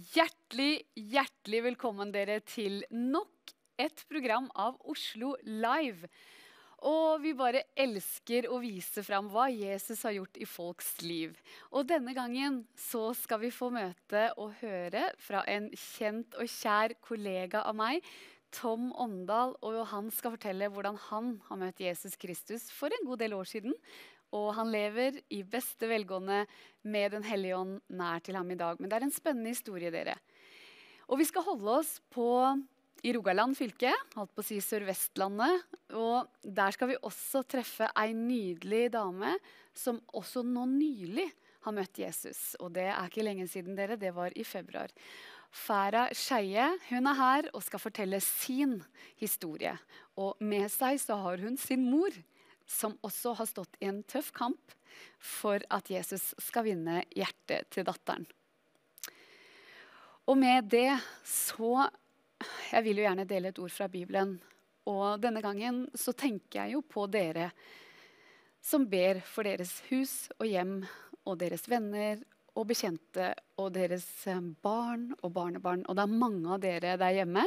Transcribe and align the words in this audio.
Hjertelig, 0.00 0.86
hjertelig 0.96 1.58
velkommen 1.64 2.12
dere 2.14 2.38
til 2.46 2.78
nok 2.88 3.50
et 3.80 4.00
program 4.08 4.46
av 4.56 4.78
Oslo 4.88 5.34
Live. 5.44 6.08
Og 6.88 7.18
vi 7.20 7.34
bare 7.36 7.66
elsker 7.76 8.46
å 8.48 8.62
vise 8.62 9.02
fram 9.04 9.28
hva 9.34 9.48
Jesus 9.52 10.06
har 10.06 10.14
gjort 10.16 10.38
i 10.40 10.46
folks 10.48 10.94
liv. 11.04 11.34
Og 11.74 11.90
denne 11.90 12.14
gangen 12.16 12.62
så 12.78 13.10
skal 13.18 13.42
vi 13.42 13.52
få 13.52 13.68
møte 13.74 14.30
og 14.40 14.54
høre 14.62 15.10
fra 15.20 15.42
en 15.50 15.68
kjent 15.74 16.38
og 16.38 16.48
kjær 16.48 16.96
kollega 17.04 17.66
av 17.66 17.76
meg, 17.82 18.06
Tom 18.56 18.94
Åndal. 18.96 19.52
Og 19.60 19.82
han 19.90 20.08
skal 20.14 20.38
fortelle 20.38 20.70
hvordan 20.72 20.96
han 21.10 21.34
har 21.50 21.60
møtt 21.66 21.84
Jesus 21.84 22.16
Kristus 22.16 22.70
for 22.72 22.94
en 22.94 23.10
god 23.10 23.20
del 23.26 23.36
år 23.36 23.52
siden. 23.52 23.76
Og 24.36 24.52
han 24.54 24.70
lever 24.70 25.18
i 25.34 25.42
beste 25.42 25.88
velgående 25.90 26.44
med 26.82 27.16
Den 27.16 27.26
hellige 27.26 27.56
ånd 27.58 27.78
nær 27.88 28.22
til 28.24 28.38
ham 28.38 28.50
i 28.50 28.58
dag. 28.58 28.78
Men 28.78 28.90
det 28.90 28.98
er 28.98 29.06
en 29.08 29.14
spennende 29.14 29.54
historie, 29.54 29.90
dere. 29.90 30.16
Og 31.10 31.18
vi 31.18 31.26
skal 31.26 31.46
holde 31.46 31.80
oss 31.80 31.96
på, 32.14 32.28
i 33.02 33.14
Rogaland 33.16 33.56
fylke, 33.56 33.90
holdt 34.14 34.32
på 34.36 34.42
å 34.42 34.46
si 34.46 34.58
Sør-Vestlandet. 34.62 35.64
Og 35.96 36.28
der 36.44 36.76
skal 36.76 36.92
vi 36.92 37.00
også 37.00 37.42
treffe 37.48 37.88
ei 37.98 38.12
nydelig 38.14 38.90
dame 38.94 39.34
som 39.76 40.02
også 40.12 40.44
nå 40.46 40.66
nylig 40.68 41.26
har 41.64 41.76
møtt 41.76 42.00
Jesus. 42.00 42.54
Og 42.60 42.74
det 42.76 42.88
er 42.92 43.08
ikke 43.08 43.24
lenge 43.24 43.48
siden, 43.50 43.76
dere. 43.78 43.98
Det 44.00 44.12
var 44.16 44.36
i 44.36 44.44
februar. 44.46 44.92
Farah 45.50 46.12
Skeie 46.14 46.68
er 46.78 47.08
her 47.18 47.48
og 47.50 47.64
skal 47.66 47.82
fortelle 47.82 48.20
sin 48.22 48.78
historie. 49.18 49.74
Og 50.20 50.38
med 50.38 50.68
seg 50.72 51.00
så 51.02 51.18
har 51.24 51.42
hun 51.42 51.58
sin 51.58 51.82
mor 51.90 52.14
som 52.70 52.94
også 53.06 53.34
har 53.40 53.48
stått 53.50 53.78
i 53.80 53.88
en 53.90 54.02
tøff 54.06 54.30
kamp 54.36 54.74
for 55.18 55.62
at 55.72 55.90
Jesus 55.90 56.30
skal 56.38 56.68
vinne 56.68 57.02
hjertet 57.16 57.70
til 57.74 57.86
datteren. 57.86 58.26
Og 60.30 60.38
med 60.38 60.70
det 60.70 60.92
så 61.26 61.88
Jeg 62.72 62.84
vil 62.86 63.00
jo 63.00 63.04
gjerne 63.04 63.26
dele 63.28 63.50
et 63.50 63.58
ord 63.60 63.72
fra 63.74 63.86
Bibelen. 63.90 64.30
Og 64.88 65.20
denne 65.20 65.42
gangen 65.44 65.82
så 65.92 66.14
tenker 66.16 66.62
jeg 66.62 66.72
jo 66.72 66.80
på 66.80 67.04
dere 67.10 67.50
som 68.64 68.86
ber 68.88 69.20
for 69.26 69.44
deres 69.44 69.74
hus 69.90 70.30
og 70.38 70.46
hjem 70.48 70.78
og 71.28 71.36
deres 71.42 71.66
venner 71.68 72.22
og 72.56 72.70
bekjente 72.70 73.32
og 73.60 73.74
deres 73.74 74.06
barn 74.62 75.10
og 75.20 75.34
barnebarn. 75.36 75.84
Og 75.84 75.98
det 75.98 76.06
er 76.06 76.20
mange 76.22 76.54
av 76.54 76.62
dere 76.62 76.96
der 77.00 77.18
hjemme 77.18 77.44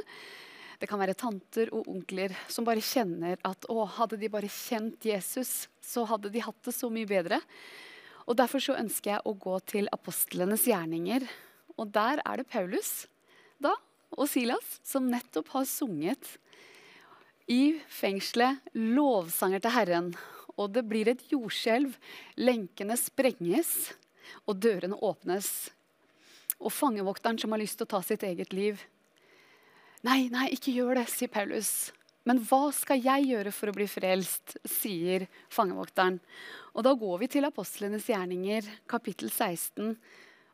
det 0.83 0.89
kan 0.91 0.99
være 0.99 1.15
tanter 1.15 1.69
og 1.71 1.87
onkler 1.87 2.33
som 2.51 2.65
bare 2.67 2.83
kjenner 2.83 3.37
at 3.47 3.63
å, 3.71 3.85
hadde 3.87 4.17
de 4.19 4.27
bare 4.31 4.49
kjent 4.51 5.05
Jesus, 5.07 5.69
så 5.79 6.03
hadde 6.09 6.31
de 6.33 6.43
hatt 6.43 6.59
det 6.67 6.73
så 6.75 6.89
mye 6.91 7.07
bedre. 7.07 7.39
Og 8.27 8.35
Derfor 8.35 8.59
så 8.63 8.75
ønsker 8.75 9.13
jeg 9.13 9.23
å 9.23 9.35
gå 9.39 9.55
til 9.71 9.87
apostlenes 9.95 10.67
gjerninger. 10.67 11.23
Og 11.79 11.87
der 11.95 12.19
er 12.27 12.41
det 12.41 12.49
Paulus 12.51 13.05
da, 13.63 13.71
og 14.11 14.27
Silas 14.27 14.77
som 14.83 15.07
nettopp 15.07 15.53
har 15.55 15.67
sunget 15.71 16.35
i 17.47 17.79
fengselet 17.87 18.75
lovsanger 18.75 19.63
til 19.63 19.75
Herren. 19.77 20.13
Og 20.59 20.75
det 20.75 20.83
blir 20.87 21.07
et 21.09 21.23
jordskjelv. 21.31 21.95
Lenkene 22.43 22.99
sprenges, 22.99 23.93
og 24.43 24.59
dørene 24.59 24.99
åpnes. 24.99 25.47
Og 26.59 26.75
fangevokteren 26.75 27.39
som 27.39 27.55
har 27.55 27.63
lyst 27.63 27.79
til 27.79 27.87
å 27.87 27.95
ta 27.95 28.03
sitt 28.03 28.27
eget 28.27 28.51
liv, 28.51 28.83
Nei, 30.03 30.27
nei, 30.27 30.49
ikke 30.51 30.73
gjør 30.75 30.97
det, 30.99 31.05
sier 31.07 31.31
Paulus. 31.31 31.93
Men 32.27 32.41
hva 32.43 32.73
skal 32.75 32.99
jeg 33.03 33.29
gjøre 33.29 33.51
for 33.55 33.71
å 33.71 33.75
bli 33.75 33.85
frelst, 33.87 34.57
sier 34.67 35.25
fangevokteren. 35.51 36.17
Og 36.75 36.83
da 36.83 36.91
går 36.99 37.21
vi 37.21 37.29
til 37.31 37.47
apostlenes 37.47 38.09
gjerninger, 38.11 38.67
kapittel 38.91 39.31
16 39.31 39.93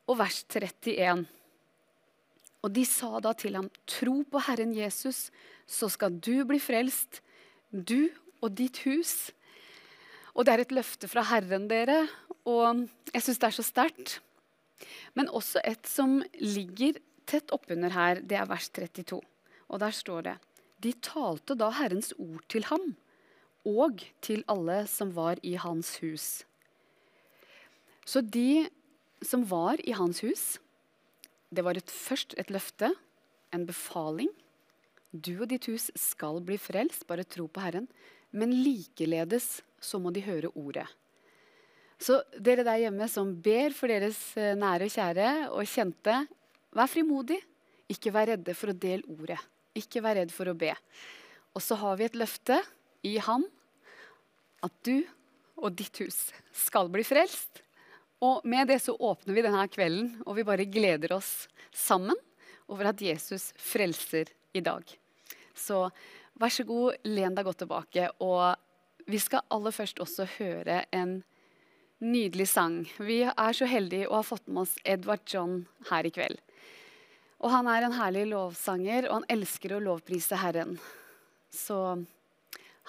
og 0.06 0.18
vers 0.18 0.42
31. 0.46 1.24
Og 2.60 2.74
de 2.76 2.84
sa 2.86 3.18
da 3.24 3.32
til 3.38 3.58
ham, 3.58 3.66
tro 3.90 4.20
på 4.30 4.42
Herren 4.46 4.74
Jesus, 4.76 5.28
så 5.66 5.88
skal 5.90 6.18
du 6.22 6.44
bli 6.46 6.60
frelst, 6.62 7.18
du 7.70 8.10
og 8.42 8.54
ditt 8.58 8.82
hus. 8.86 9.32
Og 10.34 10.46
det 10.46 10.54
er 10.54 10.64
et 10.64 10.76
løfte 10.78 11.10
fra 11.10 11.24
Herren, 11.30 11.66
dere, 11.70 12.04
og 12.46 12.86
jeg 13.10 13.24
syns 13.26 13.42
det 13.42 13.50
er 13.50 13.58
så 13.58 13.66
sterkt. 13.66 14.16
Men 15.18 15.30
også 15.30 15.62
et 15.66 15.90
som 15.90 16.20
ligger 16.38 17.02
tett 17.30 17.50
oppunder 17.54 17.94
her, 17.94 18.22
det 18.22 18.38
er 18.38 18.50
vers 18.50 18.70
32. 18.74 19.20
Og 19.70 19.80
der 19.82 19.94
står 19.94 20.26
det 20.26 20.36
De 20.82 20.92
talte 21.04 21.54
da 21.54 21.70
Herrens 21.76 22.12
ord 22.18 22.44
til 22.48 22.66
ham 22.70 22.94
og 23.68 24.00
til 24.24 24.42
alle 24.48 24.86
som 24.88 25.10
var 25.12 25.36
i 25.44 25.52
hans 25.60 25.98
hus. 26.00 26.44
Så 28.08 28.22
de 28.24 28.70
som 29.20 29.44
var 29.44 29.76
i 29.84 29.92
hans 29.92 30.22
hus, 30.24 30.44
det 31.52 31.64
var 31.66 31.76
et, 31.76 31.90
først 31.90 32.32
et 32.40 32.48
løfte, 32.50 32.88
en 33.52 33.66
befaling. 33.68 34.30
Du 35.12 35.42
og 35.42 35.50
ditt 35.50 35.68
hus 35.68 35.90
skal 35.98 36.40
bli 36.40 36.56
frelst, 36.56 37.04
bare 37.06 37.26
tro 37.28 37.44
på 37.50 37.60
Herren. 37.60 37.90
Men 38.32 38.54
likeledes 38.54 39.60
så 39.82 40.00
må 40.00 40.12
de 40.14 40.24
høre 40.24 40.52
ordet. 40.54 40.86
Så 42.00 42.22
dere 42.32 42.64
der 42.64 42.86
hjemme 42.86 43.10
som 43.12 43.34
ber 43.44 43.74
for 43.76 43.92
deres 43.92 44.18
eh, 44.40 44.56
nære 44.56 44.88
og 44.88 44.94
kjære 44.94 45.30
og 45.52 45.68
kjente, 45.68 46.14
vær 46.72 46.88
frimodig. 46.88 47.40
Ikke 47.90 48.12
vær 48.14 48.30
redde 48.32 48.54
for 48.56 48.72
å 48.72 48.78
dele 48.78 49.04
ordet. 49.10 49.40
Ikke 49.78 50.02
vær 50.04 50.18
redd 50.18 50.32
for 50.34 50.50
å 50.50 50.56
be. 50.58 50.72
Og 51.54 51.62
så 51.64 51.78
har 51.80 51.98
vi 51.98 52.06
et 52.06 52.18
løfte 52.18 52.60
i 53.06 53.16
ham 53.22 53.44
at 54.64 54.74
du 54.86 55.02
og 55.60 55.74
ditt 55.76 56.00
hus 56.02 56.30
skal 56.56 56.90
bli 56.92 57.04
frelst. 57.06 57.62
Og 58.24 58.44
med 58.48 58.68
det 58.68 58.80
så 58.84 58.94
åpner 58.96 59.36
vi 59.36 59.44
denne 59.44 59.66
kvelden, 59.72 60.10
og 60.26 60.36
vi 60.36 60.44
bare 60.44 60.68
gleder 60.68 61.14
oss 61.16 61.48
sammen 61.72 62.16
over 62.70 62.90
at 62.90 63.00
Jesus 63.02 63.50
frelser 63.58 64.28
i 64.52 64.62
dag. 64.64 64.84
Så 65.56 65.86
vær 66.40 66.52
så 66.52 66.64
god, 66.68 67.00
len 67.08 67.36
deg 67.36 67.46
godt 67.46 67.62
tilbake. 67.64 68.08
Og 68.20 69.08
vi 69.10 69.20
skal 69.20 69.46
aller 69.52 69.74
først 69.74 70.00
også 70.02 70.28
høre 70.38 70.82
en 70.96 71.20
nydelig 72.00 72.48
sang. 72.52 72.82
Vi 72.98 73.22
er 73.28 73.56
så 73.56 73.68
heldige 73.68 74.08
å 74.08 74.20
ha 74.20 74.26
fått 74.26 74.46
med 74.48 74.64
oss 74.64 74.76
Edvard 74.84 75.24
John 75.28 75.64
her 75.90 76.06
i 76.08 76.12
kveld. 76.14 76.40
Og 77.40 77.48
han 77.50 77.68
er 77.72 77.86
en 77.86 77.94
herlig 77.96 78.26
lovsanger, 78.28 79.06
og 79.08 79.20
han 79.20 79.30
elsker 79.32 79.72
å 79.72 79.80
lovprise 79.80 80.36
Herren. 80.36 80.74
Så 81.48 82.04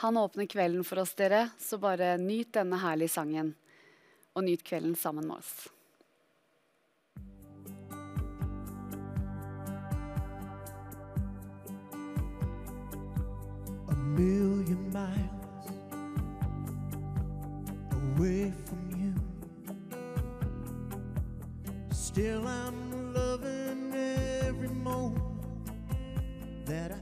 han 0.03 0.17
åpner 0.17 0.49
kvelden 0.51 0.83
for 0.83 0.99
oss, 0.99 1.13
dere. 1.15 1.45
Så 1.59 1.79
bare 1.79 2.17
nyt 2.19 2.51
denne 2.57 2.79
herlige 2.83 3.15
sangen, 3.15 3.53
og 4.35 4.43
nyt 4.43 4.63
kvelden 4.67 4.95
sammen 4.99 5.27
med 5.29 5.39
oss. 5.39 5.69
Million 14.11 14.91
miles 14.91 15.71
away 17.93 18.51
from 18.65 18.83
you. 18.99 19.13
Still, 21.91 22.45
I'm 22.45 22.90
pudera 26.71 27.00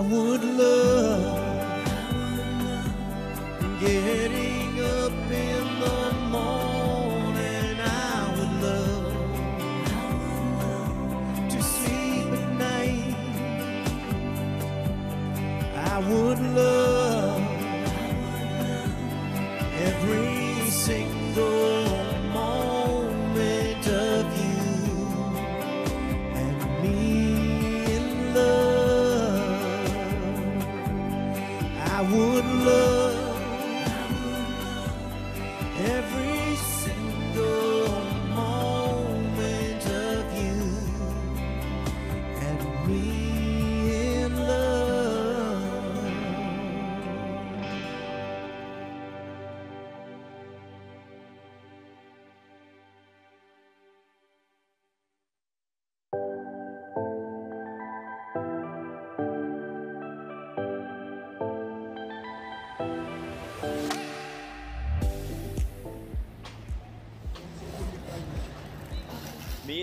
I 0.00 0.02
would 0.02 0.29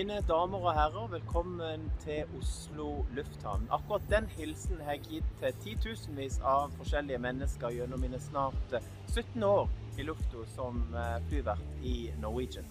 Mine 0.08 0.22
damer 0.28 0.58
og 0.64 0.72
herrer, 0.72 1.06
velkommen 1.06 1.82
til 2.00 2.24
Oslo 2.38 3.04
lufthavn. 3.12 3.66
Akkurat 3.70 4.00
den 4.10 4.24
hilsen 4.26 4.80
har 4.80 4.92
jeg 4.96 5.02
gitt 5.08 5.34
til 5.42 5.58
titusenvis 5.64 6.38
av 6.40 6.72
forskjellige 6.78 7.18
mennesker 7.20 7.74
gjennom 7.76 8.00
mine 8.00 8.16
snart 8.24 8.72
eh, 8.72 8.86
17 9.12 9.44
år 9.44 9.68
i 10.00 10.06
lufta 10.08 10.46
som 10.54 10.80
eh, 10.96 11.18
flyvert 11.28 11.84
i 11.84 11.92
Norwegian. 12.22 12.64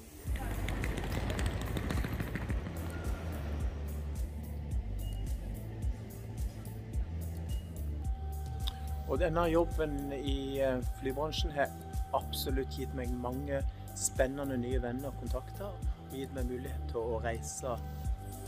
Og 9.05 9.19
denne 9.21 9.45
jobben 9.53 9.99
i 10.23 10.39
eh, 10.57 10.81
flybransjen 11.03 11.53
har 11.53 11.69
absolutt 12.17 12.81
gitt 12.81 12.97
meg 12.97 13.13
mange 13.13 13.61
spennende 13.97 14.57
nye 14.61 14.81
venner 14.81 15.11
og 15.11 15.21
kontakter. 15.21 15.73
Og 16.07 16.15
gitt 16.15 16.33
meg 16.35 16.49
mulighet 16.49 16.89
til 16.91 17.03
å 17.03 17.21
reise 17.23 17.77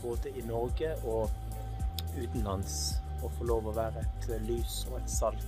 både 0.00 0.32
i 0.36 0.44
Norge 0.48 0.94
og 1.04 1.30
utenlands. 2.16 3.00
Og 3.20 3.32
få 3.36 3.48
lov 3.50 3.68
å 3.68 3.76
være 3.76 4.04
et 4.06 4.30
lys 4.46 4.84
og 4.90 5.00
et 5.02 5.10
salt 5.12 5.44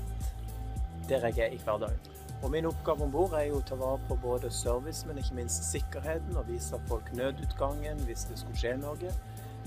der 1.08 1.24
jeg 1.26 1.38
er 1.38 1.54
i 1.56 1.58
hverdagen. 1.58 2.12
Og 2.42 2.50
min 2.50 2.66
oppgave 2.66 3.04
om 3.04 3.10
bord 3.10 3.34
er 3.38 3.48
jo 3.48 3.58
å 3.60 3.64
ta 3.66 3.76
vare 3.78 4.00
på 4.08 4.16
både 4.22 4.50
service, 4.54 5.06
men 5.06 5.18
ikke 5.18 5.36
minst 5.38 5.66
sikkerheten. 5.70 6.36
Og 6.38 6.48
vise 6.50 6.78
folk 6.88 7.10
nødutgangen 7.14 8.02
hvis 8.06 8.26
det 8.30 8.38
skulle 8.40 8.58
skje 8.58 8.74
noe. 8.82 9.12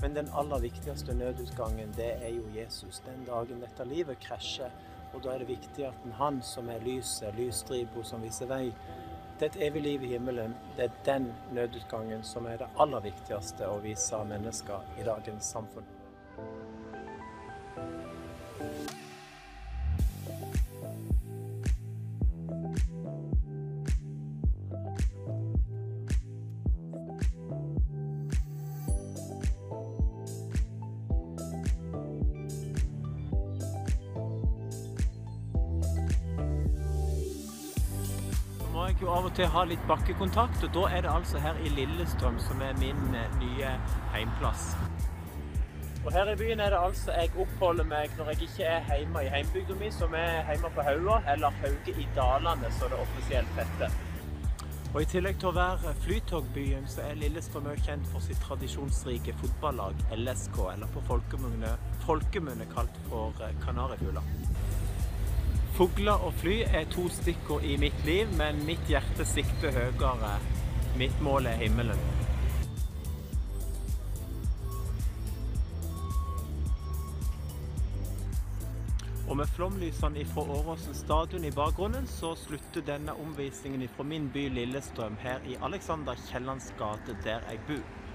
Men 0.02 0.16
den 0.16 0.28
aller 0.36 0.60
viktigste 0.60 1.14
nødutgangen, 1.16 1.94
det 1.96 2.10
er 2.20 2.34
jo 2.34 2.44
Jesus. 2.56 3.00
Den 3.06 3.24
dagen 3.28 3.62
dette 3.64 3.88
livet 3.88 4.20
krasjer. 4.20 4.72
Og 5.14 5.22
da 5.24 5.32
er 5.32 5.44
det 5.44 5.48
viktig 5.54 5.86
at 5.88 6.08
han 6.18 6.42
som 6.44 6.68
er 6.68 6.84
lyset, 6.84 7.32
lysstripa 7.38 8.04
som 8.04 8.24
viser 8.24 8.50
vei 8.50 8.66
til 9.38 9.50
et 9.50 9.58
evig 9.68 9.82
liv 9.82 10.04
i 10.06 10.14
himmelen, 10.14 10.54
det 10.76 10.88
er 10.88 10.96
den 11.04 11.28
nødutgangen 11.52 12.24
som 12.24 12.46
er 12.46 12.62
det 12.62 12.68
aller 12.80 13.04
viktigste 13.04 13.68
å 13.68 13.78
vise 13.84 14.22
mennesker 14.24 15.00
i 15.00 15.04
dagens 15.06 15.52
samfunn. 15.52 15.84
Til 39.36 39.50
ha 39.52 39.66
litt 39.68 39.82
bakkekontakt, 39.88 40.62
og 40.64 40.72
da 40.72 40.86
er 40.96 41.04
det 41.04 41.12
altså 41.12 41.40
her 41.44 41.58
i 41.60 41.72
Lillestrøm 41.76 42.38
som 42.40 42.62
er 42.64 42.76
min 42.80 43.02
eh, 43.14 43.34
nye 43.42 43.74
heimplass. 44.14 44.70
Og 46.06 46.12
her 46.14 46.30
i 46.32 46.36
byen 46.38 46.62
er 46.62 46.70
det 46.72 46.78
altså 46.80 47.12
jeg 47.12 47.32
oppholder 47.42 47.84
meg 47.84 48.12
når 48.16 48.30
jeg 48.32 48.46
ikke 48.46 48.68
er 48.70 48.90
hjemme 48.94 49.24
i 49.26 49.30
heimbygda 49.34 49.76
mi, 49.80 49.90
som 49.92 50.14
er 50.16 50.46
hjemme 50.48 50.70
på 50.72 50.84
Haua, 50.86 51.20
eller 51.32 51.56
Hauge 51.60 51.96
i 51.98 52.08
Dalane, 52.16 52.70
som 52.78 52.92
det 52.92 53.00
offisielt 53.02 53.58
heter. 53.58 53.96
Og 54.94 55.02
I 55.02 55.08
tillegg 55.10 55.40
til 55.42 55.50
å 55.50 55.56
være 55.58 55.92
flytogbyen, 56.06 56.86
så 56.88 57.02
er 57.04 57.18
Lillestrøm 57.20 57.66
også 57.68 57.90
kjent 57.90 58.06
for 58.14 58.24
sitt 58.24 58.40
tradisjonsrike 58.40 59.34
fotballag 59.42 59.98
LSK, 60.16 60.62
eller 60.72 60.94
på 60.94 61.02
folkemunne 61.10 62.70
kalt 62.72 63.02
for 63.10 63.44
eh, 63.44 63.52
Kanarifugler. 63.66 64.55
Fugler 65.76 66.22
og 66.24 66.32
fly 66.40 66.62
er 66.64 66.86
to 66.88 67.02
stikkord 67.12 67.64
i 67.68 67.74
mitt 67.76 67.98
liv, 68.06 68.30
men 68.38 68.62
mitt 68.64 68.86
hjerte 68.88 69.26
sikter 69.28 69.74
høyere. 69.76 70.30
Mitt 70.96 71.18
mål 71.20 71.50
er 71.50 71.58
himmelen. 71.60 72.00
Og 79.28 79.36
med 79.36 79.52
flomlysene 79.52 80.24
fra 80.32 80.46
Åråsen 80.56 80.96
stadion 80.96 81.44
i 81.44 81.52
bakgrunnen, 81.52 82.08
så 82.08 82.32
slutter 82.40 82.80
denne 82.80 83.12
omvisningen 83.20 83.84
fra 83.98 84.08
min 84.08 84.32
by 84.32 84.48
Lillestrøm 84.56 85.20
her 85.20 85.44
i 85.44 85.60
Alexander 85.60 86.16
Kiellands 86.30 86.72
gate, 86.80 87.20
der 87.28 87.44
jeg 87.50 87.60
bor. 87.68 88.05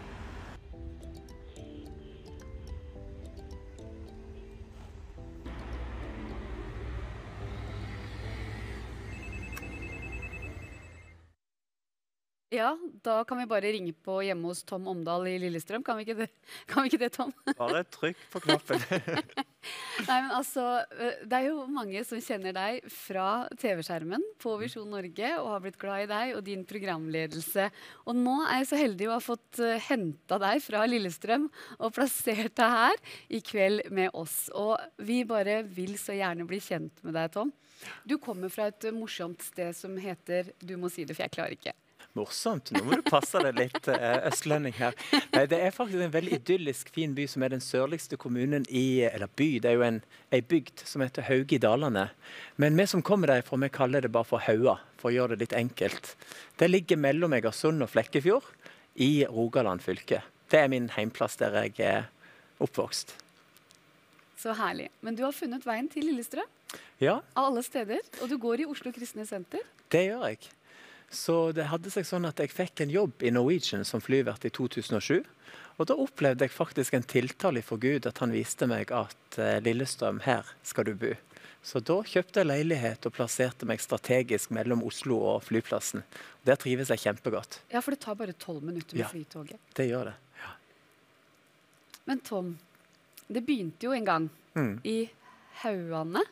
Ja, 12.52 12.74
da 13.00 13.22
kan 13.24 13.40
vi 13.40 13.46
bare 13.48 13.70
ringe 13.72 13.94
på 13.96 14.18
hjemme 14.26 14.50
hos 14.50 14.66
Tom 14.68 14.90
Omdal 14.92 15.24
i 15.30 15.38
Lillestrøm. 15.40 15.86
Kan 15.88 15.96
vi 15.96 16.04
ikke 16.04 16.18
det, 16.18 16.28
kan 16.68 16.84
vi 16.84 16.90
ikke 16.90 17.00
det 17.00 17.14
Tom? 17.16 17.30
Bare 17.56 17.86
trykk 17.88 18.26
på 18.34 18.42
knappen. 18.44 18.82
Nei, 20.10 20.18
men 20.18 20.34
altså, 20.36 20.66
Det 21.24 21.38
er 21.38 21.46
jo 21.46 21.64
mange 21.72 22.02
som 22.04 22.20
kjenner 22.20 22.52
deg 22.58 22.90
fra 22.92 23.46
TV-skjermen 23.56 24.26
på 24.42 24.58
Visjon 24.60 24.92
Norge 24.92 25.30
og 25.38 25.48
har 25.54 25.64
blitt 25.64 25.80
glad 25.80 26.04
i 26.04 26.10
deg 26.10 26.34
og 26.36 26.44
din 26.50 26.66
programledelse. 26.68 27.70
Og 28.04 28.20
nå 28.20 28.34
er 28.44 28.60
jeg 28.60 28.68
så 28.74 28.80
heldig 28.82 29.08
å 29.08 29.14
ha 29.16 29.24
fått 29.24 29.62
henta 29.88 30.40
deg 30.44 30.60
fra 30.66 30.82
Lillestrøm 30.92 31.46
og 31.78 31.94
plassert 31.96 32.58
deg 32.60 32.76
her 32.76 33.00
i 33.32 33.40
kveld 33.48 33.86
med 33.96 34.12
oss. 34.12 34.50
Og 34.52 34.76
vi 35.00 35.22
bare 35.30 35.62
vil 35.64 35.96
så 36.02 36.18
gjerne 36.20 36.50
bli 36.50 36.60
kjent 36.60 37.00
med 37.08 37.16
deg, 37.16 37.32
Tom. 37.38 37.56
Du 38.04 38.18
kommer 38.20 38.52
fra 38.52 38.68
et 38.74 38.90
morsomt 38.92 39.40
sted 39.46 39.72
som 39.78 39.96
heter 39.96 40.52
Du 40.60 40.76
må 40.76 40.92
si 40.92 41.08
det, 41.08 41.16
for 41.16 41.24
jeg 41.30 41.36
klarer 41.38 41.56
ikke. 41.56 41.78
Morsomt. 42.18 42.72
Nå 42.76 42.82
må 42.84 42.98
du 43.00 43.06
passe 43.08 43.40
deg 43.40 43.56
litt, 43.56 43.88
eh, 43.88 44.18
østlending 44.28 44.74
her. 44.76 44.96
Nei, 45.32 45.46
det 45.48 45.60
er 45.64 45.72
faktisk 45.72 46.02
en 46.04 46.12
veldig 46.12 46.34
idyllisk 46.42 46.90
fin 46.92 47.14
by 47.16 47.24
som 47.32 47.44
er 47.46 47.54
den 47.54 47.64
sørligste 47.64 48.18
kommunen 48.20 48.66
i 48.68 49.02
Eller 49.08 49.30
by, 49.40 49.48
det 49.64 49.70
er 49.72 49.78
jo 49.78 49.86
en, 49.88 50.02
en 50.32 50.44
bygd 50.52 50.84
som 50.86 51.02
heter 51.06 51.24
Hauge 51.30 51.56
i 51.56 51.62
Dalane. 51.64 52.10
Men 52.60 52.76
vi 52.76 52.86
som 52.92 53.02
kommer 53.02 53.32
derfra, 53.32 53.58
vi 53.64 53.70
kaller 53.70 54.02
det 54.04 54.12
bare 54.12 54.28
for 54.28 54.44
Haua, 54.44 54.78
for 55.00 55.10
å 55.12 55.16
gjøre 55.16 55.38
det 55.38 55.46
litt 55.48 55.58
enkelt. 55.62 56.16
Det 56.60 56.68
ligger 56.68 57.00
mellom 57.00 57.34
Egersund 57.40 57.82
og 57.86 57.90
Flekkefjord 57.94 58.44
i 59.00 59.24
Rogaland 59.32 59.82
fylke. 59.82 60.20
Det 60.52 60.60
er 60.66 60.68
min 60.68 60.90
heimplass 60.98 61.38
der 61.40 61.56
jeg 61.64 61.80
er 61.80 62.10
oppvokst. 62.60 63.16
Så 64.42 64.52
herlig. 64.58 64.90
Men 65.06 65.16
du 65.16 65.24
har 65.24 65.32
funnet 65.38 65.64
veien 65.66 65.88
til 65.88 66.04
Lillestrøm 66.10 66.50
Ja, 67.00 67.22
av 67.38 67.46
alle 67.52 67.62
steder. 67.64 68.02
Og 68.22 68.28
du 68.30 68.36
går 68.42 68.64
i 68.64 68.66
Oslo 68.70 68.92
Kristne 68.92 69.24
Senter. 69.30 69.64
det 69.94 70.06
gjør 70.10 70.28
jeg. 70.28 70.50
Så 71.12 71.52
det 71.54 71.66
hadde 71.68 71.92
seg 71.92 72.06
sånn 72.08 72.26
at 72.30 72.40
jeg 72.40 72.54
fikk 72.56 72.82
en 72.86 72.90
jobb 72.94 73.24
i 73.28 73.32
Norwegian 73.36 73.84
som 73.86 74.00
flyvert 74.02 74.46
i 74.48 74.50
2007. 74.56 75.26
Og 75.80 75.88
da 75.90 75.96
opplevde 76.00 76.46
jeg 76.46 76.54
faktisk 76.56 76.94
en 76.96 77.04
tiltale 77.04 77.62
for 77.66 77.82
Gud, 77.82 78.06
at 78.08 78.22
han 78.24 78.32
viste 78.32 78.68
meg 78.70 78.92
at 78.96 79.38
eh, 79.42 79.58
Lillestrøm, 79.66 80.22
her 80.24 80.48
skal 80.64 80.88
du 80.88 80.94
bo. 80.96 81.12
Så 81.64 81.82
da 81.86 82.00
kjøpte 82.08 82.42
jeg 82.42 82.48
leilighet 82.50 83.06
og 83.06 83.14
plasserte 83.14 83.68
meg 83.70 83.82
strategisk 83.84 84.50
mellom 84.56 84.82
Oslo 84.88 85.20
og 85.34 85.44
flyplassen. 85.46 86.02
Der 86.48 86.56
trives 86.58 86.90
jeg 86.90 87.04
kjempegodt. 87.04 87.60
Ja, 87.74 87.82
for 87.86 87.92
det 87.94 88.00
tar 88.02 88.16
bare 88.18 88.34
tolv 88.34 88.64
minutter 88.66 88.96
med 88.98 89.04
Ja. 89.06 89.10
flytoget. 89.12 89.60
Det 89.78 89.90
gjør 89.92 90.06
det. 90.10 90.16
Men 92.06 92.20
Tom, 92.26 92.58
det 93.30 93.44
begynte 93.46 93.84
jo 93.86 93.92
en 93.94 94.06
gang 94.06 94.30
Mm. 94.56 94.80
i 94.84 95.10
Hauane. 95.62 96.24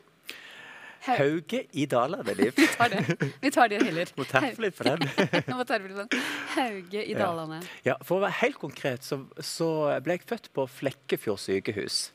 Hau- 1.06 1.16
Hauge 1.16 1.62
i 1.72 1.86
Dalane, 1.88 2.34
Liv. 2.36 2.52
Vi 2.60 2.66
tar 2.76 2.90
det. 2.92 3.30
Vi 3.40 3.50
tar 3.54 3.68
det 3.72 3.78
heller. 3.86 4.10
Må 4.18 4.26
terpe 4.28 4.64
litt 4.66 4.76
for 4.76 4.90
den. 4.90 5.04
Må 5.56 5.64
terpe 5.68 5.88
litt 5.88 5.96
sånn. 5.96 6.24
Hauge 6.56 7.04
i 7.06 7.12
Ja. 7.14 7.22
Dalane. 7.26 7.60
Ja, 7.86 7.94
For 8.04 8.18
å 8.20 8.24
være 8.26 8.36
helt 8.42 8.58
konkret 8.60 9.06
så, 9.06 9.22
så 9.40 9.70
ble 10.04 10.18
jeg 10.18 10.26
født 10.28 10.50
på 10.56 10.66
Flekkefjord 10.80 11.40
sykehus. 11.40 12.10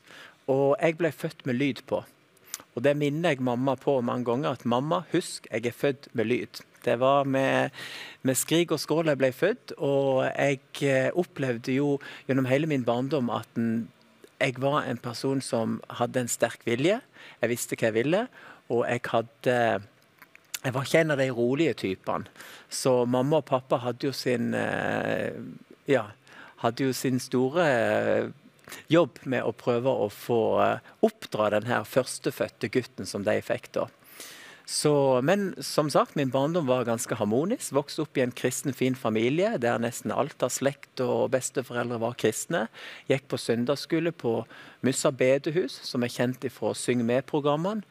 Og 0.52 0.76
jeg 0.78 0.98
ble 1.00 1.10
født 1.10 1.42
med 1.48 1.58
lyd 1.58 1.82
på. 1.90 2.04
Og 2.76 2.84
det 2.84 2.92
minner 3.00 3.32
jeg 3.34 3.42
mamma 3.44 3.72
på 3.80 3.98
mange 4.04 4.28
ganger. 4.28 4.54
At 4.54 4.66
mamma, 4.68 5.02
husk, 5.12 5.48
jeg 5.50 5.66
er 5.66 5.74
født 5.74 6.10
med 6.16 6.28
lyd. 6.30 6.60
Det 6.86 6.94
var 7.02 7.24
med, 7.26 7.74
med 8.22 8.36
skrik 8.38 8.70
og 8.70 8.78
skrål 8.78 9.08
jeg 9.10 9.18
ble 9.18 9.32
født, 9.34 9.72
og 9.82 10.20
jeg 10.28 10.60
eh, 10.86 11.08
opplevde 11.18 11.74
jo 11.74 11.96
gjennom 12.28 12.46
hele 12.46 12.68
min 12.70 12.84
barndom 12.86 13.32
at 13.34 13.48
en, 13.58 13.88
jeg 14.38 14.54
var 14.62 14.84
en 14.86 15.00
person 15.02 15.40
som 15.42 15.80
hadde 15.98 16.22
en 16.22 16.30
sterk 16.30 16.62
vilje. 16.68 17.00
Jeg 17.42 17.50
visste 17.50 17.74
hva 17.80 17.88
jeg 17.88 17.96
ville, 17.96 18.20
og 18.68 18.86
jeg 18.88 19.04
hadde 19.12 19.58
jeg 20.66 20.74
var 20.74 20.86
ikke 20.86 21.00
en 21.04 21.14
av 21.14 21.20
de 21.20 21.26
rolige 21.30 21.74
typene. 21.78 22.30
Så 22.68 23.04
mamma 23.06 23.38
og 23.38 23.46
pappa 23.46 23.78
hadde 23.84 24.08
jo 24.08 24.14
sin 24.16 24.50
eh, 24.58 25.36
Ja, 25.86 26.08
hadde 26.64 26.88
jo 26.88 26.94
sin 26.96 27.20
store 27.22 27.66
eh, 27.66 28.32
jobb 28.90 29.20
med 29.30 29.46
å 29.46 29.54
prøve 29.54 29.92
å 29.92 30.08
få 30.10 30.40
eh, 30.64 30.88
oppdra 31.06 31.52
den 31.54 31.68
her 31.70 31.86
førstefødte 31.86 32.72
gutten 32.74 33.06
som 33.06 33.22
de 33.26 33.38
fikk 33.46 33.70
da. 33.76 33.86
Så, 34.66 35.20
men 35.22 35.52
som 35.62 35.86
sagt, 35.94 36.16
min 36.18 36.32
barndom 36.34 36.66
var 36.66 36.88
ganske 36.88 37.14
harmonisk. 37.14 37.70
Vokste 37.76 38.02
opp 38.02 38.18
i 38.18 38.24
en 38.24 38.34
kristen, 38.34 38.74
fin 38.74 38.96
familie 38.98 39.52
der 39.62 39.78
nesten 39.78 40.10
alt 40.10 40.42
av 40.42 40.50
slekt 40.50 40.98
og 41.04 41.30
besteforeldre 41.36 42.00
var 42.02 42.18
kristne. 42.18 42.64
Gikk 43.06 43.28
på 43.30 43.38
søndagsskole 43.38 44.10
på 44.10 44.40
Mussa 44.82 45.14
bedehus, 45.14 45.78
som 45.86 46.02
er 46.02 46.10
kjent 46.10 46.48
ifra 46.50 46.74
Syng 46.74 47.06
med-programmene. 47.06 47.86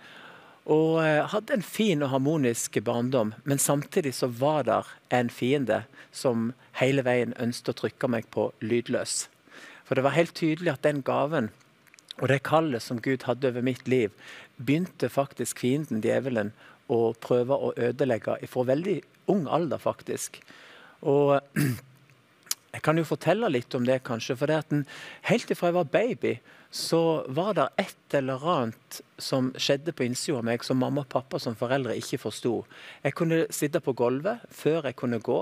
Og 0.65 1.03
eh, 1.03 1.21
hadde 1.29 1.53
en 1.53 1.65
fin 1.65 2.01
og 2.01 2.09
harmonisk 2.09 2.79
barndom, 2.83 3.35
men 3.43 3.61
samtidig 3.61 4.15
så 4.17 4.27
var 4.27 4.65
der 4.65 4.89
en 5.13 5.29
fiende 5.29 5.83
som 6.11 6.53
hele 6.79 7.03
veien 7.05 7.35
ønsket 7.41 7.75
å 7.75 7.79
trykke 7.83 8.09
meg 8.09 8.29
på 8.33 8.49
lydløs. 8.65 9.27
For 9.85 9.97
det 9.97 10.05
var 10.07 10.17
helt 10.17 10.33
tydelig 10.33 10.73
at 10.73 10.85
den 10.87 11.03
gaven 11.05 11.51
og 12.21 12.29
det 12.31 12.45
kallet 12.47 12.83
som 12.83 13.01
Gud 13.03 13.25
hadde 13.27 13.49
over 13.51 13.65
mitt 13.65 13.89
liv, 13.91 14.13
begynte 14.55 15.11
faktisk 15.11 15.59
fienden, 15.61 16.01
djevelen, 16.03 16.53
å 16.87 17.15
prøve 17.17 17.57
å 17.57 17.73
ødelegge 17.81 18.37
fra 18.47 18.63
veldig 18.69 18.99
ung 19.33 19.47
alder, 19.49 19.81
faktisk. 19.81 20.37
Og 21.01 21.39
jeg 22.75 22.83
kan 22.85 22.99
jo 22.99 23.07
fortelle 23.09 23.49
litt 23.51 23.73
om 23.75 23.87
det, 23.87 24.03
kanskje. 24.05 24.37
For 24.37 24.51
det 24.51 24.59
at 24.61 24.69
den, 24.71 24.85
helt 25.29 25.51
ifra 25.51 25.71
jeg 25.71 25.77
var 25.79 25.89
baby, 25.91 26.35
så 26.75 27.25
var 27.31 27.53
det 27.55 27.69
et 27.79 28.15
eller 28.17 28.41
annet 28.51 28.97
som 29.17 29.53
skjedde 29.55 29.93
på 29.95 30.03
innsida 30.03 30.41
av 30.41 30.47
meg 30.49 30.63
som 30.67 30.81
mamma 30.83 31.05
og 31.05 31.11
pappa 31.13 31.39
som 31.39 31.55
foreldre 31.55 31.95
ikke 31.95 32.19
forsto. 32.25 32.51
Jeg 33.05 33.15
kunne 33.15 33.45
sitte 33.55 33.79
på 33.79 33.93
gulvet 33.95 34.43
før 34.51 34.89
jeg 34.89 34.97
kunne 34.99 35.21
gå, 35.23 35.37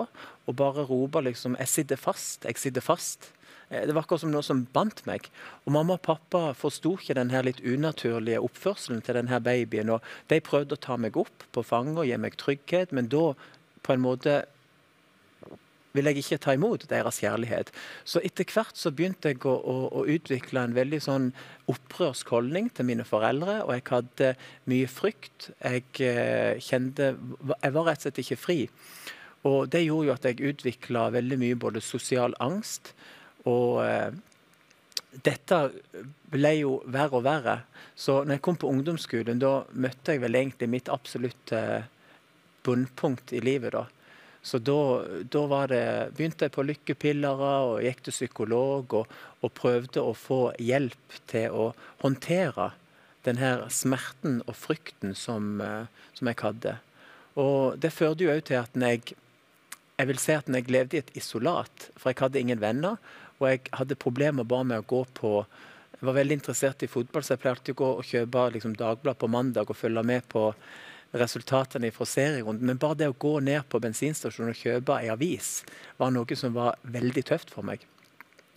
og 0.45 0.55
bare 0.55 0.85
rope 0.85 1.23
liksom 1.25 1.57
'Jeg 1.57 1.67
sitter 1.67 1.95
fast. 1.95 2.45
Jeg 2.45 2.57
sitter 2.57 2.81
fast'. 2.81 3.31
Eh, 3.71 3.87
Det 3.87 3.93
var 3.93 4.03
akkurat 4.03 4.21
som 4.21 4.31
noe 4.31 4.43
som 4.43 4.67
bandt 4.73 5.05
meg. 5.05 5.31
Og 5.65 5.73
mamma 5.73 5.93
og 5.93 6.01
pappa 6.01 6.53
forsto 6.53 6.97
ikke 6.97 7.15
den 7.15 7.31
her 7.31 7.41
litt 7.41 7.61
unaturlige 7.61 8.39
oppførselen 8.39 9.01
til 9.01 9.15
denne 9.15 9.39
babyen. 9.41 9.89
og 9.89 10.01
De 10.27 10.39
prøvde 10.39 10.73
å 10.73 10.79
ta 10.79 10.97
meg 10.97 11.17
opp 11.17 11.43
på 11.51 11.63
fanget 11.63 11.97
og 11.97 12.05
gi 12.05 12.17
meg 12.17 12.37
trygghet, 12.37 12.91
men 12.91 13.07
da 13.07 13.33
på 13.81 13.93
en 13.93 14.01
måte 14.01 14.45
vil 15.93 16.09
jeg 16.09 16.23
ikke 16.23 16.39
ta 16.41 16.55
imot 16.57 16.87
deres 16.89 17.19
kjærlighet. 17.21 17.69
Så 18.05 18.21
etter 18.25 18.49
hvert 18.49 18.77
så 18.79 18.91
begynte 18.91 19.33
jeg 19.33 19.43
å, 19.45 19.53
å, 19.53 19.75
å 20.01 20.05
utvikle 20.09 20.65
en 20.65 20.75
veldig 20.75 20.99
sånn 21.05 21.27
opprørsk 21.69 22.33
holdning 22.33 22.71
til 22.73 22.89
mine 22.89 23.05
foreldre, 23.07 23.59
og 23.67 23.75
jeg 23.75 23.85
hadde 23.91 24.31
mye 24.71 24.89
frykt. 24.89 25.51
Jeg 25.61 25.85
eh, 26.01 26.61
kjente 26.63 27.13
Jeg 27.13 27.75
var 27.77 27.89
rett 27.89 28.01
og 28.01 28.07
slett 28.07 28.23
ikke 28.25 28.41
fri. 28.41 28.59
Og 29.47 29.67
det 29.69 29.83
gjorde 29.83 30.07
jo 30.07 30.15
at 30.15 30.25
jeg 30.29 30.53
utvikla 30.53 31.09
veldig 31.13 31.37
mye 31.41 31.59
både 31.59 31.83
sosial 31.83 32.33
angst 32.41 32.93
og 33.49 33.81
eh, 33.83 34.13
dette 35.23 35.57
ble 36.33 36.53
jo 36.57 36.77
verre 36.89 37.19
og 37.19 37.25
verre. 37.25 37.57
Så 37.95 38.23
når 38.23 38.37
jeg 38.37 38.43
kom 38.45 38.57
på 38.59 38.69
ungdomsskolen, 38.71 39.41
da 39.41 39.61
møtte 39.77 40.15
jeg 40.15 40.23
vel 40.23 40.39
egentlig 40.39 40.69
mitt 40.71 40.89
absolutte 40.89 41.59
bunnpunkt 42.65 43.35
i 43.35 43.43
livet. 43.43 43.75
da. 43.75 43.85
Så 44.43 44.59
da, 44.59 44.77
da 45.31 45.61
det, 45.71 45.83
begynte 46.17 46.47
jeg 46.47 46.53
på 46.55 46.65
lykkepillere 46.67 47.51
og 47.69 47.83
gikk 47.85 48.03
til 48.03 48.15
psykolog 48.17 48.95
og, 48.99 49.17
og 49.39 49.53
prøvde 49.55 50.03
å 50.03 50.11
få 50.17 50.41
hjelp 50.59 51.19
til 51.31 51.55
å 51.55 51.69
håndtere 52.03 52.73
den 53.23 53.39
her 53.39 53.63
smerten 53.71 54.41
og 54.43 54.57
frykten 54.59 55.15
som, 55.15 55.61
eh, 55.63 55.87
som 56.17 56.27
jeg 56.27 56.41
hadde. 56.43 56.77
Og 57.39 57.79
det 57.79 57.93
førte 57.95 58.27
jo 58.27 58.33
òg 58.35 58.43
til 58.49 58.59
at 58.59 58.75
jeg 58.75 59.15
jeg 59.93 60.09
vil 60.09 60.19
si 60.19 60.33
at 60.33 60.47
jeg 60.49 60.71
levde 60.73 60.97
i 60.97 61.01
et 61.03 61.11
isolat, 61.17 61.89
for 61.95 62.09
jeg 62.09 62.19
hadde 62.19 62.41
ingen 62.41 62.61
venner, 62.61 62.97
og 63.37 63.45
jeg 63.49 63.61
hadde 63.77 63.99
problemer 63.99 64.47
bare 64.47 64.65
med 64.65 64.81
å 64.81 64.89
gå 64.89 65.03
på 65.13 65.35
Jeg 65.93 66.07
var 66.09 66.17
veldig 66.17 66.35
interessert 66.35 66.83
i 66.83 66.87
fotball, 66.91 67.23
så 67.23 67.37
jeg 67.37 67.39
pleide 67.39 67.71
å 67.71 67.77
gå 67.79 67.89
og 67.95 68.03
kjøpe 68.03 68.41
liksom, 68.51 68.73
Dagblad 68.75 69.15
på 69.21 69.29
mandag 69.31 69.69
og 69.71 69.77
følge 69.77 70.01
med 70.03 70.25
på 70.27 70.49
resultatene 71.13 71.91
fra 71.93 72.07
serierunden. 72.09 72.67
Men 72.67 72.81
bare 72.81 72.99
det 73.01 73.09
å 73.11 73.17
gå 73.17 73.37
ned 73.45 73.65
på 73.69 73.81
bensinstasjonen 73.83 74.53
og 74.53 74.59
kjøpe 74.59 74.99
ei 74.99 75.11
avis 75.13 75.61
var 75.99 76.13
noe 76.13 76.37
som 76.39 76.55
var 76.57 76.79
veldig 76.83 77.25
tøft 77.29 77.53
for 77.53 77.65
meg. 77.67 77.85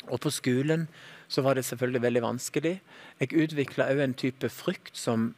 Og 0.07 0.21
på 0.23 0.31
skolen 0.31 0.87
så 1.29 1.43
var 1.43 1.59
det 1.59 1.67
selvfølgelig 1.67 2.05
veldig 2.05 2.23
vanskelig. 2.23 2.77
Jeg 3.21 3.35
utvikla 3.35 3.91
òg 3.91 4.03
en 4.05 4.15
type 4.19 4.51
frykt 4.53 4.97
som 4.99 5.33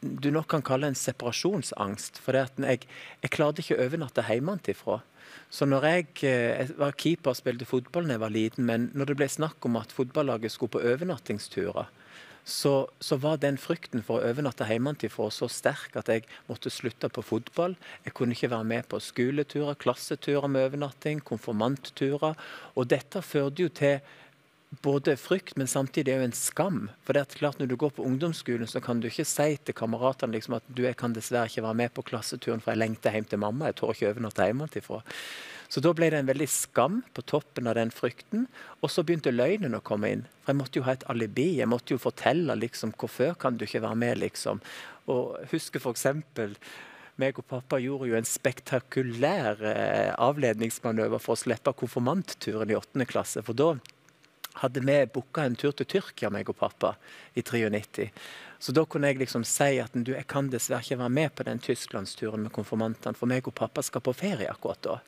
du 0.00 0.30
nok 0.32 0.48
kan 0.48 0.64
kalle 0.64 0.88
en 0.88 0.96
separasjonsangst. 0.96 2.20
For 2.24 2.36
jeg, 2.36 2.84
jeg 3.22 3.32
klarte 3.32 3.64
ikke 3.64 3.78
å 3.78 3.86
overnatte 3.86 4.24
hjemmefra. 4.28 5.00
Så 5.50 5.66
når 5.66 5.86
jeg, 5.86 6.06
eh, 6.26 6.58
jeg 6.58 6.76
var 6.78 6.96
keeper 6.98 7.32
og 7.32 7.38
spilte 7.38 7.68
fotball 7.68 8.06
da 8.08 8.16
jeg 8.16 8.22
var 8.22 8.34
liten, 8.34 8.66
men 8.66 8.88
når 8.94 9.10
det 9.10 9.16
ble 9.20 9.28
snakk 9.30 9.66
om 9.66 9.78
at 9.80 9.92
fotballaget 9.94 10.54
skulle 10.54 10.74
på 10.76 10.82
overnattingsturer, 10.92 11.90
så, 12.44 12.88
så 13.00 13.16
var 13.20 13.40
den 13.42 13.58
frykten 13.60 14.02
for 14.06 14.18
å 14.18 14.30
overnatte 14.30 14.66
hjemmefra 14.66 15.28
så 15.34 15.48
sterk 15.50 15.96
at 16.00 16.08
jeg 16.10 16.24
måtte 16.48 16.72
slutte 16.72 17.10
på 17.12 17.24
fotball. 17.24 17.76
Jeg 18.06 18.14
kunne 18.16 18.36
ikke 18.36 18.52
være 18.54 18.68
med 18.72 18.88
på 18.90 19.00
skoleturer, 19.02 19.78
klasseturer 19.80 20.48
med 20.50 20.70
overnatting, 20.70 21.20
konfirmantturer. 21.26 22.38
Og 22.74 22.90
dette 22.90 23.22
førte 23.22 23.66
jo 23.66 23.74
til 23.80 24.00
både 24.82 25.16
frykt, 25.18 25.56
men 25.58 25.70
samtidig 25.70 26.14
òg 26.14 26.24
en 26.28 26.36
skam. 26.36 26.80
For 27.04 27.14
det 27.14 27.22
er 27.24 27.38
klart 27.40 27.58
Når 27.58 27.66
du 27.66 27.76
går 27.76 27.90
på 27.96 28.04
ungdomsskolen, 28.06 28.66
så 28.66 28.80
kan 28.80 29.00
du 29.00 29.08
ikke 29.08 29.26
si 29.26 29.56
til 29.56 29.74
kameratene 29.74 30.32
liksom 30.32 30.54
at 30.60 30.66
du 30.68 30.82
jeg 30.82 30.96
kan 30.96 31.12
dessverre 31.12 31.50
ikke 31.50 31.66
være 31.66 31.80
med 31.82 31.94
på 31.94 32.02
klasseturen, 32.02 32.60
for 32.60 32.72
jeg 32.72 32.78
lengter 32.78 33.10
hjem 33.10 33.24
til 33.24 33.38
mamma. 33.38 33.66
Jeg 33.66 33.80
tør 33.80 33.94
ikke 33.94 34.12
overnatte 34.14 34.46
hjemmefra. 34.46 35.02
Så 35.70 35.78
da 35.84 35.92
ble 35.94 36.08
det 36.10 36.18
en 36.18 36.28
veldig 36.28 36.48
skam 36.50 36.98
på 37.14 37.22
toppen 37.30 37.70
av 37.70 37.76
den 37.78 37.92
frykten. 37.94 38.48
Og 38.82 38.90
så 38.90 39.04
begynte 39.06 39.30
løgnen 39.30 39.76
å 39.78 39.82
komme 39.86 40.10
inn. 40.10 40.24
For 40.42 40.50
jeg 40.50 40.58
måtte 40.58 40.80
jo 40.80 40.86
ha 40.88 40.96
et 40.96 41.06
alibi. 41.12 41.46
Jeg 41.60 41.70
måtte 41.70 41.94
jo 41.94 42.02
fortelle 42.02 42.56
liksom, 42.58 42.90
hvorfor 42.98 43.36
kan 43.38 43.58
du 43.58 43.68
ikke 43.68 43.84
være 43.84 44.00
med, 44.02 44.18
liksom. 44.18 44.62
Og 45.14 45.38
husker 45.52 45.78
f.eks. 45.78 46.08
meg 47.22 47.38
og 47.38 47.46
pappa 47.46 47.78
gjorde 47.78 48.10
jo 48.10 48.18
en 48.18 48.26
spektakulær 48.26 49.62
eh, 49.70 50.10
avledningsmanøver 50.18 51.22
for 51.22 51.36
å 51.36 51.42
slippe 51.44 51.76
konfirmantturen 51.78 52.74
i 52.74 52.78
åttende 52.78 53.06
klasse. 53.06 53.44
For 53.46 53.54
da 53.54 53.76
hadde 54.64 54.82
vi 54.82 54.98
booka 55.14 55.46
en 55.46 55.54
tur 55.54 55.76
til 55.76 55.86
Tyrkia, 55.86 56.32
meg 56.34 56.50
og 56.50 56.58
pappa, 56.58 56.96
i 57.38 57.46
93. 57.46 58.10
Så 58.58 58.74
da 58.74 58.82
kunne 58.84 59.12
jeg 59.12 59.22
liksom 59.22 59.46
si 59.46 59.78
at 59.80 59.94
du, 59.94 60.16
jeg 60.16 60.26
kan 60.28 60.50
dessverre 60.50 60.82
ikke 60.82 60.98
være 61.00 61.16
med 61.16 61.34
på 61.36 61.46
den 61.46 61.62
tysklandsturen 61.62 62.42
med 62.44 62.52
konfirmantene, 62.58 63.14
for 63.14 63.30
meg 63.30 63.46
og 63.46 63.54
pappa 63.56 63.86
skal 63.86 64.02
på 64.04 64.18
ferie 64.18 64.50
akkurat 64.50 64.82
da. 64.84 64.98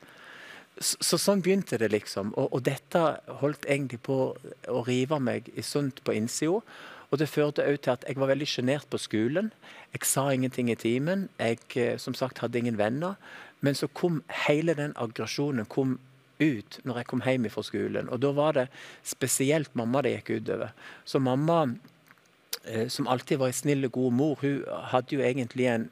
Så, 0.79 0.97
så 1.05 1.19
sånn 1.21 1.43
begynte 1.45 1.77
det, 1.77 1.91
liksom. 1.93 2.33
Og, 2.33 2.49
og, 2.49 2.63
dette 2.65 3.01
holdt 3.41 3.67
egentlig 3.69 4.01
på 4.07 4.17
å 4.33 4.81
rive 4.87 5.19
meg 5.21 5.51
i 5.53 5.65
sunt 5.65 6.01
på 6.05 6.15
innsida. 6.17 6.63
Og 7.13 7.19
det 7.21 7.29
førte 7.29 7.65
òg 7.69 7.77
til 7.85 7.93
at 7.93 8.07
jeg 8.09 8.17
var 8.17 8.31
veldig 8.31 8.47
sjenert 8.49 8.87
på 8.89 8.97
skolen. 8.97 9.51
Jeg 9.93 10.07
sa 10.09 10.25
ingenting 10.33 10.71
i 10.73 10.77
timen. 10.79 11.27
Jeg 11.37 11.61
eh, 11.77 11.99
som 12.01 12.17
sagt 12.17 12.41
hadde 12.41 12.57
ingen 12.57 12.79
venner. 12.79 13.19
Men 13.61 13.77
så 13.77 13.87
kom 13.87 14.23
hele 14.47 14.73
den 14.75 14.95
aggresjonen 14.99 15.69
kom 15.69 15.99
ut 16.41 16.79
når 16.83 16.99
jeg 16.99 17.09
kom 17.11 17.21
hjem 17.23 17.45
fra 17.53 17.63
skolen. 17.65 18.09
Og 18.09 18.21
da 18.23 18.33
var 18.35 18.57
det 18.57 18.67
spesielt 19.05 19.75
mamma 19.77 20.01
det 20.01 20.17
gikk 20.17 20.39
utover. 20.39 20.73
Så 21.05 21.21
mamma, 21.21 21.75
eh, 22.65 22.87
som 22.89 23.07
alltid 23.07 23.39
var 23.39 23.53
ei 23.53 23.59
snill 23.61 23.85
og 23.87 23.93
god 23.99 24.17
mor, 24.17 24.39
hun 24.41 24.63
hadde 24.89 25.15
jo 25.15 25.21
egentlig 25.21 25.69
en 25.69 25.89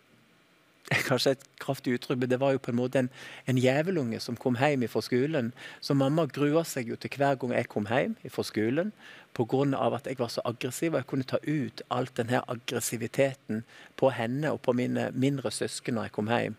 kanskje 1.10 1.36
et 1.36 1.48
kraftig 1.62 1.96
uttrykk, 1.96 2.20
men 2.20 2.32
det 2.32 2.40
var 2.42 2.56
jo 2.56 2.62
på 2.64 2.72
en 2.74 2.80
måte 2.80 3.00
en, 3.00 3.10
en 3.50 3.60
jævelunge 3.60 4.20
som 4.24 4.38
kom 4.40 4.58
hjem 4.60 4.88
fra 4.92 5.04
skolen. 5.06 5.52
Så 5.80 5.96
mamma 5.98 6.28
grua 6.28 6.64
seg 6.68 6.92
jo 6.92 7.00
til 7.00 7.16
hver 7.18 7.40
gang 7.40 7.56
jeg 7.56 7.70
kom 7.72 7.88
hjem 7.92 8.18
fra 8.30 8.46
skolen 8.48 8.92
pga. 9.34 9.96
at 9.96 10.08
jeg 10.08 10.20
var 10.20 10.28
så 10.28 10.42
aggressiv. 10.46 10.94
Og 10.94 11.00
jeg 11.00 11.08
kunne 11.08 11.24
ta 11.24 11.38
ut 11.48 11.82
alt 11.90 12.16
denne 12.18 12.44
aggressiviteten 12.48 13.64
på 13.96 14.10
henne 14.10 14.52
og 14.52 14.62
på 14.62 14.74
mine 14.74 15.12
mindre 15.14 15.52
søsken 15.52 15.96
når 15.96 16.10
jeg 16.10 16.12
kom 16.12 16.28
hjem. 16.28 16.56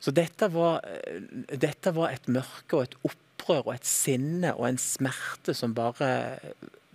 Så 0.00 0.10
dette 0.10 0.52
var, 0.54 0.84
dette 1.50 1.94
var 1.94 2.12
et 2.12 2.28
mørke 2.28 2.76
og 2.76 2.82
et 2.82 2.98
opprør 3.02 3.66
og 3.66 3.74
et 3.74 3.86
sinne 3.86 4.54
og 4.54 4.68
en 4.68 4.78
smerte 4.78 5.54
som 5.54 5.74
bare 5.74 6.38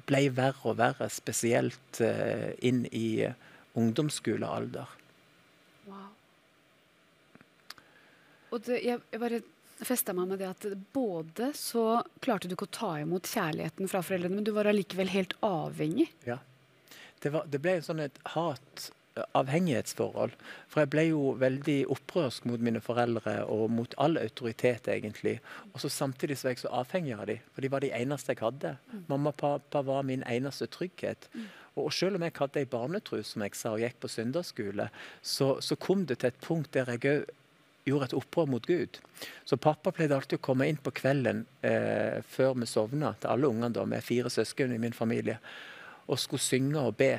ble 0.07 0.27
verre 0.35 0.69
og 0.69 0.77
verre, 0.79 1.09
spesielt 1.11 1.99
eh, 2.03 2.53
inn 2.63 2.85
i 2.91 3.27
ungdomsskolealder. 3.79 4.87
Wow. 5.87 6.11
Og 8.53 8.63
det, 8.67 8.79
jeg, 8.85 9.01
jeg 9.11 9.21
bare 9.21 9.41
festa 9.83 10.13
meg 10.15 10.29
med 10.29 10.41
det 10.41 10.49
at 10.51 10.65
både 10.95 11.51
så 11.57 12.01
klarte 12.23 12.47
du 12.47 12.55
ikke 12.55 12.69
å 12.69 12.75
ta 12.77 12.91
imot 13.01 13.27
kjærligheten 13.27 13.89
fra 13.91 14.03
foreldrene, 14.05 14.39
men 14.39 14.47
du 14.47 14.53
var 14.55 14.69
allikevel 14.69 15.11
helt 15.11 15.33
avhengig. 15.43 16.11
Ja. 16.27 16.39
Det, 17.23 17.31
var, 17.33 17.47
det 17.49 17.61
ble 17.63 17.79
sånn 17.83 18.03
et 18.03 18.19
hat 18.35 18.91
avhengighetsforhold. 19.37 20.33
For 20.71 20.83
jeg 20.83 20.91
ble 20.93 21.03
jo 21.09 21.33
veldig 21.41 21.77
opprørsk 21.93 22.47
mot 22.49 22.61
mine 22.63 22.81
foreldre 22.83 23.35
og 23.51 23.67
mot 23.73 23.93
all 24.01 24.17
autoritet, 24.21 24.89
egentlig. 24.89 25.37
Og 25.73 25.83
så 25.83 25.91
samtidig 25.93 26.39
så 26.39 26.47
var 26.47 26.55
jeg 26.55 26.63
så 26.63 26.73
avhengig 26.81 27.17
av 27.17 27.27
dem, 27.29 27.43
for 27.53 27.65
de 27.65 27.73
var 27.73 27.85
de 27.85 27.91
eneste 27.95 28.33
jeg 28.33 28.41
hadde. 28.41 28.75
Mm. 28.91 29.03
Mamma 29.11 29.33
og 29.33 29.39
pappa 29.41 29.83
var 29.85 30.07
min 30.07 30.25
eneste 30.29 30.69
trygghet. 30.73 31.29
Mm. 31.33 31.45
Og 31.83 31.93
selv 31.93 32.17
om 32.17 32.25
jeg 32.25 32.35
hadde 32.37 32.61
ei 32.61 32.69
barnetru 32.69 33.21
som 33.25 33.45
jeg 33.45 33.57
sa, 33.57 33.73
og 33.73 33.81
gikk 33.81 34.01
på 34.01 34.11
søndagsskole, 34.11 34.89
så, 35.21 35.55
så 35.61 35.77
kom 35.81 36.05
det 36.09 36.21
til 36.21 36.33
et 36.33 36.43
punkt 36.43 36.73
der 36.75 36.93
jeg 36.93 37.05
òg 37.13 37.39
gjorde 37.87 38.09
et 38.09 38.15
opprør 38.17 38.47
mot 38.49 38.65
Gud. 38.65 38.99
Så 39.45 39.59
pappa 39.61 39.91
pleide 39.91 40.15
alltid 40.15 40.39
å 40.39 40.45
komme 40.45 40.67
inn 40.69 40.79
på 40.79 40.93
kvelden 40.95 41.43
eh, 41.65 42.21
før 42.35 42.55
vi 42.59 42.69
sovna, 42.69 43.13
til 43.19 43.33
alle 43.33 43.49
ungene 43.51 43.85
med 43.89 44.05
fire 44.05 44.31
søsken 44.31 44.73
i 44.75 44.79
min 44.81 44.95
familie, 44.95 45.39
og 46.07 46.19
skulle 46.19 46.43
synge 46.43 46.79
og 46.79 46.95
be. 46.99 47.13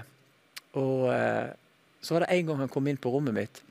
Og 0.81 1.07
eh, 1.13 1.53
så 2.05 2.17
var 2.17 2.25
det 2.25 2.35
en 2.35 2.51
gang 2.51 2.65
han 2.65 2.73
kom 2.73 2.89
inn 2.89 3.01
på 3.01 3.13
rommet 3.13 3.37
mitt, 3.37 3.63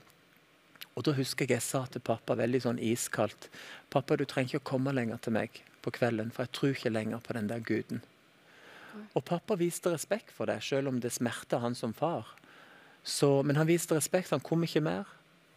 og 0.93 1.05
da 1.07 1.13
husker 1.17 1.47
jeg 1.47 1.57
jeg 1.57 1.65
sa 1.65 1.83
til 1.89 2.03
pappa 2.05 2.35
veldig 2.37 2.59
sånn 2.67 2.81
iskaldt 2.81 3.47
Pappa, 3.93 4.17
du 4.17 4.25
trenger 4.29 4.55
ikke 4.55 4.63
å 4.63 4.69
komme 4.73 4.93
lenger 4.93 5.19
til 5.21 5.33
meg 5.35 5.59
på 5.85 5.91
kvelden, 5.93 6.31
for 6.33 6.45
jeg 6.45 6.53
tror 6.57 6.71
ikke 6.73 6.91
lenger 6.93 7.21
på 7.21 7.35
den 7.37 7.49
der 7.49 7.61
guden. 7.61 7.99
Og 9.13 9.21
pappa 9.25 9.57
viste 9.59 9.91
respekt 9.93 10.31
for 10.33 10.49
det, 10.49 10.63
selv 10.65 10.89
om 10.89 10.97
det 11.01 11.11
smerta 11.13 11.59
han 11.61 11.75
som 11.77 11.93
far. 11.93 12.31
Så, 13.03 13.43
men 13.45 13.59
han 13.59 13.69
viste 13.69 13.93
respekt, 13.97 14.31
han 14.33 14.41
kom 14.41 14.65
ikke 14.65 14.81
mer. 14.81 15.09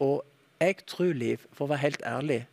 Og 0.05 0.20
jeg 0.61 0.87
tror, 0.87 1.12
Liv, 1.12 1.45
for 1.53 1.66
å 1.66 1.75
være 1.75 1.85
helt 1.85 2.03
ærlig 2.07 2.47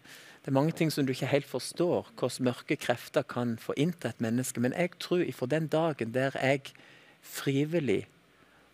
Det 0.44 0.52
er 0.52 0.58
mange 0.58 0.74
ting 0.76 0.90
som 0.92 1.06
du 1.06 1.14
ikke 1.14 1.30
helt 1.32 1.48
forstår, 1.48 2.10
hvordan 2.20 2.50
mørke 2.50 2.76
krefter 2.76 3.24
kan 3.24 3.56
få 3.58 3.74
innta 3.80 4.10
et 4.10 4.20
menneske. 4.20 4.60
Men 4.60 4.74
jeg 4.76 4.90
tror 5.00 5.24
for 5.32 5.48
den 5.48 5.70
dagen 5.72 6.12
der 6.12 6.36
jeg 6.36 6.74
frivillig 7.24 8.04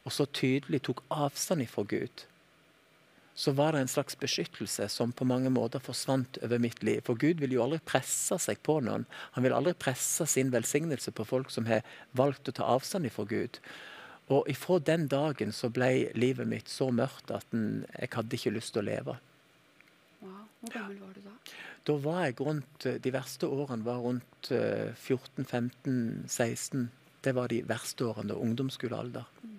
og 0.01 0.15
så 0.15 0.25
tydelig 0.25 0.81
tok 0.87 1.03
avstand 1.13 1.61
ifra 1.61 1.83
Gud, 1.85 2.25
så 3.39 3.53
var 3.55 3.71
det 3.71 3.83
en 3.83 3.91
slags 3.91 4.17
beskyttelse 4.19 4.89
som 4.91 5.13
på 5.15 5.27
mange 5.29 5.51
måter 5.53 5.79
forsvant 5.79 6.41
over 6.43 6.59
mitt 6.59 6.81
liv. 6.83 6.99
For 7.05 7.15
Gud 7.15 7.39
vil 7.39 7.53
jo 7.55 7.61
aldri 7.63 7.79
presse 7.85 8.35
seg 8.41 8.59
på 8.65 8.79
noen. 8.83 9.05
Han 9.37 9.45
vil 9.45 9.55
aldri 9.55 9.75
presse 9.79 10.25
sin 10.27 10.51
velsignelse 10.51 11.13
på 11.15 11.23
folk 11.23 11.53
som 11.53 11.69
har 11.69 11.85
valgt 12.17 12.49
å 12.49 12.55
ta 12.57 12.67
avstand 12.73 13.07
ifra 13.07 13.23
Gud. 13.29 13.61
Og 14.29 14.45
ifra 14.51 14.77
den 14.85 15.07
dagen 15.09 15.51
så 15.55 15.71
ble 15.73 16.11
livet 16.17 16.47
mitt 16.49 16.69
så 16.69 16.91
mørkt 16.93 17.31
at 17.33 17.47
jeg 17.53 18.09
hadde 18.13 18.37
ikke 18.37 18.53
lyst 18.53 18.73
til 18.75 18.83
å 18.83 18.89
leve. 18.89 19.13
Wow. 20.21 20.43
Hvor 20.61 20.69
gammel 20.75 20.97
var 21.01 21.11
du 21.15 21.21
da? 21.25 21.33
Da 21.87 21.93
var 22.03 22.19
jeg 22.27 22.35
rundt, 22.43 22.77
De 23.01 23.11
verste 23.15 23.45
årene 23.49 23.87
var 23.87 23.99
rundt 24.03 24.51
14-15-16. 24.51 26.29
Eh, 26.29 26.87
det 27.25 27.33
var 27.35 27.47
de 27.51 27.63
verste 27.67 28.05
årene, 28.05 28.37
ungdomsskolealder. 28.37 29.25
Mm. 29.43 29.57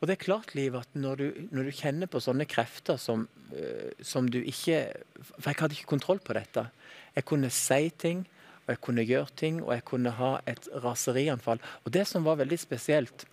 Og 0.00 0.08
det 0.08 0.14
er 0.18 0.26
klart, 0.26 0.54
Liv, 0.54 0.74
at 0.76 0.88
når 0.92 1.14
du, 1.16 1.26
når 1.54 1.62
du 1.64 1.72
kjenner 1.72 2.06
på 2.10 2.20
sånne 2.20 2.44
krefter 2.50 2.96
som, 3.00 3.28
uh, 3.54 3.90
som, 4.04 4.28
du 4.28 4.42
ikke 4.42 4.92
For 5.38 5.48
jeg 5.48 5.56
hadde 5.62 5.74
ikke 5.78 5.94
kontroll 5.94 6.20
på 6.20 6.34
dette. 6.36 6.66
Jeg 7.14 7.24
kunne 7.24 7.48
si 7.48 7.88
ting, 7.96 8.26
og 8.64 8.72
jeg 8.72 8.80
kunne 8.84 9.04
gjøre 9.04 9.36
ting, 9.36 9.60
og 9.62 9.74
jeg 9.74 9.84
kunne 9.88 10.14
ha 10.18 10.32
et 10.50 10.66
raserianfall. 10.84 11.60
Og 11.84 11.92
det 11.92 12.06
som 12.08 12.24
var 12.26 12.40
veldig 12.42 12.60
spesielt 12.60 13.28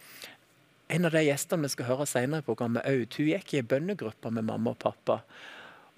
En 0.91 1.05
av 1.07 1.13
de 1.15 1.21
gjestene 1.23 1.63
vi 1.63 1.71
skal 1.71 1.85
høre 1.87 2.03
senere 2.03 2.43
i 2.43 2.43
programmet, 2.43 2.83
Aud, 2.83 3.15
hun 3.15 3.29
gikk 3.29 3.53
i 3.53 3.59
en 3.61 3.67
bønnegruppe 3.71 4.27
med 4.35 4.43
mamma 4.43 4.73
og 4.73 4.79
pappa. 4.81 5.21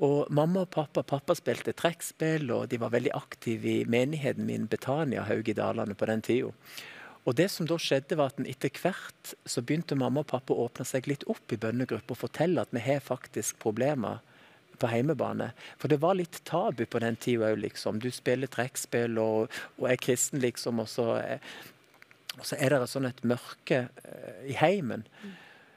Og 0.06 0.30
mamma 0.30 0.68
og 0.68 0.70
pappa 0.70 1.02
pappa 1.02 1.34
spilte 1.34 1.74
trekkspill, 1.74 2.46
og 2.54 2.68
de 2.70 2.78
var 2.78 2.94
veldig 2.94 3.10
aktive 3.18 3.72
i 3.72 3.88
menigheten 3.90 4.46
min 4.46 4.68
Betania 4.70 5.24
Haug 5.26 5.50
i 5.50 5.56
Dalane 5.58 5.98
på 5.98 6.06
den 6.12 6.22
tida. 6.22 6.52
Og 7.26 7.38
det 7.40 7.50
som 7.50 7.66
da 7.66 7.80
skjedde 7.80 8.20
var 8.20 8.34
at 8.34 8.46
Etter 8.46 8.70
hvert 8.84 9.34
så 9.48 9.64
begynte 9.64 9.98
mamma 9.98 10.22
og 10.22 10.30
pappa 10.30 10.54
å 10.54 10.68
åpne 10.68 10.86
seg 10.86 11.10
litt 11.10 11.26
opp 11.32 11.54
i 11.56 11.58
bønnegruppa 11.58 12.14
og 12.14 12.20
fortelle 12.26 12.62
at 12.62 12.74
vi 12.76 12.84
har 12.84 13.02
faktisk 13.02 13.58
problemer 13.64 14.22
på 14.80 14.90
heimebane. 14.92 15.52
For 15.82 15.92
det 15.92 16.02
var 16.04 16.18
litt 16.18 16.42
tabu 16.48 16.86
på 16.86 17.02
den 17.04 17.18
tida 17.22 17.52
òg, 17.52 17.62
liksom. 17.64 18.02
Du 18.04 18.10
spiller 18.14 18.52
trekkspill 18.52 19.20
og, 19.22 19.54
og, 19.78 19.88
er 19.92 20.02
kristen, 20.02 20.42
liksom, 20.44 20.82
og 20.84 20.90
så, 20.92 21.08
og 22.38 22.46
så 22.50 22.60
er 22.60 22.76
det 22.76 22.92
sånn 22.92 23.10
et 23.10 23.24
mørke 23.28 23.86
uh, 23.90 24.44
i 24.50 24.58
heimen. 24.60 25.06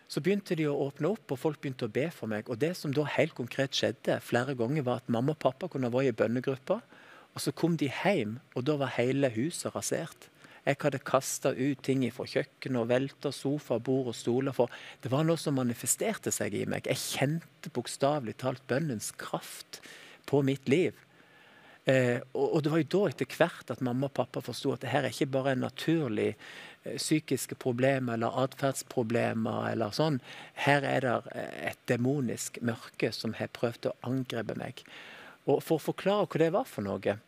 Så 0.07 0.23
begynte 0.23 0.55
de 0.59 0.69
å 0.71 0.77
åpne 0.87 1.11
opp, 1.17 1.35
og 1.35 1.41
folk 1.43 1.61
begynte 1.63 1.89
å 1.89 1.93
be 1.93 2.07
for 2.15 2.31
meg. 2.31 2.47
Og 2.53 2.61
det 2.63 2.77
som 2.79 2.95
da 2.95 3.07
helt 3.17 3.35
konkret 3.35 3.75
skjedde 3.75 4.21
flere 4.23 4.55
ganger, 4.59 4.87
var 4.87 5.03
at 5.03 5.11
mamma 5.11 5.35
og 5.35 5.43
pappa 5.43 5.69
kunne 5.71 5.91
vært 5.93 6.13
i 6.13 6.17
bønnegruppa, 6.21 6.81
og 7.37 7.43
så 7.43 7.53
kom 7.53 7.75
de 7.77 7.91
hjem, 7.91 8.39
og 8.57 8.65
da 8.65 8.79
var 8.81 8.95
hele 8.97 9.29
huset 9.35 9.75
rasert. 9.75 10.31
Jeg 10.67 10.81
hadde 10.83 10.99
kasta 11.07 11.53
ut 11.55 11.83
ting 11.87 12.03
fra 12.11 12.27
kjøkkenet 12.27 12.81
og 12.81 12.91
velta 12.91 13.31
sofa, 13.35 13.79
bord 13.79 14.11
og 14.11 14.17
stoler. 14.19 14.55
For 14.57 14.73
det 15.05 15.13
var 15.13 15.27
noe 15.27 15.39
som 15.39 15.55
manifesterte 15.61 16.33
seg 16.35 16.57
i 16.59 16.65
meg. 16.67 16.89
Jeg 16.91 17.03
kjente 17.03 17.71
bokstavelig 17.75 18.35
talt 18.43 18.65
bønnens 18.67 19.13
kraft 19.21 19.81
på 20.27 20.43
mitt 20.47 20.67
liv. 20.69 20.97
Eh, 21.87 22.19
og, 22.35 22.47
og, 22.49 22.63
det 22.65 22.71
var 22.73 22.81
jo 22.83 22.89
da 22.97 23.01
etter 23.13 23.35
hvert 23.39 23.69
at 23.71 23.83
mamma 23.87 24.09
og 24.09 24.17
pappa 24.17 24.41
forsto 24.43 24.73
at 24.75 24.83
det 24.83 24.91
her 24.91 25.05
er 25.07 25.13
ikke 25.15 25.29
bare 25.37 25.53
naturlig 25.55 26.33
eh, 26.33 26.97
psykiske 26.97 27.55
problemer 27.63 28.17
eller 28.17 28.41
atferdsproblemer 28.43 29.69
eller 29.71 29.95
sånn. 29.95 30.19
Her 30.67 30.83
er 30.83 31.07
det 31.07 31.15
eh, 31.31 31.61
et 31.71 31.85
demonisk 31.87 32.59
mørke 32.59 33.13
som 33.15 33.39
har 33.39 33.55
prøvd 33.55 33.93
å 33.93 33.95
angripe 34.11 34.59
meg. 34.59 34.83
Og 35.47 35.63
For 35.63 35.79
å 35.79 35.87
forklare 35.93 36.27
hva 36.27 36.43
det 36.43 36.53
var 36.59 36.67
for 36.67 36.83
noe, 36.83 37.19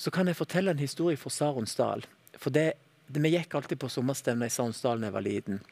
så 0.00 0.10
kan 0.10 0.32
jeg 0.32 0.40
fortelle 0.40 0.72
en 0.72 0.80
historie 0.80 1.20
fra 1.20 1.30
Saronsdal. 1.30 2.08
For 2.40 2.54
det, 2.54 2.72
det, 3.06 3.22
vi 3.22 3.34
gikk 3.36 3.54
alltid 3.54 3.80
på 3.80 3.90
sommerstevner 3.92 4.50
i 4.50 4.54
Sandsdalen 4.54 5.04
da 5.04 5.10
jeg 5.10 5.16
var 5.16 5.26
liten. 5.26 5.62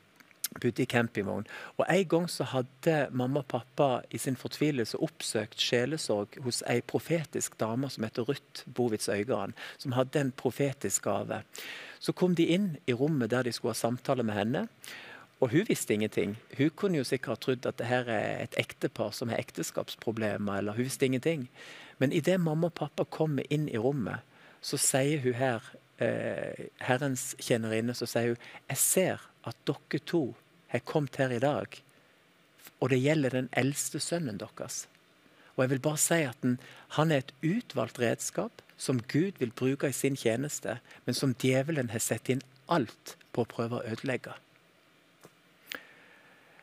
Bodde 0.60 0.82
i 0.84 0.86
campingvogn. 0.86 1.46
Og 1.80 1.86
En 1.88 2.08
gang 2.08 2.26
så 2.28 2.44
hadde 2.44 2.96
mamma 3.10 3.40
og 3.40 3.48
pappa 3.48 4.02
i 4.12 4.18
sin 4.20 4.36
fortvilelse 4.36 5.00
oppsøkt 5.00 5.60
sjelesorg 5.60 6.36
hos 6.44 6.60
ei 6.68 6.82
profetisk 6.84 7.56
dame 7.60 7.88
som 7.90 8.04
heter 8.04 8.28
Ruth 8.28 8.66
Bovitz 8.66 9.08
Øygarden, 9.08 9.54
som 9.78 9.96
hadde 9.96 10.20
en 10.20 10.32
profetisk 10.32 11.08
gave. 11.08 11.40
Så 12.00 12.12
kom 12.12 12.34
de 12.34 12.50
inn 12.52 12.76
i 12.86 12.92
rommet 12.92 13.30
der 13.30 13.46
de 13.46 13.52
skulle 13.52 13.72
ha 13.72 13.80
samtale 13.80 14.22
med 14.22 14.36
henne. 14.36 14.66
Og 15.42 15.50
hun 15.50 15.66
visste 15.68 15.94
ingenting. 15.94 16.36
Hun 16.58 16.70
kunne 16.70 17.00
jo 17.00 17.04
sikkert 17.04 17.32
ha 17.32 17.40
trodd 17.40 17.66
at 17.66 17.78
det 17.78 17.88
her 17.90 18.06
er 18.06 18.42
et 18.44 18.54
ektepar 18.60 19.10
som 19.10 19.32
har 19.32 19.40
ekteskapsproblemer, 19.42 20.58
eller 20.58 20.76
hun 20.76 20.86
visste 20.86 21.06
ingenting. 21.06 21.48
Men 21.98 22.12
idet 22.12 22.40
mamma 22.40 22.68
og 22.70 22.76
pappa 22.78 23.04
kommer 23.04 23.46
inn 23.50 23.66
i 23.68 23.78
rommet, 23.78 24.22
så 24.62 24.78
sier 24.78 25.18
hun 25.24 25.34
her, 25.34 25.64
eh, 26.02 26.68
Herrens 26.82 27.32
tjenerinne, 27.40 27.94
så 27.94 28.08
sier 28.10 28.34
hun 28.34 28.46
Jeg 28.68 28.80
ser 28.82 29.26
at 29.48 29.58
dere 29.68 30.02
to 30.06 30.22
har 30.72 30.84
kommet 30.88 31.18
her 31.20 31.32
i 31.34 31.42
dag, 31.42 31.78
og 32.80 32.90
det 32.90 33.02
gjelder 33.02 33.36
den 33.36 33.50
eldste 33.52 34.00
sønnen 34.02 34.40
deres. 34.40 34.86
Og 35.56 35.64
jeg 35.64 35.72
vil 35.74 35.82
bare 35.84 36.00
si 36.00 36.22
at 36.24 36.38
den, 36.42 36.58
Han 36.96 37.12
er 37.12 37.22
et 37.22 37.34
utvalgt 37.42 37.98
redskap 38.00 38.62
som 38.76 39.00
Gud 39.00 39.38
vil 39.38 39.52
bruke 39.52 39.88
i 39.88 39.92
sin 39.92 40.16
tjeneste, 40.16 40.78
men 41.04 41.14
som 41.14 41.34
djevelen 41.34 41.90
har 41.90 42.00
sett 42.00 42.28
inn 42.28 42.42
alt 42.68 43.16
på 43.32 43.44
å 43.44 43.48
prøve 43.48 43.78
å 43.78 43.86
ødelegge. 43.86 44.34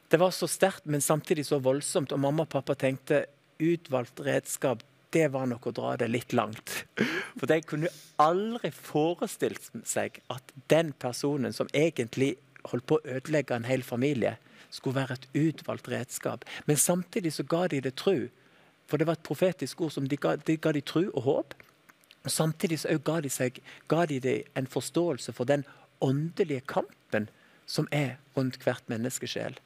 Det 0.10 0.20
var 0.20 0.34
så 0.34 0.48
sterkt, 0.50 0.86
men 0.86 1.02
samtidig 1.02 1.46
så 1.46 1.60
voldsomt. 1.62 2.12
Og 2.12 2.20
mamma 2.20 2.46
og 2.46 2.50
pappa 2.50 2.76
tenkte 2.76 3.26
utvalgt 3.62 4.20
redskap, 4.26 4.82
det 5.16 5.28
var 5.34 5.48
nok 5.50 5.70
å 5.70 5.74
dra 5.76 5.96
det 5.98 6.10
litt 6.12 6.34
langt. 6.34 6.84
For 7.40 7.50
de 7.50 7.60
kunne 7.66 7.92
aldri 8.22 8.72
forestilt 8.76 9.72
seg 9.88 10.20
at 10.30 10.54
den 10.72 10.92
personen 10.94 11.56
som 11.56 11.72
egentlig 11.74 12.36
holdt 12.70 12.88
på 12.90 13.00
å 13.00 13.18
ødelegge 13.18 13.56
en 13.56 13.68
hel 13.70 13.84
familie, 13.86 14.38
skulle 14.70 15.00
være 15.00 15.16
et 15.18 15.28
utvalgt 15.34 15.88
redskap. 15.90 16.44
Men 16.66 16.78
samtidig 16.78 17.34
så 17.34 17.44
ga 17.44 17.64
de 17.68 17.80
det 17.82 17.96
tru. 17.98 18.30
For 18.90 19.02
det 19.02 19.08
var 19.10 19.18
et 19.18 19.26
profetisk 19.26 19.82
ord 19.82 19.96
som 19.96 20.08
de 20.10 20.18
ga, 20.18 20.36
de 20.38 20.58
ga 20.62 20.74
de 20.76 20.84
tru 20.86 21.08
og 21.08 21.24
håp. 21.26 21.56
Og 22.26 22.32
Samtidig 22.32 22.82
så 22.84 22.98
ga 23.02 23.20
de, 23.26 23.32
seg, 23.34 23.62
ga 23.90 24.06
de 24.06 24.20
det 24.22 24.38
en 24.60 24.68
forståelse 24.70 25.34
for 25.34 25.50
den 25.50 25.66
åndelige 26.06 26.62
kampen 26.68 27.30
som 27.66 27.88
er 27.92 28.18
rundt 28.38 28.60
hvert 28.64 28.86
menneskesjel. 28.92 29.58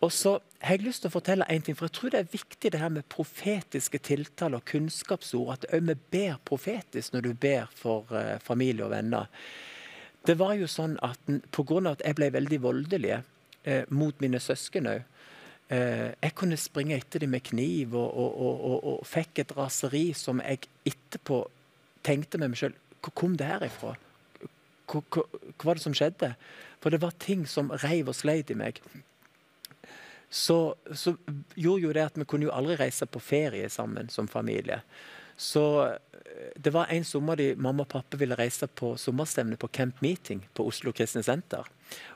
Og 0.00 0.12
så 0.14 0.36
har 0.62 0.76
jeg 0.76 0.86
lyst 0.86 1.02
til 1.02 1.10
å 1.10 1.16
fortelle 1.16 1.46
en 1.50 1.64
ting, 1.64 1.74
for 1.74 1.88
jeg 1.88 1.96
tror 1.96 2.12
det 2.14 2.20
er 2.20 2.30
viktig 2.30 2.70
det 2.70 2.80
her 2.80 2.92
med 2.94 3.06
profetiske 3.10 3.98
tiltaler 4.06 4.60
og 4.60 4.70
kunnskapsord. 4.70 5.50
At 5.56 5.66
vi 5.74 5.96
ber 6.12 6.38
profetisk 6.46 7.14
når 7.14 7.26
du 7.26 7.32
ber 7.34 7.66
for 7.74 8.06
uh, 8.14 8.38
familie 8.42 8.86
og 8.86 8.92
venner. 8.94 9.26
Det 10.26 10.36
var 10.38 10.54
jo 10.58 10.68
sånn 10.70 10.96
at 11.02 11.18
Pga. 11.54 11.80
at 11.90 12.02
jeg 12.06 12.18
ble 12.18 12.30
veldig 12.34 12.60
voldelig 12.62 13.18
uh, 13.18 13.84
mot 13.90 14.14
mine 14.22 14.38
søsken 14.42 14.90
òg 14.90 15.02
uh, 15.02 16.10
Jeg 16.22 16.34
kunne 16.34 16.58
springe 16.58 16.98
etter 16.98 17.24
dem 17.24 17.34
med 17.34 17.46
kniv 17.46 17.94
og, 17.94 18.10
og, 18.14 18.38
og, 18.70 18.78
og, 18.92 19.06
fikk 19.06 19.42
et 19.42 19.56
raseri 19.56 20.12
som 20.14 20.42
jeg 20.44 20.68
etterpå 20.86 21.42
tenkte 22.06 22.38
med 22.38 22.52
meg 22.52 22.60
sjøl 22.60 22.76
Hvor 23.02 23.14
kom 23.18 23.36
det 23.38 23.50
her 23.50 23.66
ifra? 23.66 23.96
Hva, 24.88 25.02
hva 25.02 25.64
var 25.64 25.78
det 25.78 25.84
som 25.84 25.94
skjedde? 25.94 26.32
For 26.82 26.94
det 26.94 27.02
var 27.02 27.18
ting 27.18 27.46
som 27.46 27.72
reiv 27.82 28.10
og 28.10 28.16
sleit 28.16 28.50
i 28.50 28.58
meg 28.58 28.82
så, 30.30 30.74
så, 30.92 31.14
gjorde 31.54 31.82
jo 31.82 31.94
det 31.96 32.04
at 32.04 32.18
vi 32.18 32.26
kunne 32.28 32.48
jo 32.48 32.54
aldri 32.54 32.76
reise 32.76 33.06
på 33.08 33.20
ferie 33.22 33.70
sammen 33.72 34.10
som 34.12 34.28
familie. 34.28 34.82
Så 35.38 35.62
eh, 35.86 36.52
det 36.56 36.72
var 36.74 36.90
en 36.92 37.04
sommer 37.04 37.38
de, 37.38 37.52
mamma 37.56 37.86
og 37.86 37.92
pappa 37.94 38.18
ville 38.20 38.36
reise 38.36 38.66
på 38.66 38.92
sommerstevne 39.00 39.56
på 39.56 39.70
Camp 39.72 40.02
Meeting 40.04 40.42
på 40.54 40.66
Oslo 40.68 40.92
Kristne 40.92 41.22
Senter. 41.24 41.64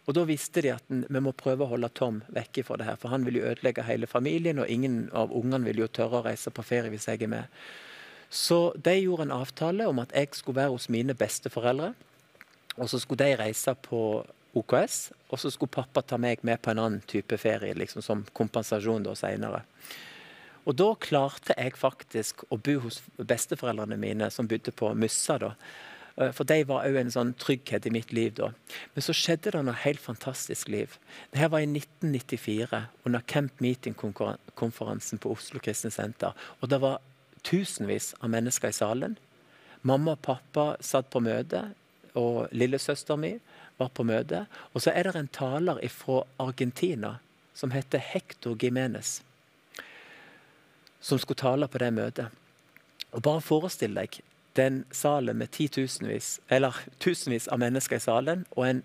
Og 0.04 0.14
Da 0.14 0.26
visste 0.28 0.60
de 0.60 0.74
at 0.74 0.84
vi 0.90 1.22
må 1.24 1.32
prøve 1.32 1.64
å 1.64 1.72
holde 1.72 1.88
Tom 1.96 2.20
vekke 2.34 2.66
fra 2.66 2.76
det 2.76 2.90
her, 2.90 3.00
for 3.00 3.14
han 3.14 3.24
vil 3.24 3.40
jo 3.40 3.46
ødelegge 3.48 3.86
hele 3.88 4.10
familien, 4.10 4.60
og 4.60 4.68
ingen 4.68 5.06
av 5.16 5.32
ungene 5.32 5.70
vil 5.70 5.84
jo 5.84 5.88
tørre 5.88 6.20
å 6.20 6.26
reise 6.26 6.52
på 6.52 6.66
ferie 6.66 6.92
hvis 6.92 7.08
jeg 7.08 7.24
er 7.24 7.32
med. 7.32 7.64
Så 8.32 8.72
de 8.76 8.96
gjorde 8.96 9.28
en 9.28 9.38
avtale 9.38 9.86
om 9.88 10.00
at 10.00 10.12
jeg 10.16 10.32
skulle 10.36 10.62
være 10.62 10.74
hos 10.74 10.88
mine 10.92 11.16
besteforeldre. 11.16 11.92
Og 12.80 12.88
så 12.88 13.00
skulle 13.00 13.24
de 13.24 13.36
reise 13.36 13.74
på 13.84 14.24
OKS, 14.58 15.12
og 15.32 15.40
så 15.40 15.50
skulle 15.50 15.72
pappa 15.72 16.02
ta 16.04 16.18
meg 16.20 16.42
med 16.44 16.60
på 16.62 16.72
en 16.72 16.80
annen 16.82 17.04
type 17.08 17.38
ferie 17.40 17.76
liksom 17.78 18.04
som 18.04 18.24
kompensasjon 18.36 19.06
da 19.06 19.14
senere. 19.16 19.62
Og 20.68 20.76
da 20.78 20.92
klarte 21.02 21.56
jeg 21.56 21.74
faktisk 21.78 22.44
å 22.52 22.58
bo 22.60 22.76
hos 22.84 23.00
besteforeldrene 23.18 23.98
mine, 23.98 24.28
som 24.30 24.46
bodde 24.46 24.74
på 24.76 24.92
Mussa. 24.94 25.38
da. 25.38 25.54
Eh, 26.16 26.30
for 26.32 26.44
de 26.44 26.62
var 26.68 26.86
òg 26.86 26.98
en 27.00 27.10
sånn 27.10 27.32
trygghet 27.34 27.86
i 27.86 27.90
mitt 27.94 28.12
liv 28.12 28.34
da. 28.38 28.52
Men 28.94 29.02
så 29.02 29.14
skjedde 29.16 29.54
det 29.56 29.62
noe 29.64 29.74
helt 29.82 30.00
fantastisk 30.00 30.68
liv. 30.68 30.98
Dette 31.32 31.50
var 31.50 31.64
i 31.64 31.66
1994, 31.66 32.86
under 33.04 33.20
Camp 33.26 33.60
Meeting-konferansen 33.60 35.18
på 35.18 35.32
Oslo 35.32 35.58
Kristne 35.58 35.90
Senter. 35.90 36.36
Og 36.60 36.68
det 36.68 36.80
var 36.80 37.00
tusenvis 37.42 38.12
av 38.20 38.30
mennesker 38.30 38.70
i 38.70 38.76
salen. 38.76 39.16
Mamma 39.82 40.14
og 40.14 40.22
pappa 40.22 40.76
satt 40.80 41.10
på 41.10 41.24
møte, 41.24 41.72
og 42.14 42.52
lillesøster 42.52 43.16
mi 43.16 43.38
var 43.82 43.92
på 43.94 44.06
møte. 44.06 44.46
Og 44.72 44.84
så 44.84 44.94
er 44.94 45.08
det 45.10 45.18
en 45.18 45.32
taler 45.34 45.82
fra 45.92 46.22
Argentina 46.40 47.16
som 47.54 47.74
heter 47.74 47.98
Hector 47.98 48.56
Gimenez, 48.56 49.20
som 51.00 51.18
skulle 51.18 51.42
tale 51.42 51.68
på 51.68 51.82
det 51.82 51.92
møtet. 51.92 52.38
Og 53.12 53.22
Bare 53.22 53.44
forestill 53.44 53.98
deg 53.98 54.22
den 54.56 54.84
salen 54.92 55.36
med 55.36 55.52
titusenvis, 55.52 56.38
eller 56.48 56.76
tusenvis 57.00 57.48
av 57.48 57.60
mennesker 57.60 57.96
i 57.96 58.04
salen, 58.04 58.46
og 58.56 58.66
en 58.68 58.82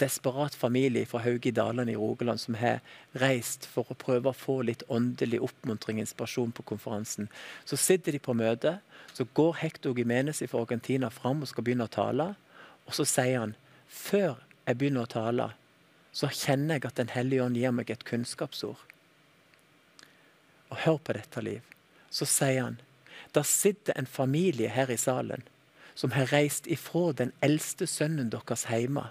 desperat 0.00 0.54
familie 0.54 1.06
fra 1.06 1.20
Hauge 1.22 1.48
i 1.48 1.54
Dalane 1.54 1.92
i 1.92 1.96
Rogaland 1.96 2.40
som 2.42 2.56
har 2.58 2.80
reist 3.22 3.66
for 3.70 3.90
å 3.90 3.98
prøve 3.98 4.30
å 4.30 4.36
få 4.36 4.60
litt 4.66 4.82
åndelig 4.90 5.40
oppmuntring 5.46 6.00
og 6.00 6.06
inspirasjon 6.06 6.54
på 6.54 6.64
konferansen. 6.66 7.28
Så 7.64 7.78
sitter 7.78 8.16
de 8.16 8.22
på 8.22 8.34
møte, 8.34 8.78
så 9.14 9.26
går 9.34 9.60
Hector 9.60 9.94
Gimenez 9.94 10.42
fra 10.50 10.64
Argentina 10.64 11.10
fram 11.14 11.42
og 11.42 11.50
skal 11.50 11.66
begynne 11.66 11.86
å 11.86 11.94
tale. 11.94 12.32
Og 12.88 12.96
så 12.98 13.06
sier 13.06 13.38
han 13.44 13.54
før 13.94 14.40
jeg 14.66 14.78
begynner 14.80 15.06
å 15.06 15.12
tale, 15.14 15.48
så 16.14 16.30
kjenner 16.30 16.78
jeg 16.78 16.88
at 16.88 16.98
Den 16.98 17.12
hellige 17.14 17.44
ånd 17.44 17.58
gir 17.58 17.74
meg 17.74 17.90
et 17.90 18.04
kunnskapsord. 18.06 18.80
Og 20.70 20.76
hør 20.84 20.98
på 20.98 21.14
dette, 21.16 21.42
Liv. 21.42 21.62
Så 22.10 22.26
sier 22.26 22.62
han 22.62 22.80
der 23.34 23.42
sitter 23.42 23.96
en 23.98 24.06
familie 24.06 24.68
her 24.70 24.90
i 24.90 24.96
salen 25.00 25.42
som 25.98 26.12
har 26.14 26.30
reist 26.30 26.66
ifra 26.70 27.12
den 27.12 27.32
eldste 27.42 27.86
sønnen 27.90 28.30
deres 28.30 28.66
hjemme. 28.70 29.08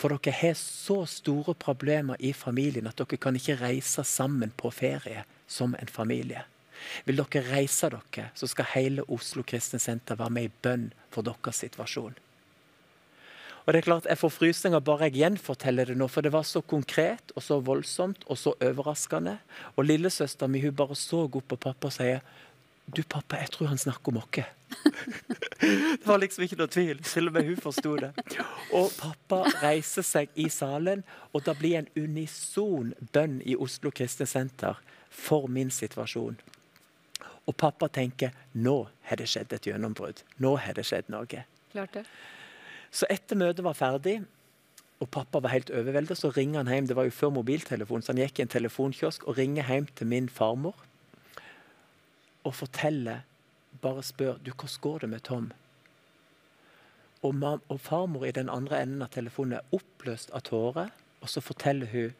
For 0.00 0.12
dere 0.12 0.34
har 0.36 0.56
så 0.58 1.04
store 1.08 1.54
problemer 1.54 2.20
i 2.20 2.32
familien 2.36 2.88
at 2.88 3.00
dere 3.00 3.20
kan 3.20 3.36
ikke 3.36 3.60
reise 3.60 4.04
sammen 4.04 4.52
på 4.56 4.72
ferie 4.72 5.24
som 5.46 5.76
en 5.80 5.88
familie. 5.88 6.44
Vil 7.04 7.20
dere 7.20 7.44
reise 7.48 7.88
dere, 7.92 8.30
så 8.34 8.48
skal 8.48 8.72
hele 8.74 9.04
Oslo 9.08 9.44
Kristne 9.46 9.80
Senter 9.80 10.20
være 10.20 10.36
med 10.36 10.48
i 10.48 10.54
bønn 10.64 10.90
for 11.12 11.24
deres 11.24 11.60
situasjon. 11.64 12.16
Og 13.64 13.72
det 13.72 13.78
er 13.80 13.86
klart, 13.86 14.06
Jeg 14.06 14.18
får 14.18 14.28
frysninger 14.28 14.80
bare 14.80 15.08
jeg 15.08 15.16
gjenforteller 15.22 15.84
det 15.84 15.96
nå, 15.96 16.08
for 16.08 16.20
det 16.20 16.32
var 16.32 16.42
så 16.42 16.60
konkret 16.60 17.32
og 17.34 17.42
så 17.42 17.60
voldsomt 17.60 18.24
og 18.26 18.38
så 18.38 18.52
overraskende. 18.60 19.38
Og 19.76 19.84
lillesøstera 19.84 20.48
mi 20.48 20.60
bare 20.70 20.94
så 20.94 21.24
opp 21.24 21.48
på 21.48 21.56
pappa 21.56 21.88
og 21.88 21.92
sier 21.92 22.20
du 22.84 23.02
pappa, 23.02 23.38
jeg 23.40 23.50
tror 23.50 23.70
han 23.70 23.78
snakker 23.78 24.12
om 24.12 24.18
oss. 24.20 24.44
det 25.60 26.04
var 26.04 26.18
liksom 26.20 26.44
ikke 26.44 26.58
noe 26.60 26.68
tvil, 26.68 27.00
og 27.00 27.32
med 27.32 27.46
hun 27.46 27.56
forsto 27.56 27.94
det. 27.96 28.10
Og 28.76 28.90
pappa 28.98 29.44
reiser 29.62 30.04
seg 30.04 30.28
i 30.34 30.50
salen, 30.52 31.04
og 31.32 31.46
det 31.46 31.56
blir 31.58 31.78
en 31.78 31.88
unison 31.96 32.92
bønn 33.12 33.40
i 33.40 33.56
Oslo 33.56 33.90
Kristne 33.90 34.26
Senter 34.28 34.82
for 35.08 35.48
min 35.48 35.70
situasjon. 35.70 36.36
Og 37.48 37.56
pappa 37.56 37.88
tenker 37.88 38.36
nå 38.52 38.76
har 39.08 39.20
det 39.20 39.30
skjedd 39.32 39.52
et 39.56 39.66
gjennombrudd. 39.68 40.20
Nå 40.36 40.56
har 40.60 40.76
det 40.76 40.84
skjedd 40.88 41.08
noe. 41.12 41.44
Klart 41.72 41.96
det. 41.96 42.04
Så 42.94 43.08
etter 43.10 43.38
møtet 43.38 43.64
var 43.66 43.74
ferdig, 43.74 44.20
og 45.02 45.10
pappa 45.10 45.40
var 45.42 45.52
helt 45.52 45.72
overveldet, 45.74 46.16
så 46.18 46.30
ringer 46.30 46.62
han 46.62 46.70
hjem. 46.70 46.88
Det 46.88 46.96
var 46.96 47.08
jo 47.08 47.14
før 47.14 47.32
mobiltelefon, 47.34 48.02
så 48.02 48.14
han 48.14 48.22
gikk 48.22 48.38
i 48.38 48.44
en 48.44 48.52
telefonkiosk 48.54 49.26
og 49.26 49.38
ringer 49.38 49.66
hjem 49.66 49.88
til 49.98 50.10
min 50.10 50.28
farmor 50.30 50.76
og 52.44 52.54
forteller 52.54 53.24
Bare 53.82 54.02
spør 54.06 54.36
du, 54.38 54.52
hvordan 54.54 54.80
går 54.80 54.98
det 54.98 55.08
med 55.10 55.20
Tom. 55.26 55.48
Og, 57.22 57.60
og 57.68 57.80
farmor 57.80 58.24
i 58.24 58.30
den 58.30 58.48
andre 58.48 58.78
enden 58.82 59.02
av 59.02 59.10
telefonen 59.10 59.58
er 59.58 59.74
oppløst 59.74 60.30
av 60.30 60.44
tårer, 60.46 60.92
og 61.20 61.28
så 61.28 61.42
forteller 61.42 61.90
hun 61.90 62.14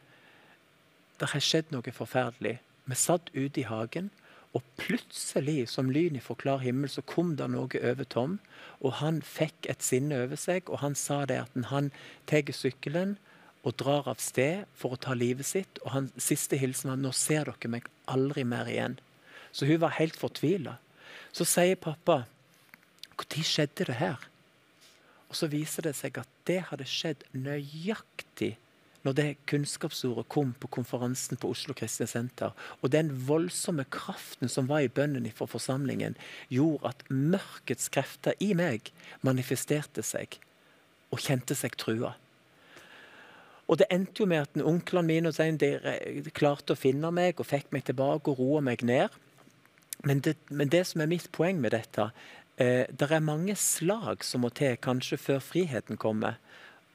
det 1.19 1.29
har 1.31 1.39
skjedd 1.39 1.71
noe 1.71 1.93
forferdelig. 1.95 2.57
Vi 2.85 2.97
satt 2.99 3.31
ute 3.33 3.61
i 3.61 3.65
hagen, 3.65 4.11
og 4.55 4.63
plutselig, 4.79 5.67
som 5.67 5.89
lyn 5.91 6.15
ifra 6.15 6.35
klar 6.39 6.61
himmel, 6.63 6.89
så 6.89 7.03
kom 7.03 7.33
det 7.35 7.49
noe 7.51 7.81
over 7.81 8.07
Tom. 8.07 8.37
Og 8.79 8.99
han 9.01 9.19
fikk 9.25 9.67
et 9.71 9.83
sinne 9.83 10.21
over 10.23 10.39
seg, 10.39 10.69
og 10.71 10.79
han 10.79 10.95
sa 10.95 11.25
det 11.27 11.41
at 11.43 11.57
han 11.71 11.91
tar 12.29 12.53
sykkelen 12.55 13.17
og 13.65 13.75
drar 13.81 14.07
av 14.07 14.21
sted 14.23 14.63
for 14.77 14.95
å 14.95 15.01
ta 15.01 15.15
livet 15.17 15.47
sitt. 15.49 15.81
Og 15.83 15.91
han 15.95 16.11
siste 16.21 16.57
hilsen 16.61 16.91
var 16.93 16.97
'Nå 17.01 17.11
ser 17.11 17.45
dere 17.45 17.69
meg 17.69 17.89
aldri 18.07 18.43
mer 18.43 18.65
igjen'. 18.65 18.99
Så 19.51 19.65
hun 19.65 19.81
var 19.81 19.97
helt 19.99 20.15
fortvila. 20.15 20.77
Så 21.33 21.45
sier 21.45 21.75
pappa 21.75 22.25
'Når 23.17 23.43
skjedde 23.43 23.85
det 23.85 23.95
her?' 23.95 24.27
Og 25.29 25.35
så 25.35 25.47
viser 25.47 25.81
det 25.81 25.95
seg 25.95 26.17
at 26.17 26.27
det 26.45 26.61
hadde 26.69 26.85
skjedd 26.85 27.23
nøyaktig 27.33 28.57
når 29.05 29.13
det 29.17 29.27
kunnskapsordet 29.49 30.25
kom 30.33 30.55
på 30.59 30.69
konferansen 30.79 31.37
på 31.37 31.51
Oslo 31.53 31.75
Kristne 31.77 32.07
Senter, 32.09 32.55
og 32.81 32.91
den 32.91 33.11
voldsomme 33.27 33.85
kraften 33.93 34.49
som 34.49 34.69
var 34.71 34.81
i 34.81 34.89
bønnen 34.89 35.29
for 35.35 35.49
forsamlingen, 35.51 36.17
gjorde 36.49 36.89
at 36.89 37.05
mørkets 37.13 37.91
krefter 37.93 38.33
i 38.41 38.53
meg 38.57 38.89
manifesterte 39.21 40.03
seg 40.03 40.39
og 41.13 41.21
kjente 41.21 41.57
seg 41.57 41.77
trua. 41.77 42.15
Og 43.65 43.79
det 43.81 43.89
endte 43.93 44.21
jo 44.21 44.29
med 44.29 44.43
at 44.43 44.61
onklene 44.61 45.07
mine 45.09 45.29
og 45.31 45.37
sen, 45.37 45.57
de 45.57 45.77
de 45.81 46.33
klarte 46.33 46.73
å 46.73 46.79
finne 46.79 47.09
meg 47.13 47.39
og 47.39 47.49
fikk 47.49 47.71
meg 47.73 47.85
tilbake 47.87 48.33
og 48.33 48.41
roa 48.41 48.61
meg 48.65 48.83
ned. 48.85 49.13
Men 50.05 50.21
det, 50.21 50.35
men 50.49 50.69
det 50.69 50.83
som 50.89 51.01
er 51.01 51.09
mitt 51.09 51.31
poeng 51.33 51.61
med 51.61 51.73
dette, 51.73 52.11
eh, 52.57 52.85
det 52.89 53.09
er 53.09 53.25
mange 53.25 53.55
slag 53.57 54.23
som 54.23 54.45
må 54.45 54.51
til, 54.53 54.77
kanskje 54.77 55.17
før 55.17 55.41
friheten 55.41 55.97
kommer. 55.97 56.37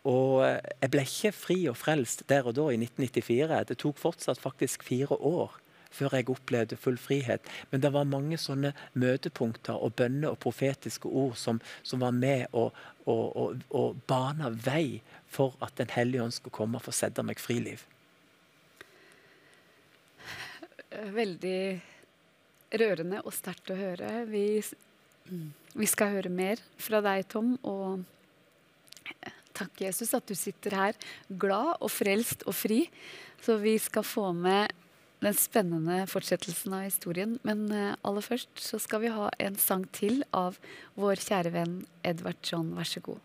Og 0.08 0.44
eh, 0.46 0.60
jeg 0.80 0.92
ble 0.92 1.02
ikke 1.04 1.32
fri 1.36 1.58
og 1.68 1.76
frelst 1.76 2.24
der 2.30 2.46
og 2.48 2.56
da 2.56 2.68
i 2.72 2.78
1994. 2.80 3.64
Det 3.68 3.78
tok 3.82 3.98
fortsatt 4.00 4.40
faktisk 4.40 4.86
fire 4.86 5.16
år 5.16 5.58
før 5.90 6.14
jeg 6.14 6.30
opplevde 6.30 6.78
full 6.78 6.98
frihet. 7.02 7.46
Men 7.70 7.82
det 7.82 7.92
var 7.92 8.06
mange 8.08 8.38
sånne 8.38 8.72
møtepunkter 8.94 9.74
og 9.74 9.96
bønner 9.98 10.30
og 10.32 10.38
profetiske 10.42 11.10
ord 11.10 11.34
som, 11.38 11.60
som 11.82 12.04
var 12.04 12.14
med 12.14 12.46
og, 12.52 12.70
og, 13.04 13.24
og, 13.36 13.64
og 13.74 14.02
bana 14.06 14.52
vei 14.54 15.00
for 15.30 15.56
at 15.62 15.76
Den 15.78 15.90
hellige 15.94 16.22
ånd 16.22 16.34
skulle 16.34 16.54
komme 16.54 16.80
for 16.82 16.94
å 16.94 17.00
sette 17.00 17.22
meg 17.26 17.42
friliv. 17.42 17.82
Veldig 20.90 21.60
rørende 22.80 23.20
og 23.24 23.34
sterkt 23.34 23.70
å 23.70 23.78
høre. 23.78 24.24
Vi, 24.30 24.62
vi 25.74 25.90
skal 25.90 26.16
høre 26.16 26.32
mer 26.34 26.62
fra 26.78 27.02
deg, 27.04 27.26
Tom. 27.30 27.54
Og 27.62 28.02
takk, 29.56 29.82
Jesus, 29.86 30.14
at 30.16 30.26
du 30.28 30.36
sitter 30.38 30.76
her 30.76 31.00
glad 31.28 31.76
og 31.80 31.90
frelst 31.92 32.46
og 32.46 32.56
fri. 32.56 32.84
Så 33.40 33.56
vi 33.62 33.78
skal 33.80 34.04
få 34.04 34.30
med 34.36 34.72
den 35.20 35.36
spennende 35.36 36.04
fortsettelsen 36.08 36.74
av 36.76 36.86
historien. 36.88 37.38
Men 37.46 37.68
eh, 37.72 37.96
aller 38.04 38.24
først 38.24 38.52
så 38.60 38.80
skal 38.80 39.04
vi 39.04 39.14
ha 39.14 39.28
en 39.38 39.58
sang 39.60 39.86
til 39.96 40.22
av 40.36 40.60
vår 41.00 41.20
kjære 41.20 41.54
venn 41.56 41.82
Edvard 42.04 42.40
John. 42.44 42.72
Vær 42.76 42.88
så 42.88 43.04
god. 43.04 43.20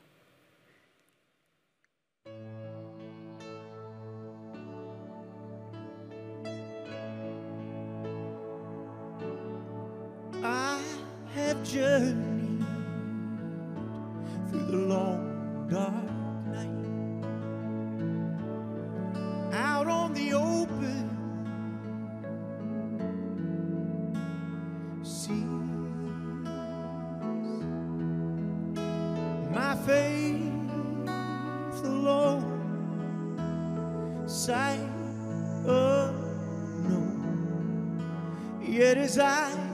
I 10.44 10.80
have 11.34 11.64
journeyed 11.66 12.66
through 14.50 14.68
the 14.68 14.78
long 14.78 15.68
dark 15.70 16.15
out 19.86 19.92
on 19.92 20.14
the 20.14 20.34
open 20.34 21.10
seas. 25.04 25.44
My 29.52 29.76
faith 29.86 30.52
alone, 31.84 32.44
sight 34.28 34.80
unknown. 35.66 37.22
Yet 38.62 38.98
as 38.98 39.20
eyes 39.20 39.65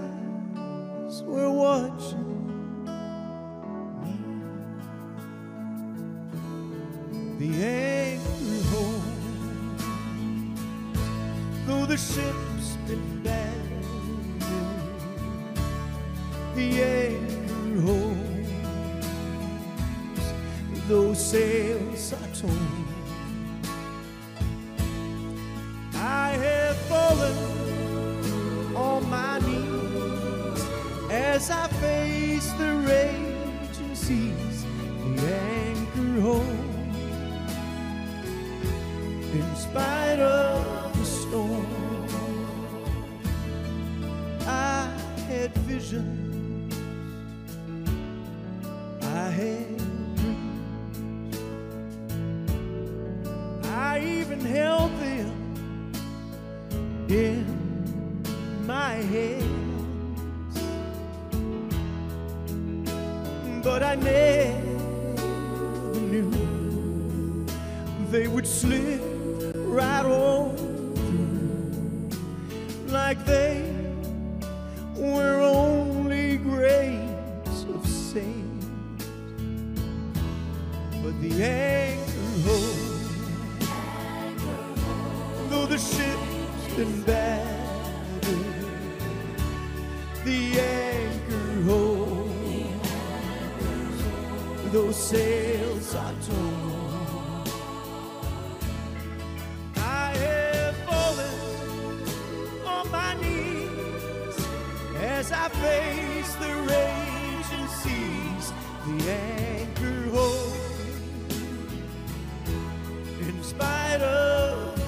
ship's 12.01 12.75
been 12.87 13.30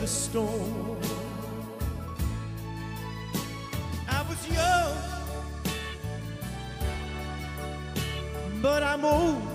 the 0.03 0.09
storm. 0.09 0.97
I 4.09 4.21
was 4.27 4.47
young, 4.49 4.97
but 8.61 8.83
I'm 8.83 9.05
older 9.05 9.52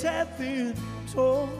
sad 0.00 0.26
thin 0.38 0.74
told 1.12 1.50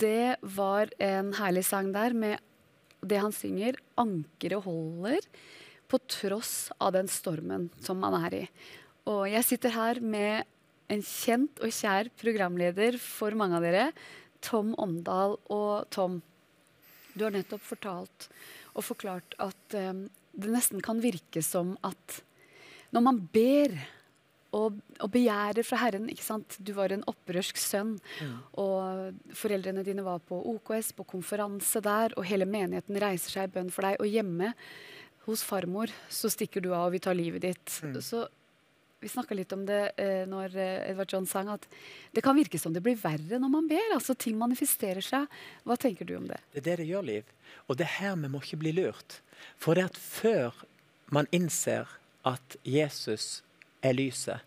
det 0.00 0.36
var 0.56 0.90
en 1.02 1.32
herlig 1.36 1.64
sang 1.68 1.90
der 1.94 2.14
med 2.16 2.38
det 3.00 3.20
han 3.20 3.34
synger. 3.34 3.78
Ankeret 4.00 4.64
holder 4.64 5.26
på 5.90 5.98
tross 6.10 6.70
av 6.78 6.94
den 6.94 7.10
stormen 7.10 7.68
som 7.82 8.00
man 8.00 8.16
er 8.24 8.36
i. 8.42 8.44
Og 9.10 9.26
jeg 9.30 9.46
sitter 9.46 9.74
her 9.74 10.00
med 10.04 10.46
en 10.90 11.02
kjent 11.06 11.62
og 11.62 11.72
kjær 11.74 12.10
programleder 12.20 12.98
for 13.00 13.34
mange 13.38 13.58
av 13.58 13.66
dere, 13.66 13.86
Tom 14.44 14.74
Omdal. 14.80 15.36
Og 15.50 15.86
Tom, 15.94 16.20
du 17.14 17.26
har 17.26 17.34
nettopp 17.34 17.64
fortalt 17.66 18.28
og 18.74 18.86
forklart 18.86 19.34
at 19.42 19.78
um, 19.78 20.04
det 20.32 20.52
nesten 20.52 20.82
kan 20.84 21.00
virke 21.02 21.42
som 21.42 21.74
at 21.86 22.20
når 22.94 23.02
man 23.06 23.18
ber 23.32 23.74
og, 24.56 24.80
og 24.98 25.10
begjærer 25.14 25.66
fra 25.66 25.78
Herren 25.84 26.08
ikke 26.10 26.26
sant? 26.26 26.56
Du 26.58 26.72
var 26.76 26.92
en 26.94 27.04
opprørsk 27.10 27.60
sønn, 27.60 27.96
og 28.58 29.14
foreldrene 29.36 29.84
dine 29.86 30.04
var 30.06 30.22
på 30.26 30.40
OKS, 30.54 30.92
på 30.98 31.06
konferanse 31.14 31.82
der, 31.84 32.16
og 32.16 32.26
hele 32.26 32.48
menigheten 32.50 32.98
reiser 33.00 33.36
seg 33.36 33.50
i 33.50 33.54
bønn 33.58 33.70
for 33.74 33.86
deg. 33.86 34.00
Og 34.02 34.10
hjemme 34.10 34.52
hos 35.28 35.44
farmor 35.46 35.92
så 36.10 36.30
stikker 36.32 36.64
du 36.64 36.72
av 36.74 36.88
og 36.88 36.96
vi 36.96 37.02
tar 37.02 37.18
livet 37.18 37.46
ditt. 37.46 37.80
Så 38.02 38.26
vi 39.00 39.08
snakka 39.08 39.34
litt 39.34 39.52
om 39.56 39.62
det 39.64 39.80
eh, 39.96 40.26
når 40.28 40.56
eh, 40.60 40.90
Edvard 40.90 41.12
John 41.12 41.26
sang, 41.28 41.48
at 41.48 41.64
det 42.12 42.20
kan 42.24 42.36
virke 42.36 42.58
som 42.60 42.74
det 42.74 42.82
blir 42.84 42.98
verre 43.00 43.38
når 43.40 43.52
man 43.52 43.68
ber. 43.70 43.94
altså 43.96 44.12
Ting 44.14 44.36
manifesterer 44.40 45.04
seg. 45.04 45.30
Hva 45.64 45.78
tenker 45.80 46.08
du 46.08 46.18
om 46.18 46.26
det? 46.28 46.40
Det 46.52 46.60
er 46.60 46.66
det 46.68 46.76
det 46.82 46.90
gjør, 46.90 47.06
Liv. 47.08 47.30
Og 47.66 47.78
det 47.80 47.86
er 47.86 47.94
her 48.00 48.18
vi 48.20 48.32
må 48.32 48.42
ikke 48.44 48.60
bli 48.60 48.74
lurt. 48.76 49.20
For 49.56 49.78
det 49.78 49.88
at 49.88 49.96
før 49.96 50.58
man 51.14 51.30
innser 51.32 51.88
at 52.28 52.58
Jesus 52.66 53.40
er 53.82 53.96
lyset, 53.96 54.46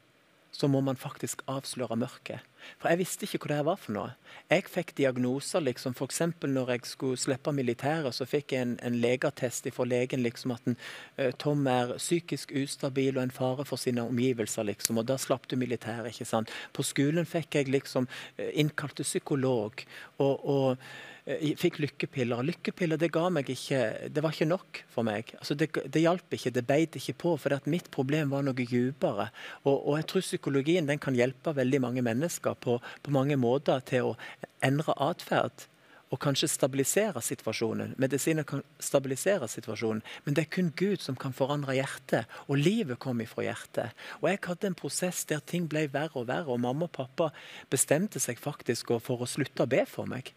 så 0.54 0.68
må 0.70 0.84
man 0.86 1.00
faktisk 1.00 1.42
avsløre 1.50 1.98
mørket. 1.98 2.44
For 2.80 2.92
jeg 2.92 3.00
visste 3.02 3.26
ikke 3.26 3.48
hva 3.48 3.58
det 3.58 3.66
var 3.68 3.80
for 3.82 3.96
noe. 3.96 4.12
Jeg 4.52 4.68
fikk 4.72 4.94
diagnoser, 4.98 5.64
liksom 5.66 5.96
f.eks. 5.98 6.22
når 6.46 6.70
jeg 6.76 6.84
skulle 6.88 7.20
slippe 7.20 7.52
militæret, 7.56 8.14
så 8.16 8.28
fikk 8.30 8.54
jeg 8.54 8.68
en, 8.68 8.76
en 8.86 9.00
legeattest 9.02 9.68
fra 9.74 9.88
legen 9.90 10.24
liksom 10.24 10.54
at 10.56 10.70
en, 10.70 10.78
eh, 11.18 11.32
Tom 11.42 11.66
er 11.68 11.96
psykisk 11.98 12.54
ustabil 12.62 13.18
og 13.18 13.24
en 13.26 13.34
fare 13.36 13.66
for 13.66 13.82
sine 13.82 14.06
omgivelser, 14.06 14.70
liksom. 14.70 15.02
Og 15.02 15.10
da 15.10 15.18
slapp 15.18 15.50
du 15.50 15.58
militæret, 15.60 16.14
ikke 16.14 16.30
sant. 16.30 16.54
På 16.74 16.86
skolen 16.86 17.28
fikk 17.28 17.60
jeg 17.60 17.74
liksom 17.74 18.08
eh, 18.38 18.54
innkalt 18.54 19.02
psykolog. 19.02 19.84
og, 20.22 20.46
og 20.46 20.86
fikk 21.24 21.80
lykkepiller. 21.80 22.44
Lykkepiller 22.44 23.00
det 23.00 23.12
ga 23.16 23.30
meg 23.32 23.50
ikke 23.50 24.10
Det 24.12 24.24
var 24.24 24.36
ikke 24.36 24.50
nok 24.50 24.84
for 24.92 25.08
meg. 25.08 25.32
Altså 25.40 25.56
det, 25.56 25.70
det 25.88 26.04
hjalp 26.04 26.36
ikke, 26.36 26.52
det 26.52 26.66
beit 26.68 26.96
ikke 27.00 27.16
på. 27.26 27.36
For 27.40 27.70
mitt 27.72 27.90
problem 27.92 28.34
var 28.34 28.44
noe 28.44 28.54
dypere. 28.54 29.30
Og, 29.64 29.76
og, 29.78 29.98
jeg 29.98 30.08
tror 30.12 30.26
psykologien 30.28 30.88
den 30.88 31.00
kan 31.00 31.16
hjelpe 31.16 31.56
veldig 31.56 31.82
mange 31.82 32.04
mennesker 32.04 32.58
på, 32.60 32.80
på 32.80 33.12
mange 33.16 33.38
måter 33.40 33.80
til 33.88 34.12
å 34.12 34.18
endre 34.64 34.96
atferd. 35.00 35.70
Og 36.14 36.20
kanskje 36.22 36.52
stabilisere 36.52 37.24
situasjonen. 37.26 37.96
Medisiner 37.98 38.46
kan 38.46 38.62
stabilisere 38.78 39.48
situasjonen, 39.50 40.04
men 40.28 40.36
det 40.38 40.44
er 40.44 40.52
kun 40.54 40.70
Gud 40.78 41.02
som 41.02 41.18
kan 41.18 41.34
forandre 41.34 41.74
hjertet. 41.74 42.30
Og 42.46 42.62
livet 42.62 43.00
kom 43.02 43.24
ifra 43.24 43.48
hjertet. 43.48 43.98
Og 44.22 44.30
jeg 44.30 44.44
hadde 44.46 44.70
en 44.70 44.78
prosess 44.78 45.24
der 45.32 45.42
ting 45.42 45.66
ble 45.72 45.88
verre 45.90 46.22
og 46.22 46.30
verre, 46.30 46.54
og 46.54 46.62
mamma 46.62 46.86
og 46.86 46.94
pappa 46.94 47.32
bestemte 47.74 48.22
seg 48.22 48.38
faktisk 48.38 48.94
for 49.02 49.26
å 49.26 49.32
slutte 49.34 49.66
å 49.66 49.72
be 49.74 49.88
for 49.90 50.06
meg. 50.06 50.36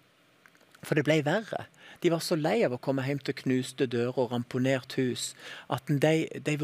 For 0.84 0.98
det 0.98 1.06
ble 1.06 1.20
verre. 1.26 1.66
De 2.00 2.10
var 2.12 2.20
så 2.20 2.36
lei 2.36 2.58
av 2.66 2.74
å 2.76 2.80
komme 2.82 3.04
hjem 3.06 3.20
til 3.24 3.36
knuste 3.38 3.86
dører 3.90 4.18
og 4.20 4.34
ramponert 4.34 4.98
hus 5.00 5.30
at 5.72 5.88
de, 5.88 6.26
de 6.44 6.56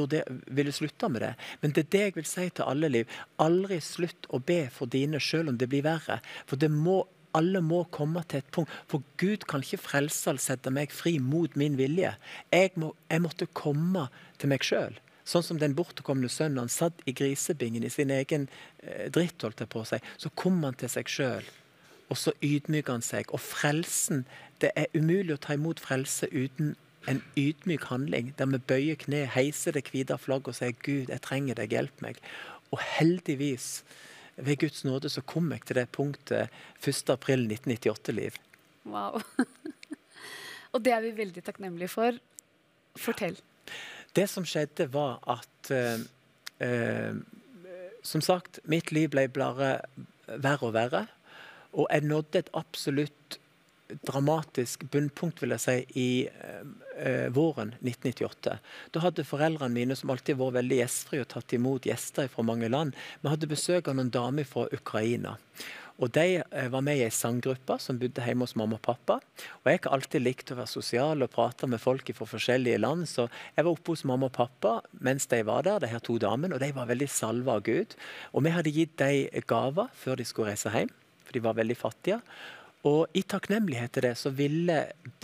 ville 0.53 0.75
slutte 0.75 1.09
med 1.09 1.25
det. 1.25 1.33
Men 1.62 1.72
det 1.72 1.87
er 1.87 1.92
det 1.94 2.03
jeg 2.03 2.16
vil 2.18 2.29
si 2.29 2.48
til 2.51 2.68
alle 2.68 2.90
liv. 2.92 3.16
Aldri 3.42 3.81
slutt 3.83 4.29
å 4.29 4.42
be 4.42 4.66
for 4.75 4.90
dine 4.92 5.20
selv 5.22 5.53
om 5.53 5.61
det 5.61 5.70
blir 5.72 5.87
verre. 5.87 6.20
For 6.46 6.61
det 6.61 6.68
må, 6.75 7.01
alle 7.37 7.62
må 7.64 7.85
komme 7.94 8.25
til 8.29 8.42
et 8.42 8.51
punkt. 8.55 8.75
For 8.90 9.05
Gud 9.20 9.48
kan 9.51 9.64
ikke 9.64 9.81
frelse 9.87 10.31
eller 10.31 10.44
sette 10.44 10.75
meg 10.75 10.92
fri 10.94 11.16
mot 11.22 11.57
min 11.59 11.81
vilje. 11.81 12.12
Jeg, 12.53 12.75
må, 12.77 12.92
jeg 13.09 13.25
måtte 13.25 13.48
komme 13.57 14.09
til 14.42 14.53
meg 14.53 14.68
sjøl. 14.68 15.01
Sånn 15.25 15.44
som 15.46 15.59
den 15.59 15.77
bortkomne 15.79 16.29
sønnen. 16.29 16.64
Han 16.66 16.72
satt 16.72 17.01
i 17.07 17.14
grisebingen 17.16 17.87
i 17.87 17.92
sin 17.94 18.11
egen 18.12 18.48
eh, 18.83 19.09
dritt, 19.14 19.40
holdt 19.40 19.62
jeg 19.62 19.70
på 19.72 19.85
å 19.85 19.88
si. 19.88 20.03
Så 20.18 20.35
kom 20.37 20.61
han 20.66 20.77
til 20.77 20.90
seg 20.92 21.09
sjøl 21.09 21.51
og 22.11 22.19
så 22.19 22.33
ydmyker 22.45 22.93
han 22.93 23.05
seg. 23.05 23.31
Og 23.33 23.41
frelsen 23.41 24.27
Det 24.62 24.71
er 24.79 24.87
umulig 24.95 25.35
å 25.35 25.41
ta 25.43 25.57
imot 25.57 25.81
frelse 25.83 26.29
uten 26.31 26.77
en 27.11 27.23
ydmyk 27.35 27.88
handling, 27.91 28.29
der 28.38 28.47
vi 28.47 28.59
bøyer 28.59 28.99
kne, 29.01 29.25
heiser 29.27 29.75
det 29.75 29.88
hvite 29.91 30.19
flagget 30.19 30.53
og 30.53 30.55
sier 30.55 30.73
'Gud, 30.73 31.11
jeg 31.11 31.23
trenger 31.25 31.59
deg, 31.59 31.75
hjelp 31.75 32.03
meg'. 32.05 32.21
Og 32.71 32.79
heldigvis, 32.79 33.83
ved 34.37 34.57
Guds 34.62 34.85
nåde, 34.85 35.11
så 35.11 35.21
kom 35.21 35.51
jeg 35.53 35.65
til 35.67 35.77
det 35.77 35.88
punktet 35.93 36.49
1.4.1998-liv. 36.81 38.38
Wow. 38.85 39.21
og 40.73 40.85
det 40.85 40.93
er 40.93 41.03
vi 41.05 41.17
veldig 41.17 41.45
takknemlige 41.45 41.88
for. 41.88 42.17
Fortell. 42.97 43.37
Det 44.17 44.29
som 44.29 44.47
skjedde, 44.49 44.88
var 44.93 45.21
at 45.27 45.73
uh, 45.73 46.01
uh, 46.65 47.17
Som 48.03 48.21
sagt, 48.21 48.59
mitt 48.65 48.91
liv 48.93 49.11
ble 49.11 49.29
bare 49.29 49.77
verre 50.27 50.67
og 50.67 50.73
verre. 50.75 51.07
Og 51.73 51.89
jeg 51.89 52.05
nådde 52.09 52.43
et 52.43 52.53
absolutt 52.57 53.39
dramatisk 54.09 54.87
bunnpunkt 54.93 55.43
vil 55.43 55.55
jeg 55.57 55.63
si, 55.63 55.77
i 56.01 56.09
eh, 56.29 57.29
våren 57.35 57.75
1998. 57.81 58.57
Da 58.95 59.05
hadde 59.05 59.27
foreldrene 59.29 59.75
mine, 59.75 59.99
som 59.99 60.13
alltid 60.13 60.37
har 60.37 60.47
vært 60.47 60.61
veldig 60.63 60.81
gjestfrie 60.81 61.25
og 61.25 61.31
tatt 61.33 61.55
imot 61.57 61.89
gjester 61.89 62.31
fra 62.33 62.47
mange 62.47 62.71
land, 62.73 62.97
vi 63.23 63.33
hadde 63.33 63.51
besøk 63.51 63.91
av 63.91 63.99
noen 63.99 64.13
damer 64.15 64.49
fra 64.49 64.69
Ukraina. 64.73 65.37
Og 66.03 66.11
De 66.11 66.41
eh, 66.41 66.69
var 66.73 66.83
med 66.83 66.99
i 66.99 67.05
ei 67.05 67.13
sanggruppe 67.15 67.77
som 67.83 67.99
bodde 68.01 68.25
hjemme 68.25 68.47
hos 68.47 68.57
mamma 68.59 68.79
og 68.79 68.85
pappa. 68.87 69.19
Og 69.63 69.71
Jeg 69.71 69.83
har 69.85 69.92
alltid 69.99 70.25
likt 70.25 70.55
å 70.55 70.59
være 70.59 70.73
sosial 70.73 71.23
og 71.23 71.31
prate 71.35 71.69
med 71.69 71.83
folk 71.83 72.09
fra 72.17 72.29
forskjellige 72.29 72.81
land, 72.81 73.07
så 73.11 73.29
jeg 73.29 73.67
var 73.67 73.75
oppe 73.75 73.94
hos 73.94 74.07
mamma 74.09 74.31
og 74.31 74.37
pappa 74.38 74.79
mens 75.05 75.29
de 75.31 75.42
var 75.46 75.69
der, 75.69 75.85
de 75.85 75.92
her 75.92 76.03
to 76.03 76.17
damene, 76.23 76.57
og 76.57 76.65
de 76.65 76.73
var 76.75 76.90
veldig 76.90 77.11
salva 77.13 77.61
av 77.61 77.69
Gud. 77.69 77.94
Og 78.33 78.49
vi 78.49 78.57
hadde 78.57 78.75
gitt 78.75 78.96
dem 79.03 79.44
gaver 79.46 79.92
før 79.94 80.19
de 80.19 80.27
skulle 80.27 80.55
reise 80.55 80.73
hjem 80.73 80.90
for 81.23 81.37
de 81.37 81.44
var 81.44 81.58
veldig 81.58 81.79
fattige. 81.79 82.20
Og 82.88 83.06
i 83.14 83.23
takknemlighet 83.23 83.94
til 83.94 84.08
det 84.08 84.16
så 84.18 84.33
ville 84.35 84.79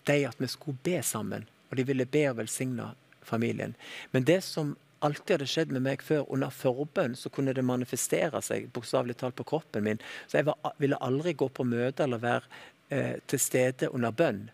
de 0.07 0.19
at 0.29 0.39
vi 0.39 0.51
skulle 0.51 0.79
be 0.85 1.01
sammen. 1.03 1.47
Og 1.71 1.77
de 1.77 1.87
ville 1.89 2.07
be 2.07 2.25
og 2.31 2.39
velsigne 2.39 2.93
familien. 3.27 3.75
Men 4.13 4.25
det 4.25 4.41
som 4.47 4.77
alltid 5.05 5.37
hadde 5.37 5.51
skjedd 5.51 5.75
med 5.75 5.85
meg 5.85 6.03
før, 6.03 6.25
under 6.33 6.51
forbønn 6.55 7.15
så 7.19 7.31
kunne 7.31 7.55
det 7.55 7.67
manifestere 7.67 8.41
seg 8.43 8.71
bokstavelig 8.75 9.19
talt 9.21 9.37
på 9.39 9.47
kroppen 9.47 9.85
min. 9.87 10.03
Så 10.27 10.41
jeg 10.41 10.49
var, 10.49 10.75
ville 10.83 10.99
aldri 11.05 11.37
gå 11.39 11.51
på 11.55 11.67
møte 11.69 12.07
eller 12.07 12.23
være 12.23 12.43
eh, 12.91 13.17
til 13.31 13.43
stede 13.43 13.91
under 13.95 14.15
bønn. 14.15 14.49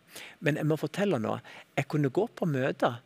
Men 0.45 0.61
jeg 0.61 0.69
må 0.69 0.79
fortelle 0.81 1.21
noe. 1.23 1.41
Jeg 1.77 1.89
kunne 1.93 2.13
gå 2.13 2.27
på 2.37 2.49
møter 2.51 3.01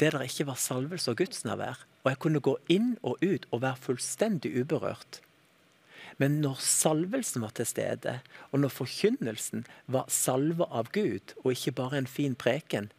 der 0.00 0.16
det 0.16 0.30
ikke 0.30 0.46
var 0.48 0.56
salvelse 0.56 1.12
og 1.12 1.20
gudsnærvær. 1.20 1.82
Og 2.04 2.08
jeg 2.08 2.20
kunne 2.22 2.40
gå 2.40 2.54
inn 2.72 2.94
og 3.04 3.20
ut 3.20 3.44
og 3.50 3.60
være 3.62 3.82
fullstendig 3.84 4.54
uberørt. 4.62 5.20
Men 6.20 6.40
når 6.44 6.60
salvelsen 6.60 7.40
var 7.40 7.54
til 7.56 7.66
stede, 7.68 8.18
og 8.52 8.60
når 8.60 8.74
forkynnelsen 8.76 9.64
var 9.88 10.10
salva 10.12 10.66
av 10.68 10.90
Gud, 10.92 11.32
og 11.40 11.54
ikke 11.54 11.78
bare 11.78 12.02
en 12.02 12.10
fin 12.10 12.36
preken, 12.36 12.90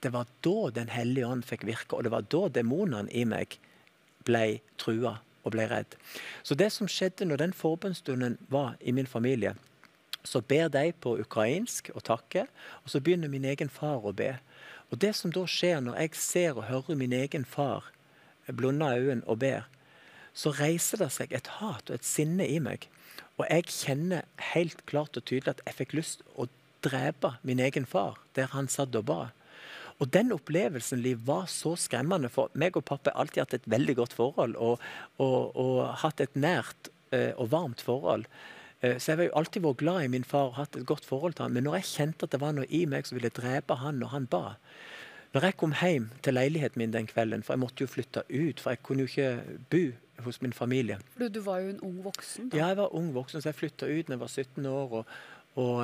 det 0.00 0.14
var 0.14 0.28
da 0.40 0.70
Den 0.72 0.88
hellige 0.88 1.26
ånd 1.26 1.44
fikk 1.44 1.66
virke, 1.68 1.96
og 1.96 2.04
det 2.04 2.12
var 2.12 2.24
da 2.32 2.48
demonene 2.48 3.12
i 3.12 3.26
meg 3.28 3.58
ble 4.24 4.60
trua 4.80 5.18
og 5.44 5.52
ble 5.52 5.66
redd. 5.68 5.96
Så 6.42 6.56
det 6.56 6.70
som 6.72 6.88
skjedde 6.88 7.28
når 7.28 7.44
den 7.44 7.52
forbønnsstunden 7.52 8.38
var 8.48 8.76
i 8.80 8.92
min 8.96 9.08
familie, 9.08 9.54
så 10.24 10.40
ber 10.40 10.68
de 10.68 10.92
på 10.92 11.16
ukrainsk 11.20 11.90
og 11.94 12.04
takker, 12.04 12.48
og 12.84 12.92
så 12.92 13.00
begynner 13.00 13.28
min 13.28 13.44
egen 13.44 13.68
far 13.72 14.04
å 14.04 14.12
be. 14.12 14.34
Og 14.90 14.98
Det 14.98 15.14
som 15.16 15.32
da 15.32 15.44
skjer 15.46 15.80
når 15.80 15.96
jeg 16.00 16.14
ser 16.14 16.56
og 16.56 16.68
hører 16.68 16.96
min 16.96 17.12
egen 17.12 17.44
far 17.44 17.92
blunde 18.50 18.88
øynene 18.96 19.24
og 19.26 19.38
ber, 19.38 19.68
så 20.40 20.52
reiser 20.56 21.02
det 21.02 21.10
seg 21.12 21.34
et 21.36 21.50
hat 21.58 21.90
og 21.90 21.98
et 21.98 22.06
sinne 22.06 22.46
i 22.48 22.60
meg. 22.62 22.86
Og 23.40 23.46
jeg 23.48 23.68
kjenner 23.72 24.28
helt 24.52 24.80
klart 24.88 25.16
og 25.16 25.26
tydelig 25.28 25.56
at 25.56 25.62
jeg 25.66 25.78
fikk 25.82 25.96
lyst 25.98 26.24
å 26.36 26.48
drepe 26.84 27.34
min 27.46 27.60
egen 27.60 27.86
far 27.88 28.18
der 28.36 28.52
han 28.54 28.68
satt 28.72 28.96
og 28.96 29.06
ba. 29.10 29.20
Og 30.00 30.08
den 30.14 30.32
opplevelsen 30.32 31.02
Liv, 31.04 31.20
var 31.28 31.44
så 31.52 31.74
skremmende, 31.76 32.30
for 32.32 32.48
meg 32.56 32.76
og 32.78 32.86
pappa 32.88 33.12
har 33.12 33.20
alltid 33.20 33.42
hatt 33.42 33.58
et 33.58 33.68
veldig 33.68 33.98
godt 33.98 34.16
forhold 34.16 34.56
og, 34.56 34.80
og, 35.20 35.56
og 35.60 35.82
hatt 36.00 36.22
et 36.24 36.38
nært 36.40 36.88
uh, 37.12 37.36
og 37.36 37.50
varmt 37.52 37.84
forhold. 37.84 38.24
Uh, 38.80 38.96
så 38.96 39.12
jeg 39.12 39.18
har 39.18 39.28
jo 39.28 39.36
alltid 39.42 39.66
vært 39.66 39.82
glad 39.82 40.06
i 40.06 40.12
min 40.16 40.24
far 40.24 40.54
og 40.54 40.56
hatt 40.56 40.80
et 40.80 40.88
godt 40.88 41.04
forhold 41.04 41.36
til 41.36 41.48
han. 41.48 41.56
Men 41.56 41.68
når 41.68 41.80
jeg 41.80 41.90
kjente 41.92 42.24
at 42.24 42.32
det 42.32 42.40
var 42.40 42.56
noe 42.56 42.68
i 42.72 42.86
meg 42.88 43.08
som 43.08 43.20
ville 43.20 43.32
drepe 43.36 43.76
han 43.82 44.00
når 44.00 44.14
han 44.14 44.30
ba, 44.32 44.44
når 45.34 45.46
jeg 45.46 45.58
kom 45.60 45.76
hjem 45.78 46.08
til 46.24 46.34
leiligheten 46.34 46.80
min 46.80 46.94
den 46.96 47.06
kvelden, 47.06 47.44
for 47.46 47.54
jeg 47.54 47.62
måtte 47.62 47.84
jo 47.84 47.90
flytte 47.90 48.24
ut, 48.26 48.58
for 48.58 48.72
jeg 48.72 48.80
kunne 48.82 49.04
jo 49.04 49.12
ikke 49.12 49.58
bo 49.70 49.84
hos 50.24 50.40
min 50.42 50.52
familie. 50.56 50.98
For 51.14 51.32
du 51.32 51.40
var 51.46 51.64
jo 51.64 51.74
en 51.74 51.80
ung 51.86 51.98
voksen? 52.04 52.50
da? 52.50 52.60
Ja, 52.60 52.68
jeg 52.72 52.80
var 52.82 52.94
ung 52.96 53.10
voksen, 53.14 53.42
så 53.42 53.50
jeg 53.50 53.58
flytta 53.58 53.88
ut 53.88 54.08
da 54.08 54.16
jeg 54.16 54.20
var 54.20 54.32
17 54.32 54.66
år. 54.66 54.94
Og, 55.00 55.16
og, 55.54 55.74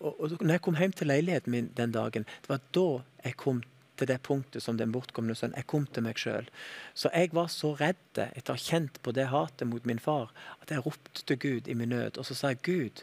og, 0.00 0.20
og 0.20 0.36
når 0.40 0.58
jeg 0.58 0.64
kom 0.66 0.76
hjem 0.80 0.92
til 0.92 1.10
leiligheten 1.12 1.54
min 1.54 1.72
den 1.76 1.94
dagen, 1.96 2.28
det 2.42 2.52
var 2.52 2.60
da 2.76 2.86
jeg 3.24 3.36
kom 3.40 3.62
til 3.96 4.10
det 4.10 4.18
punktet 4.22 4.62
som 4.62 4.76
den 4.76 4.92
bortkomne 4.92 5.34
sønn. 5.34 5.56
Jeg 5.56 5.68
kom 5.72 5.86
til 5.86 6.04
meg 6.04 6.20
sjøl. 6.20 6.48
Så 6.94 7.10
jeg 7.14 7.32
var 7.36 7.48
så 7.52 7.72
redd 7.80 8.20
etter 8.20 8.52
å 8.52 8.58
ha 8.58 8.60
kjent 8.60 9.00
på 9.02 9.14
det 9.16 9.30
hatet 9.32 9.68
mot 9.70 9.88
min 9.88 10.02
far, 10.02 10.34
at 10.60 10.72
jeg 10.72 10.84
ropte 10.84 11.24
til 11.24 11.40
Gud 11.40 11.70
i 11.70 11.76
min 11.78 11.94
nød. 11.94 12.20
Og 12.20 12.28
så 12.28 12.36
sa 12.36 12.52
jeg, 12.52 12.62
Gud, 12.66 13.02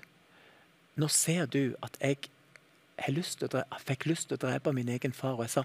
nå 1.01 1.09
ser 1.09 1.49
du 1.49 1.73
at 1.81 1.97
jeg 2.01 2.29
jeg, 2.93 3.15
lyst 3.15 3.41
drepe, 3.41 3.79
fikk 3.83 4.07
lyst 4.09 4.29
til 4.29 4.37
å 4.37 4.43
drepe 4.43 4.73
min 4.75 4.91
egen 4.93 5.15
far. 5.15 5.37
Og 5.37 5.47
jeg 5.47 5.55
sa 5.55 5.63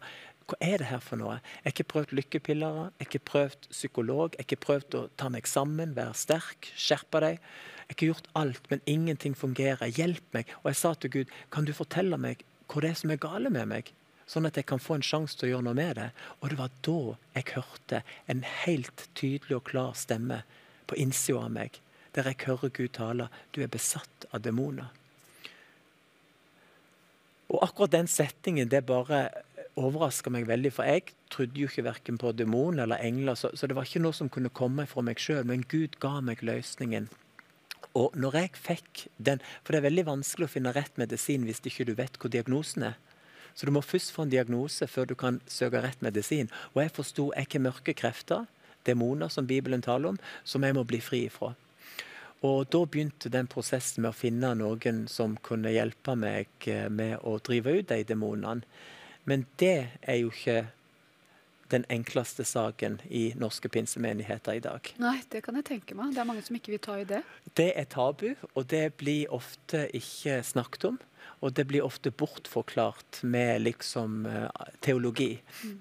hva 0.48 0.56
er 0.64 0.80
det 0.80 0.88
her 0.88 1.00
for 1.04 1.20
noe? 1.20 1.36
Jeg 1.60 1.66
har 1.66 1.74
ikke 1.74 1.90
prøvd 1.92 2.12
lykkepiller, 2.16 2.76
jeg 2.78 3.04
har 3.04 3.08
ikke 3.08 3.26
prøvd 3.28 3.66
psykolog, 3.68 4.32
jeg 4.32 4.40
har 4.40 4.46
ikke 4.46 4.64
prøvd 4.64 4.96
å 4.96 5.02
ta 5.20 5.28
meg 5.32 5.48
sammen, 5.50 5.92
være 5.96 6.14
sterk, 6.16 6.70
skjerpe 6.72 7.20
deg. 7.24 7.36
Jeg 7.36 7.84
har 7.84 7.96
ikke 7.96 8.08
gjort 8.08 8.30
alt, 8.40 8.70
men 8.72 8.84
ingenting 8.88 9.36
fungerer. 9.36 9.92
Hjelp 9.92 10.36
meg. 10.36 10.48
Og 10.62 10.70
jeg 10.70 10.80
sa 10.80 10.94
til 10.94 11.12
Gud, 11.12 11.34
kan 11.52 11.68
du 11.68 11.74
fortelle 11.76 12.16
meg 12.20 12.44
hva 12.68 12.84
det 12.84 12.92
er 12.92 13.00
som 13.00 13.12
er 13.12 13.20
gale 13.20 13.52
med 13.52 13.68
meg? 13.68 13.92
Sånn 14.28 14.48
at 14.48 14.56
jeg 14.60 14.66
kan 14.68 14.80
få 14.80 14.98
en 14.98 15.04
sjanse 15.04 15.36
til 15.36 15.48
å 15.48 15.52
gjøre 15.54 15.66
noe 15.68 15.76
med 15.76 15.94
det. 16.00 16.08
Og 16.40 16.52
det 16.52 16.58
var 16.60 16.72
da 16.84 16.98
jeg 17.36 17.52
hørte 17.54 18.00
en 18.28 18.44
helt 18.64 19.04
tydelig 19.16 19.56
og 19.56 19.66
klar 19.68 19.96
stemme 19.96 20.42
på 20.88 20.96
innsida 21.00 21.44
av 21.44 21.52
meg, 21.52 21.76
der 22.16 22.28
jeg 22.28 22.44
hører 22.46 22.72
Gud 22.76 22.92
tale. 22.96 23.28
Du 23.52 23.60
er 23.64 23.72
besatt 23.72 24.28
av 24.32 24.44
demoner. 24.44 24.92
Og 27.48 27.62
akkurat 27.64 27.94
den 27.94 28.08
settingen, 28.12 28.68
det 28.68 28.84
bare 28.88 29.30
overraska 29.78 30.32
meg 30.34 30.48
veldig. 30.48 30.72
For 30.74 30.88
jeg 30.88 31.14
trodde 31.32 31.60
jo 31.60 31.70
ikke 31.70 31.86
verken 31.86 32.18
på 32.20 32.32
demoner 32.36 32.84
eller 32.84 33.04
engler, 33.04 33.38
så, 33.38 33.52
så, 33.54 33.68
det 33.68 33.76
var 33.78 33.88
ikke 33.88 34.02
noe 34.04 34.16
som 34.16 34.30
kunne 34.32 34.52
komme 34.52 34.86
fra 34.90 35.04
meg 35.06 35.20
sjøl. 35.22 35.44
Men 35.48 35.66
Gud 35.68 35.98
ga 36.02 36.18
meg 36.24 36.42
løsningen. 36.46 37.08
Og 37.98 38.16
når 38.18 38.36
jeg 38.36 38.50
fikk 38.58 39.04
den 39.16 39.40
For 39.62 39.72
det 39.72 39.78
er 39.78 39.86
veldig 39.86 40.04
vanskelig 40.06 40.46
å 40.48 40.50
finne 40.52 40.74
rett 40.76 40.98
medisin 41.00 41.46
hvis 41.46 41.62
ikke 41.64 41.86
du 41.88 41.94
vet 41.98 42.18
hvor 42.20 42.30
diagnosen 42.30 42.90
er. 42.90 42.98
Så 43.54 43.66
du 43.66 43.72
må 43.74 43.82
først 43.82 44.12
få 44.14 44.26
en 44.26 44.32
diagnose 44.34 44.86
før 44.86 45.08
du 45.08 45.14
kan 45.18 45.40
søke 45.50 45.80
rett 45.82 46.02
medisin. 46.04 46.50
Og 46.74 46.82
jeg 46.84 46.94
forsto 46.94 47.30
jeg 47.34 47.48
har 47.54 47.64
mørke 47.64 47.94
krefter, 47.96 48.44
demoner 48.86 49.32
som 49.32 49.48
Bibelen 49.48 49.82
taler 49.82 50.12
om, 50.14 50.20
som 50.44 50.62
jeg 50.62 50.76
må 50.76 50.84
bli 50.86 51.00
fri 51.02 51.24
ifra. 51.26 51.54
Og 52.46 52.68
da 52.70 52.84
begynte 52.86 53.32
den 53.34 53.48
prosessen 53.50 54.04
med 54.04 54.12
å 54.12 54.18
finne 54.18 54.52
noen 54.60 55.06
som 55.10 55.34
kunne 55.42 55.72
hjelpe 55.74 56.14
meg 56.14 56.68
eh, 56.70 56.86
med 56.86 57.18
å 57.26 57.34
drive 57.42 57.80
ut 57.80 57.88
de 57.90 58.04
demonene. 58.06 58.62
Men 59.28 59.44
det 59.60 59.88
er 60.08 60.20
jo 60.22 60.32
ikke 60.32 60.62
den 61.68 61.84
enkleste 61.92 62.44
saken 62.48 62.96
i 63.12 63.34
norske 63.36 63.68
pinsemenigheter 63.68 64.56
i 64.56 64.62
dag. 64.64 64.88
Nei, 65.00 65.18
det 65.32 65.42
kan 65.44 65.58
jeg 65.58 65.66
tenke 65.68 65.96
meg. 65.98 66.14
Det 66.16 66.22
er 66.22 66.28
mange 66.28 66.44
som 66.46 66.56
ikke 66.56 66.72
vil 66.72 66.80
ta 66.84 66.96
i 67.00 67.04
det. 67.08 67.20
Det 67.58 67.68
er 67.76 67.88
tabu, 67.92 68.30
og 68.54 68.70
det 68.72 68.86
blir 69.00 69.28
ofte 69.34 69.84
ikke 69.96 70.40
snakket 70.46 70.88
om. 70.92 70.96
Og 71.44 71.52
det 71.54 71.68
blir 71.70 71.84
ofte 71.84 72.10
bortforklart 72.10 73.20
med 73.22 73.66
liksom 73.66 74.24
uh, 74.26 74.48
teologi. 74.80 75.36
Mm. 75.62 75.76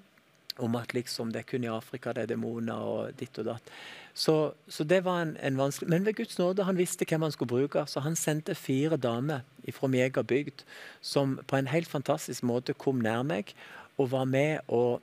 Om 0.68 0.76
at 0.76 0.92
liksom 0.94 1.32
det 1.32 1.42
er 1.42 1.48
kun 1.48 1.64
i 1.64 1.72
Afrika 1.72 2.12
det 2.12 2.26
er 2.26 2.34
demoner 2.34 2.84
og 2.84 3.16
ditt 3.18 3.40
og 3.40 3.48
datt. 3.48 3.72
Så, 4.18 4.52
så, 4.66 4.84
det 4.84 5.04
var 5.06 5.20
en, 5.22 5.36
en, 5.38 5.58
vanskelig 5.58 5.90
Men 5.90 6.06
ved 6.06 6.16
Guds 6.18 6.38
nåde, 6.38 6.64
han 6.66 6.78
visste 6.78 7.06
hvem 7.06 7.22
han 7.22 7.32
skulle 7.32 7.48
bruke. 7.48 7.84
Så 7.86 8.00
han 8.02 8.16
sendte 8.18 8.54
fire 8.58 8.96
damer 8.96 9.44
fra 9.72 9.90
egen 9.94 10.26
bygd 10.26 10.64
som 11.00 11.38
på 11.46 11.56
en 11.56 11.70
helt 11.70 11.88
fantastisk 11.88 12.42
måte 12.42 12.74
kom 12.74 12.98
nær 12.98 13.22
meg 13.22 13.54
og 13.98 14.10
var 14.10 14.24
med 14.26 14.58
og 14.66 14.98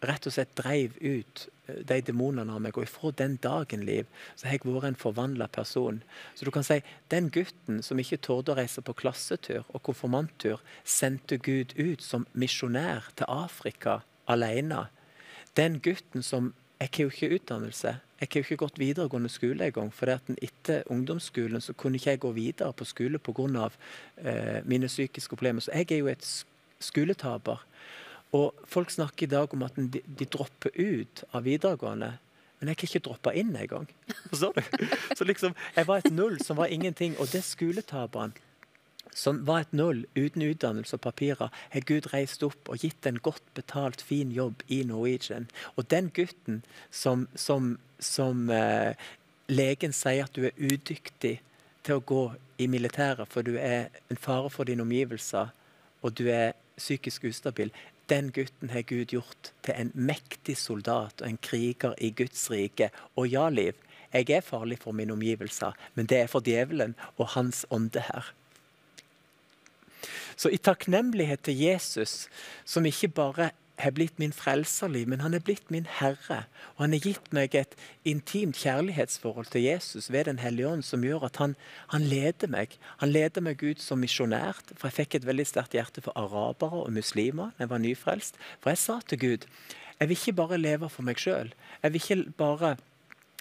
rett 0.00 0.24
og 0.24 0.32
slett 0.32 0.56
dreiv 0.56 0.96
ut 1.00 1.44
eh, 1.68 1.82
de 1.84 2.00
demonene 2.06 2.54
av 2.56 2.62
meg. 2.64 2.78
Og 2.78 2.88
ifra 2.88 3.12
den 3.16 3.36
dagen, 3.44 3.84
Liv, 3.84 4.08
så 4.36 4.48
har 4.48 4.56
jeg 4.56 4.64
vært 4.64 4.88
en 4.88 5.00
forvandla 5.04 5.50
person. 5.52 6.00
Så 6.34 6.48
du 6.48 6.52
kan 6.54 6.64
si 6.64 6.80
den 7.12 7.28
gutten 7.34 7.82
som 7.84 8.00
ikke 8.00 8.22
torde 8.24 8.54
å 8.54 8.60
reise 8.60 8.80
på 8.80 8.96
klassetur 8.96 9.68
og 9.68 9.82
konfirmanttur, 9.84 10.64
sendte 10.84 11.36
Gud 11.36 11.76
ut 11.76 12.00
som 12.00 12.24
misjonær 12.32 13.12
til 13.20 13.28
Afrika 13.28 14.00
alene. 14.24 14.86
Den 15.56 15.80
gutten 15.84 16.24
som 16.24 16.54
Jeg 16.80 16.88
har 16.94 17.02
jo 17.02 17.10
ikke 17.10 17.36
utdannelse. 17.36 17.90
Jeg 18.20 18.28
har 18.28 18.42
jo 18.42 18.44
ikke 18.44 18.60
gått 18.66 18.78
videregående 18.78 19.30
skole 19.32 19.64
engang. 19.70 19.88
For 19.96 20.12
etter 20.12 20.82
ungdomsskolen 20.92 21.62
så 21.64 21.72
kunne 21.72 21.96
ikke 21.96 22.12
jeg 22.12 22.20
gå 22.20 22.32
videre 22.36 22.74
på 22.76 22.84
skole 22.84 23.18
pga. 23.18 23.70
Eh, 24.20 24.60
mine 24.68 24.90
psykiske 24.92 25.32
problemer. 25.32 25.64
Så 25.64 25.72
jeg 25.72 25.88
er 25.90 26.02
jo 26.02 26.10
et 26.12 26.26
skoletaper. 26.80 27.64
Og 28.36 28.52
folk 28.68 28.90
snakker 28.90 29.26
i 29.26 29.30
dag 29.30 29.54
om 29.54 29.64
at 29.64 29.72
de, 29.76 30.02
de 30.04 30.26
dropper 30.28 30.70
ut 30.76 31.24
av 31.32 31.48
videregående. 31.48 32.12
Men 32.60 32.68
jeg 32.68 32.76
kan 32.76 32.90
ikke 32.90 33.04
droppe 33.08 33.32
inn 33.40 33.56
engang. 33.56 33.88
Så 35.16 35.24
liksom, 35.24 35.56
jeg 35.76 35.88
var 35.88 36.04
et 36.04 36.12
null 36.12 36.36
som 36.44 36.60
var 36.60 36.68
ingenting. 36.68 37.16
Og 37.18 37.32
det 37.32 37.40
skoletaperen 37.48 38.36
som 39.14 39.42
var 39.46 39.64
et 39.64 39.72
null 39.76 40.04
uten 40.16 40.44
utdannelse 40.46 40.96
og 40.96 41.04
papirer, 41.04 41.52
har 41.70 41.86
Gud 41.86 42.10
reist 42.12 42.42
opp 42.46 42.70
og 42.70 42.82
gitt 42.84 43.06
en 43.06 43.20
godt 43.22 43.44
betalt, 43.54 44.02
fin 44.02 44.32
jobb 44.32 44.62
i 44.68 44.82
Norwegian. 44.86 45.48
Og 45.76 45.90
den 45.90 46.10
gutten 46.14 46.62
som, 46.90 47.26
som, 47.34 47.76
som 47.98 48.50
eh, 48.54 48.94
legen 49.50 49.94
sier 49.96 50.28
at 50.28 50.36
du 50.36 50.46
er 50.46 50.58
udyktig 50.58 51.38
til 51.86 51.96
å 51.96 52.04
gå 52.04 52.24
i 52.60 52.68
militæret, 52.70 53.28
for 53.30 53.46
du 53.46 53.56
er 53.56 53.88
en 54.12 54.20
fare 54.20 54.50
for 54.52 54.68
dine 54.68 54.84
omgivelser, 54.84 55.54
og 56.02 56.16
du 56.16 56.28
er 56.32 56.52
psykisk 56.80 57.26
ustabil, 57.28 57.72
den 58.10 58.32
gutten 58.34 58.72
har 58.74 58.82
Gud 58.82 59.12
gjort 59.14 59.52
til 59.62 59.76
en 59.76 59.92
mektig 59.94 60.56
soldat 60.58 61.22
og 61.22 61.28
en 61.28 61.38
kriger 61.42 61.94
i 62.02 62.10
Guds 62.10 62.48
rike. 62.50 62.90
Og 63.14 63.28
ja, 63.30 63.46
Liv, 63.48 63.78
jeg 64.12 64.30
er 64.34 64.42
farlig 64.42 64.80
for 64.82 64.96
mine 64.96 65.14
omgivelser, 65.14 65.76
men 65.94 66.08
det 66.10 66.24
er 66.24 66.30
for 66.30 66.42
djevelen 66.42 66.96
og 67.16 67.28
hans 67.36 67.62
ånde 67.70 68.02
her. 68.08 68.32
Så 70.40 70.48
i 70.48 70.56
takknemlighet 70.56 71.42
til 71.44 71.58
Jesus, 71.60 72.28
som 72.64 72.86
ikke 72.88 73.10
bare 73.12 73.50
har 73.80 73.92
blitt 73.96 74.18
min 74.20 74.32
frelserliv, 74.32 75.08
men 75.08 75.20
han 75.24 75.34
er 75.36 75.42
blitt 75.44 75.70
min 75.72 75.88
herre. 75.98 76.44
Og 76.76 76.84
han 76.84 76.94
har 76.96 77.04
gitt 77.04 77.28
meg 77.36 77.56
et 77.56 77.76
intimt 78.08 78.56
kjærlighetsforhold 78.60 79.50
til 79.52 79.66
Jesus 79.66 80.10
ved 80.12 80.24
Den 80.28 80.40
hellige 80.40 80.68
ånd, 80.68 80.84
som 80.84 81.04
gjør 81.04 81.26
at 81.28 81.40
han, 81.40 81.56
han 81.92 82.04
leder 82.08 82.48
meg. 82.52 82.76
Han 83.00 83.12
leder 83.12 83.44
meg 83.44 83.62
ut 83.62 83.80
som 83.80 84.00
misjonær, 84.00 84.60
for 84.76 84.88
jeg 84.88 84.98
fikk 85.00 85.18
et 85.18 85.28
veldig 85.28 85.46
sterkt 85.48 85.76
hjerte 85.76 86.04
for 86.04 86.16
arabere 86.16 86.84
og 86.84 86.92
muslimer 86.92 87.52
da 87.56 87.66
jeg 87.66 87.72
var 87.72 87.84
nyfrelst. 87.84 88.40
For 88.60 88.72
jeg 88.72 88.84
sa 88.84 89.00
til 89.06 89.24
Gud 89.26 89.48
jeg 90.00 90.08
vil 90.08 90.16
ikke 90.16 90.32
bare 90.32 90.56
leve 90.56 90.88
for 90.88 91.04
meg 91.04 91.18
sjøl. 91.20 91.50
Jeg 91.82 91.92
vil 91.92 92.00
ikke 92.00 92.32
bare 92.38 92.76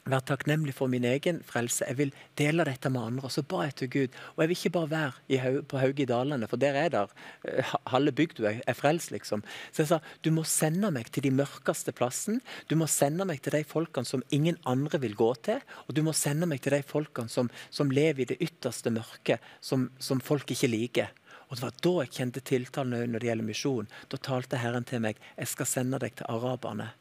være 0.07 0.25
takknemlig 0.31 0.73
for 0.77 0.91
min 0.91 1.05
egen 1.07 1.41
frelse. 1.45 1.85
Jeg 1.87 1.97
vil 1.99 2.13
dele 2.39 2.65
dette 2.67 2.89
med 2.91 3.01
andre. 3.01 3.25
Og 3.27 3.33
så 3.33 3.43
ba 3.43 3.65
jeg 3.65 3.75
til 3.75 3.89
Gud. 3.93 4.17
Og 4.35 4.43
jeg 4.43 4.49
vil 4.49 4.57
ikke 4.57 4.73
bare 4.77 4.91
være 4.93 5.61
på 5.69 5.81
Hauge 5.81 6.03
i 6.03 6.07
Dalane, 6.09 6.47
for 6.47 6.61
der 6.61 6.77
er 6.79 6.89
der 6.93 7.11
uh, 7.11 7.73
halve 7.91 8.13
bygda 8.15 8.55
er 8.65 8.77
frelst, 8.77 9.11
liksom. 9.11 9.43
Så 9.71 9.83
jeg 9.83 9.91
sa 9.91 9.99
du 10.23 10.31
må 10.35 10.45
sende 10.47 10.91
meg 10.91 11.11
til 11.11 11.25
de 11.27 11.33
mørkeste 11.35 11.93
plassene. 11.95 12.39
Du 12.69 12.75
må 12.79 12.87
sende 12.87 13.27
meg 13.27 13.41
til 13.43 13.55
de 13.57 13.63
folkene 13.67 14.07
som 14.07 14.23
ingen 14.31 14.57
andre 14.65 15.01
vil 15.01 15.17
gå 15.19 15.33
til. 15.45 15.61
Og 15.87 15.95
du 15.95 16.03
må 16.05 16.15
sende 16.17 16.49
meg 16.49 16.63
til 16.63 16.77
de 16.77 16.83
folkene 16.85 17.29
som, 17.29 17.51
som 17.69 17.91
lever 17.91 18.23
i 18.23 18.29
det 18.33 18.39
ytterste 18.41 18.93
mørket, 18.93 19.43
som, 19.61 19.89
som 19.99 20.23
folk 20.23 20.51
ikke 20.55 20.71
liker. 20.71 21.13
Og 21.49 21.57
Det 21.57 21.63
var 21.63 21.77
da 21.81 21.93
jeg 22.03 22.13
kjente 22.13 22.41
tiltalen 22.45 23.09
når 23.09 23.21
det 23.21 23.29
gjelder 23.31 23.47
misjon. 23.47 23.87
Da 24.09 24.17
talte 24.21 24.59
Herren 24.61 24.85
til 24.85 25.01
meg 25.01 25.17
jeg 25.35 25.49
skal 25.49 25.69
sende 25.69 26.01
deg 26.01 26.13
til 26.19 26.29
araberne. 26.29 26.91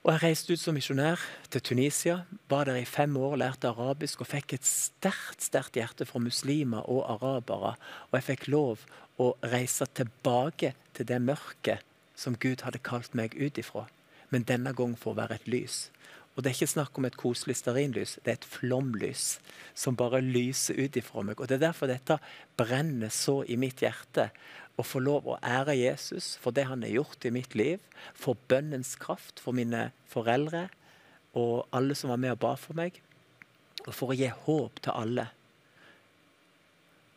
Og 0.00 0.14
Jeg 0.14 0.22
reiste 0.22 0.54
ut 0.56 0.60
som 0.62 0.72
misjonær 0.72 1.20
til 1.52 1.60
Tunisia, 1.60 2.22
var 2.48 2.64
der 2.64 2.78
i 2.80 2.86
fem 2.88 3.16
år, 3.20 3.34
lærte 3.36 3.68
arabisk 3.68 4.22
og 4.24 4.30
fikk 4.30 4.54
et 4.56 4.64
sterkt 4.64 5.44
sterkt 5.44 5.76
hjerte 5.76 6.06
for 6.08 6.24
muslimer 6.24 6.88
og 6.88 7.04
arabere. 7.04 7.74
Og 8.08 8.16
jeg 8.16 8.24
fikk 8.30 8.46
lov 8.48 8.86
å 9.20 9.34
reise 9.44 9.84
tilbake 9.92 10.72
til 10.96 11.04
det 11.10 11.20
mørket 11.20 11.84
som 12.16 12.38
Gud 12.40 12.64
hadde 12.64 12.80
kalt 12.80 13.12
meg 13.12 13.36
ut 13.36 13.60
ifra. 13.60 13.84
Men 14.32 14.48
denne 14.48 14.72
gangen 14.72 14.96
for 14.96 15.12
å 15.12 15.20
være 15.20 15.36
et 15.36 15.52
lys. 15.52 15.90
Og 16.32 16.40
det 16.40 16.48
er 16.48 16.56
ikke 16.56 16.72
snakk 16.72 16.96
om 16.96 17.04
et 17.04 17.20
koselig 17.20 17.58
stearinlys, 17.58 18.16
det 18.24 18.32
er 18.32 18.38
et 18.38 18.48
flomlys 18.48 19.34
som 19.76 19.98
bare 20.00 20.22
lyser 20.24 20.80
ut 20.80 20.96
ifra 20.96 21.26
meg. 21.26 21.40
Og 21.40 21.48
Det 21.48 21.58
er 21.58 21.66
derfor 21.66 21.92
dette 21.92 22.16
brenner 22.56 23.12
så 23.12 23.42
i 23.44 23.60
mitt 23.60 23.84
hjerte 23.84 24.30
å 24.78 24.84
få 24.86 25.02
lov 25.02 25.26
å 25.28 25.38
ære 25.44 25.76
Jesus 25.76 26.34
for 26.40 26.54
det 26.56 26.66
han 26.70 26.84
har 26.86 26.94
gjort 27.00 27.26
i 27.26 27.32
mitt 27.34 27.56
liv, 27.58 27.82
for 28.14 28.38
bønnens 28.48 28.94
kraft 29.00 29.42
for 29.42 29.56
mine 29.56 29.90
foreldre 30.10 30.68
og 31.38 31.68
alle 31.76 31.94
som 31.94 32.10
var 32.10 32.20
med 32.22 32.34
og 32.34 32.42
ba 32.42 32.54
for 32.58 32.78
meg, 32.78 32.96
og 33.86 33.92
for 33.94 34.12
å 34.12 34.18
gi 34.18 34.30
håp 34.46 34.80
til 34.82 34.96
alle. 34.96 35.28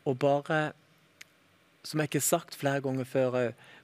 Og 0.05 0.17
bare, 0.19 0.73
som 1.83 1.99
jeg 1.99 2.11
ikke 2.11 2.21
har 2.21 2.27
sagt 2.27 2.59
flere 2.59 2.83
ganger 2.83 3.07
før 3.07 3.39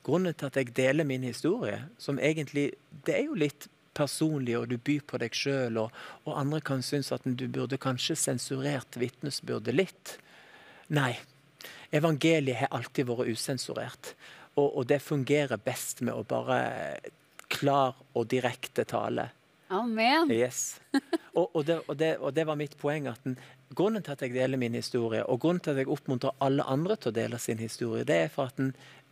grunnen 0.05 0.35
til 0.35 0.49
at 0.49 0.59
jeg 0.59 0.75
deler 0.77 1.07
min 1.07 1.25
historie, 1.27 1.81
som 1.97 2.19
egentlig 2.19 2.73
Det 3.05 3.15
er 3.15 3.25
jo 3.25 3.35
litt 3.37 3.67
personlig, 3.93 4.57
og 4.57 4.69
du 4.69 4.77
byr 4.77 5.01
på 5.07 5.17
deg 5.21 5.35
sjøl, 5.35 5.77
og, 5.77 5.91
og, 6.25 6.33
andre 6.37 6.61
kan 6.61 6.83
synes 6.85 7.11
at 7.11 7.25
du 7.25 7.47
burde 7.47 7.79
kanskje 7.81 8.15
sensurert 8.15 8.99
vitnesbyrdet 8.99 9.75
litt. 9.75 10.15
Nei, 10.93 11.17
Evangeliet 11.91 12.61
har 12.61 12.73
alltid 12.75 13.07
vært 13.09 13.31
usensurert. 13.33 14.13
Og, 14.55 14.67
og, 14.67 14.83
det 14.89 14.99
fungerer 15.01 15.61
best 15.61 16.03
med 16.05 16.13
å 16.13 16.25
bare 16.27 16.59
klar 17.49 17.97
og 18.13 18.27
direkte 18.29 18.85
tale. 18.85 19.29
Amen. 19.69 20.31
Yes. 20.33 20.79
Og, 21.37 21.45
og, 21.53 21.63
det, 21.65 21.75
det, 21.95 22.15
og, 22.17 22.33
det, 22.33 22.43
var 22.49 22.57
mitt 22.59 22.73
poeng. 22.77 23.07
at 23.07 23.21
den, 23.23 23.37
Grunnen 23.77 24.01
til 24.03 24.15
at 24.15 24.23
jeg 24.25 24.33
deler 24.33 24.57
min 24.57 24.73
historie, 24.73 25.21
og 25.29 25.39
grunnen 25.43 25.61
til 25.61 25.75
at 25.75 25.83
jeg 25.83 25.91
oppmuntrer 25.93 26.33
alle 26.41 26.65
andre 26.65 26.97
til 26.97 27.11
å 27.11 27.17
dele 27.19 27.37
sin 27.39 27.61
historie, 27.61 28.03
det 28.03 28.17
er 28.25 28.31
for 28.33 28.49
at 28.49 28.57
den, 28.57 28.71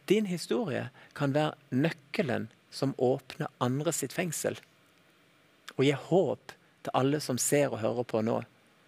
din 0.09 0.25
historie 0.25 0.87
kan 1.15 1.35
være 1.35 1.53
nøkkelen 1.69 2.47
som 2.73 2.95
åpner 2.97 3.53
andre 3.63 3.93
sitt 3.93 4.15
fengsel. 4.17 4.57
Og 5.77 5.85
gir 5.85 6.01
håp 6.09 6.55
til 6.87 6.97
alle 6.97 7.21
som 7.23 7.37
ser 7.37 7.69
og 7.69 7.83
hører 7.83 8.09
på 8.09 8.23
nå, 8.25 8.39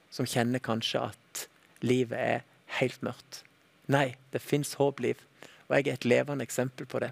som 0.10 0.28
kjenner 0.28 0.64
kanskje 0.64 1.06
at 1.12 1.46
livet 1.86 2.18
er 2.18 2.48
helt 2.80 3.06
mørkt. 3.06 3.44
Nei, 3.90 4.14
det 4.34 4.42
fins 4.44 4.76
håp, 4.78 5.02
Liv. 5.02 5.22
Og 5.70 5.78
jeg 5.78 5.88
er 5.88 5.98
et 5.98 6.10
levende 6.10 6.46
eksempel 6.46 6.88
på 6.90 7.02
det. 7.04 7.12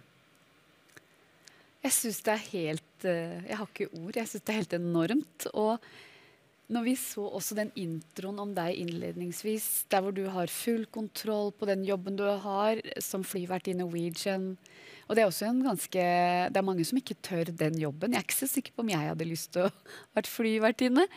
Jeg 1.85 1.93
syns 1.93 2.19
det 2.25 2.33
er 2.33 2.45
helt 2.51 3.07
eh, 3.07 3.47
Jeg 3.47 3.57
har 3.59 3.69
ikke 3.69 3.89
ord. 4.01 4.17
Jeg 4.17 4.29
syns 4.29 4.45
det 4.45 4.53
er 4.53 4.61
helt 4.61 4.75
enormt. 4.77 5.47
Og 5.53 5.83
når 6.73 6.83
vi 6.83 6.93
så 6.99 7.23
også 7.39 7.55
den 7.55 7.69
introen 7.79 8.41
om 8.43 8.51
deg 8.55 8.75
innledningsvis, 8.81 9.87
der 9.91 10.03
hvor 10.03 10.15
du 10.15 10.25
har 10.33 10.51
full 10.51 10.83
kontroll 10.91 11.53
på 11.55 11.69
den 11.69 11.85
jobben 11.87 12.17
du 12.19 12.25
har 12.27 12.81
som 13.03 13.23
flyvert 13.23 13.69
i 13.71 13.77
Norwegian 13.77 14.57
Og 15.07 15.15
det 15.15 15.23
er 15.23 15.29
også 15.29 15.47
en 15.47 15.61
ganske 15.63 16.01
Det 16.51 16.59
er 16.59 16.65
mange 16.67 16.83
som 16.85 16.99
ikke 16.99 17.21
tør 17.23 17.53
den 17.53 17.79
jobben. 17.79 18.11
Jeg 18.11 18.19
er 18.19 18.27
ikke 18.27 18.41
så 18.41 18.51
sikker 18.51 18.75
på 18.75 18.83
om 18.83 18.91
jeg 18.91 19.13
hadde 19.13 19.29
lyst 19.29 19.53
til 19.55 19.69
å 19.69 19.75
vært 20.17 20.27
flyvertinne. 20.27 21.07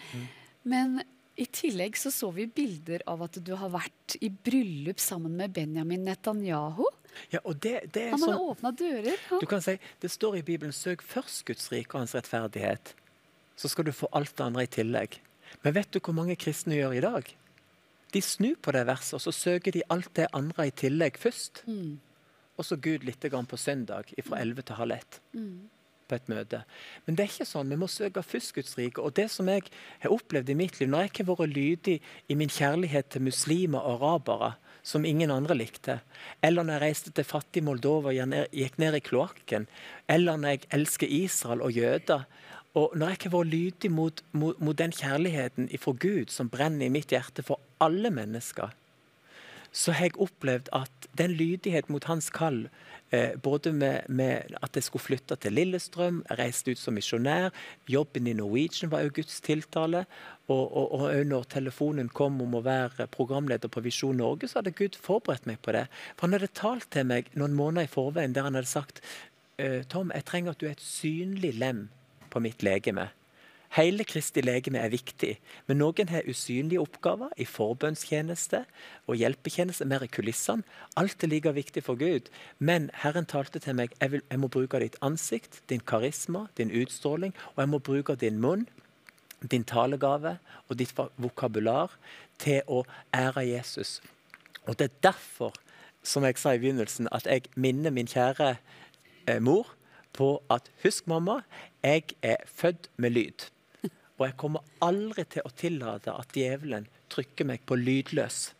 Men 0.62 1.00
i 1.40 1.46
tillegg 1.48 1.96
så 1.96 2.12
så 2.12 2.28
vi 2.36 2.46
bilder 2.46 3.02
av 3.08 3.22
at 3.24 3.38
du 3.44 3.54
har 3.56 3.72
vært 3.72 4.16
i 4.20 4.28
bryllup 4.28 5.00
sammen 5.00 5.36
med 5.38 5.54
Benjamin 5.56 6.04
Netanyahu. 6.04 6.84
Ja, 7.32 7.40
og 7.42 7.58
det, 7.64 7.90
det 7.94 8.06
er 8.06 8.14
Han 8.14 8.22
har 8.22 8.36
sånn, 8.36 8.50
åpna 8.52 8.72
dører. 8.76 9.16
Han. 9.30 9.40
du 9.42 9.48
kan 9.50 9.64
si, 9.64 9.78
Det 10.00 10.10
står 10.12 10.40
i 10.40 10.42
Bibelen 10.46 10.72
'søk 10.72 11.02
først 11.02 11.44
Guds 11.48 11.72
rike 11.72 11.94
og 11.94 12.04
hans 12.04 12.14
rettferdighet'. 12.14 12.94
Så 13.56 13.68
skal 13.68 13.84
du 13.84 13.92
få 13.92 14.08
alt 14.12 14.36
det 14.36 14.44
andre 14.44 14.62
i 14.64 14.70
tillegg. 14.70 15.18
Men 15.64 15.74
vet 15.74 15.90
du 15.92 16.00
hvor 16.00 16.14
mange 16.14 16.36
kristne 16.36 16.76
gjør 16.76 16.96
i 16.96 17.00
dag? 17.00 17.34
De 18.12 18.20
snur 18.22 18.56
på 18.62 18.72
det 18.72 18.86
verset, 18.86 19.14
og 19.14 19.20
så 19.20 19.32
søker 19.32 19.72
de 19.72 19.82
alt 19.90 20.14
det 20.16 20.28
andre 20.32 20.66
i 20.66 20.70
tillegg 20.70 21.18
først. 21.18 21.64
Mm. 21.66 22.00
Og 22.58 22.64
så 22.64 22.76
Gud 22.76 23.04
litt 23.04 23.20
på 23.20 23.56
søndag 23.56 24.12
fra 24.24 24.40
11 24.40 24.62
til 24.62 24.76
halv 24.76 24.92
ett. 24.92 25.20
Mm. 25.32 25.70
På 26.10 26.18
et 26.18 26.30
møte. 26.32 26.62
Men 27.06 27.16
det 27.16 27.24
er 27.24 27.30
ikke 27.32 27.48
sånn. 27.48 27.70
Vi 27.70 27.78
må 27.80 27.88
søke 27.90 28.24
først 28.26 28.54
Guds 28.56 28.76
rike. 28.78 29.02
Og 29.02 29.14
det 29.16 29.28
som 29.32 29.48
jeg 29.50 29.68
har 30.02 30.14
opplevd 30.14 30.50
i 30.50 30.58
mitt 30.58 30.80
liv, 30.80 30.90
når 30.90 31.06
jeg 31.06 31.14
har 31.20 31.30
vært 31.30 31.54
lydig 31.54 31.96
i 32.28 32.38
min 32.38 32.52
kjærlighet 32.52 33.12
til 33.14 33.24
muslimer 33.28 33.86
og 33.86 34.02
arabere, 34.02 34.54
som 34.82 35.04
ingen 35.04 35.30
andre 35.30 35.54
likte, 35.58 35.98
eller 36.42 36.64
når 36.64 36.78
jeg 36.78 36.82
reiste 36.86 37.10
til 37.12 37.26
fattig 37.28 37.62
Moldova 37.66 38.14
og 38.14 38.36
gikk 38.56 38.78
ned- 38.80 38.96
i 38.96 39.02
kloakken, 39.04 39.66
eller 40.08 40.40
når 40.40 40.54
jeg 40.54 40.68
elsker 40.78 41.06
Israel 41.06 41.62
og 41.62 41.76
jøder, 41.76 42.24
og 42.74 42.92
når 42.94 43.12
jeg 43.12 43.18
har 43.24 43.32
vært 43.34 43.50
lydig 43.50 43.90
mot, 43.90 44.22
mot, 44.32 44.60
mot 44.60 44.78
den 44.78 44.92
kjærligheten 44.94 45.68
fra 45.78 45.92
Gud 45.92 46.30
som 46.30 46.48
brenner 46.48 46.86
i 46.86 46.92
mitt 46.92 47.10
hjerte 47.10 47.42
for 47.42 47.60
alle 47.82 48.12
mennesker, 48.14 48.70
så 49.72 49.94
har 49.94 50.10
jeg 50.10 50.18
opplevd 50.22 50.70
at 50.74 51.10
den 51.18 51.34
lydighet 51.38 51.90
mot 51.90 52.04
hans 52.04 52.30
kall, 52.34 52.68
både 53.42 53.72
med, 53.74 54.06
med 54.08 54.54
at 54.62 54.76
jeg 54.78 54.86
skulle 54.86 55.02
flytte 55.02 55.36
til 55.42 55.56
Lillestrøm, 55.58 56.20
jeg 56.28 56.38
reiste 56.38 56.70
ut 56.70 56.78
som 56.78 56.94
misjonær, 56.94 57.48
jobben 57.90 58.28
i 58.30 58.34
Norwegian 58.38 58.92
var 58.92 59.02
jo 59.02 59.14
Guds 59.16 59.40
tiltale, 59.42 60.04
og, 60.50 60.76
og, 60.76 60.92
og 61.00 61.26
når 61.26 61.48
telefonen 61.50 62.10
kom 62.14 62.40
om 62.42 62.56
å 62.58 62.62
være 62.66 63.08
programleder 63.14 63.70
på 63.70 63.82
Visjon 63.84 64.18
Norge, 64.18 64.48
så 64.50 64.60
hadde 64.60 64.74
Gud 64.78 64.98
forberedt 64.98 65.46
meg 65.50 65.60
på 65.64 65.74
det. 65.76 65.86
For 66.16 66.26
han 66.26 66.38
hadde 66.38 66.52
talt 66.58 66.90
til 66.94 67.06
meg 67.10 67.30
noen 67.38 67.54
måneder 67.58 67.88
i 67.88 67.92
forveien 67.92 68.34
der 68.34 68.48
han 68.48 68.58
hadde 68.58 68.70
sagt 68.70 69.02
eh, 69.58 69.82
Tom, 69.90 70.12
jeg 70.14 70.26
trenger 70.26 70.54
at 70.54 70.62
du 70.62 70.68
er 70.68 70.76
et 70.76 70.84
synlig 70.84 71.54
lem 71.58 71.88
på 72.30 72.42
mitt 72.42 72.62
legeme. 72.66 73.10
Hele 73.70 74.02
Kristi 74.02 74.42
legeme 74.42 74.80
er 74.82 74.90
viktig, 74.90 75.36
men 75.68 75.78
noen 75.78 76.08
har 76.10 76.26
usynlige 76.26 76.82
oppgaver 76.82 77.30
i 77.38 77.44
forbønnstjeneste 77.46 78.64
og 79.06 79.18
hjelpetjeneste, 79.20 79.86
mer 79.86 80.02
i 80.02 80.08
kulissene. 80.10 80.66
Alt 80.98 81.22
er 81.22 81.30
like 81.30 81.52
viktig 81.54 81.84
for 81.86 81.94
Gud. 81.94 82.26
Men 82.58 82.88
Herren 82.98 83.28
talte 83.30 83.62
til 83.62 83.76
meg 83.78 83.94
jeg, 84.00 84.10
vil, 84.10 84.24
jeg 84.26 84.40
må 84.42 84.50
bruke 84.50 84.80
ditt 84.82 84.98
ansikt, 85.06 85.60
din 85.70 85.84
karisma, 85.86 86.48
din 86.58 86.74
utstråling, 86.74 87.36
og 87.54 87.62
jeg 87.62 87.70
må 87.70 87.78
bruke 87.78 88.16
din 88.18 88.40
munn, 88.42 88.66
din 89.46 89.62
talegave 89.64 90.40
og 90.66 90.80
ditt 90.82 90.98
vokabular 90.98 91.94
til 92.42 92.66
å 92.66 92.82
ære 93.14 93.46
Jesus. 93.52 94.00
Og 94.66 94.80
det 94.82 94.90
er 94.90 94.98
derfor, 95.12 95.54
som 96.02 96.26
jeg 96.26 96.42
sa 96.42 96.56
i 96.56 96.58
begynnelsen, 96.58 97.06
at 97.14 97.30
jeg 97.30 97.46
minner 97.54 97.94
min 97.94 98.10
kjære 98.10 98.56
eh, 99.30 99.38
mor 99.38 99.76
på 100.10 100.40
at 100.50 100.72
husk, 100.82 101.06
mamma, 101.06 101.44
jeg 101.86 102.18
er 102.18 102.42
født 102.50 102.90
med 102.98 103.14
lyd. 103.14 103.50
Og 104.20 104.26
jeg 104.28 104.36
kommer 104.36 104.64
aldri 104.84 105.24
til 105.32 105.46
å 105.48 105.52
tillate 105.56 106.12
at 106.12 106.34
djevelen 106.36 106.84
trykker 107.10 107.48
meg 107.48 107.62
på 107.64 107.78
lydløs, 107.80 108.50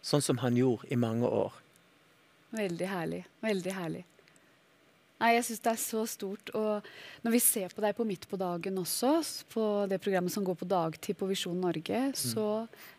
sånn 0.00 0.24
som 0.24 0.40
han 0.40 0.56
gjorde 0.56 0.88
i 0.88 0.96
mange 0.96 1.28
år. 1.28 1.58
Veldig 2.56 2.88
herlig. 2.88 3.20
Veldig 3.44 3.74
herlig. 3.76 4.06
Nei, 5.20 5.34
jeg 5.34 5.44
syns 5.44 5.60
det 5.60 5.72
er 5.74 5.82
så 5.82 6.06
stort. 6.08 6.52
Og 6.56 6.86
når 7.26 7.34
vi 7.34 7.42
ser 7.44 7.74
på 7.74 7.84
deg 7.84 7.92
på 7.98 8.06
Midt 8.08 8.24
på 8.30 8.38
dagen 8.40 8.80
også, 8.80 9.18
på 9.52 9.66
det 9.90 10.00
programmet 10.00 10.32
som 10.32 10.46
går 10.46 10.56
på 10.56 10.70
dagtid 10.70 11.18
på 11.20 11.28
Visjon 11.28 11.60
Norge, 11.60 12.00
så, 12.16 12.46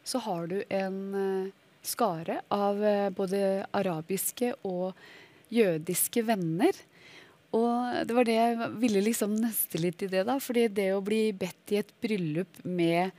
så 0.05 0.21
har 0.27 0.45
du 0.51 0.59
en 0.69 0.99
eh, 1.17 1.49
skare 1.81 2.43
av 2.53 2.83
eh, 2.85 3.09
både 3.17 3.65
arabiske 3.73 4.53
og 4.69 4.93
jødiske 5.51 6.21
venner. 6.29 6.77
Og 7.57 8.05
det 8.07 8.15
var 8.15 8.27
det 8.27 8.37
jeg 8.37 8.69
ville 8.79 9.01
liksom 9.03 9.35
nøste 9.35 9.81
litt 9.81 10.01
i 10.05 10.07
det, 10.11 10.23
da. 10.29 10.37
Fordi 10.39 10.67
det 10.71 10.91
å 10.95 11.01
bli 11.03 11.31
bedt 11.35 11.73
i 11.75 11.81
et 11.81 11.91
bryllup 12.01 12.61
med 12.63 13.11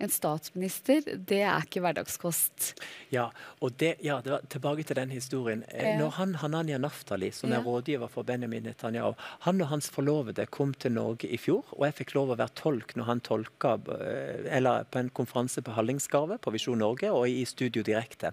en 0.00 0.08
statsminister, 0.08 1.02
det 1.28 1.42
er 1.44 1.60
ikke 1.60 1.82
hverdagskost. 1.84 2.70
Ja, 3.12 3.26
og 3.60 3.74
det, 3.76 3.98
ja, 4.00 4.14
det 4.24 4.32
var 4.32 4.46
tilbake 4.48 4.86
til 4.88 4.96
den 4.96 5.10
historien. 5.12 5.60
Eh, 5.68 5.90
Ja. 5.90 5.98
Når 6.00 6.10
han, 6.16 6.32
Hananya 6.40 6.78
Naftali, 6.78 7.28
som 7.36 7.50
Ja. 7.50 7.58
er 7.58 7.64
rådgiver 7.64 8.08
for 8.08 8.22
Benjamin 8.24 8.62
Netanyahu, 8.64 9.12
han 9.40 9.60
og 9.60 9.68
hans 9.68 9.90
forlovede 9.90 10.46
kom 10.48 10.72
til 10.72 10.92
Norge 10.92 11.28
i 11.28 11.36
fjor, 11.36 11.64
og 11.76 11.84
jeg 11.84 11.94
fikk 12.00 12.14
lov 12.14 12.30
å 12.30 12.36
være 12.38 12.54
tolk 12.56 12.96
når 12.96 13.04
han 13.04 13.20
tolka 13.20 13.74
eh, 14.00 14.56
eller 14.56 14.84
på 14.84 15.00
en 15.00 15.10
konferanse 15.10 15.60
på 15.60 15.72
Hallingskarvet 15.76 16.40
på 16.40 16.50
Visjon 16.56 16.78
Norge 16.78 17.12
og 17.12 17.28
i 17.28 17.44
studio 17.44 17.82
direkte. 17.82 18.32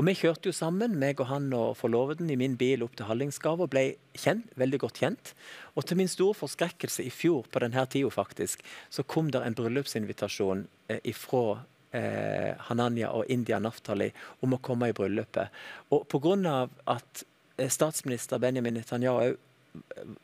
Og 0.00 0.06
Vi 0.08 0.14
kjørte 0.16 0.48
jo 0.48 0.56
sammen, 0.56 0.94
meg 0.96 1.18
og 1.20 1.26
han 1.28 1.50
og 1.52 1.74
forloveden, 1.76 2.30
i 2.32 2.36
min 2.40 2.54
bil 2.56 2.80
opp 2.86 2.94
til 2.96 3.04
Hallingsgave 3.04 3.66
og 3.66 3.72
ble 3.74 3.82
kjent, 4.16 4.46
veldig 4.56 4.78
godt 4.80 5.00
kjent. 5.02 5.32
Og 5.76 5.84
til 5.84 5.98
min 6.00 6.08
store 6.08 6.38
forskrekkelse 6.38 7.04
i 7.04 7.12
fjor 7.12 7.44
på 7.52 7.60
denne 7.60 7.84
tida 7.84 8.08
faktisk, 8.08 8.64
så 8.88 9.04
kom 9.04 9.28
det 9.28 9.42
en 9.44 9.58
bryllupsinvitasjon 9.58 10.64
eh, 10.88 11.02
ifra 11.12 11.58
eh, 11.92 12.56
Hananya 12.70 13.12
og 13.12 13.28
India 13.28 13.60
Naftali 13.60 14.08
om 14.40 14.56
å 14.56 14.62
komme 14.64 14.88
i 14.88 14.96
bryllupet. 14.96 15.52
Og 15.92 16.08
pga. 16.08 16.64
at 16.96 17.24
eh, 17.58 17.68
statsminister 17.68 18.40
Benjamin 18.40 18.80
Netanyahu 18.80 19.36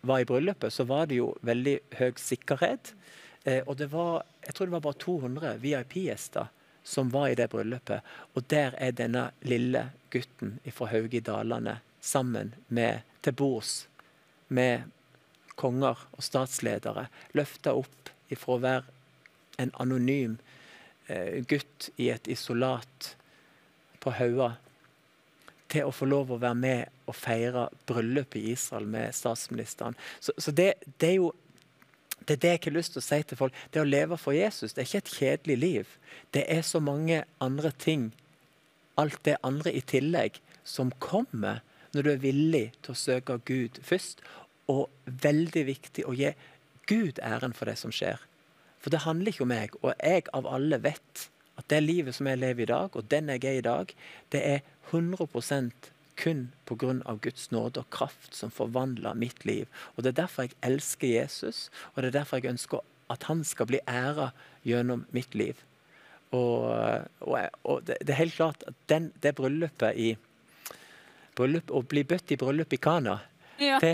var 0.00 0.24
i 0.24 0.24
bryllupet, 0.24 0.72
så 0.72 0.88
var 0.88 1.04
det 1.12 1.20
jo 1.20 1.34
veldig 1.44 1.78
høy 2.00 2.14
sikkerhet. 2.16 2.94
Eh, 3.44 3.60
og 3.66 3.76
det 3.76 3.92
var, 3.92 4.24
jeg 4.40 4.56
tror 4.56 4.70
det 4.72 4.78
var 4.80 4.88
bare 4.88 5.04
200 5.04 5.58
VIP-gjester 5.60 6.48
som 6.86 7.10
var 7.10 7.28
i 7.28 7.34
det 7.34 7.48
bryllupet. 7.50 8.04
Og 8.38 8.44
der 8.46 8.76
er 8.78 8.94
denne 8.94 9.30
lille 9.42 9.88
gutten 10.14 10.58
fra 10.70 10.86
Hauge 10.92 11.18
i 11.18 11.24
Dalane 11.24 11.80
sammen 12.00 12.54
med 12.68 13.02
til 13.26 13.34
bords 13.34 13.88
med 14.48 14.86
konger 15.58 15.98
og 16.14 16.22
statsledere. 16.22 17.08
Løfta 17.34 17.74
opp 17.74 18.12
ifra 18.30 18.54
å 18.54 18.62
være 18.62 18.84
en 19.62 19.72
anonym 19.82 20.36
eh, 21.08 21.42
gutt 21.48 21.88
i 21.96 22.10
et 22.14 22.30
isolat 22.30 23.16
på 23.98 24.14
Haua 24.20 24.52
til 25.72 25.88
å 25.88 25.94
få 25.94 26.06
lov 26.06 26.30
å 26.30 26.38
være 26.38 26.60
med 26.60 27.10
og 27.10 27.18
feire 27.18 27.66
bryllupet 27.88 28.38
i 28.38 28.52
Israel 28.54 28.86
med 28.86 29.14
statsministeren. 29.14 29.98
Så, 30.20 30.36
så 30.38 30.54
det, 30.54 30.74
det 31.00 31.10
er 31.10 31.18
jo 31.18 31.32
det 32.26 32.36
er 32.36 32.42
det 32.42 32.50
jeg 32.50 32.62
har 32.64 32.74
lyst 32.74 32.94
til 32.94 33.02
å 33.02 33.06
si 33.06 33.20
til 33.22 33.38
folk. 33.38 33.54
Det 33.70 33.82
å 33.82 33.86
leve 33.86 34.18
for 34.18 34.34
Jesus 34.34 34.74
det 34.74 34.82
er 34.82 34.88
ikke 34.88 35.02
et 35.04 35.14
kjedelig 35.14 35.56
liv. 35.62 35.92
Det 36.34 36.42
er 36.50 36.64
så 36.66 36.80
mange 36.82 37.22
andre 37.42 37.70
ting, 37.70 38.10
alt 38.98 39.20
det 39.24 39.36
andre 39.46 39.72
i 39.72 39.82
tillegg, 39.86 40.40
som 40.64 40.90
kommer 40.98 41.62
når 41.94 42.02
du 42.02 42.10
er 42.12 42.24
villig 42.24 42.64
til 42.82 42.94
å 42.96 42.98
søke 42.98 43.38
Gud 43.46 43.78
først. 43.86 44.24
Og 44.66 44.88
veldig 45.06 45.62
viktig 45.68 46.06
å 46.06 46.16
gi 46.18 46.32
Gud 46.90 47.20
æren 47.22 47.54
for 47.54 47.70
det 47.70 47.78
som 47.78 47.94
skjer. 47.94 48.18
For 48.82 48.90
det 48.90 49.04
handler 49.06 49.30
ikke 49.30 49.46
om 49.46 49.52
meg, 49.54 49.74
og 49.82 49.94
jeg 50.02 50.26
av 50.34 50.46
alle 50.50 50.78
vet 50.82 51.28
at 51.56 51.68
det 51.70 51.80
livet 51.82 52.14
som 52.14 52.26
jeg 52.28 52.38
lever 52.42 52.66
i 52.66 52.70
dag, 52.70 52.96
og 52.96 53.06
den 53.10 53.30
jeg 53.32 53.46
er 53.46 53.60
i 53.60 53.64
dag, 53.64 53.94
det 54.34 54.42
er 54.42 54.66
100 54.90 55.30
kun 56.16 56.50
pga. 56.66 56.94
Guds 57.22 57.50
nåde 57.50 57.80
og 57.82 57.90
kraft 57.90 58.34
som 58.34 58.50
forvandler 58.50 59.14
mitt 59.14 59.44
liv. 59.44 59.66
Og 59.96 60.02
Det 60.02 60.12
er 60.12 60.22
derfor 60.22 60.42
jeg 60.42 60.56
elsker 60.62 61.08
Jesus, 61.08 61.70
og 61.94 62.02
det 62.02 62.08
er 62.08 62.20
derfor 62.20 62.36
jeg 62.36 62.50
ønsker 62.56 62.84
at 63.10 63.22
han 63.22 63.44
skal 63.44 63.66
bli 63.66 63.80
æra 63.86 64.32
gjennom 64.66 65.06
mitt 65.14 65.34
liv. 65.34 65.54
Og, 66.34 67.06
og, 67.20 67.38
og 67.64 67.84
det, 67.86 68.00
det 68.02 68.12
er 68.12 68.24
helt 68.24 68.34
klart 68.34 68.64
at 68.66 68.74
den, 68.90 69.12
det 69.22 69.36
bryllupet 69.38 69.94
i 69.96 70.16
bryllup, 71.36 71.70
Å 71.70 71.82
bli 71.86 72.02
bøtt 72.08 72.32
i 72.32 72.38
bryllup 72.40 72.72
i 72.72 72.80
Kana, 72.82 73.20
Ja. 73.58 73.78
det, 73.80 73.92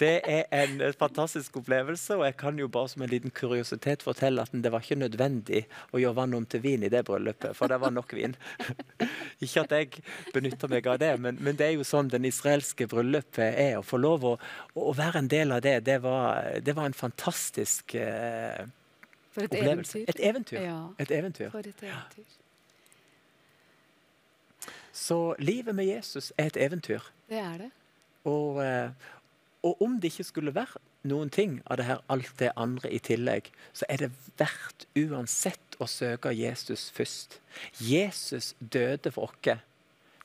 det 0.00 0.10
er 0.28 0.44
en 0.62 0.80
fantastisk 0.98 1.56
opplevelse. 1.62 2.16
Og 2.18 2.24
jeg 2.26 2.36
kan 2.40 2.58
jo 2.60 2.68
bare 2.68 2.88
som 2.92 3.02
en 3.02 3.10
liten 3.12 3.30
kuriositet 3.34 4.02
fortelle 4.04 4.42
at 4.44 4.52
det 4.52 4.72
var 4.72 4.84
ikke 4.84 4.98
nødvendig 5.00 5.62
å 5.94 6.00
gjøre 6.02 6.18
vann 6.18 6.34
om 6.36 6.46
til 6.50 6.60
vin 6.64 6.84
i 6.84 6.90
det 6.92 7.04
bryllupet, 7.08 7.56
for 7.56 7.72
det 7.72 7.78
var 7.80 7.94
nok 7.96 8.12
vin. 8.18 8.36
Ikke 9.44 9.62
at 9.64 9.72
jeg 9.72 10.02
benytter 10.34 10.68
meg 10.68 10.86
av 10.92 10.98
det, 11.00 11.14
men, 11.24 11.38
men 11.40 11.56
det 11.56 11.70
er 11.70 11.78
jo 11.78 11.84
sånn 11.88 12.10
den 12.12 12.26
israelske 12.28 12.84
bryllupet 12.90 13.54
er. 13.54 13.78
Å 13.80 13.84
få 13.86 13.96
lov 14.02 14.26
å, 14.28 14.34
å 14.76 14.92
være 14.98 15.22
en 15.22 15.30
del 15.32 15.54
av 15.56 15.62
det, 15.64 15.78
det 15.88 15.96
var, 16.04 16.58
det 16.60 16.74
var 16.76 16.90
en 16.90 16.96
fantastisk 16.98 17.94
eh, 17.96 18.60
For 19.32 19.46
et 19.46 19.54
opplevelse. 19.56 20.02
eventyr. 20.04 20.12
Et 20.12 20.22
eventyr. 20.28 20.60
Ja, 20.66 20.78
Et 21.00 21.10
eventyr. 21.16 21.48
for 21.54 21.64
et 21.64 21.82
eventyr. 21.88 22.36
Så 24.92 25.34
livet 25.38 25.74
med 25.74 25.86
Jesus 25.86 26.32
er 26.36 26.50
et 26.50 26.56
eventyr. 26.60 27.04
Det 27.30 27.38
er 27.38 27.58
det. 27.64 27.70
Og, 28.28 28.60
eh, 28.64 28.90
og 29.64 29.82
om 29.84 29.98
det 30.00 30.12
ikke 30.12 30.28
skulle 30.28 30.54
være 30.54 30.80
noen 31.08 31.30
ting 31.32 31.60
av 31.66 31.80
det 31.80 31.88
her, 31.88 32.04
alt 32.12 32.32
det 32.40 32.52
andre 32.60 32.90
i 32.92 33.00
tillegg, 33.00 33.48
så 33.72 33.88
er 33.88 34.04
det 34.04 34.10
verdt 34.40 34.86
uansett 34.98 35.78
å 35.80 35.88
søke 35.88 36.32
Jesus 36.36 36.90
først. 36.92 37.40
Jesus 37.80 38.54
døde 38.60 39.12
for 39.14 39.30
oss. 39.30 39.66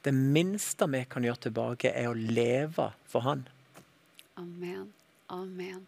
Det 0.05 0.13
minste 0.13 0.85
vi 0.91 1.01
kan 1.09 1.25
gjøre 1.25 1.47
tilbake, 1.47 1.89
er 1.89 2.11
å 2.11 2.17
leve 2.17 2.91
for 3.09 3.25
han. 3.25 3.47
Amen. 4.37 4.91
Amen. 5.33 5.85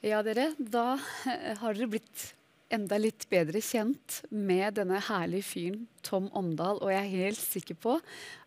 Ja, 0.00 0.22
dere, 0.24 0.54
da 0.56 0.94
eh, 1.28 1.58
har 1.60 1.76
dere 1.76 1.90
blitt 1.92 2.30
enda 2.72 2.96
litt 2.96 3.26
bedre 3.28 3.60
kjent 3.60 4.22
med 4.30 4.78
denne 4.78 5.02
herlige 5.10 5.48
fyren 5.50 5.82
Tom 6.06 6.30
Omdal, 6.36 6.78
og 6.80 6.92
jeg 6.94 7.02
er 7.02 7.26
helt 7.26 7.42
sikker 7.42 7.76
på 7.82 7.96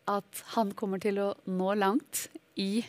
at 0.10 0.43
han 0.56 0.74
kommer 0.78 1.01
til 1.04 1.20
å 1.24 1.30
nå 1.49 1.74
langt 1.80 2.28
i 2.60 2.84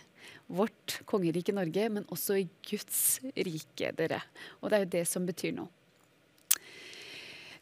vårt 0.46 1.00
kongerike 1.08 1.54
Norge, 1.54 1.88
men 1.92 2.06
også 2.12 2.36
i 2.40 2.48
Guds 2.66 3.20
rike, 3.36 3.92
dere. 3.96 4.20
Og 4.60 4.70
det 4.70 4.76
er 4.76 4.84
jo 4.84 4.92
det 4.98 5.06
som 5.08 5.26
betyr 5.28 5.54
noe. 5.56 5.70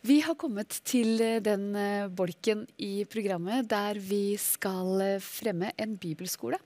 Vi 0.03 0.17
har 0.27 0.35
kommet 0.35 0.81
til 0.83 1.21
eh, 1.23 1.39
den 1.39 1.77
eh, 1.79 2.09
bolken 2.11 2.65
i 2.83 3.05
programmet 3.07 3.69
der 3.71 4.01
vi 4.03 4.35
skal 4.35 4.99
eh, 4.99 5.21
fremme 5.23 5.71
en 5.79 5.95
bibelskole. 5.95 6.59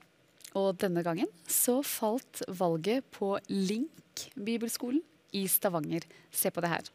Og 0.57 0.71
denne 0.81 1.03
gangen 1.05 1.29
så 1.45 1.83
falt 1.85 2.41
valget 2.49 3.05
på 3.13 3.35
Link 3.53 4.25
bibelskolen 4.33 5.03
i 5.37 5.45
Stavanger. 5.45 6.07
Se 6.33 6.49
på 6.49 6.65
det 6.65 6.71
her. 6.71 6.89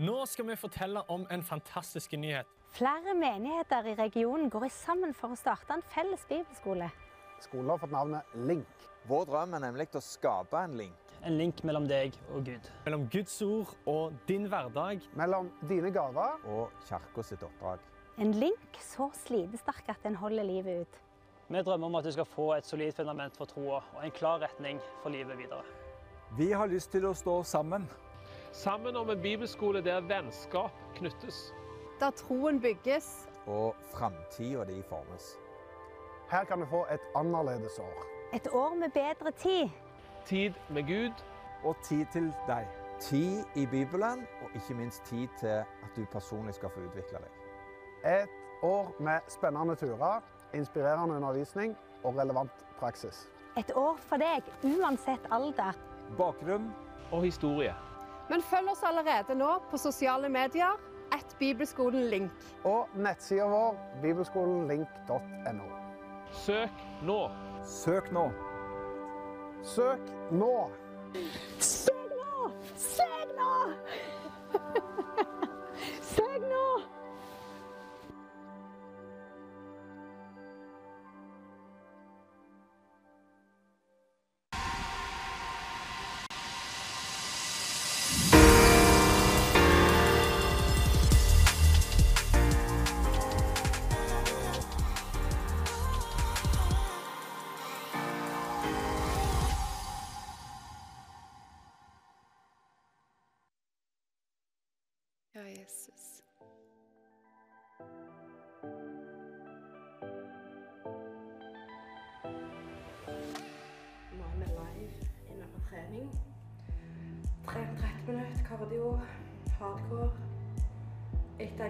Nå 0.00 0.26
skal 0.26 0.46
vi 0.48 0.56
fortelle 0.56 1.02
om 1.12 1.26
en 1.30 1.42
fantastisk 1.44 2.12
nyhet. 2.16 2.48
Flere 2.72 3.14
menigheter 3.14 3.90
i 3.90 3.94
regionen 3.98 4.50
går 4.50 4.68
sammen 4.72 5.12
for 5.14 5.34
å 5.34 5.38
starte 5.38 5.74
en 5.74 5.82
felles 5.92 6.22
bibelskole. 6.28 6.90
Skolen 7.40 7.72
har 7.72 7.80
fått 7.82 7.92
navnet 7.92 8.34
Link. 8.48 8.86
Vår 9.08 9.26
drøm 9.28 9.54
er 9.56 9.62
nemlig 9.64 9.88
å 9.96 10.02
skape 10.04 10.60
en 10.60 10.76
link. 10.78 11.12
En 11.24 11.36
link 11.36 11.62
mellom 11.64 11.86
deg 11.88 12.16
og 12.34 12.44
Gud. 12.48 12.68
Mellom 12.84 13.06
Guds 13.12 13.36
ord 13.44 13.72
og 13.88 14.16
din 14.28 14.46
hverdag. 14.48 15.04
Mellom 15.16 15.50
dine 15.68 15.92
gaver 15.92 16.40
Og 16.48 16.72
kirka 16.88 17.24
sitt 17.24 17.44
oppdrag. 17.44 17.80
En 18.20 18.34
link 18.36 18.80
så 18.84 19.08
slitesterk 19.22 19.88
at 19.88 20.02
den 20.04 20.18
holder 20.20 20.44
livet 20.44 20.84
ut. 20.84 21.00
Vi 21.50 21.62
drømmer 21.66 21.88
om 21.88 21.96
at 21.98 22.04
du 22.06 22.12
skal 22.14 22.28
få 22.28 22.52
et 22.54 22.68
solid 22.68 22.92
fundament 22.94 23.36
for 23.36 23.48
troa 23.50 23.80
og 23.96 24.04
en 24.04 24.12
klar 24.14 24.38
retning 24.44 24.78
for 25.02 25.10
livet 25.10 25.38
videre. 25.40 25.64
Vi 26.38 26.52
har 26.52 26.70
lyst 26.70 26.92
til 26.92 27.08
å 27.08 27.16
stå 27.16 27.40
sammen. 27.42 27.88
Sammen 28.52 28.96
om 28.96 29.10
en 29.10 29.22
bibelskole 29.22 29.84
der 29.84 30.00
vennskap 30.00 30.70
knyttes. 30.94 31.54
Der 32.00 32.10
troen 32.10 32.60
bygges. 32.60 33.28
Og 33.46 33.74
framtida 33.92 34.64
di 34.64 34.82
formes. 34.82 35.38
Her 36.30 36.44
kan 36.44 36.60
vi 36.60 36.66
få 36.66 36.86
et 36.92 37.00
annerledes 37.14 37.78
år. 37.78 38.04
Et 38.34 38.48
år 38.52 38.74
med 38.74 38.90
bedre 38.90 39.30
tid. 39.30 39.68
Tid 40.24 40.52
med 40.70 40.82
Gud. 40.82 41.14
Og 41.64 41.76
tid 41.82 42.06
til 42.12 42.34
deg. 42.46 42.66
Tid 43.00 43.44
i 43.56 43.66
Bibelen, 43.66 44.26
og 44.42 44.48
ikke 44.54 44.74
minst 44.74 45.02
tid 45.04 45.28
til 45.40 45.46
at 45.46 45.90
du 45.96 46.04
personlig 46.12 46.54
skal 46.54 46.70
få 46.70 46.80
utvikle 46.80 47.18
deg. 47.18 47.30
Et 48.20 48.28
år 48.62 48.94
med 49.00 49.20
spennende 49.28 49.74
turer, 49.74 50.20
inspirerende 50.54 51.16
undervisning 51.16 51.76
og 52.04 52.16
relevant 52.16 52.66
praksis. 52.78 53.28
Et 53.58 53.72
år 53.74 53.96
for 53.96 54.16
deg, 54.16 54.42
uansett 54.64 55.20
alder. 55.30 55.72
Bakgrunn 56.18 56.72
og 57.12 57.22
historie. 57.22 57.74
Men 58.30 58.42
følg 58.46 58.70
oss 58.70 58.82
allerede 58.86 59.34
nå 59.34 59.56
på 59.70 59.78
sosiale 59.78 60.30
medier. 60.30 60.78
Et 61.10 61.36
Bibelskolen 61.40 62.04
Link. 62.12 62.44
Og 62.64 62.92
nettsida 62.94 63.48
vår 63.50 63.78
bibelskolenlink.no. 64.02 65.70
Søk 66.32 66.84
nå. 67.02 67.20
Søk 67.66 68.12
nå! 68.14 68.28
Søk 69.66 70.12
nå! 70.30 70.70
Søk 71.58 72.14
nå! 72.14 72.52
Søk 72.76 73.19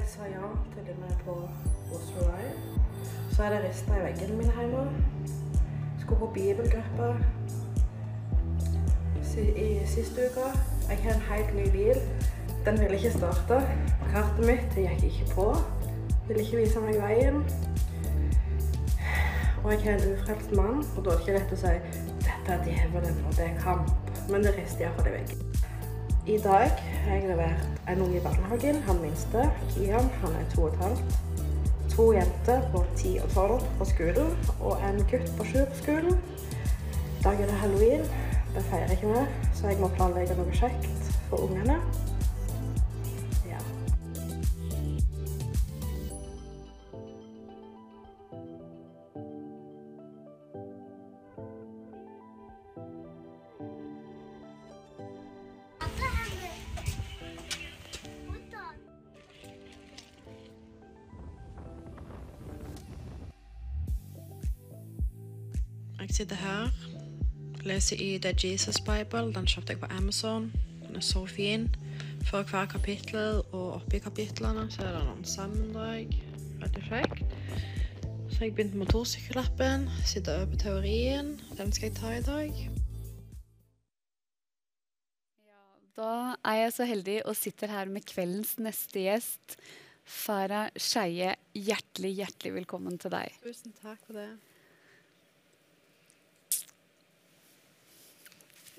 jeg 0.01 0.09
sa 0.09 0.22
ja 0.24 0.46
til 0.72 0.86
det 0.86 0.94
med 0.98 1.16
på 1.24 1.32
Oslo 1.94 2.20
Live, 2.20 2.55
så 3.32 3.42
er 3.42 3.51
det 3.51 3.68
rister 3.68 3.96
i 3.96 4.05
veggene 4.05 4.36
mine 4.36 4.53
hjemme. 4.59 4.90
Skulle 6.01 6.18
på 6.18 6.30
bibelgruppe 6.34 7.24
i 9.57 9.80
siste 9.86 10.20
uke. 10.30 10.46
Jeg 10.88 10.98
har 11.03 11.14
en 11.14 11.20
helt 11.20 11.55
ny 11.57 11.70
bil. 11.70 12.01
Den 12.64 12.80
ville 12.80 12.96
ikke 12.96 13.12
starte. 13.12 13.61
Kartet 14.12 14.46
mitt 14.46 14.74
gikk 14.74 15.05
ikke 15.05 15.34
på. 15.34 15.57
Ville 16.28 16.42
ikke 16.42 16.57
vise 16.57 16.80
meg 16.80 16.96
veien. 17.03 17.44
Og 19.64 19.72
jeg 19.72 19.82
har 19.84 19.92
en 19.92 20.12
ufrelst 20.12 20.57
mann, 20.57 20.84
og 20.96 21.05
da 21.05 21.11
er 21.11 21.14
det 21.14 21.20
ikke 21.20 21.36
lett 21.38 21.53
å 21.53 21.61
si 21.61 21.74
dette 22.24 22.57
er 22.57 22.64
djevelen 22.64 23.20
og 23.26 23.36
det 23.36 23.51
er 23.51 23.61
kamp. 23.61 23.92
Men 24.32 24.48
det 24.48 24.57
rister 24.57 24.86
iallfall 24.86 25.12
i 25.12 25.16
veggen. 25.18 25.44
I 26.26 26.38
dag 26.38 26.80
har 27.05 27.14
jeg 27.16 27.28
levert 27.28 27.66
en 27.88 28.03
unge 28.03 28.16
i 28.16 28.22
barnehagen, 28.24 28.82
han 28.86 29.01
minste, 29.03 29.44
Kian, 29.70 30.11
han 30.22 30.36
er 30.40 30.48
to 30.55 30.62
og 30.62 30.72
et 30.74 30.82
halvt. 30.84 31.18
To 31.94 32.12
jenter 32.12 32.61
på 32.72 32.84
ti 32.96 33.16
og 33.22 33.30
tolv 33.34 33.64
på 33.78 33.88
skolen, 33.88 34.36
og 34.61 34.78
en 34.88 35.01
gutt 35.11 35.32
på 35.38 35.46
sju 35.48 35.59
på 35.64 35.80
skolen. 35.82 36.20
I 37.18 37.22
dag 37.24 37.40
er 37.40 37.51
det 37.51 37.59
halloween. 37.62 38.07
Det 38.55 38.62
feirer 38.70 38.90
ikke 38.90 39.12
vi, 39.14 39.24
så 39.55 39.68
jeg 39.68 39.80
må 39.80 39.90
planlegge 39.96 40.36
noe 40.38 40.55
kjekt 40.61 41.12
for 41.30 41.46
ungene. 41.46 41.76
Leser 67.81 67.97
i 67.97 68.18
The 68.18 68.35
Jesus 68.37 68.76
Bible. 68.85 69.33
Den 69.33 69.47
kjøpte 69.49 69.72
jeg 69.72 69.81
på 69.81 69.89
Amazon. 69.97 70.51
Den 70.83 70.97
er 70.97 71.05
så 71.05 71.22
fin. 71.26 71.62
Før 72.28 72.43
hver 72.43 72.66
kapittel 72.68 73.41
og 73.57 73.78
oppi 73.78 73.99
kapitlene 74.05 74.66
så 74.68 74.83
er 74.85 74.99
det 74.99 75.05
noen 75.07 75.24
sammendrag. 75.24 76.12
Veldig 76.61 76.83
kjekt. 76.91 77.33
Så 78.35 78.43
jeg 78.45 78.53
begynte 78.53 78.83
motorsykkellappen. 78.83 79.89
Sitter 80.05 80.43
over 80.43 80.51
på 80.53 80.61
teorien. 80.61 81.33
Den 81.57 81.72
skal 81.72 81.89
jeg 81.89 81.97
ta 81.97 82.12
i 82.18 82.20
dag. 82.26 82.61
Da 85.97 86.12
er 86.53 86.61
jeg 86.61 86.76
så 86.76 86.91
heldig 86.93 87.18
og 87.24 87.37
sitter 87.37 87.72
her 87.78 87.89
med 87.89 88.05
kveldens 88.12 88.59
neste 88.61 89.07
gjest. 89.09 89.57
Farah 90.05 90.68
Skeie, 90.76 91.33
hjertelig, 91.57 92.12
hjertelig 92.20 92.55
velkommen 92.61 93.01
til 93.01 93.16
deg. 93.16 93.41
Tusen 93.41 93.72
takk 93.81 94.05
for 94.05 94.20
det. 94.20 94.28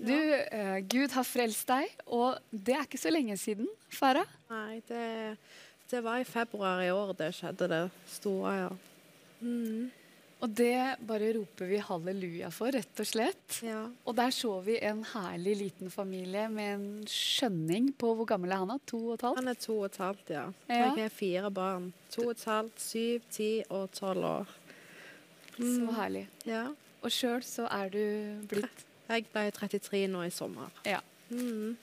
Du, 0.01 0.17
uh, 0.17 0.77
Gud 0.89 1.13
har 1.13 1.25
frelst 1.27 1.69
deg, 1.69 1.91
og 2.09 2.39
det 2.49 2.73
er 2.73 2.87
ikke 2.87 3.01
så 3.01 3.13
lenge 3.13 3.37
siden, 3.37 3.69
Farah. 3.93 4.29
Nei, 4.49 4.81
det, 4.89 5.37
det 5.91 6.01
var 6.01 6.21
i 6.21 6.27
februar 6.27 6.81
i 6.81 6.89
år 6.93 7.13
det 7.19 7.33
skjedde, 7.37 7.69
det 7.69 7.81
store, 8.09 8.53
ja. 8.63 8.71
Mm. 9.41 9.91
Og 10.41 10.49
det 10.57 10.73
bare 11.05 11.29
roper 11.35 11.69
vi 11.69 11.77
halleluja 11.85 12.49
for, 12.53 12.73
rett 12.73 13.01
og 13.03 13.05
slett. 13.05 13.59
Ja. 13.61 13.83
Og 14.09 14.15
der 14.17 14.33
så 14.33 14.55
vi 14.65 14.79
en 14.81 15.03
herlig 15.11 15.53
liten 15.59 15.93
familie 15.93 16.47
med 16.49 16.71
en 16.73 16.87
skjønning 17.05 17.91
på 17.93 18.15
hvor 18.17 18.25
gammel 18.31 18.55
er 18.55 18.63
han? 18.63 18.73
da? 18.73 18.79
To 18.89 19.03
og 19.03 19.19
et 19.19 19.25
halvt? 19.27 19.41
Han 19.43 19.51
er 19.53 19.59
to 19.61 19.75
og 19.77 19.85
et 19.91 19.99
halvt, 20.01 20.33
ja. 20.33 20.45
Ja. 20.65 20.79
Jeg 20.79 20.95
har 20.97 21.13
fire 21.13 21.51
barn. 21.53 21.91
To 22.15 22.25
og 22.25 22.33
et 22.33 22.45
halvt, 22.49 22.81
syv, 22.81 23.27
ti 23.29 23.51
og 23.69 23.91
tolv 23.93 24.29
år. 24.31 24.55
Så 25.59 25.93
herlig. 25.99 26.25
Ja. 26.49 26.71
Og 27.05 27.13
sjøl 27.13 27.45
så 27.45 27.67
er 27.69 27.93
du 27.93 28.01
blitt 28.49 28.87
Jeg 29.11 29.25
ble 29.33 29.45
33 29.51 30.05
nå 30.11 30.21
i 30.25 30.31
sommer. 30.33 30.69
Ja. 30.87 31.01
Mm. 31.31 31.75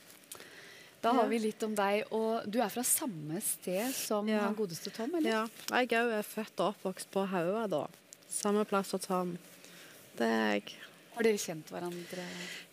Da 1.03 1.12
har 1.14 1.22
Ja. 1.24 1.29
vi 1.29 1.39
litt 1.39 1.62
om 1.62 1.74
deg. 1.79 2.05
Og 2.11 2.49
du 2.51 2.59
er 2.61 2.68
fra 2.72 2.83
samme 2.83 3.41
sted 3.45 3.93
som 3.95 4.26
Ja. 4.29 4.41
han 4.41 4.55
godeste 4.57 4.91
Tom, 4.91 5.14
eller? 5.14 5.31
Ja. 5.31 5.47
Jeg 5.70 5.89
òg 5.91 6.12
er 6.18 6.22
født 6.22 6.59
og 6.61 6.74
oppvokst 6.74 7.11
på 7.12 7.26
Haua, 7.29 7.66
da. 7.68 7.87
Samme 8.29 8.64
plass 8.64 8.89
som 8.89 9.01
Tom. 9.01 9.39
Det 10.18 10.26
er 10.26 10.53
jeg. 10.55 10.74
Har 11.19 11.27
dere 11.27 11.39
kjent 11.43 11.66
hverandre? 11.75 12.25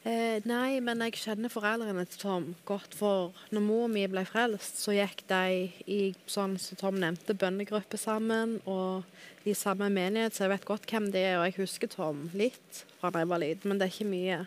Eh, 0.06 0.44
nei, 0.46 0.78
men 0.86 1.00
jeg 1.08 1.16
kjenner 1.18 1.50
foreldrene 1.50 2.04
til 2.06 2.20
Tom 2.22 2.44
godt. 2.70 2.94
For 2.94 3.32
når 3.50 3.64
mor 3.66 3.88
mi 3.90 4.04
ble 4.06 4.22
frelst, 4.30 4.84
så 4.84 4.94
gikk 4.94 5.24
de 5.32 5.72
i 5.90 5.98
sånn 6.30 6.54
som 6.62 6.78
Tom 6.78 7.00
nevnte, 7.02 7.34
bønnegruppe 7.34 7.98
sammen. 7.98 8.60
Og 8.70 9.02
i 9.50 9.56
samme 9.58 9.88
menighet, 9.90 10.38
så 10.38 10.44
jeg 10.46 10.52
vet 10.54 10.68
godt 10.70 10.86
hvem 10.94 11.08
det 11.10 11.24
er. 11.26 11.40
Og 11.40 11.48
jeg 11.48 11.56
husker 11.64 11.90
Tom 11.90 12.28
litt 12.38 12.84
fra 13.00 13.10
da 13.10 13.24
jeg 13.24 13.32
var 13.32 13.42
liten, 13.42 13.72
men 13.72 13.82
det 13.82 13.88
er 13.88 13.96
ikke 13.96 14.12
mye. 14.12 14.38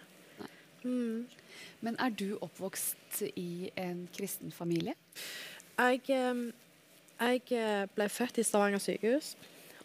Mm. 0.84 1.26
Men 1.82 1.98
er 1.98 2.14
du 2.14 2.28
oppvokst 2.38 3.24
i 3.34 3.72
en 3.82 4.04
kristen 4.14 4.54
familie? 4.54 4.94
Jeg, 5.74 6.04
eh, 6.06 6.44
jeg 7.18 7.42
eh, 7.50 7.88
ble 7.98 8.06
født 8.06 8.38
i 8.38 8.46
Stavanger 8.46 8.78
sykehus 8.78 9.34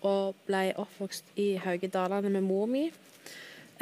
og 0.05 0.37
ble 0.45 0.67
oppvokst 0.77 1.33
i 1.41 1.55
Haugedalene 1.65 2.29
med 2.29 2.45
mor 2.45 2.69
mi. 2.69 2.91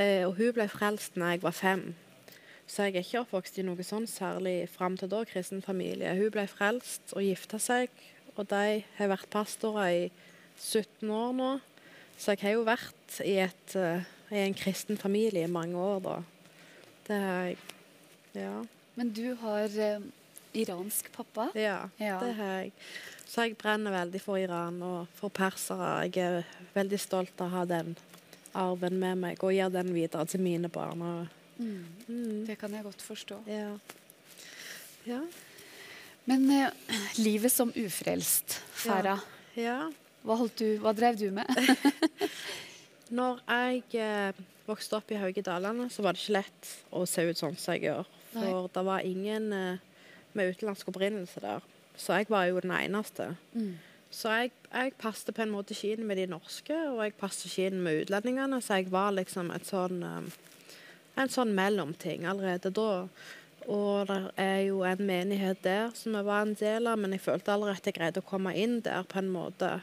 Eh, 0.01 0.23
og 0.25 0.37
hun 0.39 0.53
ble 0.55 0.67
frelst 0.71 1.17
da 1.19 1.33
jeg 1.33 1.43
var 1.43 1.55
fem. 1.55 1.91
Så 2.71 2.87
jeg 2.87 2.95
er 2.95 3.03
ikke 3.03 3.21
oppvokst 3.25 3.59
i 3.59 3.65
noe 3.67 3.83
sånn 3.83 4.07
særlig 4.07 4.69
fram 4.71 4.95
til 4.99 5.11
da, 5.11 5.25
kristen 5.27 5.61
familie. 5.65 6.13
Hun 6.15 6.31
ble 6.33 6.45
frelst 6.47 7.11
og 7.17 7.25
gifta 7.25 7.59
seg, 7.59 7.91
og 8.37 8.47
de 8.51 8.79
har 8.97 9.11
vært 9.11 9.27
pastorer 9.33 9.91
i 9.91 10.05
17 10.55 11.11
år 11.11 11.35
nå. 11.35 11.49
Så 12.15 12.35
jeg 12.35 12.45
har 12.45 12.55
jo 12.55 12.63
vært 12.67 13.17
i, 13.25 13.35
et, 13.43 13.75
uh, 13.75 14.07
i 14.31 14.39
en 14.45 14.55
kristen 14.55 14.99
familie 14.99 15.47
i 15.47 15.51
mange 15.51 15.75
år, 15.75 15.99
da. 16.05 16.15
Det 17.07 17.17
har 17.19 17.49
jeg. 17.49 17.57
Ja. 18.37 18.53
Men 18.95 19.11
du 19.17 19.25
har 19.41 19.75
uh, 19.75 20.05
iransk 20.55 21.11
pappa? 21.11 21.49
Ja, 21.57 21.89
Ja. 21.99 22.21
det 22.23 22.35
har 22.39 22.53
jeg. 22.61 22.71
Så 23.25 23.47
jeg 23.47 23.57
brenner 23.59 23.91
veldig 23.95 24.21
for 24.23 24.39
Iran 24.39 24.79
og 24.83 25.11
for 25.19 25.33
persere. 25.33 26.07
Jeg 26.07 26.23
er 26.23 26.47
veldig 26.75 26.99
stolt 26.99 27.43
av 27.43 27.51
å 27.51 27.55
ha 27.57 27.65
den 27.67 27.97
arven 28.57 28.97
med 28.99 29.19
meg 29.21 29.43
og 29.43 29.53
gir 29.55 29.71
den 29.73 29.93
videre 29.95 30.25
til 30.29 30.43
mine 30.43 30.69
barn. 30.71 31.03
Mm. 31.57 31.85
Mm. 32.07 32.45
Det 32.47 32.57
kan 32.59 32.73
jeg 32.73 32.83
godt 32.83 33.01
forstå. 33.05 33.41
Ja. 33.47 33.73
Ja. 35.05 35.21
Men 36.29 36.45
eh, 36.53 36.69
livet 37.17 37.51
som 37.51 37.73
ufrelst, 37.75 38.59
Farah. 38.83 39.21
Ja. 39.57 39.89
Hva, 40.21 40.37
du, 40.57 40.67
hva 40.83 40.93
drev 40.93 41.17
du 41.17 41.29
med? 41.33 41.49
Når 43.17 43.41
jeg 43.47 43.83
eh, 43.99 44.41
vokste 44.67 44.99
opp 44.99 45.11
i 45.11 45.19
Haugedalene, 45.19 45.89
så 45.91 46.05
var 46.05 46.15
det 46.15 46.21
ikke 46.21 46.37
lett 46.37 46.73
å 46.93 47.03
se 47.09 47.25
ut 47.25 47.39
sånn 47.39 47.57
som 47.59 47.75
jeg 47.75 47.89
gjør. 47.89 48.11
For 48.31 48.69
det 48.71 48.83
var 48.87 49.07
ingen 49.07 49.49
eh, 49.55 49.81
med 50.37 50.53
utenlandsk 50.53 50.91
opprinnelse 50.93 51.41
der. 51.43 51.65
Så 51.99 52.15
jeg 52.15 52.29
var 52.31 52.45
jo 52.47 52.61
den 52.63 52.71
eneste. 52.77 53.33
Mm. 53.53 53.73
Så 54.11 54.31
jeg, 54.35 54.51
jeg 54.71 54.95
passet 54.99 55.33
på 55.35 55.43
en 55.45 55.53
måte 55.53 55.75
ikke 55.75 55.95
inn 55.95 56.07
med 56.07 56.19
de 56.19 56.27
norske, 56.31 56.75
og 56.91 56.99
jeg 57.05 57.17
passet 57.19 57.47
ikke 57.47 57.69
inn 57.71 57.83
med 57.85 58.01
utlendingene. 58.03 58.59
Så 58.63 58.81
jeg 58.81 58.91
var 58.91 59.13
liksom 59.15 59.53
sånn 59.67 60.01
eh, 60.03 60.39
en 61.19 61.31
sånn 61.31 61.53
mellomting 61.55 62.25
allerede 62.29 62.71
da. 62.75 62.91
Og 63.69 64.07
det 64.09 64.19
er 64.41 64.59
jo 64.65 64.81
en 64.87 65.03
menighet 65.05 65.59
der 65.63 65.91
som 65.97 66.15
jeg 66.17 66.25
var 66.27 66.45
en 66.45 66.55
del 66.57 66.89
av, 66.89 66.99
men 66.99 67.13
jeg 67.13 67.23
følte 67.23 67.53
allerede 67.53 67.81
at 67.81 67.89
jeg 67.91 67.97
greide 67.99 68.23
å 68.23 68.27
komme 68.27 68.53
inn 68.57 68.79
der 68.85 69.05
på 69.07 69.19
en 69.21 69.29
måte. 69.33 69.75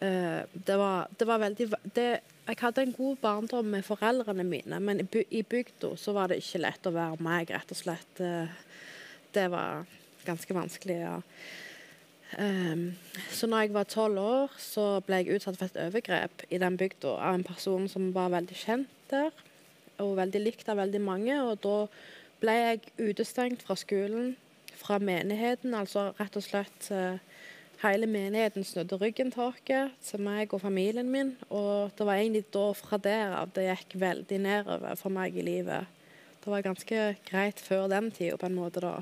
Eh, 0.00 0.42
det, 0.52 0.76
var, 0.76 1.08
det 1.18 1.28
var 1.28 1.40
veldig 1.42 1.66
det, 1.96 2.10
Jeg 2.46 2.58
hadde 2.60 2.84
en 2.84 2.94
god 2.96 3.16
barndom 3.22 3.72
med 3.72 3.86
foreldrene 3.86 4.44
mine, 4.46 4.80
men 4.84 5.02
i, 5.02 5.06
by, 5.06 5.24
bygda 5.48 5.94
så 6.00 6.14
var 6.16 6.30
det 6.30 6.40
ikke 6.42 6.62
lett 6.62 6.86
å 6.86 6.94
være 6.94 7.24
meg, 7.24 7.50
rett 7.54 7.72
og 7.72 7.80
slett. 7.80 8.22
Eh, 8.24 8.52
det 9.34 9.48
var 9.52 9.86
ganske 10.26 10.54
vanskelig, 10.54 11.00
ja. 11.00 11.18
Ehm, 12.38 12.94
så 13.30 13.46
når 13.46 13.64
jeg 13.64 13.74
var 13.74 13.88
tolv 13.90 14.18
år, 14.22 14.52
så 14.58 15.00
ble 15.06 15.22
jeg 15.22 15.38
utsatt 15.38 15.58
for 15.58 15.70
et 15.70 15.80
overgrep 15.88 16.44
i 16.50 16.60
den 16.62 16.76
bygda 16.78 17.16
av 17.18 17.38
en 17.38 17.46
person 17.46 17.88
som 17.90 18.12
var 18.14 18.30
veldig 18.34 18.56
kjent 18.56 19.10
der, 19.10 19.32
og 20.00 20.16
veldig 20.20 20.42
likt 20.44 20.68
av 20.70 20.78
veldig 20.80 21.00
mange. 21.02 21.40
Og 21.42 21.58
da 21.64 21.76
ble 22.40 22.56
jeg 22.56 22.92
utestengt 23.00 23.64
fra 23.66 23.76
skolen, 23.78 24.36
fra 24.80 25.00
menigheten, 25.02 25.74
altså 25.76 26.10
rett 26.20 26.38
og 26.38 26.46
slett 26.46 26.92
uh, 26.94 27.18
Hele 27.80 28.04
menigheten 28.04 28.60
snudde 28.60 28.98
ryggen 29.00 29.30
til 29.32 29.46
oss, 29.46 29.60
til 30.04 30.20
meg 30.20 30.50
og 30.52 30.60
familien 30.60 31.08
min. 31.08 31.30
Og 31.48 31.88
det 31.96 32.04
var 32.04 32.18
egentlig 32.18 32.42
da 32.52 32.66
fra 32.76 32.98
der 33.00 33.32
av 33.38 33.54
det 33.56 33.64
gikk 33.70 33.94
veldig 34.02 34.40
nedover 34.44 34.98
for 35.00 35.08
meg 35.08 35.38
i 35.40 35.46
livet. 35.46 35.88
Det 36.44 36.52
var 36.52 36.66
ganske 36.66 37.06
greit 37.24 37.62
før 37.64 37.88
den 37.88 38.10
tida, 38.12 38.36
på 38.36 38.50
en 38.50 38.58
måte, 38.58 38.84
da. 38.84 38.98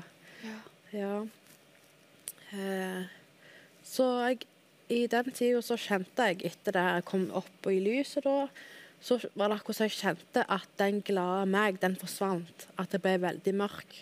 Ja. 0.95 1.11
Eh, 2.55 3.18
så 3.89 4.09
jeg, 4.27 4.45
i 4.89 5.05
den 5.09 5.31
tida 5.33 5.61
så 5.65 5.77
kjente 5.79 6.27
jeg, 6.29 6.43
etter 6.51 6.75
det 6.75 6.85
jeg 6.85 7.07
kom 7.09 7.25
opp 7.37 7.69
i 7.69 7.79
lyset 7.81 8.25
da, 8.25 8.45
så 9.01 9.17
var 9.33 9.49
det 9.49 9.59
akkurat 9.59 9.77
som 9.77 9.87
jeg 9.87 9.97
kjente 9.97 10.43
at 10.51 10.71
den 10.81 11.01
glade 11.05 11.47
meg, 11.49 11.79
den 11.81 11.95
forsvant. 11.99 12.67
At 12.81 12.91
det 12.93 13.01
ble 13.03 13.15
veldig 13.23 13.53
mørk. 13.61 13.99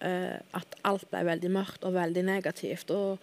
Uh, 0.00 0.40
at 0.56 0.78
alt 0.88 1.04
ble 1.10 1.20
veldig 1.28 1.50
mørkt 1.52 1.84
og 1.84 1.98
veldig 1.98 2.22
negativt. 2.24 2.92
Og 2.96 3.20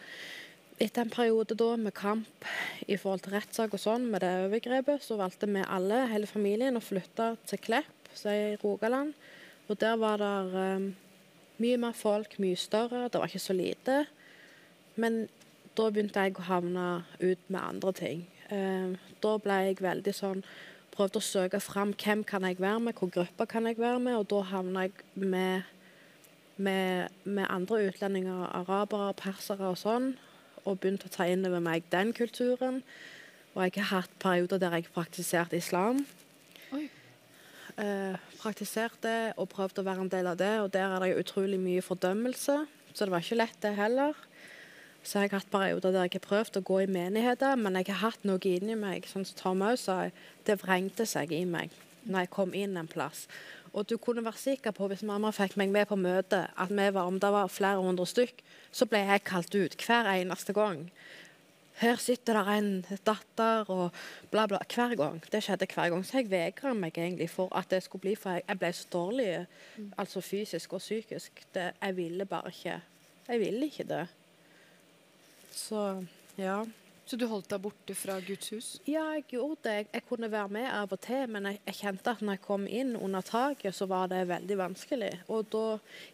etter 0.78 1.01
en 1.01 1.13
periode 1.13 1.57
da 1.57 1.72
med 1.82 1.95
kamp 1.97 2.45
i 2.86 2.99
forhold 2.99 3.26
til 3.26 3.34
rettssak 3.34 3.74
og 3.74 3.82
sånn, 3.82 4.05
med 4.11 4.22
det 4.22 4.30
overgrepet, 4.45 5.01
så 5.01 5.18
valgte 5.18 5.49
vi 5.49 5.65
alle, 5.65 6.03
hele 6.11 6.30
familien, 6.30 6.78
å 6.78 6.84
flytte 6.84 7.32
til 7.49 7.63
Klepp, 7.65 8.11
som 8.13 8.30
er 8.36 8.53
i 8.53 8.59
Rogaland. 8.61 9.18
Og 9.68 9.82
der 9.82 9.97
var 9.99 10.22
det 10.22 10.36
um, 10.53 10.91
mye 11.57 11.82
mer 11.82 11.97
folk, 11.97 12.38
mye 12.43 12.59
større. 12.59 13.07
Det 13.09 13.18
var 13.18 13.34
ikke 13.34 13.47
så 13.49 13.57
lite. 13.57 14.03
Men 15.01 15.26
da 15.78 15.89
begynte 15.93 16.23
jeg 16.25 16.38
å 16.39 16.47
havne 16.47 16.88
ut 17.21 17.49
med 17.53 17.61
andre 17.61 17.93
ting. 17.93 18.25
Eh, 18.49 18.97
da 19.23 19.38
ble 19.43 19.61
jeg 19.67 19.84
veldig 19.84 20.15
sånn 20.15 20.43
Prøvde 20.97 21.19
å 21.19 21.21
søke 21.21 21.59
fram 21.61 21.91
hvem 21.93 22.23
kan 22.25 22.41
jeg 22.47 22.57
være 22.57 22.80
med, 22.82 22.95
hvor 22.97 23.11
grupper 23.13 23.45
kan 23.45 23.67
jeg 23.69 23.78
være 23.78 23.99
med, 24.01 24.15
og 24.17 24.23
da 24.32 24.39
havna 24.49 24.88
jeg 24.88 25.03
med, 25.13 25.67
med, 26.57 27.11
med 27.21 27.45
andre 27.53 27.84
utlendinger, 27.91 28.47
arabere, 28.57 29.11
persere 29.19 29.67
og 29.69 29.78
sånn, 29.78 30.07
og 30.63 30.80
begynte 30.82 31.05
å 31.05 31.13
ta 31.13 31.28
inn 31.30 31.45
over 31.45 31.61
meg 31.61 31.86
den 31.93 32.15
kulturen. 32.17 32.80
Og 33.53 33.61
jeg 33.67 33.75
har 33.78 33.91
hatt 33.91 34.15
perioder 34.23 34.63
der 34.63 34.80
jeg 34.80 34.89
praktiserte 34.95 35.59
islam. 35.61 36.01
Oi. 36.73 36.88
Eh, 37.78 38.17
praktiserte 38.41 39.13
og 39.38 39.51
prøvde 39.53 39.84
å 39.84 39.86
være 39.86 40.07
en 40.07 40.11
del 40.15 40.32
av 40.34 40.41
det, 40.41 40.55
og 40.63 40.71
der 40.73 40.97
er 40.97 41.05
det 41.05 41.21
utrolig 41.21 41.61
mye 41.61 41.86
fordømmelse. 41.86 42.57
Så 42.89 43.05
det 43.05 43.13
var 43.13 43.21
ikke 43.21 43.38
lett, 43.43 43.61
det 43.61 43.75
heller. 43.78 44.17
Så 45.08 45.22
jeg 45.22 45.32
har 45.32 45.39
hatt 45.39 45.51
perioder 45.51 45.93
der 45.95 46.08
jeg 46.10 46.18
har 46.18 46.26
prøvd 46.26 46.58
å 46.60 46.66
gå 46.68 46.82
i 46.84 46.89
menigheter, 46.91 47.55
men 47.55 47.80
jeg 47.80 47.88
har 47.93 48.01
hatt 48.10 48.26
noe 48.28 48.41
inni 48.43 48.76
meg, 48.76 49.05
sånn 49.08 49.24
som 49.28 49.38
Tom 49.39 49.62
òg 49.64 49.78
sa, 49.80 50.01
det 50.43 50.58
vrengte 50.60 51.05
seg 51.08 51.32
i 51.32 51.45
meg 51.47 51.72
når 52.08 52.26
jeg 52.26 52.32
kom 52.32 52.51
inn 52.55 52.76
en 52.80 52.89
plass. 52.91 53.26
Og 53.76 53.88
du 53.88 53.97
kunne 53.99 54.24
være 54.24 54.39
sikker 54.39 54.76
på, 54.76 54.88
hvis 54.91 55.05
mamma 55.08 55.32
fikk 55.36 55.58
meg 55.60 55.72
med 55.72 55.88
på 55.89 55.97
møte, 55.99 56.45
at 56.55 56.72
vi 56.72 56.89
var, 56.95 57.08
om 57.08 57.20
det 57.20 57.32
var 57.32 57.51
flere 57.51 57.84
hundre 57.84 58.08
stykk, 58.08 58.43
så 58.72 58.88
ble 58.89 59.03
jeg 59.05 59.26
kalt 59.28 59.55
ut 59.55 59.76
hver 59.84 60.08
eneste 60.16 60.55
gang. 60.55 60.86
Her 61.78 61.99
sitter 62.01 62.39
der 62.39 62.51
en 62.55 62.70
datter 63.05 63.68
og 63.70 63.97
bla, 64.32 64.47
bla. 64.49 64.64
Hver 64.66 64.95
gang. 64.97 65.20
Det 65.32 65.43
skjedde 65.45 65.68
hver 65.70 65.91
gang. 65.93 66.05
Så 66.05 66.18
jeg 66.18 66.32
vegra 66.32 66.72
meg 66.74 66.97
egentlig 66.97 67.30
for 67.30 67.53
at 67.53 67.70
det 67.70 67.84
skulle 67.86 68.08
bli, 68.08 68.16
for 68.18 68.34
jeg, 68.34 68.47
jeg 68.47 68.60
ble 68.64 68.72
så 68.74 68.88
dårlig, 68.95 69.28
altså 69.93 70.24
fysisk 70.26 70.74
og 70.74 70.82
psykisk. 70.82 71.43
Det, 71.53 71.70
jeg 71.78 71.97
ville 71.99 72.26
bare 72.26 72.49
ikke. 72.55 72.80
Jeg 73.28 73.43
ville 73.43 73.70
ikke 73.70 73.86
det. 73.91 74.08
Så 75.58 75.82
ja. 76.38 76.62
Så 77.08 77.16
du 77.16 77.24
holdt 77.32 77.47
deg 77.47 77.62
borte 77.64 77.93
fra 77.95 78.18
Guds 78.20 78.49
hus? 78.51 78.66
Ja, 78.84 79.05
jeg 79.16 79.24
gjorde 79.32 79.62
det. 79.64 79.76
Jeg, 79.78 79.86
jeg 79.95 80.03
kunne 80.10 80.28
være 80.32 80.51
med 80.51 80.66
av 80.68 80.91
og 80.91 80.99
til, 81.05 81.24
men 81.32 81.47
jeg, 81.47 81.62
jeg 81.70 81.78
kjente 81.78 82.12
at 82.12 82.24
når 82.24 82.36
jeg 82.36 82.43
kom 82.43 82.66
inn 82.68 82.97
under 82.99 83.24
taket, 83.24 83.76
så 83.78 83.88
var 83.88 84.10
det 84.12 84.26
veldig 84.28 84.58
vanskelig. 84.60 85.14
Og 85.32 85.47
da, 85.53 85.64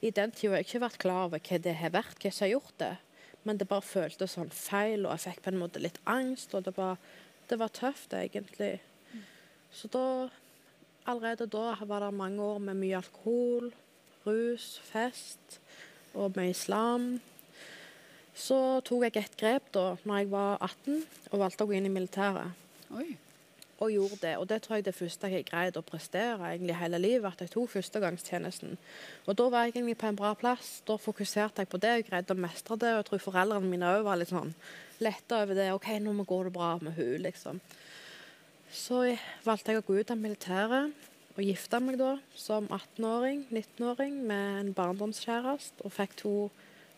i 0.06 0.14
den 0.14 0.36
tida 0.36 0.54
har 0.54 0.62
jeg 0.62 0.70
ikke 0.70 0.84
vært 0.86 1.02
klar 1.02 1.26
over 1.32 1.42
hva 1.42 1.60
det 1.66 1.74
har 1.80 1.96
vært, 1.96 2.22
hva 2.22 2.30
som 2.30 2.46
har 2.46 2.54
gjort 2.54 2.78
det. 2.84 2.92
Men 3.44 3.58
det 3.60 3.68
bare 3.72 3.88
føltes 3.88 4.38
sånn 4.38 4.54
feil, 4.54 5.08
og 5.08 5.16
jeg 5.16 5.26
fikk 5.26 5.42
på 5.48 5.54
en 5.56 5.60
måte 5.64 5.82
litt 5.82 5.98
angst, 6.06 6.54
og 6.54 6.70
det 6.70 6.76
var, 6.78 7.02
det 7.50 7.58
var 7.60 7.74
tøft, 7.74 8.14
egentlig. 8.14 8.78
Så 9.74 9.90
da 9.92 10.06
Allerede 11.04 11.50
da 11.52 11.76
var 11.84 12.00
det 12.00 12.14
mange 12.16 12.40
år 12.40 12.62
med 12.64 12.78
mye 12.80 12.96
alkohol, 13.02 13.74
rus, 14.24 14.78
fest 14.88 15.58
og 16.16 16.32
med 16.38 16.54
islam. 16.54 17.18
Så 18.36 18.58
tok 18.88 19.06
jeg 19.06 19.18
et 19.22 19.38
grep 19.38 19.70
da 19.76 19.94
når 20.04 20.24
jeg 20.24 20.32
var 20.32 20.58
18 20.66 21.04
og 21.32 21.40
valgte 21.44 21.66
å 21.66 21.70
gå 21.70 21.78
inn 21.78 21.90
i 21.90 21.94
militæret. 21.94 22.60
Oi. 22.94 23.14
og 23.84 23.92
gjorde 23.92 24.18
det. 24.22 24.34
Og 24.38 24.48
det 24.48 24.62
tror 24.64 24.78
jeg 24.78 24.86
det 24.86 24.96
første 24.96 25.30
jeg 25.32 25.46
greide 25.48 25.82
å 25.82 25.86
prestere 25.86 26.52
egentlig 26.54 26.76
hele 26.80 27.00
livet, 27.02 27.26
at 27.28 27.42
jeg 27.44 27.52
tok 27.52 27.72
førstegangstjenesten. 27.74 28.78
Og 29.28 29.38
da 29.40 29.48
var 29.52 29.66
jeg 29.66 29.74
egentlig 29.74 29.98
på 30.00 30.08
en 30.08 30.20
bra 30.20 30.34
plass. 30.40 30.78
Da 30.88 30.96
fokuserte 31.02 31.64
jeg 31.64 31.72
på 31.72 31.82
det 31.84 31.94
og 31.98 32.06
greide 32.08 32.36
å 32.36 32.40
mestre 32.40 32.78
det. 32.80 32.94
Og 32.94 33.02
jeg 33.02 33.08
tror 33.10 33.26
foreldrene 33.26 33.72
mine 33.72 33.90
òg 33.98 34.06
var 34.08 34.22
litt 34.22 34.32
sånn 34.32 34.54
letta 35.04 35.42
over 35.44 35.60
det. 35.60 35.72
OK, 35.76 35.90
nå 36.00 36.16
går 36.24 36.48
det 36.48 36.56
bra 36.56 36.70
med 36.82 36.96
hun, 36.96 37.18
liksom. 37.26 37.60
Så 38.74 39.04
valgte 39.46 39.74
jeg 39.74 39.84
å 39.84 39.86
gå 39.86 40.00
ut 40.00 40.14
av 40.14 40.22
militæret 40.22 41.10
og 41.34 41.42
gifte 41.44 41.80
meg 41.82 41.98
da 41.98 42.16
som 42.38 42.70
18-åring, 42.70 43.48
19-åring 43.50 44.20
med 44.30 44.60
en 44.62 44.74
barndomskjæreste 44.78 45.84
og 45.84 45.94
fikk 45.94 46.16
to 46.22 46.34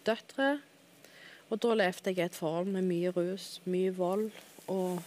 døtre. 0.08 0.58
Og 1.50 1.62
da 1.62 1.74
levde 1.78 2.10
jeg 2.10 2.18
i 2.18 2.26
et 2.26 2.36
forhold 2.36 2.72
med 2.74 2.88
mye 2.88 3.12
rus, 3.14 3.60
mye 3.70 3.93
vold 3.93 4.32
og 4.68 5.02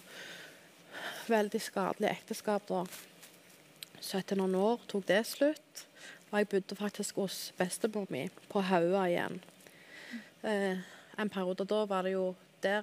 veldig 1.28 1.60
skadelig 1.60 2.10
ekteskap. 2.12 2.68
da. 2.68 2.84
Så 4.00 4.20
etter 4.20 4.38
noen 4.38 4.54
år 4.54 4.80
tok 4.88 5.06
det 5.08 5.24
slutt, 5.26 5.84
og 6.30 6.38
jeg 6.38 6.48
bodde 6.48 6.76
faktisk 6.78 7.18
hos 7.18 7.52
bestemor 7.58 8.06
mi 8.10 8.28
på 8.48 8.60
Haua 8.60 9.08
igjen. 9.08 9.40
Eh, 10.44 10.78
en 11.18 11.30
periode 11.30 11.66
da 11.66 11.84
var 11.84 12.02
det 12.06 12.12
jo 12.14 12.34
der 12.62 12.82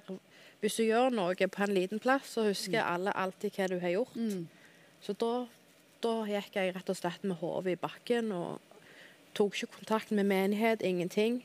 Hvis 0.60 0.74
du 0.74 0.82
gjør 0.82 1.10
noe 1.12 1.34
på 1.34 1.62
en 1.62 1.74
liten 1.74 2.00
plass, 2.00 2.30
så 2.32 2.46
husker 2.46 2.80
alle 2.80 3.12
alltid 3.12 3.52
hva 3.52 3.66
du 3.68 3.78
har 3.78 3.92
gjort. 3.92 4.14
Så 5.04 5.12
da, 5.12 5.46
da 6.02 6.14
gikk 6.24 6.56
jeg 6.56 6.74
rett 6.74 6.88
og 6.88 6.96
slett 6.96 7.24
med 7.24 7.36
hodet 7.36 7.74
i 7.74 7.76
bakken 7.76 8.32
og 8.32 8.60
tok 9.36 9.54
ikke 9.54 9.76
kontakt 9.76 10.10
med 10.10 10.24
menighet, 10.24 10.82
ingenting. 10.82 11.42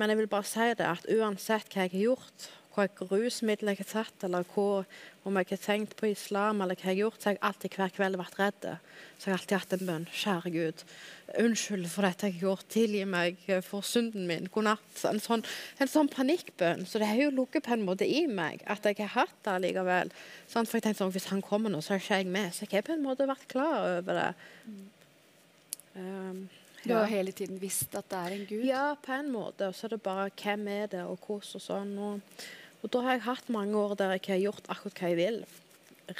Men 0.00 0.08
jeg 0.08 0.22
vil 0.22 0.32
bare 0.32 0.48
si 0.48 0.70
det 0.78 0.86
at 0.88 1.04
uansett 1.12 1.68
hva 1.74 1.84
jeg 1.84 1.92
har 1.92 2.06
gjort, 2.06 2.48
hva 2.72 2.86
rusmidler 3.10 3.74
jeg 3.74 3.82
har 3.82 3.88
tatt, 3.90 4.24
eller 4.24 4.46
hva, 4.54 4.84
om 5.28 5.36
jeg 5.36 5.48
har 5.50 5.60
tenkt 5.60 5.96
på 5.98 6.08
islam, 6.08 6.62
eller 6.62 6.78
hva 6.78 6.86
jeg 6.86 6.94
har 6.94 7.00
gjort, 7.02 7.18
så 7.20 7.28
har 7.28 7.34
jeg 7.34 7.42
alltid 7.48 7.76
hver 7.76 7.92
kveld 7.96 8.18
vært 8.20 8.38
redd. 8.38 8.68
Så 9.18 9.26
jeg 9.26 9.34
har 9.34 9.40
alltid 9.40 9.56
hatt 9.58 9.74
en 9.76 9.82
bønn. 9.90 10.06
Kjære 10.22 10.52
Gud, 10.54 10.84
unnskyld 11.42 11.88
for 11.92 12.06
dette 12.06 12.30
jeg 12.30 12.38
har 12.38 12.46
gjort. 12.46 12.68
Tilgi 12.72 13.02
meg 13.12 13.42
for 13.66 13.86
synden 13.86 14.24
min. 14.30 14.48
God 14.54 14.68
natt. 14.70 15.02
En 15.10 15.20
sånn, 15.20 15.44
en 15.82 15.90
sånn 15.90 16.08
panikkbønn. 16.14 16.86
Så 16.88 17.02
det 17.02 17.10
har 17.10 17.20
jo 17.20 17.34
ligget 17.42 17.66
på 17.66 17.74
en 17.76 17.84
måte 17.84 18.08
i 18.08 18.22
meg 18.30 18.64
at 18.70 18.86
jeg 18.88 19.02
har 19.02 19.12
hatt 19.18 19.36
det 19.48 19.58
likevel. 19.66 20.14
Sånn, 20.46 20.64
for 20.64 20.78
jeg 20.78 20.88
tenkte 20.88 21.04
sånn, 21.04 21.12
Hvis 21.18 21.28
han 21.34 21.44
kommer 21.44 21.74
nå, 21.74 21.82
så 21.84 21.98
er 21.98 22.04
ikke 22.04 22.22
jeg 22.22 22.32
med. 22.38 22.54
Så 22.54 22.64
jeg 22.64 22.78
har 22.78 22.88
på 22.88 22.96
en 22.96 23.04
måte 23.04 23.28
vært 23.28 23.50
klar 23.50 23.98
over 23.98 24.22
det. 24.22 24.30
Um, 25.98 26.46
Du 26.84 26.94
har 26.94 27.08
hele 27.10 27.32
tiden 27.36 27.58
visst 27.60 27.94
at 27.98 28.08
det 28.08 28.18
er 28.18 28.34
en 28.34 28.46
gud? 28.48 28.64
Ja, 28.64 28.84
på 29.02 29.12
en 29.12 29.30
måte. 29.32 29.68
Og 29.68 29.76
så 29.76 29.86
er 29.86 29.94
det 29.94 30.02
bare 30.02 30.30
hvem 30.32 30.68
er 30.68 30.86
det, 30.92 31.02
og 31.04 31.18
hvordan 31.26 31.58
og 31.60 31.64
sånn. 31.64 31.92
Og, 32.00 32.44
og 32.80 32.92
da 32.94 33.02
har 33.04 33.18
jeg 33.18 33.26
hatt 33.26 33.50
mange 33.52 33.76
år 33.76 33.96
der 34.00 34.14
jeg 34.16 34.26
har 34.32 34.44
gjort 34.46 34.70
akkurat 34.72 35.02
hva 35.02 35.10
jeg 35.12 35.18
vil. 35.20 35.40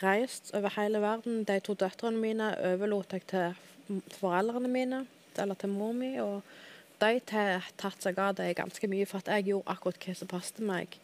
Reist 0.02 0.52
over 0.54 0.76
hele 0.76 1.00
verden. 1.02 1.44
De 1.48 1.56
to 1.64 1.74
døtrene 1.74 2.20
mine 2.20 2.50
overlot 2.72 3.16
jeg 3.16 3.24
til 3.30 3.56
foreldrene 4.20 4.70
mine, 4.70 5.04
eller 5.40 5.58
til 5.58 5.72
mor 5.72 5.94
mi. 5.96 6.12
Og 6.22 6.42
de 7.00 7.14
har 7.32 7.70
tatt 7.80 8.04
seg 8.04 8.20
av 8.20 8.36
det 8.38 8.52
ganske 8.58 8.90
mye, 8.92 9.08
for 9.08 9.22
at 9.22 9.32
jeg 9.32 9.50
gjorde 9.50 9.72
akkurat 9.72 10.04
hva 10.04 10.16
som 10.18 10.30
passet 10.30 10.60
meg. 10.60 10.98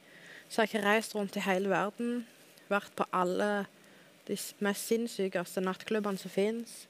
Så 0.49 0.63
jeg 0.63 0.77
har 0.77 0.91
reist 0.93 1.17
rundt 1.17 1.37
i 1.39 1.43
hele 1.43 1.73
verden, 1.73 2.27
vært 2.69 2.93
på 2.99 3.07
alle 3.15 3.67
de 4.29 4.37
mest 4.63 4.91
sinnssykeste 4.91 5.63
nattklubbene 5.65 6.21
som 6.21 6.31
fins. 6.31 6.85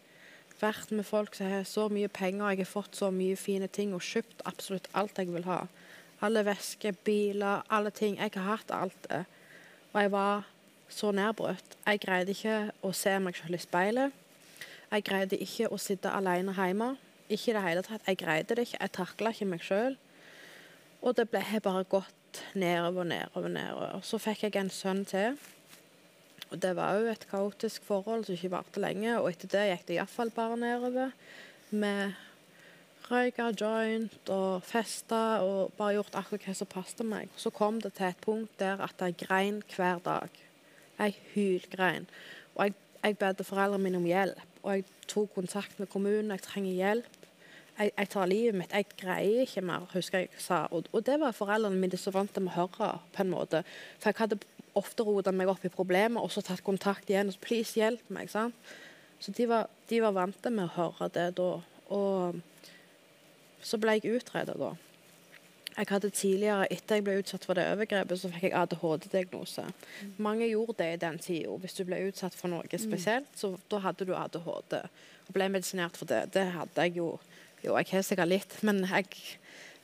Vært 0.61 0.91
med 0.91 1.05
folk 1.05 1.35
som 1.37 1.51
har 1.53 1.67
så 1.69 1.89
mye 1.93 2.09
penger, 2.09 2.49
jeg 2.51 2.65
har 2.65 2.71
fått 2.71 2.97
så 2.97 3.11
mye 3.13 3.37
fine 3.37 3.69
ting 3.69 3.93
og 3.95 4.05
kjøpt 4.05 4.45
absolutt 4.49 4.89
alt 4.97 5.19
jeg 5.21 5.29
vil 5.35 5.45
ha. 5.45 5.67
Alle 6.25 6.45
vesker, 6.47 6.97
biler, 7.05 7.65
alle 7.69 7.91
ting. 7.93 8.17
Jeg 8.17 8.33
har 8.35 8.57
hatt 8.57 8.73
alt 8.73 9.09
det. 9.11 9.25
Og 9.93 10.01
jeg 10.01 10.13
var 10.13 10.47
så 10.89 11.11
nedbrutt. 11.13 11.77
Jeg 11.87 12.01
greide 12.01 12.33
ikke 12.33 12.57
å 12.81 12.93
se 12.97 13.13
meg 13.21 13.37
selv 13.37 13.59
i 13.59 13.61
speilet. 13.61 14.23
Jeg 14.91 15.05
greide 15.05 15.39
ikke 15.43 15.69
å 15.69 15.79
sitte 15.83 16.13
alene 16.15 16.55
hjemme. 16.57 16.95
Ikke 17.29 17.51
i 17.51 17.57
det 17.57 17.65
hele 17.67 17.83
tatt. 17.85 18.07
Jeg 18.07 18.21
greide 18.23 18.57
det 18.57 18.69
ikke. 18.69 18.81
Jeg 18.81 18.95
takla 18.97 19.35
ikke 19.35 19.51
meg 19.51 19.67
sjøl. 19.67 19.99
Og 21.03 21.17
det 21.19 21.29
ble 21.31 21.61
bare 21.63 21.85
gått 21.91 22.43
nedover, 22.55 23.05
nedover, 23.05 23.51
nedover. 23.53 24.01
Så 24.03 24.21
fikk 24.23 24.47
jeg 24.47 24.57
en 24.61 24.73
sønn 24.73 25.05
til. 25.09 25.37
Og 26.51 26.63
det 26.63 26.77
var 26.79 26.95
jo 26.99 27.11
et 27.11 27.27
kaotisk 27.31 27.85
forhold 27.87 28.25
som 28.27 28.37
ikke 28.37 28.53
varte 28.55 28.83
lenge. 28.83 29.17
Og 29.19 29.31
etter 29.33 29.51
det 29.51 29.67
gikk 29.71 29.85
det 29.89 29.99
iallfall 29.99 30.31
bare 30.35 30.59
nedover. 30.61 31.13
Med 31.71 32.15
røyka 33.11 33.51
joint 33.55 34.31
og 34.35 34.63
festa 34.67 35.43
og 35.47 35.75
bare 35.79 35.97
gjort 35.99 36.19
akkurat 36.19 36.47
hva 36.47 36.57
som 36.59 36.71
passet 36.71 37.05
meg. 37.07 37.31
Så 37.39 37.53
kom 37.55 37.81
det 37.83 37.95
til 37.99 38.11
et 38.11 38.23
punkt 38.23 38.59
der 38.63 38.83
at 38.83 39.03
jeg 39.03 39.19
grein 39.27 39.63
hver 39.75 40.03
dag. 40.05 40.43
Jeg 40.99 41.19
hylgrein. 41.35 42.09
Og 42.55 42.69
jeg, 42.69 42.75
jeg 43.03 43.19
bedde 43.19 43.47
foreldrene 43.47 43.83
mine 43.83 44.01
om 44.01 44.09
hjelp. 44.09 44.59
Og 44.63 44.73
jeg 44.75 44.87
tok 45.11 45.35
kontakt 45.35 45.79
med 45.79 45.91
kommunen. 45.93 46.33
Jeg 46.35 46.47
trenger 46.47 46.73
hjelp. 46.73 47.23
Jeg, 47.77 47.91
jeg 47.93 48.09
tar 48.09 48.31
livet 48.31 48.57
mitt. 48.57 48.73
Jeg 48.73 48.89
greier 48.97 49.45
ikke 49.45 49.63
mer, 49.67 49.85
husker 49.93 50.25
jeg 50.25 50.41
sa. 50.41 50.65
Og, 50.71 50.89
og 50.93 51.05
det 51.07 51.19
var 51.21 51.37
foreldrene 51.37 51.79
mine 51.79 51.99
så 52.01 52.15
vant 52.15 52.33
til 52.33 52.49
å 52.49 52.55
høre, 52.57 52.93
på 53.13 53.23
en 53.23 53.35
måte. 53.35 53.63
For 54.01 54.11
jeg 54.11 54.23
hadde 54.23 54.41
ofte 54.77 55.07
rota 55.07 55.33
meg 55.33 55.51
opp 55.51 55.65
i 55.67 55.73
problemer 55.73 56.23
og 56.23 56.33
så 56.33 56.43
tatt 56.45 56.65
kontakt 56.67 57.11
igjen. 57.11 57.31
og 57.31 57.37
så, 57.37 57.43
Please, 57.45 57.75
hjelp 57.79 58.11
meg. 58.13 58.31
sant? 58.33 58.55
Så 59.21 59.33
de 59.33 59.47
var, 59.49 59.71
de 59.89 60.01
var 60.05 60.13
vant 60.13 60.51
med 60.51 60.67
å 60.67 60.75
høre 60.77 61.09
det 61.15 61.31
da. 61.39 61.53
Og 61.95 62.41
så 63.65 63.79
ble 63.81 63.97
jeg 63.97 64.19
utredet 64.19 64.59
da. 64.61 64.75
Jeg 65.77 65.91
hadde 65.91 66.09
tidligere, 66.11 66.69
Etter 66.73 66.97
jeg 66.97 67.05
ble 67.05 67.19
utsatt 67.21 67.45
for 67.45 67.59
det 67.59 67.67
overgrepet, 67.69 68.21
så 68.21 68.31
fikk 68.33 68.47
jeg 68.47 68.55
ADHD-diagnose. 68.57 69.65
Mange 70.25 70.49
gjorde 70.49 70.79
det 70.79 70.87
i 70.95 71.01
den 71.03 71.19
tida. 71.21 71.57
Hvis 71.61 71.77
du 71.77 71.83
ble 71.85 71.99
utsatt 72.07 72.37
for 72.37 72.49
noe 72.49 72.81
spesielt, 72.81 73.29
så 73.37 73.53
da 73.69 73.83
hadde 73.85 74.07
du 74.09 74.15
ADHD. 74.17 74.79
Og 75.27 75.35
ble 75.37 75.51
medisinert 75.53 75.99
for 76.01 76.09
det. 76.09 76.23
Det 76.37 76.47
hadde 76.55 76.87
jeg 76.87 76.97
jo. 77.03 77.11
Jo, 77.65 77.77
jeg 77.77 77.91
har 77.91 78.07
sikkert 78.07 78.31
litt, 78.31 78.57
men 78.65 78.85
jeg 78.89 79.11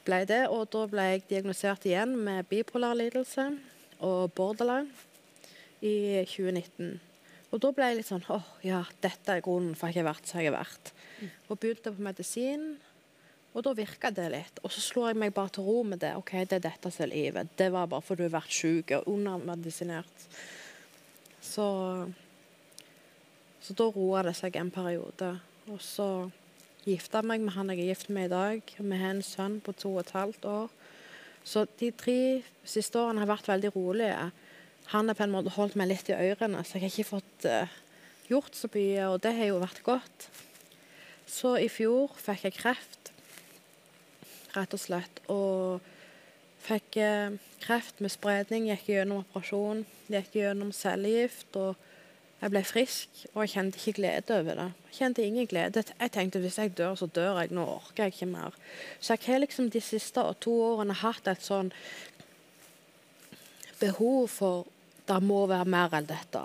ble 0.06 0.22
det. 0.28 0.46
Og 0.52 0.64
da 0.72 0.86
ble 0.88 1.08
jeg 1.10 1.26
diagnosert 1.28 1.84
igjen 1.88 2.16
med 2.24 2.48
bipolar 2.48 2.96
lidelse 2.96 3.50
og 4.02 4.32
borderline 4.36 4.90
i 5.82 6.22
2019. 6.28 7.00
Og 7.52 7.60
da 7.60 7.72
ble 7.74 7.90
jeg 7.90 7.98
litt 7.98 8.08
sånn 8.08 8.24
åh, 8.32 8.46
ja, 8.64 8.80
dette 9.04 9.34
er 9.34 9.44
grunnen 9.44 9.76
for 9.76 9.90
at 9.90 9.96
jeg 9.96 10.04
har 10.04 10.14
vært 10.14 10.28
som 10.28 10.40
jeg 10.40 10.48
har 10.48 10.60
vært. 10.62 10.92
Og 11.48 11.58
begynte 11.60 11.92
på 11.92 12.04
medisin. 12.06 12.64
Og 13.52 13.64
da 13.66 13.74
virka 13.76 14.08
det 14.14 14.30
litt. 14.32 14.60
Og 14.64 14.72
så 14.72 14.80
slo 14.80 15.04
jeg 15.04 15.18
meg 15.20 15.34
bare 15.36 15.52
til 15.52 15.66
ro 15.66 15.82
med 15.84 16.00
det. 16.00 16.14
OK, 16.16 16.32
det 16.48 16.56
er 16.56 16.66
dette 16.70 16.92
som 16.92 17.04
er 17.04 17.12
livet. 17.12 17.52
Det 17.60 17.68
var 17.74 17.90
bare 17.92 18.04
fordi 18.04 18.24
du 18.24 18.28
har 18.30 18.38
vært 18.38 18.56
syk 18.56 18.94
og 18.96 19.08
undermedisinert. 19.12 20.28
Så 21.42 21.66
Så 23.62 23.76
da 23.78 23.84
roa 23.94 24.24
det 24.26 24.34
seg 24.34 24.56
en 24.58 24.72
periode. 24.74 25.36
Og 25.70 25.78
så 25.78 26.30
gifta 26.82 27.20
jeg 27.20 27.28
meg 27.30 27.44
med 27.44 27.54
han 27.54 27.70
jeg 27.70 27.78
er 27.78 27.90
gift 27.92 28.08
med 28.10 28.24
i 28.26 28.32
dag. 28.32 28.72
Vi 28.78 28.96
har 28.98 29.12
en 29.12 29.22
sønn 29.22 29.60
på 29.60 29.72
to 29.72 29.92
og 29.92 30.00
et 30.00 30.16
halvt 30.16 30.48
år. 30.50 30.72
Så 31.44 31.64
de 31.80 31.90
tre 31.96 32.42
siste 32.64 32.98
årene 33.00 33.22
har 33.24 33.30
vært 33.32 33.50
veldig 33.50 33.72
rolige. 33.74 34.30
Han 34.92 35.08
har 35.08 35.18
på 35.18 35.26
en 35.26 35.34
måte 35.34 35.54
holdt 35.56 35.76
meg 35.78 35.90
litt 35.90 36.10
i 36.10 36.16
ørene, 36.16 36.62
så 36.64 36.76
jeg 36.76 36.84
har 36.84 36.92
ikke 36.92 37.12
fått 37.14 37.46
uh, 37.48 37.78
gjort 38.30 38.58
så 38.58 38.70
mye, 38.74 39.06
og 39.10 39.20
det 39.24 39.34
har 39.38 39.50
jo 39.50 39.62
vært 39.62 39.82
godt. 39.86 40.28
Så 41.26 41.54
i 41.58 41.70
fjor 41.72 42.12
fikk 42.20 42.46
jeg 42.48 42.58
kreft, 42.58 43.12
rett 44.56 44.76
og 44.76 44.82
slett. 44.82 45.22
Og 45.32 45.82
fikk 46.62 46.98
uh, 47.02 47.34
kreft 47.62 48.02
med 48.04 48.14
spredning, 48.14 48.68
gikk 48.70 48.92
gjennom 48.92 49.24
operasjon, 49.24 49.84
gikk 50.12 50.36
gjennom 50.42 50.74
cellegift. 50.76 51.56
Jeg 52.42 52.50
ble 52.50 52.60
frisk, 52.66 53.20
og 53.34 53.44
jeg 53.44 53.52
kjente 53.52 53.78
ikke 53.78 54.00
glede 54.00 54.34
over 54.34 54.56
det. 54.58 54.70
Jeg 54.90 54.96
kjente 54.96 55.22
ingen 55.22 55.46
glede. 55.46 55.84
Jeg 56.00 56.10
tenkte 56.10 56.40
hvis 56.42 56.58
jeg 56.58 56.72
dør, 56.78 56.96
så 56.98 57.06
dør 57.06 57.38
jeg. 57.38 57.52
Nå 57.54 57.66
orker 57.76 58.08
jeg 58.08 58.16
ikke 58.16 58.26
mer. 58.32 58.56
Så 59.00 59.14
jeg 59.14 59.28
har 59.28 59.44
liksom 59.44 59.70
de 59.70 59.80
siste 59.80 60.24
to 60.42 60.56
årene 60.72 60.96
hatt 60.98 61.30
et 61.30 61.44
sånn 61.46 61.70
behov 63.78 64.26
for 64.30 64.66
det 65.06 65.20
må 65.22 65.44
være 65.50 65.70
mer 65.70 65.94
enn 65.94 66.10
dette. 66.10 66.42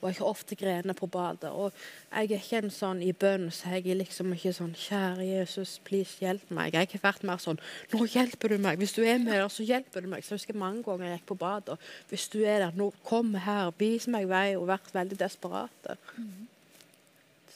Og 0.00 0.08
jeg 0.08 0.16
har 0.16 0.26
ofte 0.30 0.56
grener 0.56 0.94
på 0.96 1.06
badet. 1.12 1.50
Og 1.52 1.72
jeg 2.10 2.30
er 2.32 2.38
ikke 2.40 2.58
en 2.62 2.70
sånn 2.72 3.02
i 3.04 3.10
bønn, 3.12 3.50
så 3.52 3.74
jeg 3.74 3.86
er 3.92 3.98
liksom 4.00 4.30
ikke 4.32 4.52
sånn 4.56 4.70
Kjære 4.72 5.26
Jesus, 5.28 5.74
please, 5.84 6.14
hjelp 6.22 6.50
meg. 6.56 6.72
Jeg 6.72 6.88
har 6.94 7.02
vært 7.04 7.26
mer 7.28 7.36
sånn 7.42 7.60
Nå 7.92 8.06
hjelper 8.08 8.48
du 8.54 8.56
meg. 8.64 8.78
Hvis 8.80 8.94
du 8.96 9.02
er 9.04 9.18
med 9.20 9.34
der, 9.36 9.48
så 9.52 9.62
hjelper 9.66 10.00
du 10.00 10.08
meg. 10.08 10.24
Så 10.24 10.32
jeg 10.34 10.40
husker 10.40 10.56
mange 10.56 10.80
ganger 10.86 11.04
jeg 11.10 11.18
gikk 11.20 11.26
på 11.34 11.36
badet, 11.42 11.76
hvis 12.08 12.28
du 12.32 12.38
er 12.44 12.64
der, 12.64 12.72
nå 12.80 12.88
kom 13.04 13.34
her, 13.44 13.74
vis 13.78 14.06
meg 14.08 14.24
vei, 14.30 14.54
og 14.56 14.68
vært 14.72 14.88
veldig 14.96 15.18
desperat. 15.20 15.92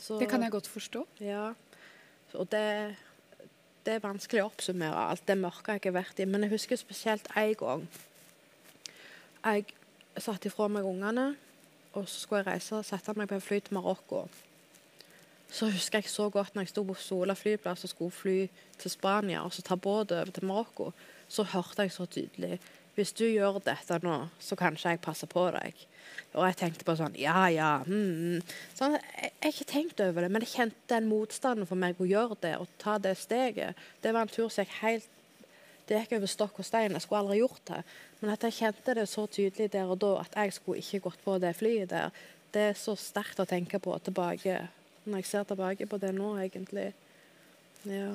Så- 0.00 0.18
Det 0.20 0.28
kan 0.28 0.42
jeg 0.42 0.50
godt 0.52 0.68
forstå. 0.68 1.06
Ja. 1.20 1.54
Og 2.34 2.50
det, 2.50 2.96
det 3.86 3.94
er 3.94 4.00
vanskelig 4.04 4.42
å 4.42 4.50
oppsummere 4.50 4.92
alt 5.08 5.24
det 5.26 5.38
mørket 5.38 5.80
jeg 5.80 5.92
har 5.94 6.02
vært 6.02 6.20
i. 6.20 6.24
Men 6.26 6.42
jeg 6.44 6.50
husker 6.58 6.76
spesielt 6.76 7.24
én 7.38 7.54
gang. 7.56 7.88
Jeg 9.44 9.64
satte 10.18 10.48
ifra 10.50 10.68
meg 10.68 10.84
ungene, 10.84 11.36
og 11.94 12.08
så 12.08 12.20
skulle 12.20 12.42
jeg 12.42 12.52
reise 12.52 12.76
og 12.76 12.86
sette 12.86 13.14
meg 13.16 13.30
på 13.30 13.38
en 13.38 13.44
fly 13.44 13.60
til 13.62 13.76
Marokko. 13.78 14.24
Så 15.54 15.68
husker 15.70 16.00
jeg 16.00 16.10
så 16.10 16.28
godt 16.32 16.54
når 16.54 16.64
jeg 16.64 16.72
sto 16.72 16.82
på 16.86 16.96
Sola 16.98 17.36
flyplass 17.38 17.84
og 17.86 17.92
skulle 17.92 18.14
fly 18.14 18.38
til 18.80 18.90
Spania 18.90 19.44
og 19.44 19.52
så 19.54 19.62
ta 19.62 19.76
båt 19.76 20.12
over 20.12 20.32
til 20.34 20.46
Marokko, 20.48 20.90
så 21.28 21.44
hørte 21.46 21.86
jeg 21.86 21.92
så 21.94 22.06
tydelig 22.06 22.58
Hvis 22.94 23.12
du 23.12 23.24
gjør 23.26 23.58
dette 23.58 23.98
nå, 24.02 24.28
så 24.38 24.54
kanskje 24.54 24.92
jeg 24.92 25.00
passer 25.02 25.26
på 25.26 25.48
deg. 25.50 25.74
Og 26.34 26.44
jeg 26.46 26.56
tenkte 26.60 26.86
på 26.86 26.94
sånn 26.94 27.16
Ja, 27.18 27.48
ja. 27.50 27.72
Mm. 27.86 28.38
Sånn, 28.74 28.94
jeg 29.18 29.32
har 29.42 29.50
ikke 29.50 29.66
tenkt 29.72 30.02
over 30.04 30.22
det, 30.22 30.30
men 30.30 30.44
jeg 30.46 30.52
kjente 30.52 30.92
den 30.92 31.08
motstanden 31.10 31.66
for 31.66 31.80
meg 31.80 31.98
å 31.98 32.06
gjøre 32.06 32.38
det 32.44 32.54
og 32.60 32.70
ta 32.78 32.94
det 33.02 33.16
steget. 33.18 33.74
Det 34.02 34.14
var 34.14 34.26
en 34.26 34.30
tur 34.30 34.46
som 34.46 34.62
gikk 34.62 34.78
helt 34.84 35.10
Det 35.88 35.98
gikk 36.00 36.14
over 36.18 36.30
stokk 36.32 36.58
og 36.62 36.64
stein. 36.64 36.92
Jeg 36.96 37.02
skulle 37.04 37.20
aldri 37.24 37.38
gjort 37.42 37.64
det. 37.68 37.82
Men 38.20 38.30
at 38.32 38.44
jeg 38.46 38.56
kjente 38.58 38.94
det 38.96 39.04
så 39.10 39.26
tydelig 39.28 39.70
der 39.74 39.90
og 39.92 39.98
da 40.00 40.14
at 40.22 40.36
jeg 40.38 40.52
skulle 40.56 40.80
ikke 40.80 41.00
gått 41.10 41.20
på 41.24 41.34
det 41.42 41.52
flyet 41.58 41.90
der, 41.92 42.10
det 42.54 42.62
er 42.70 42.78
så 42.78 42.94
sterkt 42.96 43.40
å 43.42 43.46
tenke 43.50 43.80
på 43.82 43.96
tilbake. 44.06 44.68
Når 45.04 45.20
jeg 45.20 45.26
ser 45.28 45.44
tilbake 45.44 45.86
på 45.90 45.98
det 46.00 46.14
nå, 46.16 46.30
egentlig. 46.40 46.92
Ja. 47.84 48.12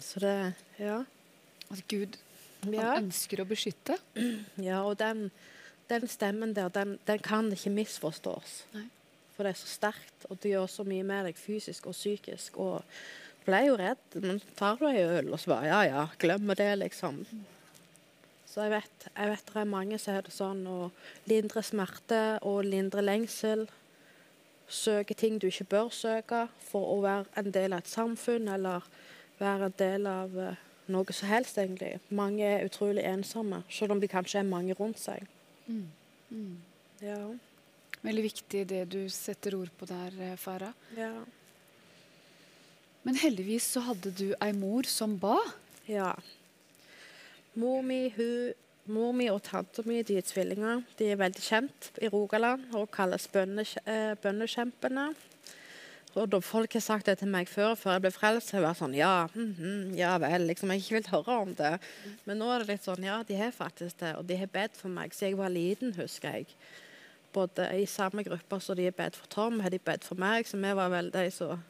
Så 0.00 0.20
det 0.20 0.54
Ja. 0.78 1.02
At 1.70 1.82
Gud 1.88 2.16
han 2.64 2.74
Ja. 2.74 2.94
ønsker 2.96 3.40
å 3.42 3.48
beskytte. 3.48 3.98
Ja, 4.56 4.82
og 4.84 4.98
den, 4.98 5.30
den 5.88 6.08
stemmen 6.08 6.54
der, 6.54 6.68
den, 6.68 6.98
den 7.06 7.18
kan 7.18 7.52
ikke 7.52 7.70
misforstås. 7.70 8.64
Nei. 8.74 8.86
For 9.36 9.42
det 9.44 9.54
er 9.54 9.60
så 9.60 9.66
sterkt, 9.66 10.26
og 10.30 10.38
det 10.42 10.52
gjør 10.52 10.66
så 10.68 10.84
mye 10.84 11.02
med 11.02 11.24
deg 11.26 11.36
fysisk 11.40 11.86
og 11.86 11.94
psykisk. 11.96 12.56
Og 12.60 12.84
ble 13.46 13.60
jo 13.66 13.78
redd, 13.80 14.16
men 14.22 14.40
tar 14.58 14.78
du 14.80 14.86
ei 14.88 15.02
øl, 15.02 15.32
og 15.32 15.40
så 15.40 15.54
bare 15.54 15.70
ja, 15.70 15.80
ja, 15.88 16.06
glemmer 16.22 16.58
det, 16.58 16.70
liksom. 16.82 17.22
Så 18.52 18.66
jeg 18.66 18.74
vet, 18.74 19.06
jeg 19.16 19.30
vet 19.30 19.46
det 19.48 19.60
er 19.62 19.70
mange 19.70 19.98
som 20.00 20.16
har 20.16 20.26
det 20.26 20.34
sånn, 20.34 20.66
og 20.68 21.30
lindre 21.30 21.62
smerte 21.64 22.22
og 22.48 22.66
lindre 22.68 23.04
lengsel. 23.04 23.64
Søke 24.68 25.16
ting 25.16 25.38
du 25.40 25.48
ikke 25.48 25.70
bør 25.72 25.88
søke 25.92 26.44
for 26.60 26.90
å 26.94 26.98
være 27.04 27.30
en 27.40 27.48
del 27.54 27.72
av 27.72 27.80
et 27.80 27.92
samfunn, 27.92 28.50
eller 28.52 28.84
være 29.40 29.70
en 29.70 29.78
del 29.80 30.10
av 30.10 30.36
eh, 30.36 30.60
noe 30.92 31.16
som 31.16 31.32
helst, 31.32 31.56
egentlig. 31.62 31.94
Mange 32.12 32.44
er 32.44 32.66
utrolig 32.68 33.06
ensomme, 33.08 33.62
selv 33.72 33.96
om 33.96 34.02
de 34.02 34.10
kanskje 34.12 34.42
er 34.42 34.48
mange 34.48 34.76
rundt 34.76 35.00
seg. 35.00 35.24
Mm. 35.66 35.86
Mm. 36.32 36.56
Ja. 37.02 37.20
Veldig 38.02 38.24
viktig 38.26 38.66
det 38.68 38.82
du 38.92 39.00
setter 39.12 39.56
ord 39.56 39.72
på 39.78 39.88
der, 39.88 40.18
eh, 40.20 40.36
Farah. 40.36 40.76
Ja. 40.98 41.14
Men 43.04 43.18
heldigvis 43.18 43.64
så 43.74 43.82
hadde 43.88 44.12
du 44.14 44.28
ei 44.40 44.52
mor 44.54 44.86
som 44.86 45.16
ba. 45.18 45.36
Ja. 45.90 46.12
Mor 47.58 47.82
mi, 47.82 48.06
hun, 48.16 48.52
mor 48.86 49.12
mi 49.16 49.26
og 49.32 49.42
tanta 49.46 49.82
mi 49.86 50.00
de 50.06 50.20
er 50.20 50.26
tvillinger. 50.26 50.84
De 50.98 51.10
er 51.10 51.18
veldig 51.20 51.42
kjent 51.42 51.90
i 52.02 52.08
Rogaland 52.12 52.74
og 52.78 52.90
kalles 52.94 53.26
bønne- 53.28 53.66
eh. 53.86 55.14
Og 56.14 56.28
da 56.28 56.40
folk 56.44 56.72
har 56.76 56.80
sagt 56.84 57.06
det 57.06 57.18
til 57.18 57.28
meg 57.32 57.48
før, 57.48 57.74
før 57.74 57.92
jeg 57.96 58.02
ble 58.04 58.10
frelst, 58.12 58.52
jeg 58.52 58.60
vært 58.62 58.76
sånn 58.82 58.94
Ja, 58.94 59.28
mhm, 59.34 59.96
ja 59.96 60.18
vel. 60.18 60.46
liksom, 60.46 60.70
Jeg 60.70 60.80
ikke 60.82 61.00
vil 61.00 61.10
høre 61.10 61.40
om 61.40 61.54
det. 61.54 61.80
Men 62.26 62.38
nå 62.38 62.50
er 62.52 62.58
det 62.60 62.68
litt 62.68 62.84
sånn 62.84 63.02
Ja, 63.02 63.22
de 63.22 63.34
har 63.34 63.50
faktisk 63.50 63.96
det, 63.98 64.16
og 64.16 64.26
de 64.26 64.36
har 64.36 64.46
bedt 64.46 64.76
for 64.76 64.88
meg 64.88 65.12
siden 65.14 65.30
jeg 65.30 65.38
var 65.38 65.48
liten, 65.48 65.94
husker 65.94 66.32
jeg. 66.36 66.46
Både 67.32 67.64
i 67.80 67.86
samme 67.86 68.22
gruppe 68.22 68.60
som 68.60 68.76
de 68.76 68.84
har 68.84 68.92
bedt 68.92 69.16
for 69.16 69.26
Tom, 69.26 69.60
har 69.60 69.70
de 69.70 69.78
bedt 69.78 70.04
for 70.04 70.14
meg, 70.14 70.44
så 70.44 70.58
vi 70.60 70.74
var 70.74 70.90
vel 70.90 71.10
de 71.10 71.30
som 71.30 71.62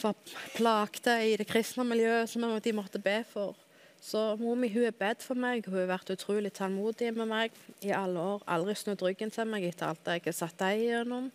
var 0.00 0.16
plagte 0.54 1.16
i 1.26 1.36
det 1.40 1.46
kristne 1.48 1.84
miljøet 1.86 2.30
som 2.30 2.44
de 2.44 2.74
måtte 2.76 3.02
be 3.02 3.22
for. 3.28 3.56
Så 4.04 4.20
mor 4.36 4.56
mi 4.60 4.68
hun 4.68 4.84
er 4.84 4.92
bedt 4.92 5.22
for 5.24 5.38
meg, 5.38 5.64
hun 5.64 5.78
har 5.78 5.94
vært 5.94 6.12
utrolig 6.12 6.52
tålmodig 6.52 7.08
med 7.16 7.30
meg 7.30 7.54
i 7.80 7.92
alle 7.96 8.20
år. 8.20 8.42
Aldri 8.52 8.74
snudd 8.76 9.00
ryggen 9.00 9.32
til 9.32 9.48
meg 9.48 9.64
etter 9.64 9.88
alt 9.88 10.10
jeg 10.12 10.26
har 10.26 10.36
satt 10.36 10.58
deg 10.60 10.82
gjennom. 10.82 11.30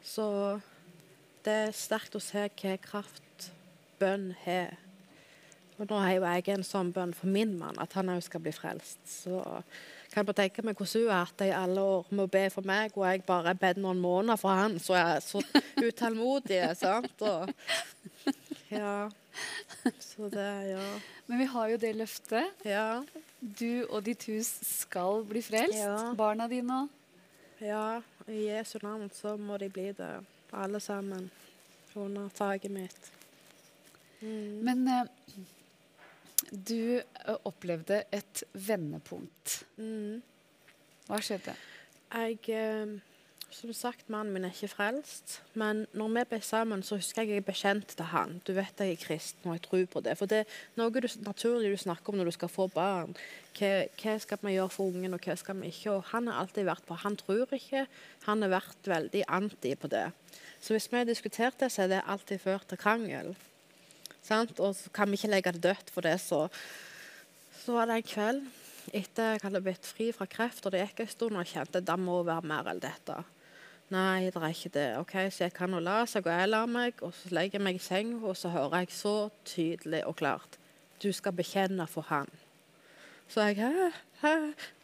Så 0.00 0.26
det 1.44 1.56
er 1.66 1.76
sterkt 1.76 2.16
å 2.16 2.22
se 2.24 2.46
hva 2.48 2.76
kraft 2.80 3.50
bønn 4.00 4.30
har. 4.46 4.78
Og 5.76 5.88
nå 5.88 6.00
har 6.00 6.14
jo 6.16 6.24
jeg 6.24 6.54
en 6.54 6.64
sånn 6.64 6.92
bønn 6.92 7.12
for 7.16 7.28
min 7.32 7.52
mann, 7.56 7.76
at 7.80 7.92
han 7.96 8.12
òg 8.12 8.24
skal 8.24 8.42
bli 8.44 8.52
frelst. 8.56 9.00
Så 9.04 9.42
kan 10.10 10.26
bare 10.26 10.40
tenke 10.42 10.64
meg 10.66 10.78
hvordan 10.78 11.04
hun 11.04 11.12
har 11.12 11.24
hatt 11.28 11.38
det 11.38 11.48
i 11.50 11.54
alle 11.54 11.82
år 11.94 12.08
med 12.10 12.24
å 12.24 12.30
be 12.32 12.44
for 12.50 12.66
meg, 12.66 12.96
og 12.98 13.06
jeg 13.06 13.22
bare 13.28 13.54
bedt 13.58 13.80
noen 13.82 14.00
måneder 14.02 14.40
for 14.40 14.58
han, 14.58 14.78
så 14.82 14.96
jeg 14.98 15.16
er 15.16 15.24
så 15.24 15.42
utålmodig. 15.78 16.60
sant? 16.82 17.22
Og, 17.22 17.52
ja. 18.72 19.08
Så 20.02 20.28
det, 20.32 20.48
ja. 20.72 20.86
Men 21.30 21.38
vi 21.38 21.46
har 21.52 21.68
jo 21.70 21.76
det 21.80 21.92
løftet. 21.96 22.64
Ja. 22.66 23.02
Du 23.40 23.86
og 23.86 24.02
ditt 24.08 24.26
hus 24.28 24.50
skal 24.66 25.22
bli 25.28 25.42
frelst. 25.46 25.78
Ja. 25.78 26.10
Barna 26.18 26.48
dine 26.50 26.82
òg. 26.82 26.96
Ja, 27.60 28.00
i 28.24 28.46
Jesu 28.46 28.78
navn 28.82 29.10
så 29.12 29.34
må 29.36 29.58
de 29.60 29.68
bli 29.68 29.90
det, 29.92 30.08
alle 30.56 30.80
sammen, 30.80 31.26
under 31.94 32.30
taket 32.32 32.72
mitt. 32.72 33.10
Mm. 34.20 34.62
Men 34.64 34.86
eh, 34.88 35.10
du 36.50 37.00
opplevde 37.44 38.02
et 38.12 38.42
vendepunkt. 38.54 39.60
Mm. 39.78 40.20
Hva 41.06 41.22
skjedde? 41.22 41.54
Jeg 42.10 43.00
Som 43.50 43.72
sagt, 43.74 44.06
mannen 44.06 44.30
min 44.30 44.44
er 44.46 44.52
ikke 44.54 44.68
frelst. 44.70 45.40
Men 45.58 45.82
når 45.90 46.12
vi 46.14 46.22
ble 46.30 46.38
sammen, 46.46 46.84
så 46.86 47.00
husker 47.00 47.26
jeg 47.26 47.40
jeg 47.40 47.44
bekjente 47.44 47.96
til 47.98 48.06
han. 48.12 48.36
Du 48.46 48.52
vet 48.54 48.78
jeg 48.78 48.94
er 48.94 49.00
kristen, 49.02 49.48
og 49.50 49.56
jeg 49.56 49.64
tror 49.64 49.86
på 49.90 50.02
det. 50.06 50.14
For 50.18 50.30
det 50.30 50.44
er 50.44 50.60
noe 50.78 50.94
du, 50.94 51.08
naturlig 51.26 51.72
du 51.72 51.80
snakker 51.82 52.12
om 52.12 52.20
når 52.20 52.30
du 52.30 52.36
skal 52.36 52.52
få 52.52 52.68
barn. 52.70 53.16
Hva, 53.58 53.72
hva 53.98 54.14
skal 54.22 54.38
vi 54.46 54.54
gjøre 54.54 54.70
for 54.70 54.94
ungen, 54.94 55.18
og 55.18 55.26
hva 55.26 55.34
skal 55.34 55.58
vi 55.58 55.72
ikke? 55.74 55.96
Og 55.96 56.06
han 56.12 56.30
har 56.30 56.44
alltid 56.44 56.70
vært 56.70 56.86
på 56.86 57.00
Han 57.02 57.18
tror 57.18 57.58
ikke. 57.58 57.88
Han 58.28 58.46
har 58.46 58.54
vært 58.54 58.94
veldig 58.94 59.26
anti 59.26 59.74
på 59.74 59.90
det. 59.90 60.06
Så 60.60 60.76
hvis 60.76 60.86
vi 60.92 61.02
har 61.02 61.10
diskutert 61.10 61.58
det, 61.58 61.72
så 61.74 61.88
er 61.88 61.94
det 61.96 62.02
alltid 62.06 62.38
ført 62.38 62.70
til 62.70 62.78
krangel. 62.78 63.34
Sant? 64.22 64.60
Og 64.60 64.74
så 64.76 64.90
kan 64.94 65.10
vi 65.10 65.18
ikke 65.18 65.32
legge 65.32 65.52
det 65.56 65.62
dødt 65.64 65.92
for 65.92 66.06
det, 66.06 66.18
så 66.20 66.48
Så 67.60 67.72
var 67.76 67.86
det 67.86 67.96
en 68.00 68.08
kveld 68.08 68.46
etter 68.96 69.34
jeg 69.34 69.42
hadde 69.42 69.60
blitt 69.62 69.86
fri 69.86 70.08
fra 70.16 70.26
kreft, 70.26 70.64
og 70.66 70.72
det 70.72 70.80
gikk 70.80 71.00
en 71.04 71.10
stund, 71.12 71.36
og 71.36 71.44
jeg 71.44 71.52
kjente 71.54 71.82
det 71.84 71.98
må 72.00 72.22
være 72.24 72.48
mer 72.48 72.70
enn 72.72 72.80
dette. 72.80 73.18
Nei, 73.90 74.30
det 74.30 74.38
er 74.38 74.54
ikke 74.54 74.72
det. 74.74 74.86
Ok, 74.98 75.14
Så 75.30 75.44
jeg 75.44 75.52
kan 75.52 75.70
jo 75.70 75.80
la 75.82 76.04
seg, 76.06 76.26
og 76.26 76.32
jeg 76.32 76.48
lar 76.48 76.66
meg, 76.66 76.94
og 77.02 77.12
så 77.14 77.30
legger 77.34 77.58
jeg 77.58 77.64
meg 77.66 77.74
i 77.76 77.82
seng, 77.82 78.14
og 78.24 78.36
så 78.36 78.48
hører 78.48 78.78
jeg 78.84 78.94
så 78.94 79.30
tydelig 79.44 80.04
og 80.06 80.16
klart 80.16 80.58
Du 81.02 81.12
skal 81.12 81.32
bekjenne 81.32 81.86
for 81.88 82.02
han. 82.08 82.28
Så 83.28 83.40
jeg 83.46 83.56
hæ? 83.56 83.90
Hæ? 84.20 84.34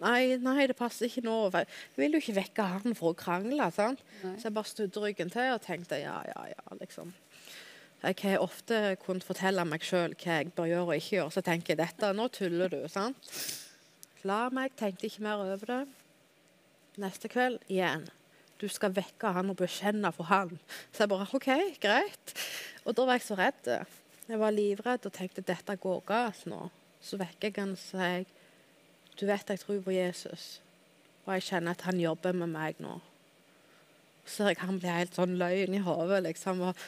Nei, 0.01 0.37
nei, 0.41 0.66
det 0.66 0.76
passer 0.78 1.07
ikke 1.07 1.24
nå. 1.26 1.51
Jeg 1.53 1.66
vil 1.97 2.12
jo 2.14 2.20
ikke 2.22 2.37
vekke 2.37 2.62
han 2.62 2.95
for 2.95 3.12
å 3.12 3.18
krangle. 3.18 3.70
sant? 3.74 4.01
Så 4.22 4.49
jeg 4.49 4.55
bare 4.55 4.70
snudde 4.70 5.03
ryggen 5.03 5.30
til 5.30 5.53
og 5.53 5.61
tenkte 5.64 5.99
ja, 6.01 6.20
ja, 6.30 6.45
ja, 6.55 6.76
liksom. 6.80 7.12
Jeg 8.03 8.19
har 8.23 8.43
ofte 8.45 8.97
kunnet 9.03 9.25
fortelle 9.25 9.65
meg 9.67 9.85
sjøl 9.85 10.15
hva 10.15 10.39
jeg 10.39 10.53
bør 10.55 10.69
gjøre 10.69 10.87
og 10.87 10.99
ikke 10.99 11.17
gjøre. 11.17 11.33
Så 11.35 11.43
tenker 11.47 11.75
jeg 11.75 11.81
dette, 11.81 12.13
nå 12.13 12.29
tuller 12.35 12.73
du. 12.73 12.81
sant? 12.93 13.31
La 14.27 14.47
meg, 14.53 14.75
tenkte 14.77 15.09
ikke 15.09 15.25
mer 15.25 15.43
over 15.45 15.73
det. 15.73 15.83
Neste 17.01 17.31
kveld 17.33 17.61
igjen. 17.73 18.07
Du 18.61 18.69
skal 18.73 18.95
vekke 18.97 19.33
han 19.37 19.53
og 19.53 19.59
bekjenne 19.61 20.13
for 20.17 20.29
han. 20.31 20.57
Så 20.93 21.05
jeg 21.05 21.13
bare 21.13 21.29
OK, 21.37 21.51
greit. 21.81 22.35
Og 22.85 22.97
da 22.97 23.05
var 23.09 23.19
jeg 23.19 23.27
så 23.27 23.37
redd. 23.39 23.73
Jeg 24.27 24.41
var 24.41 24.55
livredd 24.55 25.07
og 25.07 25.15
tenkte 25.15 25.45
dette 25.45 25.77
går 25.81 26.03
galt 26.09 26.47
nå. 26.51 26.67
Så 27.01 27.19
vekker 27.21 27.51
jeg 27.51 27.61
han 27.61 27.77
og 27.77 27.81
sier 27.81 28.27
du 29.17 29.25
vet 29.25 29.49
jeg 29.49 29.61
tror 29.63 29.79
på 29.81 29.95
Jesus, 29.95 30.59
og 31.25 31.31
jeg 31.33 31.47
kjenner 31.47 31.73
at 31.73 31.87
han 31.89 32.01
jobber 32.01 32.35
med 32.37 32.51
meg 32.53 32.81
nå. 32.85 32.99
Så 34.27 34.43
ser 34.43 34.51
jeg 34.51 34.61
han 34.61 34.81
blir 34.83 34.93
helt 34.93 35.17
sånn 35.17 35.39
løgn 35.41 35.77
i 35.79 35.81
hodet, 35.87 36.19
liksom. 36.27 36.61
Og 36.69 36.83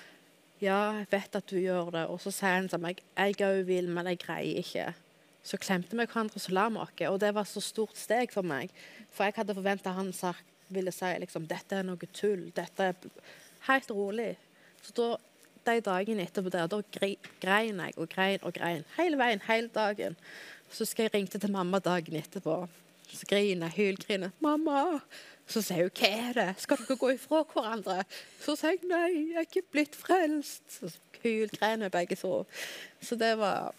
ja, 0.63 0.79
jeg 0.99 1.09
vet 1.13 1.37
at 1.39 1.51
du 1.51 1.59
gjør 1.61 1.93
det. 1.95 2.05
Og 2.11 2.21
så 2.23 2.33
sier 2.35 2.57
han 2.57 2.69
til 2.71 2.83
meg, 2.83 3.03
jeg 3.17 3.39
òg 3.47 3.63
vil, 3.69 3.91
men 3.95 4.11
jeg 4.11 4.21
greier 4.25 4.63
ikke. 4.63 4.89
Så 5.47 5.59
klemte 5.61 5.97
vi 5.97 6.05
hverandre 6.05 6.41
så 6.43 6.53
la 6.53 6.67
vi 6.69 6.81
oss, 6.83 6.95
og 7.09 7.21
det 7.23 7.33
var 7.35 7.47
så 7.49 7.63
stort 7.65 7.97
steg 7.97 8.35
for 8.35 8.47
meg. 8.47 8.73
For 9.15 9.29
jeg 9.29 9.39
hadde 9.39 9.57
forventa 9.57 9.95
han 9.97 10.13
sagt, 10.13 10.45
ville 10.69 10.93
si 10.93 11.09
liksom, 11.23 11.47
dette 11.49 11.79
er 11.79 11.87
noe 11.87 12.11
tull. 12.13 12.51
Dette 12.53 12.91
er 12.91 12.99
helt 13.71 13.91
rolig. 13.95 14.35
Så 14.85 14.93
da, 14.99 15.15
de 15.69 15.79
dagene 15.85 16.27
etterpå 16.29 16.53
der, 16.53 16.69
da 16.69 16.83
gre 16.93 17.15
grein 17.41 17.81
jeg 17.81 17.97
og 17.97 18.11
grein 18.13 18.45
og 18.45 18.53
grein. 18.57 18.85
Hele 18.99 19.17
veien, 19.21 19.41
hele 19.49 19.73
dagen. 19.73 20.19
Så 20.69 20.85
skal 20.85 21.09
jeg 21.09 21.15
ringte 21.15 21.41
til 21.41 21.53
mamma 21.53 21.81
dagen 21.81 22.19
etterpå. 22.21 22.61
Så 23.13 23.27
griner 23.27 23.69
hylgriner. 23.69 24.31
'Mamma!' 24.41 25.01
Så 25.47 25.63
sier 25.63 25.83
hun 25.83 25.91
'Hva 25.91 26.09
er 26.29 26.33
det? 26.33 26.55
Skal 26.59 26.77
dere 26.77 26.97
gå 26.97 27.09
ifra 27.09 27.43
hverandre?' 27.43 28.05
Så 28.41 28.57
sier 28.57 28.71
jeg 28.71 28.85
'Nei, 28.85 29.33
jeg 29.33 29.37
er 29.37 29.41
ikke 29.41 29.71
blitt 29.73 29.97
frelst'. 29.97 30.69
Så 30.69 30.93
hylgriner 31.23 31.89
begge 31.89 32.17
to. 32.17 32.47
Så 33.01 33.17
det 33.17 33.39
var, 33.39 33.75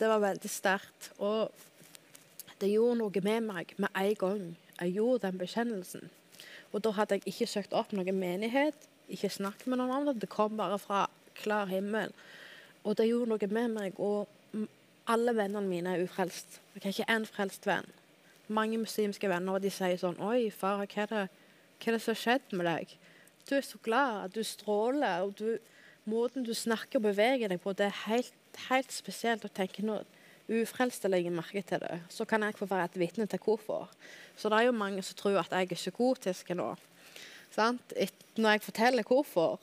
det 0.00 0.08
var 0.08 0.18
veldig 0.18 0.50
sterkt. 0.50 1.10
Og 1.18 1.50
det 2.60 2.70
gjorde 2.70 2.98
noe 2.98 3.22
med 3.22 3.40
meg 3.40 3.74
med 3.76 3.88
en 3.94 4.14
gang 4.14 4.56
jeg 4.80 4.92
gjorde 4.92 5.26
den 5.26 5.38
bekjennelsen. 5.38 6.10
Og 6.72 6.84
da 6.84 6.90
hadde 6.90 7.14
jeg 7.14 7.22
ikke 7.26 7.46
søkt 7.46 7.72
opp 7.72 7.92
noen 7.92 8.18
menighet, 8.20 8.74
ikke 9.08 9.30
snakket 9.32 9.66
med 9.66 9.78
noen 9.80 9.90
andre. 9.90 10.14
Det 10.14 10.28
kom 10.28 10.56
bare 10.56 10.78
fra 10.78 11.06
klar 11.34 11.66
himmel. 11.66 12.12
Og 12.84 12.96
det 12.98 13.08
gjorde 13.08 13.30
noe 13.30 13.48
med 13.50 13.68
meg. 13.68 14.00
Og 14.00 14.28
alle 15.06 15.36
vennene 15.36 15.68
mine 15.68 15.94
er 15.94 16.04
ufrelst. 16.04 16.60
Jeg 16.74 16.82
har 16.82 16.94
ikke 16.94 17.14
én 17.16 17.26
frelst 17.28 17.66
venn. 17.66 17.88
Mange 18.48 18.78
muslimske 18.78 19.28
venner 19.30 19.58
og 19.58 19.64
de 19.64 19.72
sier 19.74 19.98
sånn 20.00 20.18
Oi, 20.22 20.50
far, 20.54 20.84
hva 20.84 21.02
er 21.02 21.12
det, 21.12 21.22
hva 21.80 21.90
er 21.90 21.96
det 21.96 22.02
som 22.02 22.12
har 22.14 22.20
skjedd 22.22 22.54
med 22.54 22.68
deg? 22.68 22.96
Du 23.46 23.54
er 23.56 23.64
så 23.66 23.78
glad, 23.82 24.34
du 24.34 24.42
stråler, 24.46 25.22
og 25.22 25.36
du, 25.38 25.58
måten 26.10 26.46
du 26.46 26.54
snakker 26.54 26.98
og 26.98 27.08
beveger 27.08 27.50
deg 27.50 27.60
på, 27.62 27.74
det 27.78 27.88
er 27.88 28.00
helt, 28.06 28.34
helt 28.68 28.94
spesielt. 28.94 29.44
Og 29.46 29.54
tenker 29.54 29.86
nå, 29.86 30.00
ufrelste 30.50 31.10
legger 31.10 31.34
merke 31.34 31.62
til 31.66 31.82
det, 31.82 32.00
så 32.10 32.26
kan 32.26 32.42
jeg 32.46 32.58
få 32.58 32.68
være 32.70 32.90
et 32.90 32.98
vitne 33.02 33.26
til 33.30 33.42
hvorfor. 33.42 33.90
Så 34.38 34.50
det 34.50 34.60
er 34.60 34.68
jo 34.68 34.78
mange 34.78 35.02
som 35.06 35.18
tror 35.18 35.40
at 35.42 35.54
jeg 35.54 35.70
er 35.70 35.78
psykotisk 35.78 36.50
nå. 36.58 36.72
Sant? 37.54 37.94
Når 38.36 38.56
jeg 38.56 38.66
forteller 38.66 39.06
hvorfor. 39.06 39.60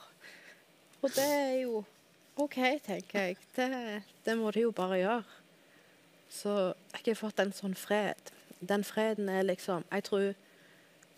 Og 1.03 1.09
det 1.11 1.27
er 1.27 1.57
jo 1.63 1.83
OK, 2.39 2.55
tenker 2.85 3.27
jeg. 3.27 3.37
Det, 3.55 3.67
det 4.25 4.37
må 4.37 4.51
de 4.51 4.63
jo 4.63 4.71
bare 4.71 4.97
gjøre. 4.97 5.23
Så 6.33 6.53
jeg 6.95 7.11
har 7.11 7.19
fått 7.19 7.43
en 7.43 7.53
sånn 7.53 7.75
fred. 7.77 8.31
Den 8.69 8.83
freden 8.83 9.29
er 9.29 9.41
liksom 9.41 9.85
Jeg 9.91 10.03
tror 10.03 10.33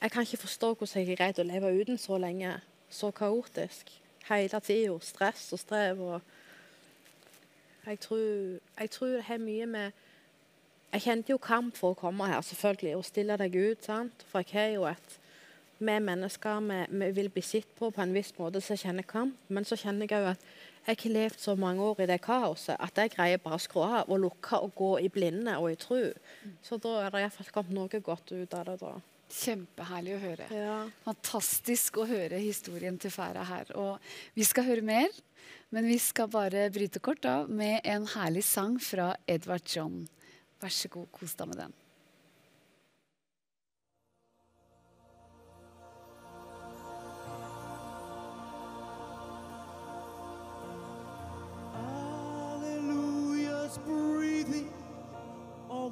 Jeg 0.02 0.12
kan 0.12 0.22
ikke 0.22 0.38
forstå 0.38 0.74
hvordan 0.74 1.02
jeg 1.02 1.08
har 1.08 1.16
greid 1.16 1.40
å 1.40 1.44
leve 1.48 1.82
uten 1.82 1.98
så 1.98 2.18
lenge. 2.18 2.60
Så 2.90 3.12
kaotisk. 3.12 3.92
Hele 4.30 4.60
tida. 4.60 5.00
Stress 5.02 5.54
og 5.54 5.60
strev 5.60 6.02
og 6.02 6.22
jeg 7.86 8.00
tror, 8.00 8.18
jeg 8.80 8.90
tror 8.90 9.08
det 9.08 9.24
har 9.24 9.38
mye 9.38 9.66
med 9.66 9.92
Jeg 10.94 11.02
kjente 11.02 11.32
jo 11.32 11.38
kamp 11.38 11.76
for 11.78 11.92
å 11.92 11.98
komme 12.00 12.26
her, 12.30 12.42
selvfølgelig, 12.42 12.96
og 12.96 13.06
stille 13.06 13.38
deg 13.38 13.56
ut. 13.56 13.84
sant? 13.84 14.26
For 14.30 14.40
jeg 14.40 14.54
har 14.54 14.70
jo 14.74 14.86
et 14.90 15.20
Vi 15.78 15.92
er 15.92 16.00
mennesker, 16.00 16.60
vi, 16.60 17.00
vi 17.00 17.12
vil 17.12 17.30
bli 17.30 17.42
sett 17.42 17.68
på 17.76 17.90
på 17.92 18.02
en 18.02 18.14
viss 18.14 18.32
måte, 18.38 18.62
så 18.62 18.74
jeg 18.74 18.80
kjenner 18.80 19.04
kamp. 19.04 19.36
Men 19.48 19.66
så 19.66 19.76
kjenner 19.76 20.08
jeg 20.10 20.22
òg 20.24 20.30
at 20.32 20.46
jeg 20.86 21.00
har 21.02 21.14
levd 21.16 21.40
så 21.42 21.56
mange 21.58 21.82
år 21.82 22.04
i 22.04 22.08
det 22.10 22.20
kaoset 22.22 22.78
at 22.78 23.00
jeg 23.02 23.14
greier 23.16 23.42
bare 23.42 23.58
å 23.58 23.64
skru 23.64 23.82
av 23.86 24.12
og 24.12 24.22
lukke 24.22 24.60
og 24.62 24.74
gå 24.78 24.92
i 25.06 25.10
blinde 25.10 25.58
og 25.58 25.72
i 25.74 25.80
tru. 25.82 26.12
Så 26.66 26.78
da 26.82 27.00
er 27.02 27.14
det 27.14 27.24
iallfall 27.24 27.52
kommet 27.54 27.74
noe 27.74 28.02
godt 28.06 28.34
ut 28.36 28.54
av 28.54 28.66
det. 28.70 28.78
da. 28.84 28.94
Kjempeherlig 29.36 30.14
å 30.16 30.20
høre. 30.22 30.50
Fantastisk 31.08 31.98
å 31.98 32.06
høre 32.10 32.38
historien 32.38 33.00
til 33.02 33.14
Færa 33.14 33.46
her. 33.50 33.72
Og 33.74 33.98
vi 34.38 34.46
skal 34.46 34.68
høre 34.68 34.86
mer, 34.86 35.10
men 35.74 35.90
vi 35.90 35.98
skal 36.02 36.30
bare 36.30 36.68
bryte 36.74 37.02
kort 37.02 37.26
av 37.26 37.50
med 37.50 37.82
en 37.84 38.06
herlig 38.14 38.46
sang 38.46 38.78
fra 38.78 39.16
Edvard 39.28 39.66
John. 39.66 40.04
Vær 40.62 40.72
så 40.74 40.92
god, 40.94 41.10
kos 41.18 41.34
deg 41.40 41.50
med 41.50 41.64
den. 41.66 41.76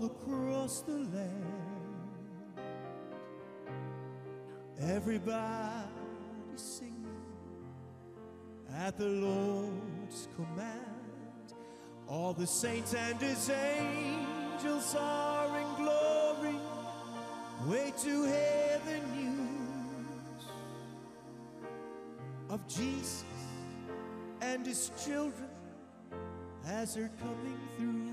Across 0.03 0.81
the 0.81 0.97
land. 0.97 1.43
Everybody 4.79 5.87
singing 6.55 7.07
at 8.75 8.97
the 8.97 9.07
Lord's 9.07 10.27
command. 10.35 11.53
All 12.07 12.33
the 12.33 12.47
saints 12.47 12.93
and 12.93 13.19
his 13.19 13.49
angels 13.49 14.95
are 14.99 15.59
in 15.59 15.83
glory. 15.83 16.55
Way 17.67 17.93
to 18.03 18.25
hear 18.25 18.81
the 18.85 18.99
news 19.15 20.45
of 22.49 22.67
Jesus 22.67 23.23
and 24.41 24.65
his 24.65 24.91
children 25.03 25.49
as 26.67 26.95
they're 26.95 27.11
coming 27.21 27.59
through. 27.77 28.12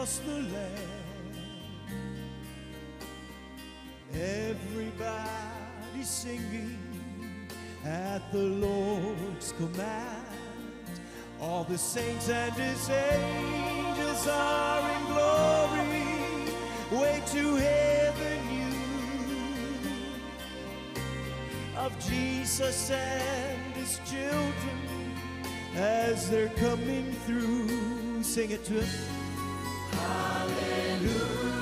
across 0.00 0.18
the 0.20 0.32
land. 0.32 1.36
Everybody 4.14 6.02
singing 6.02 6.78
at 7.84 8.32
the 8.32 8.38
Lord's 8.38 9.52
command. 9.52 10.26
All 11.38 11.64
the 11.64 11.76
saints 11.76 12.30
and 12.30 12.54
his 12.54 12.88
angels 12.88 14.26
are 14.26 14.90
in 14.90 15.04
glory. 15.12 15.84
Way 17.02 17.22
to 17.32 17.56
the 18.22 18.36
news 18.48 19.84
of 21.76 21.92
Jesus 22.08 22.90
and 22.90 23.74
his 23.74 24.00
children 24.10 24.78
as 25.76 26.30
they're 26.30 26.48
coming 26.56 27.12
through. 27.26 28.22
Sing 28.22 28.50
it 28.50 28.64
to 28.64 28.80
him. 28.80 29.29
Hallelujah. 30.02 31.59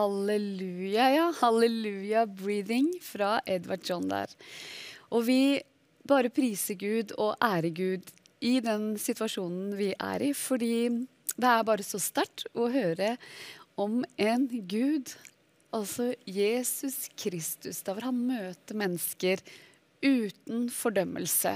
Halleluja, 0.00 1.08
ja. 1.14 1.26
Halleluja 1.40 2.24
breathing 2.26 2.92
fra 3.04 3.38
Edvard 3.46 3.84
John 3.84 4.08
der. 4.10 4.32
Og 5.12 5.26
vi 5.28 5.60
bare 6.08 6.32
priser 6.32 6.78
Gud 6.80 7.12
og 7.18 7.36
ærer 7.44 7.72
Gud 7.74 8.12
i 8.40 8.58
den 8.64 8.94
situasjonen 8.98 9.74
vi 9.76 9.92
er 9.92 10.24
i, 10.30 10.32
fordi 10.36 10.88
det 11.36 11.48
er 11.48 11.66
bare 11.66 11.84
så 11.86 12.00
sterkt 12.02 12.46
å 12.56 12.70
høre 12.72 13.16
om 13.80 14.00
en 14.20 14.46
Gud, 14.68 15.12
altså 15.76 16.10
Jesus 16.26 17.08
Kristus, 17.20 17.82
der 17.84 17.96
hvor 17.96 18.08
han 18.08 18.24
møter 18.30 18.78
mennesker 18.78 19.44
uten 20.04 20.68
fordømmelse. 20.72 21.54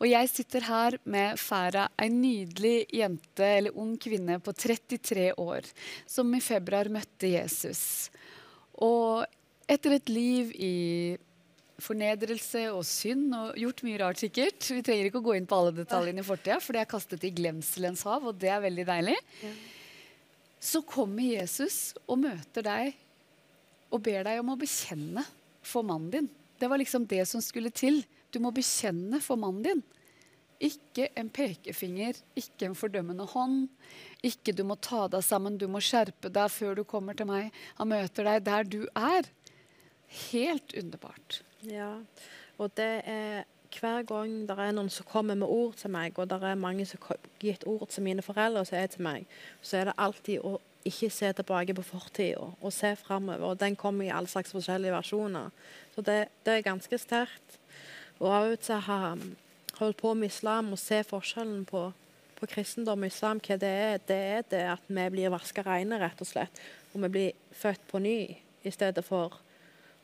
Og 0.00 0.08
jeg 0.08 0.30
sitter 0.32 0.64
her 0.64 0.96
med 1.04 1.40
Færa, 1.40 1.88
ei 2.00 2.08
nydelig 2.12 2.86
jente 2.96 3.48
eller 3.58 3.76
ung 3.76 3.96
kvinne 4.00 4.38
på 4.40 4.54
33 4.56 5.32
år, 5.36 5.66
som 6.08 6.30
i 6.34 6.40
februar 6.40 6.88
møtte 6.92 7.34
Jesus. 7.34 8.08
Og 8.80 9.26
etter 9.70 9.98
et 9.98 10.08
liv 10.08 10.54
i 10.56 10.76
fornedrelse 11.80 12.66
og 12.74 12.84
synd 12.86 13.34
og 13.36 13.58
gjort 13.58 13.84
mye 13.86 14.00
rart 14.00 14.20
sikkert. 14.20 14.68
Vi 14.68 14.82
trenger 14.84 15.08
ikke 15.08 15.20
å 15.20 15.26
gå 15.30 15.36
inn 15.38 15.48
på 15.48 15.58
alle 15.58 15.74
detaljene 15.80 16.22
i 16.22 16.26
fortida, 16.26 16.58
for 16.62 16.76
det 16.76 16.84
er 16.84 16.90
kastet 16.90 17.24
i 17.26 17.32
glemselens 17.34 18.04
hav, 18.08 18.26
og 18.28 18.40
det 18.40 18.52
er 18.52 18.64
veldig 18.64 18.86
deilig. 18.88 19.16
Så 20.60 20.82
kommer 20.84 21.24
Jesus 21.24 21.94
og 22.06 22.20
møter 22.24 22.66
deg 22.66 22.92
og 23.90 24.02
ber 24.04 24.26
deg 24.28 24.42
om 24.42 24.52
å 24.52 24.60
bekjenne 24.60 25.24
for 25.66 25.86
mannen 25.86 26.12
din. 26.12 26.28
Det 26.60 26.68
var 26.68 26.80
liksom 26.80 27.06
det 27.08 27.24
som 27.28 27.42
skulle 27.44 27.72
til. 27.72 28.02
Du 28.30 28.38
må 28.44 28.52
bekjenne 28.54 29.20
for 29.24 29.40
mannen 29.40 29.64
din. 29.64 29.82
Ikke 30.60 31.06
en 31.16 31.30
pekefinger, 31.32 32.18
ikke 32.36 32.68
en 32.68 32.76
fordømmende 32.76 33.24
hånd. 33.32 33.62
Ikke 34.26 34.52
du 34.52 34.60
må 34.68 34.76
ta 34.76 35.06
deg 35.08 35.24
sammen, 35.24 35.56
du 35.56 35.64
må 35.72 35.80
skjerpe 35.80 36.28
deg 36.28 36.52
før 36.52 36.76
du 36.76 36.84
kommer 36.84 37.16
til 37.16 37.30
meg. 37.30 37.48
Han 37.78 37.88
møter 37.94 38.28
deg 38.28 38.44
der 38.44 38.68
du 38.68 38.82
er. 38.92 39.30
Helt 40.28 40.76
underbart. 40.76 41.40
Ja, 41.64 41.94
og 42.60 42.76
det 42.76 42.92
er 43.08 43.48
hver 43.78 44.02
gang 44.02 44.32
det 44.48 44.56
er 44.58 44.72
noen 44.74 44.90
som 44.90 45.06
kommer 45.06 45.36
med 45.38 45.48
ord 45.48 45.76
til 45.78 45.92
meg, 45.94 46.18
og 46.18 46.28
det 46.28 46.40
er 46.42 46.58
mange 46.58 46.84
som 46.88 47.00
har 47.06 47.20
gitt 47.40 47.64
ord 47.70 47.86
til 47.88 48.04
mine 48.04 48.24
foreldre 48.24 48.64
og 48.64 48.68
sier 48.68 48.90
til 48.90 49.04
meg, 49.06 49.28
så 49.62 49.80
er 49.80 49.90
det 49.90 49.96
alltid 49.96 50.42
å 50.42 50.58
ikke 50.86 51.10
se 51.12 51.32
tilbake 51.36 51.74
på 51.76 51.84
fortida 51.84 52.46
og 52.48 52.72
se 52.72 52.94
framover. 52.96 53.58
Den 53.60 53.76
kommer 53.76 54.06
i 54.06 54.12
alle 54.14 54.30
slags 54.30 54.52
forskjellige 54.54 54.94
versjoner. 54.94 55.50
Så 55.94 56.04
det, 56.06 56.28
det 56.46 56.54
er 56.54 56.66
ganske 56.66 56.98
sterkt. 56.98 57.58
Og 58.20 58.28
òg 58.30 58.56
til 58.60 58.76
å 58.76 58.84
ha 58.86 59.00
holdt 59.80 60.00
på 60.00 60.14
med 60.14 60.32
islam 60.32 60.72
og 60.72 60.80
se 60.80 61.02
forskjellen 61.08 61.64
på, 61.68 61.86
på 62.36 62.48
kristendom 62.48 63.04
og 63.04 63.12
islam, 63.12 63.40
hva 63.44 63.56
det 63.60 63.74
er, 63.84 64.00
det 64.08 64.20
er 64.38 64.48
det 64.50 64.64
at 64.76 64.88
vi 64.88 65.06
blir 65.12 65.32
vaska 65.32 65.64
reine, 65.66 66.00
rett 66.00 66.20
og 66.20 66.28
slett. 66.28 66.64
Og 66.92 67.04
vi 67.04 67.12
blir 67.16 67.56
født 67.56 67.86
på 67.88 68.00
ny 68.02 68.18
i 68.64 68.72
stedet 68.72 69.04
for 69.06 69.40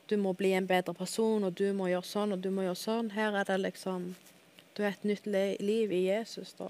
du 0.06 0.16
må 0.16 0.32
bli 0.38 0.52
en 0.54 0.66
bedre 0.66 0.94
person, 0.94 1.44
og 1.44 1.56
du 1.58 1.72
må 1.74 1.88
gjøre 1.90 2.06
sånn, 2.06 2.36
og 2.36 2.42
du 2.42 2.52
må 2.54 2.62
gjøre 2.62 2.78
sånn. 2.78 3.10
Her 3.16 3.40
er 3.40 3.48
det 3.48 3.58
liksom 3.64 4.14
Du 4.76 4.82
er 4.84 4.90
et 4.92 5.04
nytt 5.08 5.24
liv 5.26 5.92
i 5.92 6.02
Jesus, 6.04 6.52
da. 6.52 6.66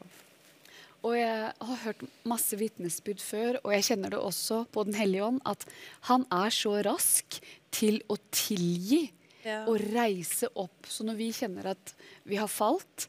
Og 1.07 1.15
jeg 1.15 1.53
har 1.69 1.83
hørt 1.85 2.01
masse 2.27 2.57
vitnesbyrd 2.59 3.21
før, 3.23 3.59
og 3.63 3.71
jeg 3.77 3.85
kjenner 3.93 4.11
det 4.17 4.19
også 4.19 4.65
på 4.75 4.83
Den 4.89 4.97
hellige 4.99 5.23
ånd, 5.29 5.39
at 5.47 5.63
han 6.09 6.25
er 6.35 6.51
så 6.55 6.73
rask 6.87 7.39
til 7.75 8.01
å 8.11 8.17
tilgi 8.35 9.05
Ja. 9.47 9.61
og 9.71 9.79
reise 9.95 10.49
opp. 10.59 10.89
Så 10.91 11.05
når 11.07 11.15
vi 11.21 11.29
kjenner 11.31 11.69
at 11.71 11.93
vi 12.27 12.35
har 12.41 12.51
falt, 12.51 13.07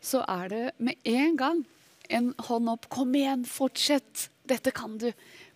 så 0.00 0.22
er 0.24 0.48
det 0.48 0.62
med 0.78 0.96
en 1.04 1.36
gang 1.36 1.64
en 2.08 2.32
hånd 2.46 2.68
opp. 2.72 2.88
Kom 2.88 3.12
igjen, 3.14 3.44
fortsett! 3.44 4.30
Dette 4.46 4.72
kan 4.72 4.96
du. 5.00 5.10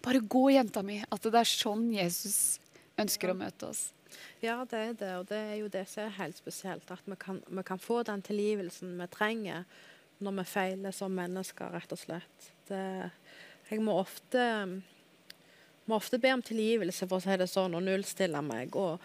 Bare 0.04 0.20
gå, 0.20 0.50
jenta 0.52 0.82
mi. 0.82 1.02
At 1.12 1.22
det 1.24 1.34
er 1.34 1.48
sånn 1.48 1.90
Jesus 1.92 2.58
ønsker 2.98 3.32
å 3.32 3.36
møte 3.36 3.68
oss. 3.68 3.92
Ja, 4.40 4.64
det 4.64 4.78
er 4.78 4.92
det, 4.96 5.10
og 5.18 5.26
det 5.28 5.36
er 5.36 5.56
jo 5.60 5.68
det 5.68 5.84
som 5.88 6.04
er 6.06 6.14
helt 6.16 6.36
spesielt. 6.36 6.90
At 6.90 7.04
vi 7.04 7.16
kan, 7.20 7.42
vi 7.48 7.62
kan 7.68 7.78
få 7.80 8.02
den 8.08 8.22
tilgivelsen 8.24 8.96
vi 9.00 9.06
trenger 9.12 9.64
når 10.24 10.40
vi 10.40 10.44
feiler 10.50 10.94
som 10.94 11.14
mennesker, 11.14 11.70
rett 11.74 11.94
og 11.94 12.00
slett. 12.00 12.50
Det, 12.68 12.82
jeg 13.70 13.82
må 13.84 13.98
ofte, 14.00 14.42
må 15.88 15.98
ofte 15.98 16.20
be 16.20 16.32
om 16.34 16.42
tilgivelse, 16.44 17.06
for 17.06 17.18
å 17.18 17.24
si 17.24 17.38
det 17.38 17.48
sånn, 17.50 17.76
og 17.78 17.84
nullstille 17.86 18.42
meg. 18.44 18.76
Og 18.76 18.98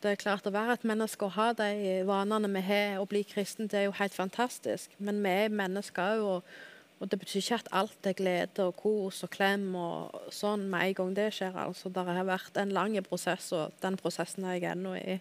det 0.00 0.14
er 0.14 0.20
klart 0.20 0.46
Å 0.48 0.54
være 0.54 0.78
et 0.78 0.88
menneske 0.88 1.26
og 1.26 1.34
ha 1.36 1.50
de 1.56 2.00
vanene 2.08 2.48
vi 2.56 2.64
har, 2.64 2.98
og 3.00 3.10
bli 3.12 3.22
kristen, 3.28 3.68
det 3.68 3.82
er 3.82 3.88
jo 3.88 3.96
helt 4.00 4.16
fantastisk. 4.16 4.94
Men 4.98 5.20
vi 5.24 5.34
er 5.44 5.54
mennesker 5.54 6.16
òg, 6.16 6.26
og, 6.30 6.54
og 7.00 7.12
det 7.12 7.20
betyr 7.20 7.42
ikke 7.42 7.60
at 7.60 7.72
alt 7.82 8.08
er 8.08 8.16
glede 8.16 8.66
og 8.66 8.74
kos 8.80 9.22
og 9.24 9.32
klem 9.32 9.70
og 9.76 10.32
sånn 10.34 10.66
med 10.72 10.88
en 10.88 10.98
gang 10.98 11.14
det 11.16 11.30
skjer. 11.36 11.56
altså. 11.66 11.92
Det 11.92 12.04
har 12.08 12.26
vært 12.28 12.58
en 12.60 12.74
lang 12.76 12.96
prosess, 13.06 13.52
og 13.56 13.76
den 13.84 14.00
prosessen 14.00 14.48
er 14.48 14.58
jeg 14.58 14.72
ennå 14.72 14.96
i. 14.98 15.20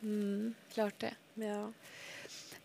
Mm. 0.00 0.54
Klart 0.74 1.00
det. 1.02 1.14
Ja. 1.42 1.64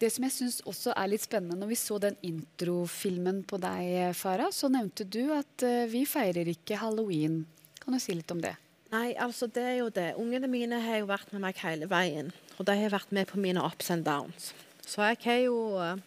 Det 0.03 0.09
som 0.11 0.25
jeg 0.27 0.33
syns 0.35 0.57
også 0.67 0.91
er 0.99 1.07
litt 1.13 1.23
spennende, 1.23 1.55
når 1.61 1.69
vi 1.69 1.75
så 1.79 1.95
den 2.03 2.17
introfilmen 2.27 3.37
på 3.47 3.55
deg, 3.63 4.11
Farah, 4.19 4.49
så 4.51 4.67
nevnte 4.67 5.05
du 5.07 5.29
at 5.31 5.63
eh, 5.63 5.85
vi 5.87 6.01
feirer 6.03 6.49
ikke 6.51 6.75
halloween. 6.81 7.45
Kan 7.79 7.95
du 7.95 8.01
si 8.03 8.11
litt 8.11 8.33
om 8.35 8.41
det? 8.43 8.51
Nei, 8.91 9.13
altså 9.15 9.47
det 9.47 9.63
er 9.63 9.77
jo 9.77 9.87
det. 9.95 10.09
Ungene 10.19 10.49
mine 10.51 10.81
har 10.83 10.99
jo 10.99 11.07
vært 11.07 11.31
med 11.31 11.45
meg 11.45 11.63
hele 11.63 11.87
veien. 11.87 12.33
Og 12.57 12.67
de 12.67 12.75
har 12.81 12.91
vært 12.91 13.15
med 13.15 13.31
på 13.31 13.39
mine 13.39 13.63
ups 13.63 13.93
and 13.95 14.03
downs. 14.03 14.51
Så 14.83 15.07
jeg 15.07 15.23
har 15.23 15.41
jo 15.45 15.57
eh, 15.79 16.03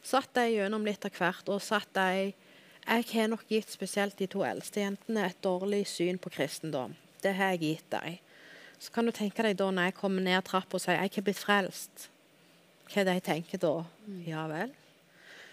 satt 0.00 0.32
dem 0.40 0.54
gjennom 0.56 0.88
litt 0.88 1.04
av 1.04 1.20
hvert, 1.20 1.52
og 1.52 1.60
satt 1.60 1.92
dem 2.00 2.32
Jeg 2.88 3.08
har 3.12 3.28
nok 3.28 3.44
gitt 3.52 3.68
spesielt 3.68 4.16
de 4.16 4.32
to 4.32 4.40
eldste 4.40 4.80
jentene 4.80 5.28
et 5.28 5.42
dårlig 5.44 5.84
syn 5.90 6.16
på 6.16 6.32
kristendom. 6.32 6.96
Det 7.20 7.36
har 7.36 7.52
jeg 7.52 7.66
gitt 7.66 7.90
dem. 7.92 8.22
Så 8.80 8.88
kan 8.94 9.04
du 9.04 9.12
tenke 9.12 9.44
deg 9.44 9.60
da 9.60 9.68
når 9.68 9.90
jeg 9.90 10.00
kommer 10.00 10.24
ned 10.24 10.46
trappa 10.48 10.78
og 10.78 10.80
sier 10.80 10.96
jeg 10.96 11.18
har 11.18 11.26
blitt 11.26 11.44
frelst, 11.44 12.08
hva 12.88 13.04
de 13.08 13.16
tenker 13.24 13.60
da. 13.62 13.72
Ja 14.26 14.46
vel. 14.50 14.74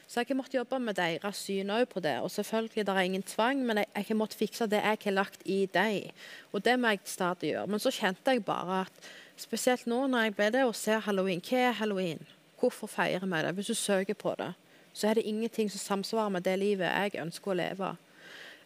Så 0.06 0.22
jeg 0.22 0.30
har 0.30 0.38
måttet 0.38 0.60
jobbe 0.60 0.78
med 0.80 0.98
deres 1.00 1.40
syn 1.42 1.72
òg 1.74 1.88
på 1.90 2.02
det. 2.04 2.20
Og 2.22 2.30
selvfølgelig 2.32 2.86
det 2.86 2.94
er 2.94 3.08
ingen 3.08 3.26
tvang, 3.26 3.64
men 3.66 3.82
jeg, 3.82 3.88
jeg 3.96 4.06
har 4.10 4.20
måttet 4.20 4.38
fikse 4.38 4.68
det 4.70 4.82
jeg 4.84 5.02
har 5.04 5.16
lagt 5.16 5.42
i 5.46 5.66
dem. 5.66 6.12
Og 6.54 6.66
det 6.66 6.76
må 6.80 6.94
jeg 6.94 7.02
stadig 7.10 7.52
gjøre. 7.54 7.68
Men 7.68 7.82
så 7.82 7.92
kjente 7.92 8.36
jeg 8.36 8.46
bare 8.46 8.84
at 8.86 9.10
spesielt 9.38 9.88
nå 9.90 10.06
når 10.08 10.28
jeg 10.28 10.36
ble 10.36 10.52
det 10.54 10.64
og 10.64 10.76
ser 10.78 11.02
halloween 11.04 11.42
Hva 11.44 11.64
er 11.70 11.80
halloween? 11.82 12.22
Hvorfor 12.60 12.88
feirer 12.88 13.26
vi 13.26 13.42
det? 13.44 13.56
Hvis 13.58 13.74
du 13.74 13.74
søker 13.74 14.14
på 14.14 14.36
det, 14.40 14.54
så 14.94 15.10
er 15.10 15.18
det 15.18 15.26
ingenting 15.26 15.72
som 15.72 15.80
samsvarer 15.80 16.30
med 16.30 16.46
det 16.46 16.60
livet 16.60 16.88
jeg 16.88 17.22
ønsker 17.22 17.52
å 17.52 17.58
leve. 17.60 17.90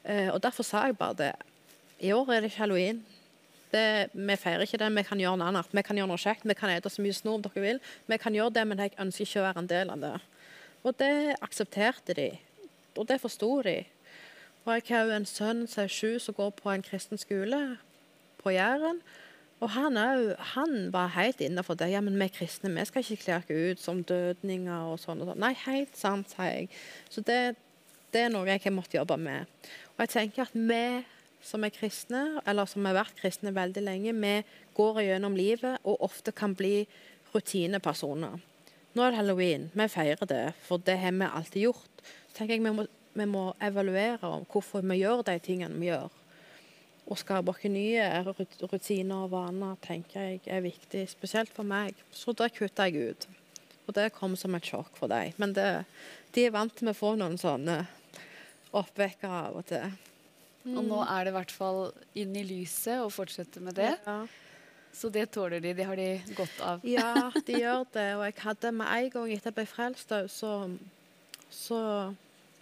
Eh, 0.03 0.29
og 0.29 0.43
derfor 0.43 0.63
sa 0.63 0.85
jeg 0.85 0.97
bare 0.97 1.17
det. 1.17 1.33
I 1.99 2.11
år 2.11 2.29
er 2.31 2.41
det 2.41 2.51
ikke 2.51 2.63
halloween. 2.63 3.01
Det, 3.69 4.09
vi 4.13 4.35
feirer 4.39 4.65
ikke 4.65 4.79
det, 4.81 4.89
vi 4.95 5.05
kan 5.05 5.21
gjøre 5.21 5.37
noe 5.37 5.51
annet. 5.51 5.73
Vi 5.75 5.83
kan 5.85 5.99
gjøre 5.99 6.09
noe 6.09 6.21
kjekt, 6.21 6.47
vi 6.49 6.57
kan 6.57 6.71
spise 6.73 6.95
så 6.95 7.05
mye 7.05 7.17
snop 7.17 7.45
dere 7.45 7.63
vil. 7.63 7.81
Vi 8.09 8.17
kan 8.17 8.35
gjøre 8.35 8.55
det, 8.57 8.65
men 8.65 8.81
jeg 8.81 8.95
ønsker 8.97 9.27
ikke 9.27 9.43
å 9.43 9.45
være 9.45 9.63
en 9.63 9.69
del 9.69 9.93
av 9.93 10.03
det. 10.03 10.15
Og 10.87 10.97
det 10.97 11.13
aksepterte 11.43 12.15
de, 12.17 12.29
og 12.97 13.07
det 13.09 13.19
forsto 13.21 13.51
de. 13.67 13.77
Og 14.65 14.73
jeg 14.75 14.87
har 14.89 15.07
jo 15.07 15.15
en 15.15 15.27
sønn 15.27 15.63
som 15.69 15.85
er 15.85 15.93
sju, 15.93 16.19
som 16.21 16.35
går 16.37 16.51
på 16.57 16.71
en 16.71 16.85
kristen 16.85 17.19
skole 17.19 17.59
på 18.41 18.53
Jæren. 18.55 19.01
Og 19.59 19.73
han, 19.75 19.97
er 19.99 20.11
jo, 20.15 20.35
han 20.53 20.75
var 20.93 21.11
helt 21.17 21.41
innafor 21.43 21.75
det. 21.75 21.89
Ja, 21.91 22.01
men 22.01 22.15
vi 22.15 22.27
er 22.29 22.35
kristne, 22.35 22.71
vi 22.71 22.85
skal 22.87 23.03
ikke 23.03 23.23
kle 23.23 23.39
oss 23.39 23.49
ut 23.49 23.81
som 23.83 24.03
dødninger 24.07 24.91
og 24.93 25.01
sånn. 25.01 25.19
og 25.23 25.31
sånn. 25.31 25.41
Nei, 25.43 25.51
helt 25.65 25.97
sant, 25.99 26.31
sa 26.31 26.47
jeg. 26.47 26.69
Så 27.11 27.23
det, 27.27 27.57
det 28.13 28.23
er 28.25 28.31
noe 28.31 28.47
jeg 28.47 28.63
har 28.63 28.75
måttet 28.75 29.01
jobbe 29.01 29.19
med. 29.19 29.49
Og 29.97 30.05
jeg 30.05 30.13
tenker 30.15 30.47
at 30.47 30.55
vi 30.55 30.83
som 31.43 31.63
er 31.63 31.73
kristne, 31.73 32.41
eller 32.47 32.67
som 32.69 32.85
har 32.87 32.97
vært 32.97 33.17
kristne 33.19 33.53
veldig 33.55 33.83
lenge, 33.85 34.13
vi 34.13 34.35
går 34.77 35.01
gjennom 35.05 35.37
livet 35.37 35.79
og 35.87 36.03
ofte 36.09 36.33
kan 36.35 36.55
bli 36.57 36.83
rutinepersoner. 37.33 38.39
Nå 38.95 39.03
er 39.05 39.13
det 39.13 39.19
halloween, 39.21 39.67
vi 39.77 39.87
feirer 39.91 40.29
det, 40.29 40.45
for 40.65 40.81
det 40.81 40.97
har 40.99 41.13
vi 41.15 41.27
alltid 41.27 41.67
gjort. 41.67 42.01
Så 42.29 42.39
tenker 42.39 42.57
jeg 42.57 42.65
vi 42.65 42.73
må, 42.73 42.85
vi 43.13 43.27
må 43.29 43.43
evaluere 43.61 44.27
om 44.27 44.47
hvorfor 44.49 44.85
vi 44.85 45.01
gjør 45.01 45.23
de 45.27 45.37
tingene 45.43 45.77
vi 45.79 45.91
gjør. 45.91 46.09
Å 47.09 47.17
skape 47.17 47.53
oss 47.53 47.63
nye 47.65 48.05
rutiner 48.25 49.23
og 49.23 49.31
vaner 49.33 49.77
tenker 49.81 50.27
jeg 50.27 50.41
er 50.45 50.65
viktig, 50.65 51.07
spesielt 51.09 51.53
for 51.53 51.65
meg. 51.65 51.97
Så 52.13 52.35
det 52.37 52.51
kutter 52.57 52.89
jeg 52.89 53.13
ut. 53.13 53.29
Og 53.87 53.95
det 53.97 54.11
kom 54.13 54.35
som 54.37 54.53
et 54.53 54.67
sjokk 54.69 54.93
for 54.99 55.09
dem. 55.09 55.33
Men 55.41 55.55
det, 55.57 55.69
de 56.35 56.45
er 56.45 56.53
vant 56.53 56.75
til 56.77 56.91
å 56.91 56.97
få 56.97 57.15
noen 57.17 57.39
sånne 57.41 57.79
oppvekkere 58.77 59.41
av 59.47 59.57
og 59.57 59.65
til. 59.71 59.97
Og 60.77 60.85
nå 60.85 60.99
er 61.05 61.25
det 61.25 61.33
i 61.33 61.37
hvert 61.37 61.55
fall 61.55 61.81
inn 62.19 62.35
i 62.37 62.45
lyset 62.45 62.99
og 63.01 63.13
fortsette 63.15 63.63
med 63.63 63.77
det. 63.79 63.93
Ja. 64.05 64.19
Så 64.93 65.09
det 65.13 65.29
tåler 65.31 65.61
de. 65.63 65.73
Det 65.77 65.85
har 65.85 65.99
de 65.99 66.09
godt 66.37 66.61
av. 66.65 66.85
Ja, 66.87 67.29
de 67.47 67.59
gjør 67.61 67.85
det. 67.93 68.07
Og 68.17 68.25
jeg 68.27 68.37
hadde 68.43 68.73
med 68.75 68.93
en 68.95 69.11
gang 69.13 69.33
etter 69.33 69.51
jeg 69.51 69.59
ble 69.59 69.67
frelst, 69.69 70.13
så, 70.33 70.53
så 71.53 71.81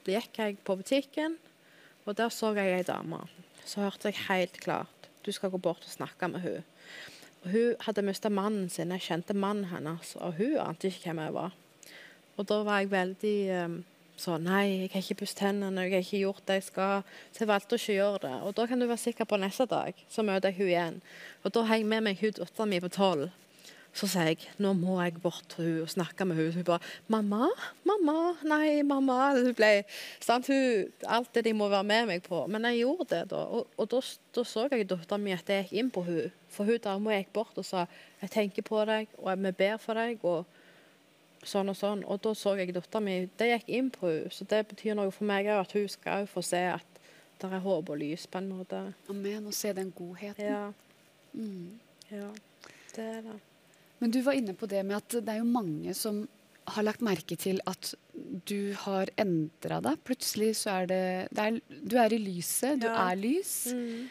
gikk 0.07 0.39
jeg 0.39 0.59
på 0.67 0.77
butikken, 0.79 1.35
og 2.05 2.15
der 2.19 2.31
så 2.31 2.53
jeg 2.55 2.77
ei 2.77 2.85
dame. 2.87 3.23
Så 3.67 3.83
hørte 3.83 4.11
jeg 4.11 4.27
helt 4.27 4.59
klart 4.63 4.97
du 5.27 5.33
skal 5.35 5.51
gå 5.51 5.59
bort 5.59 5.83
og 5.83 5.91
snakke 5.91 6.29
med 6.31 6.39
hun. 6.39 6.63
Og 7.43 7.51
Hun 7.51 7.75
hadde 7.83 8.05
mista 8.07 8.29
mannen 8.29 8.69
sin. 8.69 8.91
Jeg 8.95 9.03
kjente 9.03 9.35
mannen 9.35 9.67
hennes, 9.71 10.15
og 10.15 10.37
hun 10.39 10.57
ante 10.63 10.87
ikke 10.87 11.09
hvem 11.09 11.19
jeg 11.25 11.33
var. 11.35 11.55
Og 12.37 12.47
da 12.47 12.61
var 12.63 12.79
jeg 12.79 12.91
veldig 12.91 13.37
um, 13.65 13.77
sånn 14.21 14.45
Nei, 14.47 14.65
jeg 14.83 14.91
har 14.93 15.03
ikke 15.03 15.21
pusset 15.21 15.43
hendene, 15.45 15.87
jeg 15.87 15.93
har 15.93 16.05
ikke 16.05 16.21
gjort 16.23 16.45
det 16.49 16.59
jeg 16.59 16.67
skal. 16.69 17.17
Så 17.31 17.43
jeg 17.43 17.51
valgte 17.51 17.77
å 17.77 17.81
ikke 17.81 17.97
gjøre 17.97 18.21
det. 18.27 18.35
Og 18.47 18.55
da 18.57 18.67
kan 18.69 18.81
du 18.81 18.87
være 18.89 19.03
sikker 19.03 19.29
på 19.29 19.41
neste 19.41 19.67
dag, 19.69 20.05
så 20.09 20.25
møter 20.25 20.51
jeg 20.51 20.59
hun 20.59 20.71
igjen. 20.71 21.01
Og 21.43 21.53
da 21.55 21.65
har 21.69 21.79
jeg 21.79 21.89
med 21.89 22.07
meg 22.07 22.23
hun 22.23 22.33
dattera 22.39 22.69
mi 22.69 22.81
på 22.83 22.93
tolv. 22.93 23.29
Så 23.97 24.05
sier 24.11 24.27
jeg 24.29 24.43
nå 24.61 24.75
må 24.77 24.99
jeg 24.99 25.15
bort 25.23 25.45
til 25.49 25.65
hun 25.65 25.85
og 25.85 25.89
snakke 25.89 26.25
med 26.27 26.37
hun. 26.37 26.51
Så 26.51 26.61
hun 26.61 26.67
bare 26.67 26.85
'Mamma? 27.07 27.47
Mamma? 27.87 28.35
Nei, 28.43 28.83
mamma.' 28.83 29.33
Hun 29.37 29.53
ble, 29.57 29.85
sant? 30.19 30.47
Hun, 30.47 30.91
alt 31.07 31.33
det 31.33 31.45
de 31.45 31.53
må 31.53 31.69
være 31.69 31.83
med 31.83 32.05
meg 32.05 32.23
på. 32.23 32.45
Men 32.47 32.65
jeg 32.65 32.83
gjorde 32.83 33.07
det, 33.15 33.23
da. 33.31 33.41
Og, 33.47 33.67
og 33.77 33.89
da, 33.91 34.01
da 34.35 34.43
så 34.43 34.67
jeg 34.71 34.89
dattera 34.89 35.17
mi 35.17 35.33
at 35.33 35.49
jeg 35.49 35.65
gikk 35.65 35.79
inn 35.79 35.89
på 35.89 36.03
hun. 36.05 36.31
For 36.49 36.65
hun 36.65 36.77
dama 36.83 37.17
gikk 37.17 37.33
bort 37.33 37.57
og 37.57 37.65
sa 37.65 37.87
'Jeg 38.21 38.29
tenker 38.31 38.61
på 38.61 38.85
deg, 38.85 39.07
og 39.17 39.43
vi 39.43 39.51
ber 39.51 39.77
for 39.77 39.93
deg'. 39.93 40.23
og 40.23 40.45
sånn 41.47 41.71
og 41.71 41.77
sånn. 41.79 42.03
Og 42.05 42.21
da 42.21 42.33
så 42.37 42.55
jeg 42.59 42.73
dattera 42.75 43.01
mi 43.03 43.15
Det 43.39 43.47
gikk 43.51 43.69
inn 43.79 43.89
på 43.93 44.07
henne. 44.09 44.31
Så 44.33 44.45
det 44.49 44.63
betyr 44.69 44.95
noe 44.99 45.11
for 45.15 45.25
meg 45.29 45.47
at 45.53 45.71
hun 45.77 45.87
skal 45.91 46.27
få 46.29 46.43
se 46.45 46.61
at 46.75 46.85
det 47.39 47.51
er 47.53 47.59
håp 47.61 47.89
og 47.93 47.99
lys, 48.01 48.25
på 48.25 48.39
en 48.41 48.49
måte. 48.49 48.79
Amen. 49.09 49.45
Og 49.45 49.53
se 49.53 49.71
den 49.77 49.91
godheten. 49.93 50.45
Ja. 50.45 50.73
Mm. 51.37 51.79
ja. 52.09 52.31
Det 52.95 53.03
er 53.05 53.21
det. 53.27 53.35
Men 53.99 54.11
du 54.13 54.21
var 54.25 54.33
inne 54.37 54.53
på 54.57 54.67
det 54.69 54.83
med 54.85 54.97
at 54.97 55.09
det 55.25 55.29
er 55.35 55.39
jo 55.43 55.49
mange 55.49 55.93
som 55.97 56.23
har 56.67 56.83
lagt 56.83 57.01
merke 57.05 57.37
til 57.39 57.61
at 57.69 57.93
du 58.49 58.73
har 58.83 59.07
endra 59.21 59.77
deg. 59.85 60.01
Plutselig 60.03 60.55
så 60.63 60.81
er 60.81 60.89
det, 60.89 61.03
det 61.31 61.45
er, 61.45 61.59
Du 61.87 61.95
er 62.01 62.13
i 62.13 62.19
lyset. 62.19 62.81
Du 62.81 62.87
Ja. 62.87 63.11
er 63.11 63.15
lys. 63.15 63.53
Mm. 63.73 64.09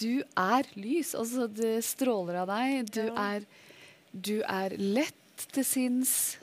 Du 0.00 0.22
er 0.36 0.68
lys. 0.76 1.14
Altså, 1.14 1.48
det 1.52 1.82
stråler 1.84 2.42
av 2.44 2.48
deg. 2.52 2.90
Du, 2.92 3.00
Ja. 3.06 3.34
er, 3.36 3.46
du 4.12 4.42
er 4.42 4.76
lett 4.78 5.16
til 5.36 5.64
sinns. 5.66 6.38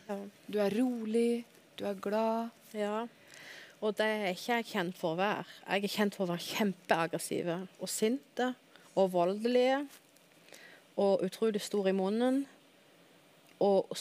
Du 0.47 0.59
er 0.61 0.73
rolig. 0.77 1.43
Du 1.79 1.85
er 1.89 1.97
glad. 1.99 2.53
Ja. 2.73 3.05
Og 3.83 3.97
det 3.97 4.05
er 4.05 4.29
ikke 4.31 4.59
jeg 4.59 4.69
kjent 4.69 4.97
for 4.97 5.13
å 5.13 5.19
være. 5.19 5.45
Jeg 5.67 5.83
er 5.83 5.93
kjent 5.95 6.15
for 6.15 6.25
å 6.25 6.31
være 6.31 6.45
kjempeaggressive 6.45 7.57
og 7.79 7.91
sinte 7.91 8.53
og 8.95 9.11
voldelige. 9.15 9.81
Og 11.01 11.25
utrolig 11.25 11.61
stor 11.61 11.89
i 11.89 11.95
munnen. 11.97 12.43
Og 13.63 13.91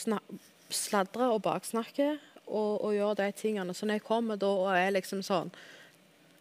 sladre 0.73 1.33
og 1.33 1.43
baksnakke 1.45 2.13
og, 2.47 2.85
og 2.85 2.95
gjøre 2.95 3.25
de 3.25 3.31
tingene. 3.37 3.75
Så 3.75 3.87
når 3.87 4.01
jeg 4.01 4.07
kommer 4.07 4.41
da 4.41 4.51
og 4.53 4.73
er 4.77 4.95
liksom 4.95 5.23
sånn 5.27 5.53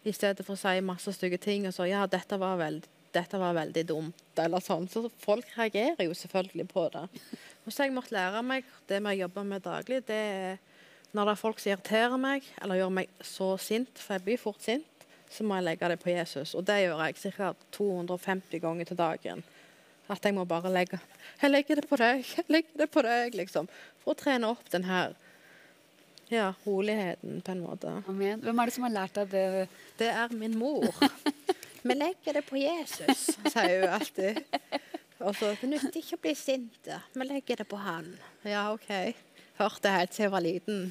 I 0.04 0.12
stedet 0.14 0.44
for 0.46 0.56
å 0.56 0.60
si 0.60 0.80
masse 0.82 1.14
stygge 1.14 1.38
ting 1.38 1.66
og 1.68 1.74
så 1.76 1.86
Ja, 1.86 2.06
dette 2.10 2.38
var, 2.40 2.58
veld, 2.60 2.86
dette 3.12 3.38
var 3.40 3.56
veldig 3.56 3.84
dumt, 3.88 4.28
eller 4.40 4.64
sånn. 4.64 4.86
Så 4.88 5.04
folk 5.20 5.48
reagerer 5.56 6.06
jo 6.06 6.14
selvfølgelig 6.16 6.68
på 6.70 6.86
det. 6.94 7.06
Og 7.62 7.70
så 7.70 7.82
har 7.82 7.90
jeg 7.90 7.96
måttet 7.96 8.16
lære 8.16 8.44
meg 8.46 8.68
det 8.88 9.00
vi 9.04 9.16
jobber 9.20 9.48
med 9.48 9.64
daglig, 9.66 10.02
det 10.08 10.20
er 10.20 10.60
når 11.12 11.28
det 11.28 11.32
er 11.34 11.40
folk 11.42 11.58
som 11.60 11.72
irriterer 11.74 12.20
meg 12.20 12.46
eller 12.62 12.78
gjør 12.78 12.92
meg 12.96 13.10
så 13.26 13.50
sint, 13.60 13.98
for 14.00 14.16
jeg 14.16 14.24
blir 14.24 14.40
fort 14.40 14.62
sint, 14.64 15.06
så 15.32 15.44
må 15.44 15.58
jeg 15.58 15.66
legge 15.66 15.90
det 15.92 15.98
på 16.00 16.12
Jesus. 16.12 16.54
Og 16.56 16.64
det 16.68 16.78
gjør 16.86 17.02
jeg 17.04 17.34
ca. 17.36 17.50
250 17.76 18.62
ganger 18.62 18.88
til 18.88 18.96
dagen. 18.96 19.42
At 20.12 20.24
jeg 20.24 20.34
må 20.34 20.44
bare 20.44 20.72
legge 20.72 20.98
Jeg 21.40 21.50
legger 21.50 21.78
det 21.78 21.84
på 21.88 21.96
deg, 22.00 22.24
jeg 22.36 22.44
legger 22.48 22.80
det 22.80 22.88
på 22.90 23.04
deg, 23.04 23.36
liksom. 23.38 23.68
For 24.02 24.12
å 24.12 24.18
trene 24.18 24.50
opp 24.50 24.64
den 24.72 24.88
her 24.88 25.14
ja, 26.32 26.54
roligheten, 26.64 27.42
på 27.44 27.52
en 27.52 27.60
måte. 27.60 27.92
Amen. 28.08 28.40
Hvem 28.40 28.58
er 28.58 28.68
det 28.68 28.74
som 28.74 28.86
har 28.88 28.94
lært 28.94 29.18
deg 29.20 29.32
det? 29.32 29.66
Det 30.00 30.08
er 30.08 30.32
min 30.32 30.56
mor. 30.56 30.88
Vi 31.82 31.94
legger 31.94 32.38
det 32.38 32.44
på 32.46 32.60
Jesus, 32.60 33.24
sier 33.50 33.82
hun 33.82 33.94
alltid. 33.96 34.38
Og 35.22 35.34
så 35.38 35.52
Det 35.60 35.68
nytter 35.70 35.98
ikke 35.98 36.18
å 36.18 36.22
bli 36.22 36.34
sint. 36.38 36.88
Vi 37.14 37.26
legger 37.26 37.62
det 37.62 37.66
på 37.70 37.78
han. 37.78 38.08
Ja, 38.46 38.68
OK. 38.74 38.88
Hørte 39.58 39.92
helt 39.94 40.14
til 40.14 40.26
jeg 40.26 40.32
var 40.32 40.42
liten. 40.42 40.86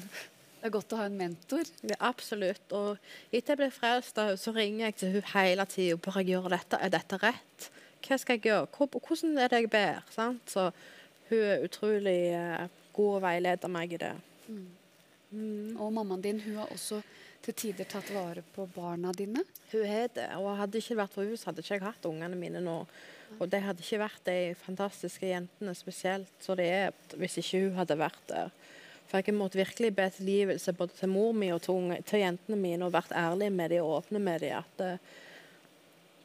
Det 0.62 0.68
er 0.68 0.74
godt 0.76 0.92
å 0.94 1.00
ha 1.00 1.08
en 1.08 1.16
mentor. 1.18 1.68
Ja, 1.82 1.96
absolutt. 2.08 2.72
Og 2.76 3.00
etter 3.34 3.56
jeg 3.56 3.60
ble 3.60 3.70
frelst, 3.74 4.20
så 4.38 4.54
ringer 4.54 4.86
jeg 4.86 4.98
til 5.00 5.16
hun 5.16 5.30
hele 5.32 5.66
tida. 5.66 5.96
Bør 5.98 6.20
jeg 6.20 6.32
gjøre 6.36 6.52
dette? 6.54 6.78
Er 6.78 6.92
dette 6.94 7.18
rett? 7.24 7.68
Hva 8.02 8.18
skal 8.18 8.38
jeg 8.38 8.46
gjøre? 8.50 8.68
Hvordan 8.94 9.40
er 9.42 9.50
det 9.50 9.62
jeg 9.64 9.72
ber? 9.72 10.06
Sant? 10.14 10.44
Så 10.52 10.68
hun 11.32 11.42
er 11.42 11.66
utrolig 11.66 12.20
eh, 12.36 12.68
god 12.92 13.16
og 13.16 13.24
veileder 13.26 13.72
meg 13.72 13.96
i 13.96 14.00
det. 14.04 14.14
Og 15.80 15.92
mammaen 15.92 16.22
din 16.22 16.40
hun 16.44 16.60
har 16.60 16.72
også 16.72 17.00
til 17.42 17.56
tider 17.58 17.88
tatt 17.90 18.10
vare 18.14 18.44
på 18.54 18.68
barna 18.74 19.10
dine. 19.16 19.42
Hun 19.72 19.86
har 19.88 20.12
det. 20.14 20.28
Og 20.38 20.56
hadde 20.58 20.76
det 20.76 20.84
ikke 20.84 21.00
vært 21.00 21.16
for 21.16 21.26
henne, 21.26 21.40
hadde 21.46 21.64
ikke 21.64 21.74
jeg 21.74 21.84
hatt 21.84 22.06
ungene 22.08 22.38
mine 22.38 22.62
nå. 22.62 22.76
Og 23.40 23.48
det 23.50 23.62
hadde 23.64 23.82
ikke 23.82 24.02
vært 24.02 24.26
de 24.28 24.36
fantastiske 24.60 25.26
jentene 25.26 25.74
spesielt 25.74 26.44
så 26.44 26.54
de 26.58 26.66
er, 26.68 26.94
hvis 27.18 27.38
ikke 27.40 27.64
hun 27.64 27.80
hadde 27.80 27.98
vært 27.98 28.22
der. 28.28 28.52
For 29.08 29.20
jeg 29.20 29.36
måtte 29.36 29.60
virkelig 29.60 29.90
be 29.96 30.06
tilgivelse 30.14 30.72
både 30.76 30.96
til 30.96 31.10
mor 31.12 31.34
mi 31.36 31.50
og 31.52 31.60
til, 31.64 31.80
unge, 31.80 31.98
til 32.08 32.22
jentene 32.22 32.56
mine 32.56 32.86
og 32.86 32.94
vært 32.94 33.12
ærlig 33.16 33.50
med 33.52 33.72
dem 33.74 33.84
og 33.84 33.98
åpne 33.98 34.22
med 34.22 34.40
dem 34.44 34.56
at 34.60 34.84
uh, 34.84 35.10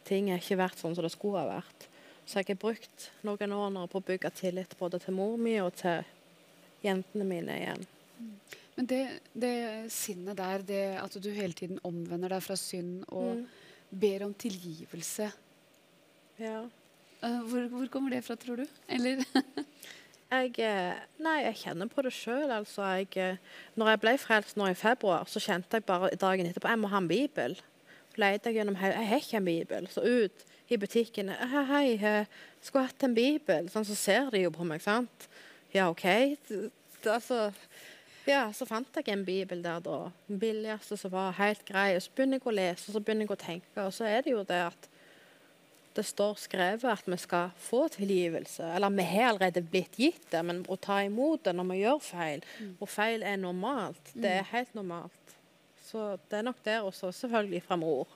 ting 0.07 0.29
er 0.31 0.39
ikke 0.39 0.59
vært 0.61 0.79
sånn 0.79 0.95
som 0.95 1.03
det 1.03 1.11
skulle 1.11 1.41
ha 1.41 1.57
vært. 1.57 1.87
Så 2.27 2.39
jeg 2.39 2.53
har 2.53 2.61
brukt 2.61 3.09
noen 3.27 3.55
år 3.57 3.89
på 3.91 3.99
å 3.99 4.07
bygge 4.07 4.31
tillit 4.35 4.75
både 4.79 5.01
til 5.03 5.15
mor 5.15 5.35
mi 5.39 5.57
og 5.63 5.73
til 5.79 6.03
jentene 6.83 7.27
mine 7.27 7.59
igjen. 7.59 7.85
Men 8.77 8.85
det, 8.85 9.01
det 9.33 9.53
sinnet 9.91 10.37
der, 10.37 10.61
det 10.61 10.81
at 11.01 11.15
du 11.23 11.29
hele 11.33 11.53
tiden 11.57 11.79
omvender 11.87 12.29
deg 12.35 12.43
fra 12.45 12.55
synd 12.59 13.03
og 13.07 13.35
Mm. 13.37 13.45
ber 13.89 14.25
om 14.25 14.33
tilgivelse 14.33 15.31
Ja. 16.39 16.59
Eh, 17.23 17.39
hvor, 17.49 17.67
hvor 17.71 17.87
kommer 17.89 18.13
det 18.13 18.23
fra, 18.23 18.35
tror 18.35 18.55
du? 18.61 18.65
Eller 18.87 19.23
Jeg, 20.31 20.59
eh, 20.59 20.93
nei, 21.23 21.37
jeg 21.45 21.55
kjenner 21.55 21.87
på 21.87 22.03
det 22.03 22.11
sjøl. 22.11 22.51
Altså, 22.51 22.83
jeg, 22.99 23.07
eh, 23.15 23.37
når 23.79 23.89
jeg 23.93 23.99
ble 24.03 24.13
frelst 24.19 24.57
nå 24.59 24.67
i 24.67 24.75
februar, 24.75 25.23
så 25.25 25.39
kjente 25.39 25.79
jeg 25.79 25.85
bare 25.87 26.09
dagen 26.19 26.49
etterpå 26.49 26.67
jeg 26.67 26.79
må 26.81 26.89
ha 26.91 26.99
en 26.99 27.07
bibel. 27.07 27.55
Leide 28.19 28.49
jeg 28.51 28.57
gjennom 28.59 28.75
Jeg 28.75 29.07
har 29.07 29.21
ikke 29.23 29.37
en 29.39 29.45
bibel. 29.47 29.87
Så 29.87 30.03
ut 30.03 30.45
i 30.69 30.77
butikken 30.77 31.29
Hei, 31.31 31.63
hei, 31.71 31.95
hei 32.01 32.25
skulle 32.61 32.89
hatt 32.89 33.03
en 33.07 33.15
bibel. 33.15 33.69
Sånn, 33.71 33.87
så 33.87 33.95
ser 33.95 34.29
de 34.33 34.43
jo 34.43 34.51
på 34.51 34.67
meg, 34.67 34.81
sant. 34.83 35.29
Ja, 35.73 35.87
OK. 35.89 36.03
Det, 36.49 36.69
det, 37.01 37.07
Altså, 37.13 37.53
ja, 38.27 38.43
så 38.53 38.67
fant 38.67 38.99
jeg 38.99 39.09
en 39.13 39.25
bibel 39.27 39.63
der, 39.63 39.81
da. 39.83 40.11
Den 40.27 40.39
billigste 40.41 40.97
som 40.99 41.13
var 41.13 41.35
helt 41.39 41.63
grei. 41.67 41.93
Og 41.97 42.03
så 42.03 42.13
begynner 42.15 42.39
jeg 42.39 42.47
å 42.47 42.55
lese, 42.55 42.87
og 42.87 42.97
så 42.97 43.01
begynner 43.01 43.27
jeg 43.27 43.35
å 43.35 43.41
tenke. 43.41 43.85
Og 43.85 43.93
så 43.95 44.07
er 44.09 44.23
det 44.25 44.33
jo 44.35 44.43
det 44.47 44.61
at 44.67 44.89
det 45.97 46.05
står 46.05 46.35
skrevet 46.37 46.85
at 46.91 47.07
vi 47.09 47.17
skal 47.17 47.53
få 47.57 47.87
tilgivelse. 47.95 48.67
Eller 48.75 48.93
vi 48.93 49.05
har 49.09 49.31
allerede 49.31 49.63
blitt 49.65 49.97
gitt 49.97 50.27
det, 50.29 50.43
men 50.45 50.61
å 50.69 50.77
ta 50.77 50.99
imot 51.05 51.47
det 51.47 51.55
når 51.57 51.69
vi 51.71 51.79
gjør 51.79 52.03
feil. 52.05 52.45
Og 52.77 52.91
feil 52.91 53.25
er 53.25 53.39
normalt. 53.41 54.13
Det 54.13 54.35
er 54.39 54.51
helt 54.51 54.77
normalt. 54.77 55.35
Så 55.87 56.13
det 56.29 56.41
er 56.41 56.45
nok 56.45 56.61
der 56.65 56.85
også, 56.85 57.11
selvfølgelig 57.15 57.63
fra 57.65 57.79
mor. 57.79 58.11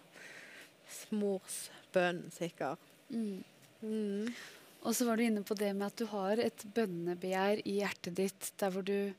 Mors 1.16 1.62
bønn, 1.94 2.26
sikkert. 2.36 2.92
Mm. 3.10 3.42
Mm. 3.82 4.30
Og 4.82 4.96
så 4.98 5.06
var 5.08 5.18
du 5.18 5.26
inne 5.26 5.44
på 5.46 5.58
det 5.58 5.72
med 5.78 5.88
at 5.88 5.98
du 5.98 6.08
har 6.12 6.42
et 6.42 6.66
bønnebegjær 6.76 7.64
i 7.66 7.80
hjertet 7.80 8.18
ditt 8.18 8.52
der 8.62 8.74
hvor 8.74 8.86
du 8.86 9.14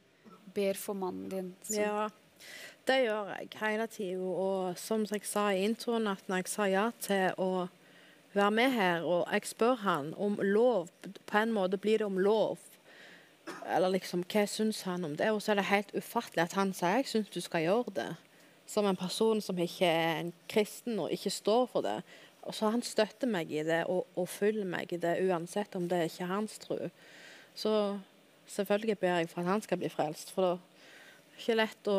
ber 0.55 0.79
for 0.79 0.99
mannen 0.99 1.29
din. 1.31 1.55
Så. 1.63 1.79
Ja, 1.81 2.09
det 2.89 2.99
gjør 3.05 3.31
jeg 3.37 3.49
hele 3.61 3.87
tida. 3.87 4.33
Og 4.47 4.79
som 4.79 5.07
jeg 5.11 5.27
sa 5.29 5.51
i 5.53 5.63
introen, 5.67 6.09
at 6.11 6.27
når 6.29 6.43
jeg 6.43 6.53
sa 6.53 6.67
ja 6.71 6.89
til 7.03 7.39
å 7.39 7.69
være 8.33 8.51
med 8.51 8.75
her, 8.75 9.07
og 9.07 9.27
jeg 9.33 9.47
spør 9.53 9.81
han 9.85 10.13
om 10.17 10.39
lov 10.41 10.89
På 11.27 11.39
en 11.39 11.53
måte 11.53 11.79
blir 11.79 12.01
det 12.01 12.07
om 12.07 12.19
lov. 12.19 12.59
Eller 13.67 13.97
liksom, 13.99 14.25
hva 14.31 14.47
syns 14.47 14.83
han 14.87 15.05
om 15.05 15.17
det? 15.19 15.31
Og 15.31 15.43
så 15.43 15.53
er 15.53 15.61
det 15.61 15.71
helt 15.71 15.95
ufattelig 15.95 16.45
at 16.45 16.59
han 16.59 16.73
sier 16.77 17.01
jeg 17.01 17.11
syns 17.11 17.33
du 17.33 17.41
skal 17.43 17.67
gjøre 17.67 17.97
det. 17.97 18.11
Som 18.67 18.87
en 18.87 18.97
person 18.97 19.41
som 19.43 19.59
ikke 19.59 19.87
er 19.87 20.21
en 20.21 20.33
kristen 20.49 21.01
og 21.03 21.13
ikke 21.13 21.31
står 21.35 21.67
for 21.73 21.85
det. 21.85 21.99
Og 22.43 22.55
så 22.55 22.71
han 22.75 22.83
støtter 22.83 23.31
meg 23.31 23.51
i 23.53 23.63
det 23.67 23.85
og, 23.91 24.07
og 24.19 24.29
følger 24.31 24.67
meg 24.67 24.93
i 24.95 24.99
det, 25.03 25.19
uansett 25.27 25.77
om 25.79 25.87
det 25.91 25.99
er 25.99 26.11
ikke 26.11 26.31
hans 26.31 26.59
tro. 26.63 26.79
Så 27.55 27.75
selvfølgelig 28.49 28.99
ber 28.99 29.19
jeg 29.21 29.31
for 29.31 29.43
at 29.43 29.51
han 29.53 29.65
skal 29.65 29.81
bli 29.81 29.91
frelst. 29.93 30.33
For 30.35 30.47
det 30.47 30.53
er 30.57 31.41
ikke 31.43 31.59
lett 31.59 31.91
å, 31.91 31.99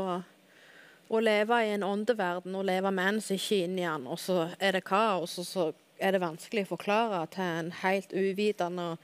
å 1.10 1.22
leve 1.24 1.60
i 1.64 1.74
en 1.76 1.86
åndeverden 1.88 2.56
og 2.56 2.68
leve 2.70 2.92
med 2.92 3.16
en 3.16 3.22
som 3.24 3.38
ikke 3.38 3.60
er 3.60 3.68
inni 3.68 3.86
den, 3.88 4.08
og 4.08 4.20
så 4.22 4.48
er 4.60 4.78
det 4.78 4.86
kaos, 4.88 5.38
og 5.42 5.48
så 5.50 5.68
er 6.04 6.16
det 6.16 6.24
vanskelig 6.24 6.66
å 6.66 6.74
forklare 6.74 7.22
til 7.34 7.46
en 7.46 7.72
helt 7.84 8.14
uvitende 8.14 8.96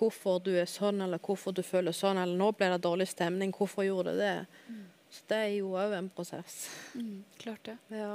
hvorfor 0.00 0.40
du 0.40 0.54
er 0.56 0.68
sånn, 0.70 1.02
eller 1.04 1.20
hvorfor 1.20 1.52
du 1.52 1.60
føler 1.66 1.92
sånn, 1.92 2.18
eller 2.18 2.38
nå 2.40 2.52
ble 2.56 2.70
det 2.72 2.80
dårlig 2.86 3.10
stemning, 3.10 3.52
hvorfor 3.52 3.84
gjorde 3.84 4.16
det 4.16 4.30
det? 4.30 4.78
Så 5.10 5.26
det 5.28 5.40
er 5.44 5.54
jo 5.58 5.72
òg 5.74 5.96
en 5.98 6.08
prosess. 6.14 6.68
Mm, 6.94 7.24
klart 7.40 7.66
det. 7.66 7.76
Ja. 7.92 8.14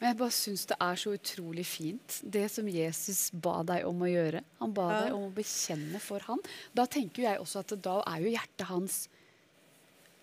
Men 0.00 0.08
jeg 0.14 0.16
bare 0.16 0.32
syns 0.32 0.62
det 0.70 0.76
er 0.80 0.96
så 0.96 1.12
utrolig 1.12 1.64
fint, 1.68 2.20
det 2.24 2.46
som 2.50 2.68
Jesus 2.72 3.26
ba 3.36 3.58
deg 3.68 3.84
om 3.84 4.00
å 4.00 4.08
gjøre. 4.08 4.40
Han 4.62 4.72
ba 4.72 4.86
Ja. 4.92 5.00
deg 5.04 5.12
om 5.18 5.26
å 5.28 5.34
bekjenne 5.36 6.00
for 6.00 6.20
han. 6.24 6.38
Da 6.74 6.86
tenker 6.86 7.22
jeg 7.26 7.38
også 7.42 7.60
at 7.60 7.74
da 7.84 7.98
er 8.08 8.22
jo 8.24 8.30
hjertet 8.32 8.66
hans 8.70 9.08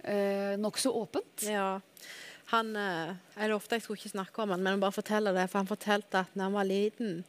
eh, 0.03 0.55
nokså 0.57 0.89
åpent. 0.97 1.43
Ja. 1.45 1.79
Han, 2.53 2.75
eh, 2.75 3.13
jeg 3.37 3.49
lovte 3.51 3.75
jeg 3.77 3.83
skulle 3.83 3.99
ikke 4.01 4.15
snakke 4.15 4.41
om 4.43 4.49
han, 4.55 4.63
men 4.63 4.79
bare 4.79 4.95
fortelle 4.95 5.33
det. 5.35 5.49
For 5.51 5.59
han 5.59 5.67
fortalte 5.69 6.21
at 6.25 6.33
når 6.35 6.43
han 6.49 6.53
var 6.57 6.69
liten, 6.69 7.23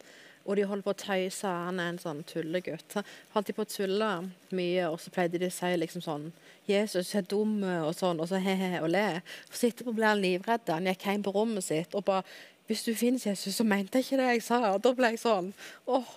og 0.48 0.56
de 0.56 0.64
holdt 0.64 0.86
på 0.86 0.92
å 0.94 0.96
tøyse 0.96 1.50
Han 1.52 1.80
er 1.80 1.92
en 1.92 2.00
sånn 2.00 2.22
tullegutt. 2.28 2.94
Han 2.96 3.04
holdt 3.34 3.50
de 3.50 3.54
på 3.56 3.66
å 3.66 3.68
tulle 3.68 4.10
mye, 4.56 4.86
og 4.88 4.96
så 5.02 5.12
pleide 5.12 5.40
de 5.40 5.50
å 5.50 5.54
si 5.54 5.72
liksom 5.76 6.04
sånn 6.04 6.30
'Jesus 6.68 7.14
er 7.14 7.26
dum', 7.28 7.64
og 7.84 7.92
sånn, 7.96 8.20
og 8.20 8.28
så 8.28 8.40
he-he 8.40 8.80
og 8.80 8.90
le. 8.90 9.20
Så 9.50 9.68
etterpå 9.68 9.94
ble 9.96 10.06
han 10.08 10.22
livredd. 10.22 10.68
Han 10.72 10.88
gikk 10.88 11.04
hjem 11.04 11.22
på 11.24 11.34
rommet 11.36 11.64
sitt 11.64 11.94
og 11.94 12.04
bare 12.04 12.24
'Hvis 12.68 12.84
du 12.84 12.94
finnes, 12.94 13.26
Jesus, 13.26 13.54
så 13.56 13.64
mente 13.64 13.98
jeg 13.98 14.04
ikke 14.04 14.16
det 14.16 14.32
jeg 14.32 14.42
sa.' 14.42 14.74
Og 14.74 14.82
da 14.82 14.92
ble 14.92 15.10
jeg 15.12 15.20
sånn 15.20 15.52
Åh, 15.86 16.08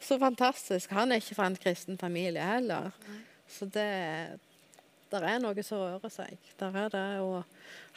så 0.00 0.18
fantastisk. 0.18 0.90
Han 0.90 1.12
er 1.12 1.16
ikke 1.16 1.34
fra 1.34 1.46
en 1.46 1.56
kristen 1.56 1.98
familie 1.98 2.42
heller. 2.42 2.92
Så 3.48 3.64
det 3.64 4.38
der 5.10 5.22
er 5.22 5.38
noe 5.38 5.62
som 5.62 5.78
rører 5.78 6.10
seg. 6.10 6.38
Der 6.58 6.74
er 6.74 6.88
det, 6.88 7.20
og 7.20 7.44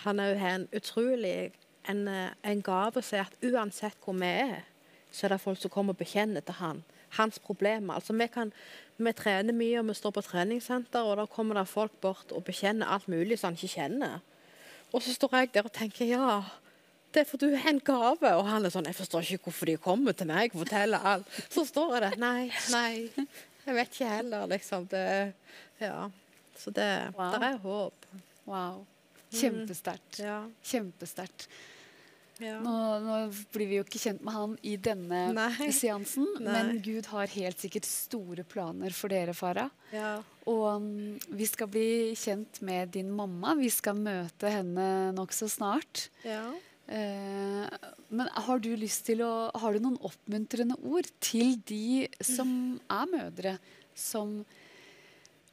han 0.05 0.19
er 0.19 0.33
jo 0.33 0.45
en 0.45 0.67
utrolig 0.77 1.51
en, 1.89 2.07
en 2.43 2.61
gave 2.61 3.01
å 3.01 3.05
se 3.05 3.21
at 3.21 3.33
uansett 3.45 3.97
hvor 4.03 4.17
vi 4.19 4.29
er, 4.29 4.61
så 5.11 5.25
er 5.25 5.33
det 5.33 5.41
folk 5.41 5.59
som 5.61 5.71
kommer 5.73 5.95
og 5.95 6.01
bekjenner 6.01 6.41
til 6.45 6.59
han. 6.59 6.83
Hans 7.17 7.39
problemer. 7.41 7.95
Altså, 7.97 8.13
vi, 8.13 8.27
kan, 8.29 8.51
vi 8.97 9.13
trener 9.17 9.55
mye, 9.57 9.79
og 9.81 9.87
vi 9.89 9.97
står 9.97 10.13
på 10.15 10.21
treningssenter, 10.27 11.01
og 11.01 11.17
da 11.17 11.25
kommer 11.25 11.57
det 11.57 11.67
folk 11.71 11.95
bort 12.01 12.31
og 12.35 12.43
bekjenner 12.45 12.91
alt 12.93 13.07
mulig 13.09 13.39
som 13.39 13.49
han 13.49 13.57
ikke 13.57 13.73
kjenner. 13.79 14.19
Og 14.93 15.01
så 15.05 15.13
står 15.13 15.35
jeg 15.39 15.53
der 15.53 15.67
og 15.69 15.73
tenker 15.73 16.05
ja, 16.09 16.41
det 17.13 17.23
er 17.23 17.25
for 17.29 17.41
du 17.41 17.47
har 17.55 17.69
en 17.71 17.81
gave. 17.81 18.29
Og 18.37 18.45
han 18.45 18.65
er 18.65 18.73
sånn 18.73 18.85
Jeg 18.89 18.97
forstår 18.97 19.25
ikke 19.25 19.49
hvorfor 19.49 19.69
de 19.69 19.77
kommer 19.81 20.13
til 20.17 20.29
meg 20.29 20.53
og 20.53 20.63
forteller 20.63 21.05
alt. 21.13 21.29
Så 21.49 21.65
står 21.65 21.95
jeg 21.97 22.03
der. 22.05 22.17
Nei, 22.21 22.51
nei. 22.73 23.25
Jeg 23.65 23.75
vet 23.77 23.93
ikke 23.93 24.09
heller, 24.13 24.45
liksom. 24.49 24.85
Det, 24.89 25.33
ja. 25.81 26.09
Så 26.57 26.73
det 26.75 26.89
Wow. 27.17 27.31
der 27.33 27.45
er 27.49 27.57
håp. 27.63 28.05
Wow. 28.45 28.85
Mm. 29.29 29.39
Kjempesterkt. 29.41 30.19
Ja. 30.21 30.39
Kjempesterkt. 30.65 31.47
Ja. 32.39 32.57
Nå, 32.63 32.73
nå 33.03 33.15
blir 33.53 33.67
vi 33.67 33.79
jo 33.79 33.85
ikke 33.85 33.99
kjent 33.99 34.21
med 34.23 34.35
han 34.35 34.53
i 34.63 34.75
denne 34.79 35.23
Nei. 35.35 35.69
seansen, 35.75 36.27
Nei. 36.39 36.53
men 36.53 36.79
Gud 36.85 37.09
har 37.11 37.31
helt 37.33 37.59
sikkert 37.59 37.87
store 37.89 38.45
planer 38.47 38.95
for 38.95 39.11
dere, 39.11 39.35
Farah. 39.35 39.71
Ja. 39.91 40.13
Og 40.49 40.63
um, 40.79 40.87
vi 41.35 41.49
skal 41.49 41.69
bli 41.71 41.89
kjent 42.17 42.61
med 42.65 42.95
din 42.95 43.11
mamma. 43.13 43.57
Vi 43.59 43.69
skal 43.73 43.99
møte 43.99 44.51
henne 44.53 44.87
nokså 45.17 45.49
snart. 45.51 46.07
Ja. 46.23 46.47
Uh, 46.89 47.67
men 48.09 48.31
har 48.47 48.63
du 48.63 48.71
lyst 48.73 49.03
til 49.05 49.19
å 49.21 49.51
Har 49.61 49.75
du 49.75 49.83
noen 49.83 49.99
oppmuntrende 50.01 50.73
ord 50.81 51.05
til 51.21 51.59
de 51.69 52.07
som 52.25 52.79
er 52.89 53.11
mødre, 53.11 53.59
som 53.93 54.39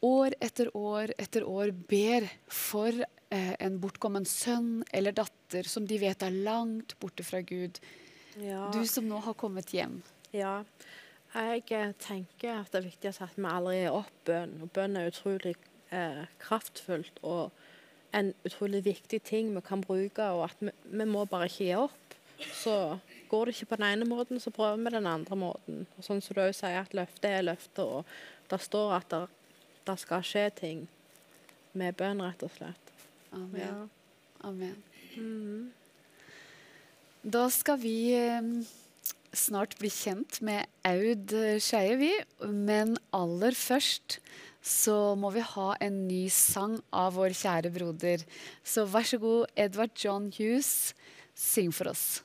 år 0.06 0.36
etter 0.40 0.70
år 0.76 1.12
etter 1.18 1.44
år 1.44 1.74
ber 1.90 2.28
for 2.48 3.04
en 3.34 3.80
bortkommen 3.82 4.24
sønn 4.28 4.84
eller 4.94 5.14
datter 5.16 5.66
som 5.66 5.86
de 5.88 5.98
vet 5.98 6.22
er 6.22 6.36
langt 6.46 6.94
borte 7.02 7.24
fra 7.26 7.40
Gud? 7.42 7.80
Ja. 8.38 8.68
Du 8.72 8.86
som 8.86 9.08
nå 9.08 9.18
har 9.24 9.34
kommet 9.34 9.72
hjem. 9.74 10.02
Ja. 10.36 10.60
Jeg 11.36 11.64
eh, 11.74 11.92
tenker 12.00 12.60
at 12.62 12.70
det 12.72 12.80
er 12.80 12.86
viktig 12.86 13.10
at 13.12 13.36
vi 13.36 13.48
aldri 13.50 13.80
gir 13.80 13.96
opp 13.96 14.20
bønn. 14.28 14.54
Og 14.64 14.70
bønn 14.72 14.96
er 14.96 15.10
utrolig 15.10 15.56
eh, 15.94 16.24
kraftfullt 16.40 17.20
og 17.26 17.52
en 18.16 18.32
utrolig 18.46 18.84
viktig 18.86 19.20
ting 19.26 19.50
vi 19.54 19.62
kan 19.64 19.84
bruke. 19.84 20.30
Og 20.32 20.46
at 20.48 20.62
vi, 20.64 20.72
vi 20.86 21.08
må 21.08 21.26
bare 21.28 21.50
ikke 21.50 21.64
gi 21.64 21.74
opp. 21.80 22.16
Så 22.52 22.98
går 23.30 23.46
det 23.46 23.56
ikke 23.56 23.70
på 23.72 23.78
den 23.80 23.88
ene 23.88 24.08
måten, 24.08 24.40
så 24.40 24.52
prøver 24.52 24.80
vi 24.80 24.92
den 24.92 25.08
andre 25.08 25.38
måten. 25.40 25.86
Og 25.96 26.04
sånn 26.04 26.20
som 26.24 26.36
du 26.36 26.42
også 26.44 26.66
sier, 26.66 26.82
at 26.82 26.96
løftet 26.96 27.30
er 27.30 27.46
løftet, 27.46 27.80
og 27.80 28.50
det 28.50 28.60
står 28.60 28.92
at 28.98 29.08
det, 29.12 29.22
det 29.88 29.96
skal 30.02 30.24
skje 30.26 30.50
ting 30.58 30.82
med 31.76 31.96
bønn, 31.96 32.20
rett 32.20 32.44
og 32.44 32.52
slett. 32.52 32.85
Amen. 33.36 33.60
Ja. 33.60 34.48
Amen. 34.48 34.76
Mhm. 35.16 35.72
Da 37.26 37.48
skal 37.50 37.80
vi 37.82 38.14
eh, 38.14 38.50
snart 39.34 39.74
bli 39.80 39.90
kjent 39.90 40.40
med 40.46 40.68
Aud 40.86 41.32
Skeie, 41.60 41.96
vi. 41.98 42.12
Men 42.46 42.94
aller 43.16 43.56
først 43.58 44.20
så 44.66 45.14
må 45.18 45.30
vi 45.34 45.42
ha 45.46 45.72
en 45.82 46.04
ny 46.08 46.26
sang 46.32 46.78
av 46.94 47.14
vår 47.18 47.34
kjære 47.38 47.70
broder. 47.74 48.22
Så 48.66 48.86
vær 48.90 49.06
så 49.06 49.18
god, 49.22 49.50
Edvard 49.54 49.94
John 49.98 50.30
Hughes, 50.34 50.94
syng 51.34 51.74
for 51.74 51.90
oss. 51.92 52.22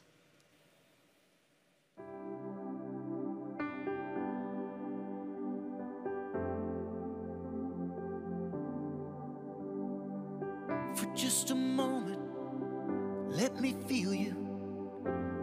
Let 13.41 13.59
me 13.59 13.73
feel 13.88 14.13
you. 14.13 14.35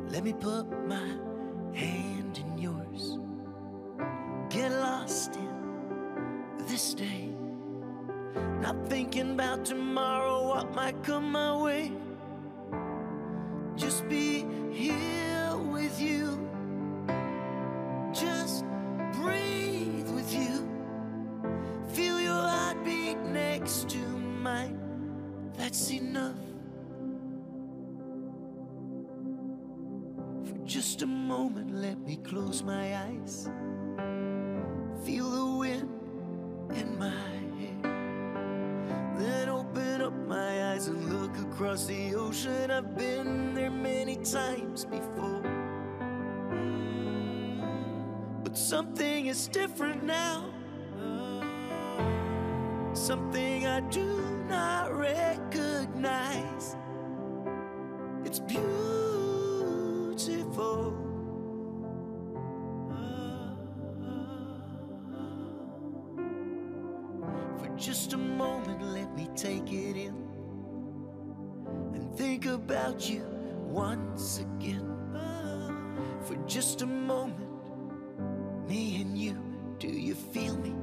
Let 0.07 0.23
me 0.23 0.33
put 0.33 0.67
my 0.87 1.09
hand 1.75 2.39
in 2.39 2.57
yours. 2.57 3.19
Get 4.51 4.71
lost 4.71 5.35
in 5.35 6.65
this 6.69 6.95
day. 6.95 7.29
Not 8.61 8.77
thinking 8.89 9.33
about 9.33 9.65
tomorrow, 9.65 10.47
what 10.47 10.73
might 10.77 11.03
come 11.03 11.33
my 11.33 11.57
way. 11.57 11.91
Just 13.75 14.09
be 14.09 14.47
here 14.71 15.08
my 32.69 32.95
eyes. 33.09 33.49
Feel 35.03 35.31
the 35.31 35.47
wind 35.57 35.89
in 36.77 36.99
my 36.99 37.09
hair. 37.59 37.81
Then 39.17 39.49
open 39.49 40.03
up 40.03 40.13
my 40.27 40.73
eyes 40.73 40.87
and 40.89 41.01
look 41.11 41.35
across 41.39 41.87
the 41.87 42.15
ocean. 42.15 42.71
I've 42.71 42.95
been 42.95 43.55
there 43.55 43.71
many 43.71 44.17
times 44.17 44.85
before. 44.85 45.43
But 48.45 48.55
something 48.55 49.27
is 49.29 49.49
different 49.49 50.05
now. 50.05 50.45
Something 52.93 53.67
I 53.67 53.81
do 53.81 54.45
not 54.47 54.93
recognize. 54.93 56.77
It's 58.27 58.41
beautiful. 58.41 58.98
Just 67.89 68.13
a 68.13 68.19
moment, 68.19 68.83
let 68.83 69.17
me 69.17 69.27
take 69.35 69.73
it 69.73 69.97
in 69.97 70.15
and 71.95 72.15
think 72.17 72.45
about 72.45 73.09
you 73.09 73.25
once 73.63 74.41
again. 74.41 74.85
For 76.27 76.35
just 76.47 76.83
a 76.83 76.87
moment, 76.87 77.49
me 78.69 79.01
and 79.01 79.17
you, 79.17 79.43
do 79.79 79.89
you 79.89 80.15
feel 80.15 80.59
me? 80.59 80.78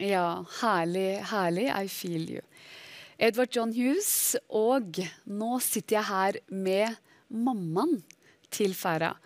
Ja, 0.00 0.44
herlig, 0.62 1.20
herlig. 1.28 1.66
I 1.68 1.88
feel 1.92 2.22
you. 2.30 2.40
Edvard 3.20 3.52
John 3.52 3.72
Hughes, 3.76 4.32
og 4.48 4.96
nå 5.28 5.58
sitter 5.60 5.98
jeg 5.98 6.08
her 6.08 6.38
med 6.48 6.96
mammaen 7.28 7.98
til 8.48 8.72
Farah. 8.72 9.18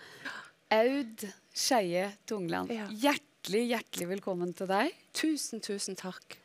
Aud 0.74 1.22
Skeie 1.54 2.08
Tungland. 2.26 2.72
Hjertelig, 2.90 3.62
hjertelig 3.70 4.08
velkommen 4.16 4.50
til 4.58 4.66
deg. 4.72 4.90
Tusen, 5.14 5.62
tusen 5.62 5.94
takk. 5.94 6.40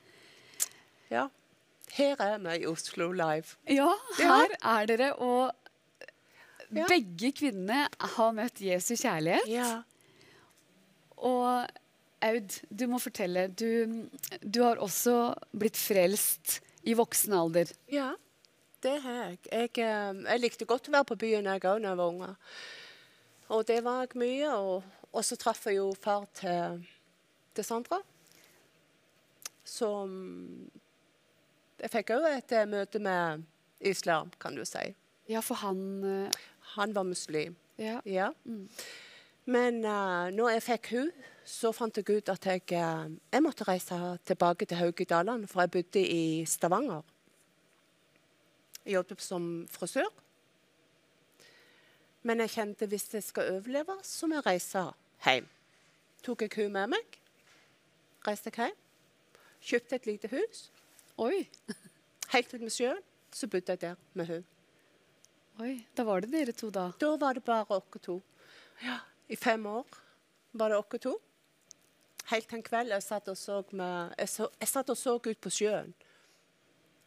Ja, 1.09 1.25
her 1.97 2.21
er 2.21 2.37
vi 2.45 2.59
i 2.61 2.69
Oslo 2.69 3.09
Live. 3.09 3.57
Ja, 3.65 3.89
her 4.21 4.53
er 4.61 4.93
dere, 4.93 5.11
og 5.17 5.49
begge 6.69 7.33
kvinnene 7.33 7.87
har 8.13 8.37
møtt 8.37 8.61
Jesu 8.61 8.93
kjærlighet. 8.93 9.49
Ja. 9.49 9.71
Og 11.17 11.78
Aud, 12.25 12.55
du 12.69 12.85
må 12.91 12.99
fortelle. 12.99 13.47
Du, 13.47 14.09
du 14.43 14.61
har 14.65 14.81
også 14.83 15.33
blitt 15.55 15.79
frelst 15.79 16.59
i 16.83 16.95
voksen 16.97 17.35
alder. 17.37 17.71
Ja, 17.91 18.11
det 18.83 18.95
har 19.03 19.17
jeg. 19.23 19.39
Jeg, 19.51 19.71
eh, 19.83 20.21
jeg 20.25 20.43
likte 20.43 20.67
godt 20.67 20.89
å 20.89 20.95
være 20.97 21.09
på 21.11 21.19
byen 21.19 21.47
jeg 21.47 21.63
òg 21.63 21.81
da 21.83 21.91
jeg 21.93 21.99
var 21.99 22.13
unge. 22.13 22.29
Og 23.55 23.65
det 23.67 23.79
var 23.85 24.05
jeg 24.05 24.19
mye. 24.21 24.53
Og, 24.55 24.87
og 25.11 25.25
så 25.25 25.37
traff 25.39 25.65
jeg 25.67 25.79
jo 25.79 25.89
far 25.99 26.27
til, 26.37 26.83
til 27.55 27.67
Sandra. 27.67 28.01
Så 29.67 29.89
mm, 30.09 30.69
jeg 31.83 31.93
fikk 31.93 32.13
òg 32.17 32.29
et 32.33 32.55
eh, 32.55 32.69
møte 32.69 33.01
med 33.03 33.47
islam, 33.79 34.31
kan 34.41 34.55
du 34.57 34.65
si. 34.67 34.89
Ja, 35.29 35.43
for 35.45 35.61
han 35.61 36.03
eh, 36.03 36.45
Han 36.75 36.93
var 36.95 37.03
muslim. 37.03 37.55
Ja. 37.79 38.31
Men 39.45 39.79
uh, 39.85 40.29
når 40.29 40.49
jeg 40.49 40.63
fikk 40.63 40.89
hun, 40.93 41.07
så 41.49 41.71
fant 41.73 41.97
jeg 41.97 42.05
ut 42.09 42.29
at 42.29 42.45
jeg, 42.45 42.61
eh, 42.77 43.11
jeg 43.33 43.41
måtte 43.41 43.65
reise 43.67 43.97
tilbake 44.25 44.67
til 44.69 44.77
Haugedalen, 44.77 45.47
for 45.47 45.63
jeg 45.63 45.71
bodde 45.71 46.01
i 46.05 46.45
Stavanger. 46.45 47.01
Jeg 48.85 48.93
jobbet 48.93 49.21
som 49.21 49.45
frisør. 49.69 50.09
Men 52.23 52.43
jeg 52.43 52.53
kjente 52.53 52.87
hvis 52.89 53.07
jeg 53.13 53.23
skal 53.23 53.55
overleve, 53.55 53.95
så 54.03 54.27
må 54.27 54.37
jeg 54.39 54.45
reise 54.45 54.83
hjem. 55.25 55.47
Tok 56.23 56.43
jeg 56.45 56.51
henne 56.55 56.73
med 56.75 56.93
meg, 56.97 57.17
reiste 58.27 58.51
jeg 58.51 58.67
hjem, 58.67 58.77
kjøpte 59.71 59.95
et 59.95 60.09
lite 60.09 60.29
hus. 60.33 60.67
Oi! 61.17 61.47
Helt 62.33 62.53
ut 62.53 62.61
med 62.61 62.75
sjøen. 62.75 63.01
Så 63.33 63.47
bodde 63.47 63.73
jeg 63.73 63.81
der 63.81 63.95
med 64.17 64.25
henne. 64.25 64.45
Oi, 65.59 65.85
Da 65.97 66.05
var 66.07 66.21
det 66.21 66.31
dere 66.31 66.53
to, 66.55 66.69
da? 66.69 66.91
Da 66.99 67.15
var 67.19 67.33
det 67.35 67.43
bare 67.43 67.65
oss 67.75 68.01
to. 68.01 68.21
Ja, 68.83 68.99
I 69.27 69.35
fem 69.35 69.65
år 69.65 69.85
var 70.53 70.69
det 70.69 70.77
oss 70.77 71.01
to. 71.01 71.17
Helt 72.29 72.53
en 72.53 72.63
kveld 72.63 72.93
jeg 72.93 73.03
satt 73.03 73.29
og 73.31 73.37
så, 73.37 73.63
med, 73.71 74.13
jeg 74.19 74.29
så, 74.29 74.47
jeg 74.59 74.69
satt 74.69 74.91
og 74.93 74.97
så 74.97 75.15
ut 75.17 75.41
på 75.41 75.51
sjøen. 75.53 75.93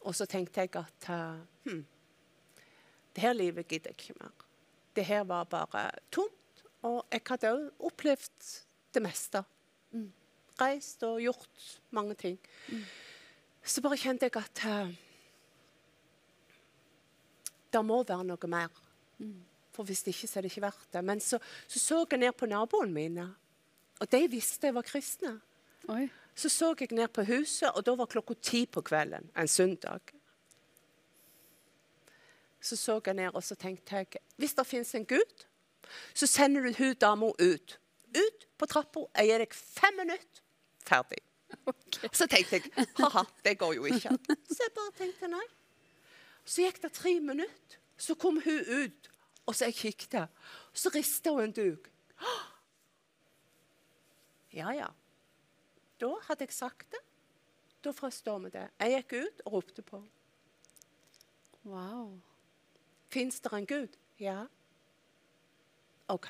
Og 0.03 0.15
så 0.15 0.27
tenkte 0.27 0.65
jeg 0.65 0.73
at 0.75 1.07
hm, 1.63 1.83
det 3.15 3.23
her 3.23 3.33
livet 3.33 3.67
gidder 3.67 3.93
jeg 3.93 3.99
ikke 3.99 4.19
mer. 4.19 4.33
Det 4.95 5.05
her 5.05 5.23
var 5.23 5.43
bare 5.43 5.89
tomt. 6.11 6.63
Og 6.83 7.05
jeg 7.11 7.23
hadde 7.29 7.51
òg 7.53 7.85
opplevd 7.87 8.47
det 8.93 9.01
meste. 9.05 9.43
Reist 10.59 11.03
og 11.07 11.21
gjort 11.23 11.69
mange 11.95 12.17
ting. 12.19 12.37
Så 13.63 13.81
bare 13.81 13.97
kjente 13.97 14.27
jeg 14.27 14.35
at 14.35 14.63
uh, 14.67 14.91
det 17.73 17.83
må 17.85 18.01
være 18.03 18.25
noe 18.27 18.49
mer. 18.51 18.81
For 19.73 19.87
hvis 19.87 20.03
det 20.03 20.13
ikke, 20.13 20.27
så 20.27 20.39
er 20.39 20.45
det 20.45 20.51
ikke 20.51 20.65
verdt 20.67 20.91
det. 20.93 21.03
Men 21.05 21.23
så 21.23 21.39
så, 21.67 21.79
så 21.79 22.03
jeg 22.11 22.19
ned 22.19 22.35
på 22.37 22.45
naboene 22.45 22.93
mine, 22.93 23.29
og 24.03 24.11
de 24.11 24.27
visste 24.27 24.67
jeg 24.67 24.75
var 24.75 24.83
kristne. 24.83 25.37
Oi. 25.87 26.09
Så 26.35 26.49
så 26.49 26.73
jeg 26.79 26.91
ned 26.91 27.07
på 27.13 27.23
huset, 27.23 27.69
og 27.71 27.85
da 27.85 27.93
var 27.95 28.09
klokka 28.11 28.35
ti 28.41 28.65
på 28.65 28.81
kvelden 28.81 29.29
en 29.37 29.47
søndag. 29.47 30.01
Så 32.61 32.75
så 32.75 32.99
jeg 33.05 33.13
ned, 33.13 33.31
og 33.33 33.43
så 33.43 33.55
tenkte 33.55 33.95
jeg 33.95 34.23
hvis 34.37 34.55
det 34.57 34.67
fins 34.67 34.95
en 34.95 35.05
Gud, 35.05 35.45
så 36.13 36.27
sender 36.27 36.61
du 36.61 36.73
hun 36.77 36.95
dama 36.95 37.31
ut. 37.39 37.79
Ut 38.15 38.47
på 38.57 38.65
trappa. 38.65 39.05
Jeg 39.17 39.29
gir 39.29 39.43
deg 39.43 39.53
fem 39.53 39.95
minutter. 39.99 40.43
Ferdig. 40.83 41.21
Så 42.11 42.27
tenkte 42.27 42.59
jeg 42.59 42.87
ha-ha, 42.97 43.23
det 43.45 43.57
går 43.59 43.75
jo 43.77 43.85
ikke. 43.85 44.15
Så 44.49 44.59
jeg 44.65 44.73
bare 44.75 44.95
tenkte 44.97 45.29
nei. 45.31 45.45
Så 46.45 46.65
gikk 46.65 46.81
det 46.83 46.91
tre 46.97 47.19
minutter. 47.19 47.79
Så 47.97 48.15
kom 48.19 48.41
hun 48.43 48.63
ut, 48.67 49.09
og 49.45 49.55
så 49.55 49.69
jeg 49.69 49.77
kikket. 49.79 50.27
Så 50.73 50.91
rista 50.91 51.31
hun 51.31 51.45
en 51.47 51.55
duk. 51.55 51.87
Ja, 54.53 54.73
ja. 54.75 54.89
Da 55.99 56.13
hadde 56.27 56.45
jeg 56.45 56.53
sagt 56.53 56.91
det. 56.91 57.01
Da 57.83 57.91
forstår 57.91 58.39
vi 58.45 58.53
det. 58.53 58.67
Jeg 58.79 59.03
gikk 59.03 59.13
ut 59.13 59.43
og 59.45 59.53
ropte 59.57 59.83
på. 59.85 59.99
Wow. 61.63 62.19
Fins 63.11 63.39
det 63.39 63.53
en 63.53 63.67
Gud? 63.67 63.97
Ja. 64.19 64.45
OK. 66.07 66.29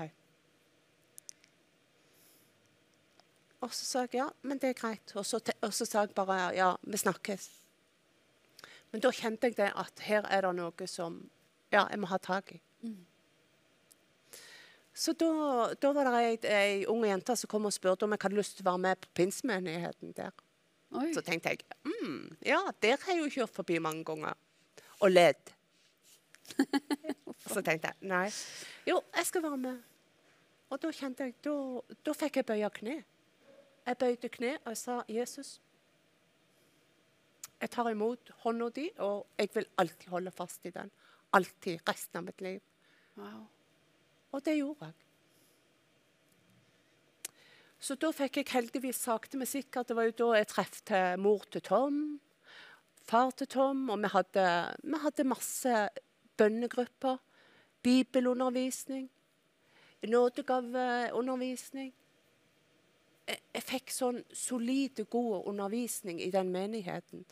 Og 3.63 3.71
så 3.73 3.85
sa 3.85 4.03
jeg 4.03 4.17
ja, 4.19 4.27
men 4.41 4.59
det 4.59 4.73
er 4.73 4.79
greit. 4.79 5.13
Og 5.15 5.25
så, 5.25 5.39
og 5.61 5.73
så 5.73 5.85
sa 5.85 6.03
jeg 6.03 6.15
bare 6.15 6.51
ja, 6.55 6.73
vi 6.83 6.99
snakkes. 6.99 7.49
Men 8.91 9.01
da 9.01 9.11
kjente 9.15 9.49
jeg 9.49 9.57
det 9.57 9.71
at 9.79 10.03
her 10.05 10.27
er 10.29 10.45
det 10.45 10.55
noe 10.57 10.87
som 10.87 11.21
ja, 11.71 11.87
jeg 11.87 11.99
må 11.99 12.09
ha 12.11 12.19
tak 12.21 12.51
i. 12.53 12.59
Så 14.93 15.15
da, 15.17 15.73
da 15.81 15.91
var 15.95 16.05
det 16.05 16.19
ei, 16.21 16.33
ei 16.53 16.73
ung 16.89 17.01
jente 17.07 17.35
som 17.37 17.49
kom 17.49 17.65
og 17.65 17.73
spurte 17.73 18.05
om 18.05 18.13
jeg 18.13 18.21
hadde 18.21 18.37
lyst 18.37 18.57
til 18.57 18.65
å 18.65 18.71
være 18.71 18.83
med 18.85 18.99
på 19.01 19.09
pinsemenigheten 19.17 20.13
der. 20.17 20.33
Så 21.15 21.23
tenkte 21.25 21.49
jeg 21.49 21.63
mm, 21.81 22.35
ja, 22.45 22.59
der 22.85 22.99
har 23.01 23.15
jeg 23.15 23.23
jo 23.23 23.31
kjørt 23.39 23.55
forbi 23.55 23.79
mange 23.81 24.05
ganger. 24.05 24.37
Og 25.01 25.09
ledd. 25.09 25.49
så 27.53 27.63
tenkte 27.65 27.89
jeg 27.89 28.11
nei. 28.11 28.27
Jo, 28.85 28.99
jeg 29.17 29.29
skal 29.31 29.45
være 29.47 29.59
med. 29.63 29.81
Og 30.69 30.81
da 30.81 30.93
kjente 30.93 31.25
jeg 31.25 31.35
Da, 31.45 31.55
da 32.05 32.13
fikk 32.17 32.39
jeg 32.41 32.49
bøye 32.49 32.69
kne. 32.77 32.99
Jeg 33.83 33.99
bøyde 33.99 34.29
kne 34.31 34.53
og 34.61 34.69
jeg 34.71 34.79
sa 34.79 35.01
Jesus, 35.11 35.57
jeg 37.63 37.71
tar 37.71 37.87
imot 37.89 38.31
hånda 38.43 38.69
di, 38.75 38.89
og 38.99 39.39
jeg 39.39 39.49
vil 39.55 39.67
alltid 39.79 40.09
holde 40.11 40.31
fast 40.35 40.65
i 40.67 40.71
den. 40.75 40.89
Alltid. 41.33 41.79
Resten 41.87 42.19
av 42.19 42.25
mitt 42.27 42.41
liv. 42.43 42.59
Wow. 43.15 43.45
Og 44.33 44.41
det 44.45 44.57
gjorde 44.57 44.89
jeg. 44.89 44.99
Så 47.83 47.97
da 47.99 48.13
fikk 48.15 48.39
jeg 48.39 48.51
heldigvis 48.53 49.01
sakte, 49.03 49.37
men 49.37 49.49
sikkert 49.49 49.89
Det 49.89 49.95
var 49.97 50.07
jo 50.07 50.15
da 50.21 50.29
jeg 50.39 50.47
traff 50.47 50.79
mor 51.19 51.43
til 51.51 51.61
Tom, 51.61 51.97
far 53.03 53.31
til 53.31 53.47
Tom, 53.47 53.89
og 53.89 53.99
vi 53.99 54.11
hadde, 54.13 54.45
vi 54.83 54.99
hadde 55.03 55.23
masse 55.27 55.89
bønnegrupper, 56.37 57.17
bibelundervisning, 57.83 59.09
nådegaveundervisning. 60.07 61.91
Jeg, 63.27 63.39
jeg 63.53 63.63
fikk 63.63 63.91
sånn 63.91 64.23
solid, 64.31 65.03
god 65.11 65.43
undervisning 65.51 66.21
i 66.23 66.31
den 66.31 66.51
menigheten. 66.51 67.25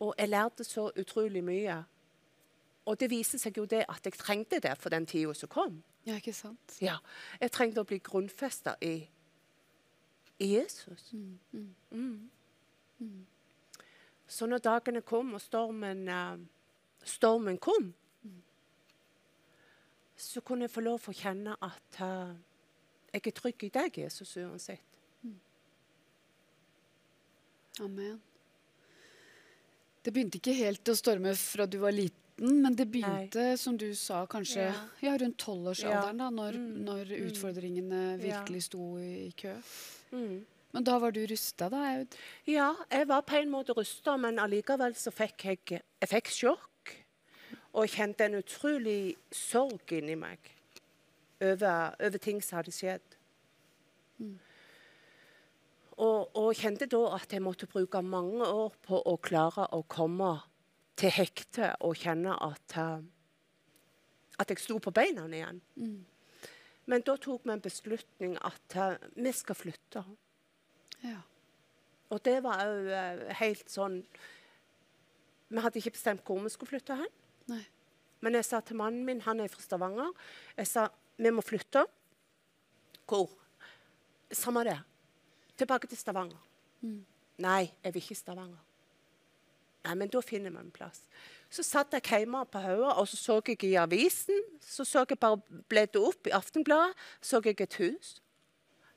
Og 0.00 0.14
jeg 0.16 0.32
lærte 0.32 0.64
så 0.64 0.88
utrolig 0.96 1.44
mye. 1.44 1.82
Og 2.90 2.98
det 2.98 3.10
viser 3.12 3.38
seg 3.38 3.58
jo 3.60 3.68
det 3.70 3.84
at 3.88 4.06
jeg 4.06 4.18
trengte 4.18 4.58
det 4.62 4.74
for 4.80 4.90
den 4.90 5.06
tida 5.06 5.34
som 5.38 5.50
kom. 5.52 5.78
Ja, 6.08 6.16
ikke 6.18 6.34
sant? 6.34 6.76
Ja, 6.82 6.98
Jeg 7.40 7.52
trengte 7.54 7.84
å 7.84 7.86
bli 7.86 8.00
grunnfesta 8.02 8.74
i, 8.82 8.94
i 10.40 10.48
Jesus. 10.56 11.12
Mm. 11.12 12.40
Så 14.26 14.46
når 14.46 14.64
dagene 14.64 15.02
kom, 15.06 15.34
og 15.34 15.42
stormen, 15.42 16.08
uh, 16.08 16.38
stormen 17.04 17.58
kom, 17.58 17.92
så 20.20 20.40
kunne 20.44 20.66
jeg 20.66 20.74
få 20.74 20.82
lov 20.84 21.06
å 21.08 21.14
kjenne 21.16 21.54
at 21.64 22.00
uh, 22.04 22.34
jeg 23.12 23.22
er 23.26 23.36
trygg 23.36 23.64
i 23.64 23.70
deg, 23.74 24.02
Jesus, 24.04 24.36
uansett. 24.36 24.86
Amen. 27.80 28.18
Det 30.04 30.12
begynte 30.12 30.40
ikke 30.40 30.56
helt 30.58 30.90
å 30.90 30.96
storme 30.96 31.32
fra 31.38 31.66
du 31.68 31.78
var 31.80 31.94
liten, 31.94 32.18
men 32.40 32.74
det 32.76 32.86
begynte, 32.88 33.56
som 33.60 33.76
du 33.76 33.90
sa, 33.94 34.22
kanskje 34.26 34.62
Ja. 34.70 34.72
ja. 35.04 35.16
rundt 35.20 35.36
tolvårsalderen, 35.38 36.16
da, 36.18 36.30
når, 36.30 36.56
Mm, 36.56 36.84
når 36.84 37.04
mm. 37.04 37.26
utfordringene 37.28 38.00
Ja. 38.18 38.40
virkelig 38.40 38.62
sto 38.68 38.96
i, 38.98 39.26
i 39.26 39.32
kø. 39.36 39.54
Mm. 40.12 40.46
Men 40.72 40.84
da 40.84 40.98
var 40.98 41.10
du 41.10 41.20
rusta, 41.26 41.68
da, 41.68 41.76
Aud? 41.98 42.16
Ja, 42.46 42.74
jeg 42.90 43.08
var 43.08 43.22
på 43.22 43.36
en 43.36 43.50
måte 43.50 43.74
rusta, 43.76 44.16
men 44.16 44.38
allikevel 44.38 44.94
så 44.94 45.10
fikk 45.10 45.44
jeg, 45.44 45.58
jeg 46.00 46.08
fikk 46.08 46.30
sjokk. 46.30 46.66
Og 47.74 47.86
kjente 47.88 48.24
en 48.24 48.34
utrolig 48.34 49.16
sorg 49.30 49.92
inni 49.92 50.16
meg 50.16 50.38
over, 51.40 51.94
over 52.00 52.18
ting 52.18 52.40
som 52.42 52.56
hadde 52.58 52.72
skjedd. 52.72 53.16
Og, 56.00 56.30
og 56.36 56.54
kjente 56.56 56.86
da 56.90 57.00
at 57.18 57.32
jeg 57.32 57.42
måtte 57.44 57.68
bruke 57.70 58.00
mange 58.02 58.46
år 58.46 58.72
på 58.86 59.02
å 59.06 59.16
klare 59.20 59.66
å 59.76 59.82
komme 59.90 60.40
til 61.00 61.12
hekte 61.14 61.72
og 61.86 61.96
kjenne 61.98 62.34
at, 62.44 62.76
eh, 62.76 63.02
at 64.40 64.52
jeg 64.52 64.62
sto 64.62 64.78
på 64.82 64.92
beina 64.94 65.26
igjen. 65.28 65.60
Men 66.90 67.04
da 67.06 67.16
tok 67.16 67.46
vi 67.46 67.54
en 67.54 67.64
beslutning 67.64 68.36
at 68.44 68.76
eh, 68.76 68.96
vi 69.16 69.32
skal 69.36 69.58
flytte. 69.58 70.04
Ja. 71.04 71.20
Og 72.10 72.22
det 72.26 72.40
var 72.44 72.64
òg 72.66 73.28
helt 73.38 73.70
sånn 73.70 74.00
Vi 75.50 75.62
hadde 75.62 75.78
ikke 75.78 75.94
bestemt 75.94 76.22
hvor 76.26 76.38
vi 76.44 76.50
skulle 76.52 76.70
flytte 76.70 76.94
hen. 76.94 77.14
Nei. 77.50 77.64
Men 78.22 78.36
jeg 78.36 78.46
sa 78.46 78.60
til 78.60 78.76
mannen 78.78 79.02
min, 79.06 79.22
han 79.24 79.40
er 79.40 79.48
fra 79.50 79.62
Stavanger, 79.64 80.12
jeg 80.56 80.68
sa 80.68 80.84
vi 81.20 81.32
må 81.34 81.42
flytte. 81.42 81.82
Hvor? 83.08 83.32
Samme 84.30 84.62
det. 84.68 84.76
Tilbake 85.58 85.90
til 85.90 85.98
Stavanger. 85.98 86.38
Mm. 86.80 87.00
Nei, 87.42 87.72
jeg 87.82 87.94
vil 87.96 88.04
ikke 88.04 88.14
Stavanger. 88.20 88.69
Nei, 89.84 89.94
men 89.96 90.10
da 90.12 90.20
finner 90.20 90.52
vi 90.52 90.60
en 90.60 90.72
plass. 90.74 91.04
Så 91.50 91.64
satt 91.64 91.94
jeg 91.96 92.04
hjemme 92.04 92.42
på 92.52 92.60
Haua, 92.62 92.92
og 93.00 93.08
så 93.08 93.16
så 93.16 93.38
jeg 93.46 93.64
i 93.64 93.74
avisen. 93.80 94.42
Så 94.60 94.84
så 94.84 95.04
jeg 95.08 95.18
bare 95.18 95.40
bledde 95.68 96.02
opp 96.04 96.28
i 96.28 96.34
Aftenbladet, 96.36 96.94
så 97.20 97.40
jeg 97.44 97.60
et 97.60 97.78
hus. 97.80 98.20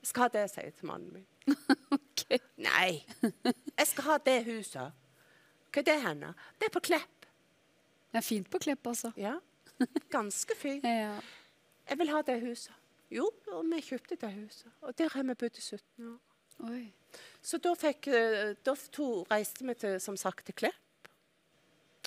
Jeg 0.02 0.10
skal 0.10 0.26
ha 0.26 0.28
det, 0.28 0.50
sier 0.52 0.68
jeg 0.68 0.74
til 0.76 0.90
mannen 0.90 1.12
min. 1.12 1.26
Nei, 2.68 3.04
jeg 3.22 3.86
skal 3.88 4.04
ha 4.04 4.18
det 4.26 4.36
huset. 4.44 4.92
Hva 5.72 5.80
er 5.80 5.88
det 5.88 5.96
henne? 6.04 6.34
Det 6.60 6.68
er 6.68 6.74
på 6.74 6.84
Klepp. 6.84 7.26
Det 8.12 8.20
er 8.20 8.26
fint 8.26 8.50
på 8.50 8.60
Klepp, 8.62 8.86
altså. 8.86 9.10
Ja, 9.16 9.38
ganske 10.12 10.56
fint. 10.56 10.84
Ja. 11.04 11.16
Jeg 11.88 11.98
vil 12.00 12.08
ha 12.08 12.20
det 12.24 12.38
huset. 12.40 12.72
Jo, 13.12 13.26
og 13.52 13.64
vi 13.68 13.80
kjøpte 13.84 14.16
det 14.16 14.30
huset. 14.32 14.70
Og 14.80 14.94
der 14.98 15.10
har 15.12 15.22
vi 15.22 15.34
bodd 15.34 15.58
i 15.58 15.60
17 15.60 16.06
år. 16.08 16.20
Oi. 16.64 16.84
Så 17.44 17.58
da, 17.60 17.74
fikk, 17.76 18.08
eh, 18.08 18.54
da 18.64 18.74
to 18.92 19.08
reiste 19.30 19.66
vi 19.66 19.74
til, 19.74 20.00
som 20.00 20.16
sagt, 20.16 20.46
til 20.46 20.54
Klepp. 20.54 21.10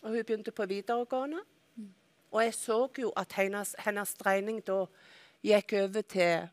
Og 0.03 0.09
hun 0.09 0.23
begynte 0.23 0.51
på 0.51 0.65
videregående. 0.65 1.43
Og 2.31 2.43
jeg 2.43 2.53
så 2.53 2.79
jo 2.99 3.11
at 3.17 3.33
hennes, 3.33 3.75
hennes 3.79 4.13
dreining 4.13 4.61
da 4.67 4.85
gikk 5.45 5.73
over 5.73 6.01
til 6.01 6.49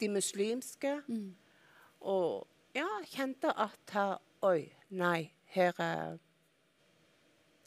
de 0.00 0.08
muslimske. 0.08 0.92
Og 2.00 2.46
ja, 2.74 2.88
kjente 3.06 3.54
at 3.58 3.94
her, 3.94 4.18
Oi, 4.42 4.66
nei, 4.90 5.30
her 5.54 5.72
er 5.78 6.18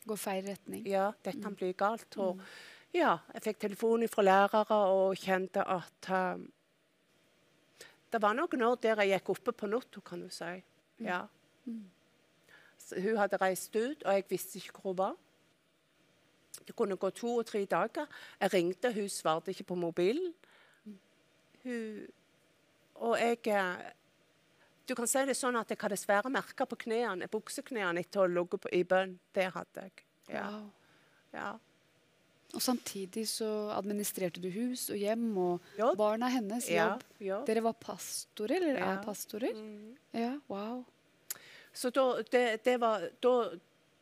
Går 0.05 0.19
feil 0.21 0.45
retning. 0.45 0.83
Ja, 0.85 1.07
dette 1.25 1.41
kan 1.41 1.55
bli 1.57 1.71
galt. 1.73 2.17
Og 2.21 2.41
ja, 2.93 3.15
jeg 3.33 3.41
fikk 3.41 3.63
telefon 3.63 4.05
fra 4.11 4.21
lærere 4.21 4.75
og 4.93 5.15
kjente 5.17 5.63
at 5.65 6.09
um, 6.13 6.43
Det 8.15 8.21
var 8.23 8.35
noen 8.37 8.61
år 8.63 8.77
der 8.79 9.01
jeg 9.03 9.17
gikk 9.17 9.29
oppe 9.33 9.51
på 9.51 9.67
natta, 9.67 9.99
kan 9.99 10.21
du 10.23 10.29
si. 10.31 10.53
Ja. 11.03 11.25
Så 12.79 13.01
hun 13.03 13.17
hadde 13.19 13.39
reist 13.41 13.75
ut, 13.75 14.05
og 14.05 14.13
jeg 14.13 14.23
visste 14.29 14.61
ikke 14.61 14.79
hvor 14.79 14.93
hun 14.93 14.99
var. 15.01 15.17
Det 16.63 16.75
kunne 16.79 16.95
gå 16.95 17.09
to 17.11 17.33
og 17.41 17.45
tre 17.49 17.65
dager. 17.67 18.07
Jeg 18.39 18.53
ringte, 18.53 18.93
hun 18.95 19.09
svarte 19.11 19.51
ikke 19.51 19.67
på 19.67 19.75
mobilen. 19.75 20.31
Hun, 21.65 22.07
og 23.03 23.19
jeg 23.19 23.41
eh, 23.51 23.91
Du 24.87 24.93
kan 24.95 25.07
si 25.09 25.25
det 25.25 25.33
sånn 25.35 25.57
at 25.57 25.71
jeg 25.73 25.79
hadde 25.81 25.97
svære 25.97 26.29
merker 26.29 26.67
på 26.69 26.77
knærne, 26.85 27.27
bukseknærne 27.27 28.03
etter 28.05 28.21
å 28.21 28.27
ha 28.27 28.29
ligget 28.29 28.67
i 28.71 28.83
bønn. 28.85 29.15
Det 29.33 29.47
hadde 29.55 29.87
jeg. 29.87 30.03
Ja. 30.29 30.45
Wow. 30.45 30.67
ja. 31.33 31.47
Og 32.53 32.61
samtidig 32.61 33.25
så 33.27 33.47
administrerte 33.75 34.39
du 34.39 34.47
hus 34.53 34.89
og 34.93 34.97
hjem 35.01 35.25
og 35.37 35.61
barna 35.97 36.29
hennes 36.31 36.69
Ja, 36.69 36.91
jobb. 36.93 37.03
jobb. 37.19 37.45
Dere 37.47 37.63
var 37.65 37.73
pastorer, 37.73 38.55
eller 38.61 38.79
Ja. 38.79 38.91
er 38.93 39.03
pastorer? 39.03 39.55
Ja, 40.13 40.39
wow. 40.47 40.85
Så 41.73 41.89
da, 41.91 42.21
det, 42.31 42.63
det 42.63 42.77
var, 42.79 43.09
da, 43.21 43.33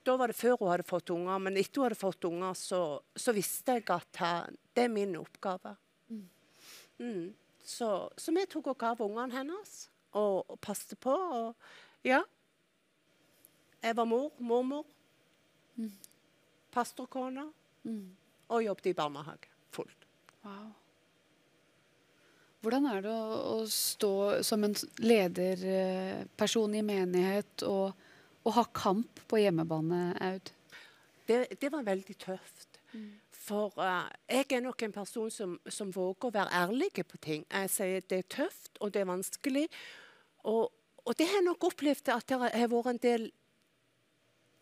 da 0.05 0.15
var 0.17 0.27
det 0.27 0.35
før 0.37 0.57
hun 0.59 0.69
hadde 0.69 0.83
fått 0.85 1.09
unger, 1.09 1.39
men 1.39 1.57
etter 1.57 1.81
hun 1.81 1.85
hadde 1.87 1.97
fått 1.97 2.23
unger, 2.29 2.53
så, 2.53 3.01
så 3.15 3.33
visste 3.33 3.79
jeg 3.79 3.89
at 3.89 4.17
her, 4.21 4.51
det 4.75 4.83
er 4.83 4.93
min 4.93 5.15
oppgave. 5.17 5.75
Mm. 6.99 7.33
Så, 7.65 8.09
så 8.17 8.31
vi 8.35 8.45
tok 8.45 8.67
og 8.67 8.77
gav 8.77 9.01
ungene 9.01 9.33
hennes 9.33 9.89
og, 10.13 10.43
og 10.51 10.59
passet 10.61 10.99
på. 11.01 11.09
Og 11.15 11.55
ja. 12.05 12.21
Jeg 13.81 13.97
var 13.97 14.05
mor, 14.05 14.29
mormor, 14.37 14.85
pastorkone 16.71 17.49
og 18.53 18.63
jobbet 18.65 18.91
i 18.91 18.95
barnehage 18.97 19.51
fullt. 19.73 20.07
Wow. 20.45 20.71
Hvordan 22.63 22.85
er 22.87 23.01
det 23.03 23.11
å, 23.11 23.39
å 23.57 23.63
stå 23.67 24.13
som 24.45 24.63
en 24.63 24.75
lederperson 25.03 26.77
i 26.79 26.83
menighet 26.85 27.65
og, 27.67 27.97
og 28.45 28.55
ha 28.55 28.63
kamp 28.71 29.19
på 29.27 29.41
hjemmebane, 29.41 30.05
Aud? 30.23 30.53
Det, 31.27 31.41
det 31.59 31.71
var 31.73 31.83
veldig 31.87 32.15
tøft. 32.21 32.79
For 33.43 33.73
uh, 33.75 34.07
jeg 34.29 34.47
er 34.55 34.63
nok 34.63 34.85
en 34.85 34.95
person 34.95 35.31
som, 35.33 35.57
som 35.67 35.91
våger 35.91 36.29
å 36.29 36.35
være 36.37 36.61
ærlig 36.61 36.91
på 37.03 37.19
ting. 37.19 37.43
Jeg 37.51 37.71
sier 37.73 38.07
det 38.07 38.21
er 38.21 38.31
tøft, 38.31 38.77
og 38.79 38.93
det 38.95 39.03
er 39.03 39.11
vanskelig. 39.11 39.65
Og, 40.47 40.71
og 41.03 41.17
det 41.19 41.27
har 41.27 41.41
jeg 41.41 41.47
nok 41.49 41.67
opplevd 41.67 42.13
at 42.15 42.29
det 42.29 42.39
har 42.39 42.71
vært 42.71 42.91
en 42.93 43.03
del 43.03 43.27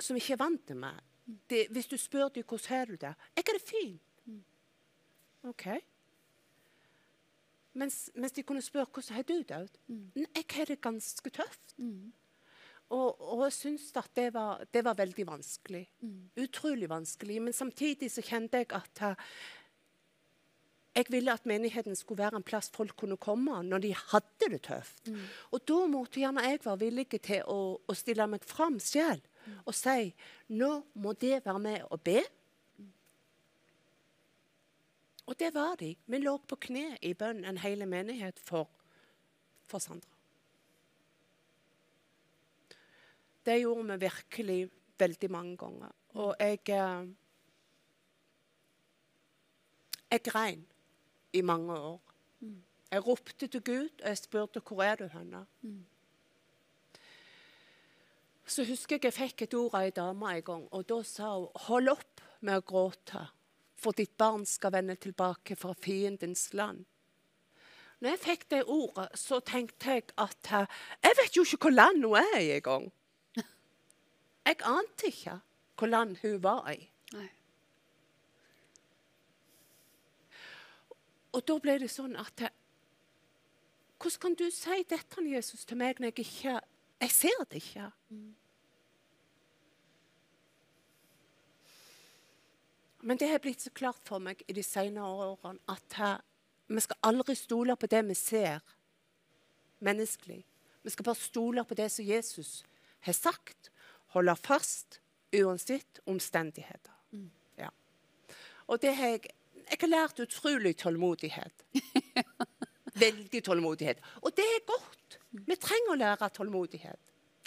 som 0.02 0.18
ikke 0.18 0.34
er 0.34 0.42
vant 0.42 0.64
til 0.66 0.82
meg. 0.82 0.98
Det, 1.26 1.68
hvis 1.72 1.88
du 1.88 1.98
spør 1.98 2.30
dem 2.30 2.44
hvordan 2.48 2.78
har 2.78 2.86
du 2.86 2.96
det, 2.96 3.14
jeg 3.36 3.44
har 3.48 3.58
det 3.58 3.68
fint. 3.68 4.02
OK. 5.44 5.68
Mens, 7.74 8.10
mens 8.16 8.36
de 8.36 8.44
kunne 8.44 8.62
spørre 8.62 8.90
hvordan 8.92 9.16
har 9.16 9.24
du 9.24 9.38
det? 9.48 9.62
Mm. 9.88 10.12
Jeg 10.16 10.46
har 10.52 10.66
det 10.66 10.82
ganske 10.82 11.30
tøft. 11.30 11.76
Og, 12.92 13.22
og 13.22 13.46
jeg 13.46 13.56
syns 13.56 13.88
at 13.96 14.12
det 14.16 14.34
var, 14.34 14.66
det 14.74 14.84
var 14.84 15.00
veldig 15.00 15.28
vanskelig. 15.28 15.86
Utrolig 16.38 16.90
vanskelig. 16.90 17.42
Men 17.42 17.54
samtidig 17.54 18.12
så 18.12 18.22
kjente 18.22 18.58
jeg 18.58 18.72
at 18.76 19.02
uh, 19.02 19.16
jeg 20.96 21.08
ville 21.10 21.32
at 21.32 21.46
menigheten 21.48 21.96
skulle 21.96 22.20
være 22.20 22.42
en 22.42 22.44
plass 22.44 22.68
folk 22.74 22.98
kunne 23.00 23.18
komme 23.18 23.62
når 23.64 23.86
de 23.86 23.94
hadde 23.96 24.50
det 24.52 24.62
tøft. 24.68 25.08
Og 25.52 25.64
da 25.68 25.86
måtte 25.88 26.20
gjerne 26.20 26.44
jeg 26.44 26.60
være 26.66 26.80
villig 26.84 27.08
til 27.16 27.46
å, 27.48 27.80
å 27.80 27.96
stille 27.96 28.28
meg 28.28 28.44
fram 28.44 28.80
selv 28.84 29.24
og 29.66 29.76
si 29.76 30.12
nå 30.50 30.72
må 30.94 31.14
det 31.14 31.42
være 31.46 31.60
med 31.60 31.88
og 31.90 32.02
be. 32.02 32.22
Og 35.26 35.40
det 35.40 35.54
var 35.56 35.76
de. 35.80 35.96
Vi 36.06 36.18
lå 36.18 36.36
på 36.38 36.58
kne 36.68 36.98
i 37.02 37.14
bønn, 37.14 37.46
en 37.46 37.60
hel 37.62 37.86
menighet, 37.88 38.40
for, 38.40 38.68
for 39.64 39.80
Sandra. 39.80 40.10
Det 43.46 43.62
gjorde 43.62 43.94
vi 43.94 44.06
virkelig 44.06 44.60
veldig 45.00 45.32
mange 45.32 45.58
ganger. 45.58 45.92
Og 46.20 46.36
jeg 46.40 46.60
eh, 46.70 47.10
Jeg 50.12 50.24
grein 50.24 50.66
i 51.34 51.42
mange 51.42 51.74
år. 51.74 52.02
Jeg 52.92 53.08
ropte 53.08 53.48
til 53.48 53.64
Gud, 53.64 53.90
og 54.04 54.08
jeg 54.10 54.18
spurte 54.18 54.60
hvor 54.60 54.84
er 54.84 54.96
du 54.96 55.08
henne. 55.08 55.46
Så 58.52 58.66
husker 58.68 58.98
jeg 58.98 59.08
jeg 59.08 59.16
fikk 59.16 59.46
et 59.46 59.54
ord 59.56 59.76
av 59.78 59.86
ei 59.86 59.94
dame 59.96 60.32
en 60.36 60.44
gang, 60.44 60.64
og 60.76 60.88
da 60.90 60.98
sa 61.08 61.30
hun 61.38 61.62
hold 61.70 61.92
opp 61.94 62.24
med 62.44 62.60
å 62.60 62.66
gråte, 62.68 63.22
for 63.80 63.96
ditt 63.96 64.18
barn 64.20 64.44
skal 64.46 64.74
vende 64.76 64.98
tilbake 65.00 65.56
fra 65.56 65.72
fiendens 65.80 66.50
land. 66.58 66.84
Når 68.02 68.16
jeg 68.16 68.22
fikk 68.26 68.44
det 68.52 68.64
ordet, 68.66 69.08
så 69.16 69.40
tenkte 69.46 69.96
jeg 69.96 70.10
at 70.20 70.52
eh, 70.58 70.80
jeg 71.06 71.18
vet 71.22 71.38
jo 71.38 71.46
ikke 71.46 71.62
hvor 71.68 71.76
land 71.78 72.04
hun 72.04 72.18
er 72.20 72.40
i 72.42 72.50
engang. 72.58 72.90
Jeg 74.50 74.58
ante 74.66 75.12
ikke 75.12 75.36
hvor 75.78 75.88
land 75.88 76.16
hun 76.24 76.40
var 76.44 76.66
i. 76.74 76.90
Nei. 77.14 77.28
Og 81.38 81.46
da 81.48 81.60
ble 81.62 81.78
det 81.86 81.92
sånn 81.94 82.18
at 82.20 82.42
jeg, 82.42 82.52
Hvordan 84.02 84.22
kan 84.26 84.36
du 84.36 84.48
si 84.50 84.82
dette, 84.90 85.22
Jesus, 85.30 85.66
til 85.66 85.78
meg 85.78 86.02
når 86.02 86.10
jeg 86.10 86.26
ikke 86.26 86.60
Jeg 87.06 87.12
ser 87.14 87.44
det 87.52 87.62
ikke. 87.62 87.92
Men 93.02 93.18
det 93.18 93.28
har 93.32 93.40
blitt 93.44 93.62
så 93.64 93.70
klart 93.74 94.02
for 94.08 94.20
meg 94.22 94.44
i 94.48 94.54
de 94.54 94.64
senere 94.64 95.08
årene 95.34 95.60
at 95.72 95.98
her, 95.98 96.22
vi 96.72 96.82
skal 96.84 96.98
aldri 97.10 97.36
stole 97.36 97.76
på 97.76 97.88
det 97.92 98.04
vi 98.08 98.16
ser 98.16 98.62
menneskelig. 99.84 100.42
Vi 100.86 100.90
skal 100.94 101.06
bare 101.06 101.20
stole 101.20 101.64
på 101.68 101.76
det 101.78 101.90
som 101.92 102.06
Jesus 102.06 102.64
har 103.06 103.14
sagt. 103.18 103.72
Holde 104.16 104.36
fast 104.36 105.00
uansett 105.34 106.00
omstendigheter. 106.06 106.94
Ja. 107.60 107.70
Og 108.68 108.82
det 108.82 108.96
har 108.96 109.16
jeg 109.18 109.30
Jeg 109.72 109.78
har 109.82 109.88
lært 109.88 110.20
utrolig 110.20 110.74
tålmodighet. 110.78 111.64
Veldig 113.00 113.40
tålmodighet. 113.46 114.02
Og 114.22 114.34
det 114.36 114.44
er 114.44 114.66
godt. 114.68 115.18
Vi 115.32 115.56
trenger 115.56 115.94
å 115.94 116.00
lære 116.02 116.28
tålmodighet. 116.36 117.00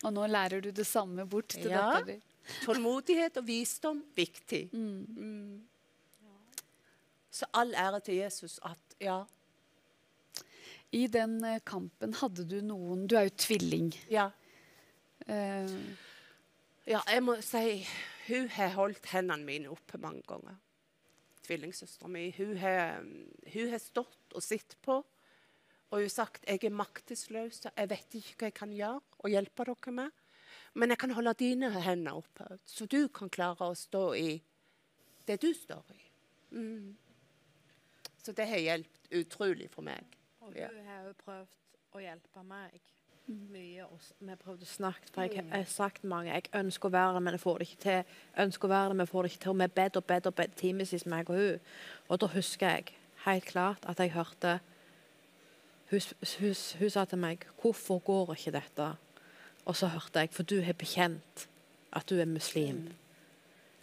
Og 0.04 0.12
nå 0.14 0.24
lærer 0.30 0.62
du 0.64 0.70
det 0.72 0.86
samme 0.88 1.26
bort 1.28 1.48
til 1.52 1.68
Ja. 1.68 1.82
datteren 1.82 2.06
din. 2.06 2.22
Tålmodighet 2.64 3.38
og 3.40 3.46
visdom 3.48 4.02
viktig. 4.16 4.68
Mm. 4.72 5.62
Så 7.34 7.48
all 7.56 7.74
ære 7.74 8.00
til 8.06 8.20
Jesus 8.20 8.58
at 8.62 8.98
ja. 9.02 9.22
I 10.94 11.06
den 11.10 11.40
eh, 11.44 11.60
kampen 11.66 12.14
hadde 12.20 12.44
du 12.46 12.60
noen 12.62 13.08
Du 13.10 13.16
er 13.18 13.26
jo 13.26 13.36
tvilling. 13.46 13.90
Ja. 14.12 14.28
Uh, 15.26 15.72
Ja, 16.84 16.98
jeg 17.08 17.22
må 17.24 17.38
si 17.40 17.80
hun 18.26 18.48
har 18.52 18.74
holdt 18.76 19.06
hendene 19.08 19.46
mine 19.46 19.70
oppe 19.72 19.96
mange 20.00 20.20
ganger. 20.28 20.58
Tvillingsøstera 21.44 22.10
mi. 22.12 22.26
Hun 22.36 22.58
har, 22.60 23.78
stått 23.80 24.36
og 24.36 24.44
sett 24.44 24.76
på. 24.84 24.98
Og 25.00 25.96
hun 25.96 26.04
har 26.04 26.12
sagt 26.12 26.44
jeg 26.48 26.60
er 26.64 26.76
maktesløs, 26.76 27.62
jeg 27.70 27.88
vet 27.88 28.18
ikke 28.18 28.36
hva 28.36 28.50
jeg 28.50 28.56
kan 28.58 28.76
gjøre 28.76 29.00
og 29.00 29.32
hjelpe 29.32 29.66
dere 29.70 29.94
med. 29.96 30.20
Men 30.74 30.90
jeg 30.90 30.98
kan 30.98 31.14
holde 31.14 31.34
dine 31.38 31.70
hender 31.70 32.18
oppe, 32.18 32.58
så 32.66 32.86
du 32.90 33.06
kan 33.14 33.30
klare 33.30 33.70
å 33.70 33.76
stå 33.78 34.04
i 34.18 34.30
det 35.28 35.38
du 35.42 35.52
står 35.54 35.94
i. 35.94 36.00
Mm. 36.54 36.96
Så 38.24 38.32
det 38.32 38.48
har 38.48 38.62
hjulpet 38.62 39.12
utrolig 39.20 39.68
for 39.70 39.86
meg. 39.86 40.18
Og 40.40 40.54
du 40.54 40.82
har 40.88 41.06
jo 41.06 41.14
prøvd 41.22 41.94
å 41.94 42.02
hjelpe 42.02 42.42
meg 42.48 42.80
mye. 43.26 43.84
Også. 43.86 44.14
vi 44.18 44.28
har 44.28 44.40
prøvd 44.40 44.64
å 44.64 44.68
snakke, 44.68 45.12
for 45.14 45.28
jeg 45.28 45.44
har 45.50 45.64
sagt 45.70 46.04
mange 46.08 46.32
jeg 46.32 46.50
ønsker 46.56 46.90
å 46.90 46.92
være 46.92 47.14
det, 47.16 47.22
men 47.24 47.36
jeg 47.36 47.44
får 47.44 47.58
det 47.58 47.68
ikke 47.68 47.82
til. 47.84 48.12
Jeg 48.34 48.48
ønsker 48.48 48.68
å 48.68 48.72
være 48.74 48.88
det, 48.88 48.96
men 48.96 49.06
jeg 49.06 49.12
får 49.12 49.22
det 49.22 49.32
ikke 49.32 49.42
til. 49.44 49.54
Og 49.54 49.60
vi 49.62 49.70
bedt 49.78 49.96
og 50.00 50.06
bedt 50.10 50.28
og 50.30 50.36
bedt 50.40 50.56
timevis, 50.60 51.06
meg 51.06 51.30
og 51.30 51.40
hun. 51.40 51.72
Og 52.08 52.20
da 52.20 52.30
husker 52.34 52.74
jeg 52.74 52.98
helt 53.24 53.48
klart 53.48 53.88
at 53.88 54.00
jeg 54.02 54.16
hørte 54.16 54.60
Hun, 55.90 56.00
hun, 56.40 56.54
hun 56.80 56.90
sa 56.90 57.04
til 57.04 57.18
meg 57.18 57.44
'Hvorfor 57.60 57.98
går 57.98 58.34
ikke 58.34 58.50
dette?' 58.50 58.96
Og 59.64 59.76
så 59.76 59.88
hørte 59.88 60.20
jeg 60.20 60.30
'For 60.30 60.42
du 60.42 60.60
har 60.62 60.72
bekjent 60.72 61.48
at 61.92 62.06
du 62.08 62.20
er 62.20 62.26
muslim'. 62.26 62.92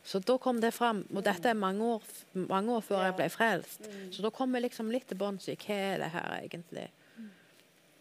Så 0.04 0.20
da 0.20 0.38
kom 0.38 0.62
det 0.62 0.74
fram. 0.74 1.06
Og 1.14 1.24
dette 1.24 1.50
er 1.50 1.54
mange 1.54 1.84
år, 1.84 2.04
mange 2.34 2.72
år 2.74 2.82
før 2.82 3.04
jeg 3.06 3.16
ble 3.16 3.30
frelst. 3.30 3.90
Så 4.12 4.22
da 4.22 4.30
kom 4.30 4.54
jeg 4.56 4.62
liksom 4.62 4.92
litt 4.92 5.08
til 5.08 5.18
bunns 5.18 5.48
i 5.48 5.56
hva 5.56 5.78
er 5.94 5.98
det 5.98 6.10
her 6.16 6.40
egentlig. 6.42 6.90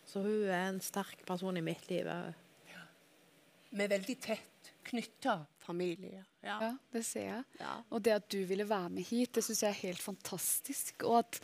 Så 0.06 0.22
hun 0.24 0.48
er 0.48 0.68
en 0.68 0.80
sterk 0.80 1.26
person 1.26 1.56
i 1.56 1.60
mitt 1.60 1.90
liv. 1.90 2.06
Ja. 2.06 2.80
Vi 3.70 3.84
er 3.84 3.88
veldig 3.88 4.20
tett. 4.20 4.46
knytta 4.82 5.46
familie. 5.58 6.24
Ja. 6.42 6.56
Ja, 6.60 6.70
det 6.92 7.04
ser 7.06 7.26
jeg. 7.26 7.44
Og 7.90 8.02
det 8.04 8.10
at 8.16 8.28
du 8.32 8.40
ville 8.48 8.68
være 8.68 8.88
med 8.90 9.04
hit, 9.06 9.34
det 9.36 9.44
syns 9.44 9.62
jeg 9.62 9.70
er 9.70 9.82
helt 9.84 10.02
fantastisk. 10.02 11.04
Og 11.04 11.18
at 11.18 11.40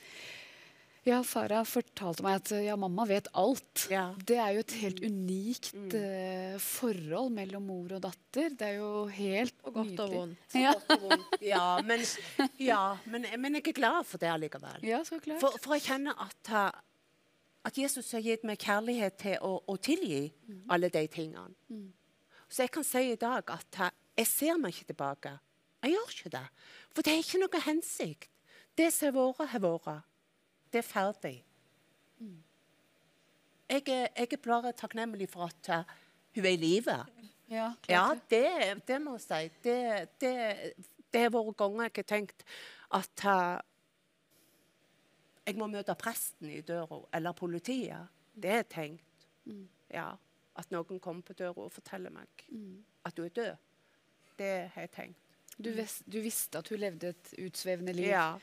ja, 1.06 1.20
Farah 1.22 1.62
fortalte 1.68 2.24
meg 2.26 2.40
at 2.40 2.50
ja, 2.64 2.74
mamma 2.76 3.04
vet 3.06 3.28
alt. 3.38 3.84
Det 4.26 4.36
er 4.42 4.56
jo 4.56 4.62
et 4.64 4.72
helt 4.80 5.00
unikt 5.06 5.68
Mm. 5.76 5.90
eh, 5.94 6.56
forhold 6.58 7.30
mellom 7.32 7.62
mor 7.68 7.92
og 7.96 8.02
datter. 8.02 8.50
Det 8.58 8.66
er 8.66 8.78
jo 8.80 9.04
helt 9.06 9.54
Og 9.64 9.74
godt 9.74 10.00
og 10.02 10.12
vondt. 10.16 10.56
Ja. 10.58 10.72
Godt 10.72 10.90
og 10.96 11.04
vondt. 11.10 11.36
Ja, 11.52 11.80
men, 11.86 12.02
ja 12.58 12.80
men, 13.06 13.26
men 13.38 13.54
jeg 13.60 13.68
er 13.68 13.76
glad 13.78 14.04
for 14.06 14.18
det 14.18 14.28
allikevel. 14.32 14.82
Ja, 14.86 15.02
så 15.04 15.20
klart. 15.22 15.40
For, 15.40 15.54
for 15.62 15.74
jeg 15.78 15.86
kjenner 15.86 16.18
at, 16.26 16.50
uh, 16.50 16.80
at 17.70 17.78
Jesus 17.78 18.10
har 18.16 18.24
gitt 18.26 18.44
meg 18.44 18.58
kjærlighet 18.58 19.16
til 19.22 19.38
å, 19.46 19.60
å 19.66 19.76
tilgi 19.78 20.24
alle 20.68 20.90
de 20.90 21.06
tingene. 21.06 21.54
Mm. 21.70 21.92
Så 22.48 22.62
jeg 22.66 22.70
kan 22.74 22.84
si 22.86 23.04
i 23.12 23.16
dag 23.20 23.42
at 23.50 23.80
uh, 23.82 23.90
jeg 24.16 24.26
ser 24.30 24.58
meg 24.58 24.74
ikke 24.74 24.90
tilbake. 24.92 25.36
Jeg 25.86 25.92
gjør 25.94 26.12
ikke 26.16 26.34
det. 26.34 26.44
For 26.94 27.02
det 27.06 27.12
er 27.14 27.22
ikke 27.22 27.40
noe 27.44 27.60
hensikt. 27.66 28.30
Det 28.76 28.90
som 28.92 29.14
har 29.14 29.32
vært, 29.38 29.50
har 29.54 29.62
vært. 29.62 30.04
Det 30.76 30.82
er 30.84 30.88
ferdig. 30.92 31.36
Jeg, 33.68 33.82
er, 33.88 34.08
jeg 34.16 34.28
er 34.32 34.40
bare 34.44 34.72
takknemlig 34.76 35.26
for 35.32 35.48
at 35.48 35.68
uh, 35.72 35.94
hun 36.36 36.44
er 36.44 36.52
i 36.54 36.56
live. 36.60 36.96
Ja, 37.50 37.70
Ja, 37.88 38.02
det, 38.30 38.82
det 38.88 38.98
må 39.02 39.14
jeg 39.16 39.24
si. 39.24 39.48
Det, 39.64 39.78
det, 40.20 40.32
det 41.14 41.22
har 41.24 41.32
vært 41.34 41.56
ganger 41.58 41.88
jeg 41.88 41.94
har 41.96 42.06
tenkt 42.12 42.44
at 42.94 43.24
uh, 43.24 43.56
jeg 45.46 45.56
må 45.58 45.66
møte 45.70 45.94
presten 45.98 46.50
i 46.50 46.60
døra, 46.66 47.00
eller 47.14 47.32
politiet. 47.38 48.12
Det 48.34 48.50
har 48.52 48.62
jeg 48.64 48.68
tenkt. 48.74 49.26
Mm. 49.46 49.64
Ja, 49.94 50.10
At 50.56 50.70
noen 50.72 51.00
kommer 51.00 51.22
på 51.22 51.34
døra 51.38 51.66
og 51.66 51.72
forteller 51.72 52.10
meg 52.10 52.46
Mm. 52.50 52.84
at 53.04 53.16
du 53.16 53.24
er 53.24 53.28
død. 53.34 53.56
Det 54.38 54.52
har 54.74 54.80
jeg 54.86 54.90
tenkt. 54.90 55.22
Du, 55.58 55.70
vis, 55.72 56.02
du 56.06 56.20
visste 56.20 56.58
at 56.58 56.68
hun 56.68 56.78
levde 56.78 57.08
et 57.14 57.34
utsvevende 57.46 57.92
liv. 57.96 58.10
Ja. 58.12 58.34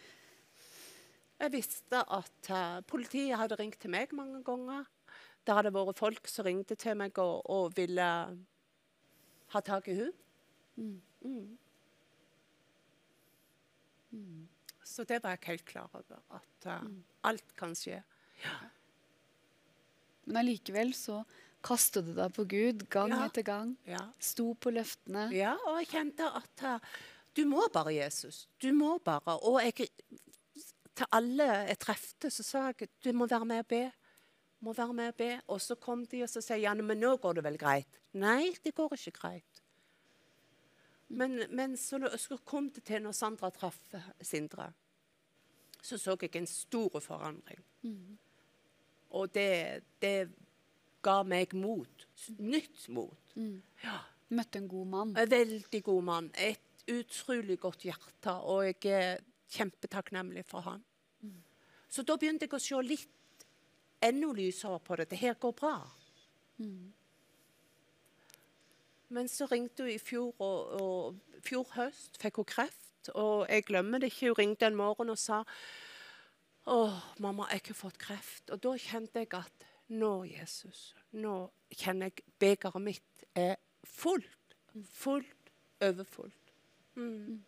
Jeg 1.42 1.52
visste 1.52 2.00
at 2.14 2.50
uh, 2.52 2.82
politiet 2.88 3.38
hadde 3.40 3.58
ringt 3.60 3.80
til 3.82 3.92
meg 3.92 4.14
mange 4.16 4.44
ganger. 4.46 4.86
Det 5.44 5.56
hadde 5.58 5.74
vært 5.76 6.00
folk 6.00 6.28
som 6.32 6.46
ringte 6.48 6.76
til 6.80 6.96
meg 7.00 7.18
og, 7.20 7.42
og 7.52 7.74
ville 7.76 8.06
ha 9.54 9.62
tak 9.66 9.88
i 9.92 9.98
henne. 9.98 10.14
Mm. 10.76 11.02
Mm. 14.14 14.48
Så 14.84 15.04
det 15.10 15.20
var 15.24 15.36
jeg 15.36 15.48
helt 15.52 15.66
klar 15.68 15.90
over. 15.94 16.22
At 16.38 16.68
uh, 16.70 16.88
alt 17.28 17.56
kan 17.60 17.76
skje. 17.78 18.00
Men 20.26 20.40
allikevel 20.46 20.94
så 20.96 21.24
kastet 21.64 22.08
du 22.08 22.14
deg 22.18 22.32
på 22.36 22.46
Gud 22.52 22.86
gang 22.92 23.12
Ja. 23.12 23.26
etter 23.28 23.44
gang. 23.48 23.76
Ja. 23.88 24.06
Sto 24.20 24.54
på 24.54 24.72
løftene. 24.76 25.30
Ja, 25.36 25.56
og 25.68 25.80
jeg 25.82 25.92
kjente 25.96 26.28
at 26.40 26.64
uh, 26.68 26.80
du 27.36 27.44
må 27.50 27.66
bare, 27.74 27.94
Jesus. 27.96 28.46
Du 28.62 28.72
må 28.76 28.98
bare. 29.04 29.40
Og 29.42 29.60
jeg, 29.64 29.90
til 30.96 31.10
alle 31.12 31.50
jeg 31.70 31.80
trefte, 31.82 32.32
så 32.32 32.46
sa 32.46 32.64
jeg 32.72 32.90
du 33.04 33.12
må 33.18 33.28
være 33.30 33.48
med 33.50 33.64
og 33.66 33.70
be. 33.74 33.84
Må 34.64 34.74
være 34.74 34.94
med 34.94 35.12
og 35.14 35.18
be. 35.20 35.32
Og 35.48 35.62
så 35.62 35.76
kom 35.76 36.06
de 36.08 36.24
og 36.24 36.30
så 36.32 36.42
sier 36.44 36.62
ja, 36.64 36.74
men 36.74 37.02
nå 37.02 37.16
går 37.22 37.40
det 37.40 37.44
vel 37.48 37.60
greit? 37.60 38.00
Nei, 38.14 38.54
det 38.64 38.76
går 38.78 38.96
ikke 38.98 39.18
greit. 39.20 39.64
Men, 41.14 41.44
men 41.54 41.76
så, 41.78 42.00
så 42.18 42.38
kom 42.46 42.70
det 42.74 42.86
til 42.88 43.04
når 43.04 43.14
Sandra 43.14 43.52
traff 43.54 43.78
eh, 43.94 44.06
Sindre, 44.22 44.72
så 45.84 46.00
så 46.00 46.16
jeg 46.22 46.32
en 46.40 46.48
stor 46.48 47.00
forandring. 47.04 47.60
Mm. 47.84 48.18
Og 49.14 49.34
det, 49.36 49.84
det 50.02 50.32
ga 51.04 51.20
meg 51.28 51.54
mot. 51.54 52.08
Nytt 52.40 52.88
mot. 52.90 53.36
Mm. 53.36 53.60
Ja. 53.84 54.00
Møtte 54.34 54.62
en 54.62 54.70
god 54.72 54.88
mann. 54.90 55.12
En 55.20 55.30
veldig 55.30 55.84
god 55.84 56.04
mann. 56.08 56.32
Et 56.40 56.88
utrolig 56.90 57.60
godt 57.60 57.86
hjerte. 57.86 58.34
Og 58.50 58.66
jeg 58.66 58.96
er 58.96 59.20
kjempetakknemlig 59.54 60.46
for 60.50 60.66
han. 60.66 60.84
Så 61.94 62.02
da 62.08 62.18
begynte 62.18 62.48
jeg 62.48 62.58
å 62.58 62.62
se 62.62 62.80
litt 62.82 63.46
enda 64.04 64.32
lysere 64.34 64.80
på 64.82 64.98
det. 64.98 65.12
Det 65.12 65.20
her 65.22 65.38
går 65.40 65.54
bra. 65.58 65.76
Men 69.14 69.30
så 69.30 69.46
ringte 69.52 69.86
hun 69.86 69.94
i 69.94 70.00
fjor, 70.02 70.34
og, 70.42 70.82
og 70.82 71.42
fjor 71.46 71.68
høst 71.76 72.18
fikk 72.22 72.42
hun 72.42 72.50
kreft. 72.50 73.12
Og 73.14 73.46
jeg 73.50 73.68
glemmer 73.68 74.02
det 74.02 74.10
ikke. 74.10 74.32
Hun 74.32 74.40
ringte 74.40 74.70
en 74.70 74.80
morgen 74.80 75.14
og 75.14 75.20
sa 75.22 75.44
Å, 76.64 76.78
mamma, 77.20 77.50
jeg 77.52 77.66
har 77.68 77.76
fått 77.76 78.00
kreft. 78.00 78.48
Og 78.56 78.62
da 78.64 78.72
kjente 78.80 79.20
jeg 79.20 79.34
at 79.36 79.66
nå, 79.92 80.12
Jesus, 80.32 80.94
nå 81.12 81.36
kjenner 81.76 82.08
jeg 82.10 82.24
begeret 82.40 82.82
mitt 82.82 83.26
er 83.36 83.58
fullt. 83.84 84.56
Fullt, 84.96 85.52
overfullt. 85.84 86.54
Mm. 86.96 87.44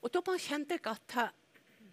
Og 0.00 0.12
da 0.12 0.22
bare 0.24 0.40
kjente 0.40 0.78
jeg 0.78 0.86
at 0.88 1.16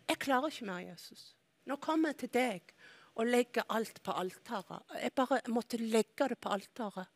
jeg 0.08 0.20
klarer 0.24 0.52
ikke 0.52 0.68
mer, 0.70 0.86
Jesus. 0.88 1.34
Nå 1.68 1.76
kommer 1.84 2.14
jeg 2.14 2.22
til 2.24 2.34
deg 2.38 2.74
og 3.18 3.28
legger 3.28 3.66
alt 3.74 4.00
på 4.04 4.14
altaret. 4.16 4.94
Jeg 5.02 5.14
bare 5.18 5.42
måtte 5.52 5.80
legge 5.82 6.30
det 6.32 6.38
på 6.40 6.54
altaret. 6.54 7.10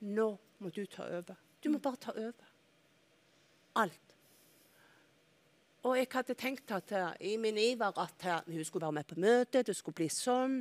Nå 0.00 0.28
må 0.62 0.70
du 0.70 0.84
ta 0.86 1.04
over. 1.10 1.36
Du 1.62 1.68
må 1.70 1.78
bare 1.82 2.00
ta 2.00 2.14
over. 2.16 2.48
Alt. 3.76 4.16
Og 5.82 5.96
jeg 5.98 6.06
hadde 6.12 6.34
tenkt 6.38 6.70
at 6.70 6.92
eh, 6.94 7.32
i 7.32 7.36
min 7.42 7.58
iver 7.58 7.96
at 7.98 8.26
eh, 8.26 8.52
hun 8.54 8.64
skulle 8.64 8.84
være 8.84 8.92
med 9.00 9.06
på 9.08 9.18
møte, 9.18 9.64
det 9.66 9.74
skulle 9.74 9.98
bli 9.98 10.06
sånn. 10.14 10.60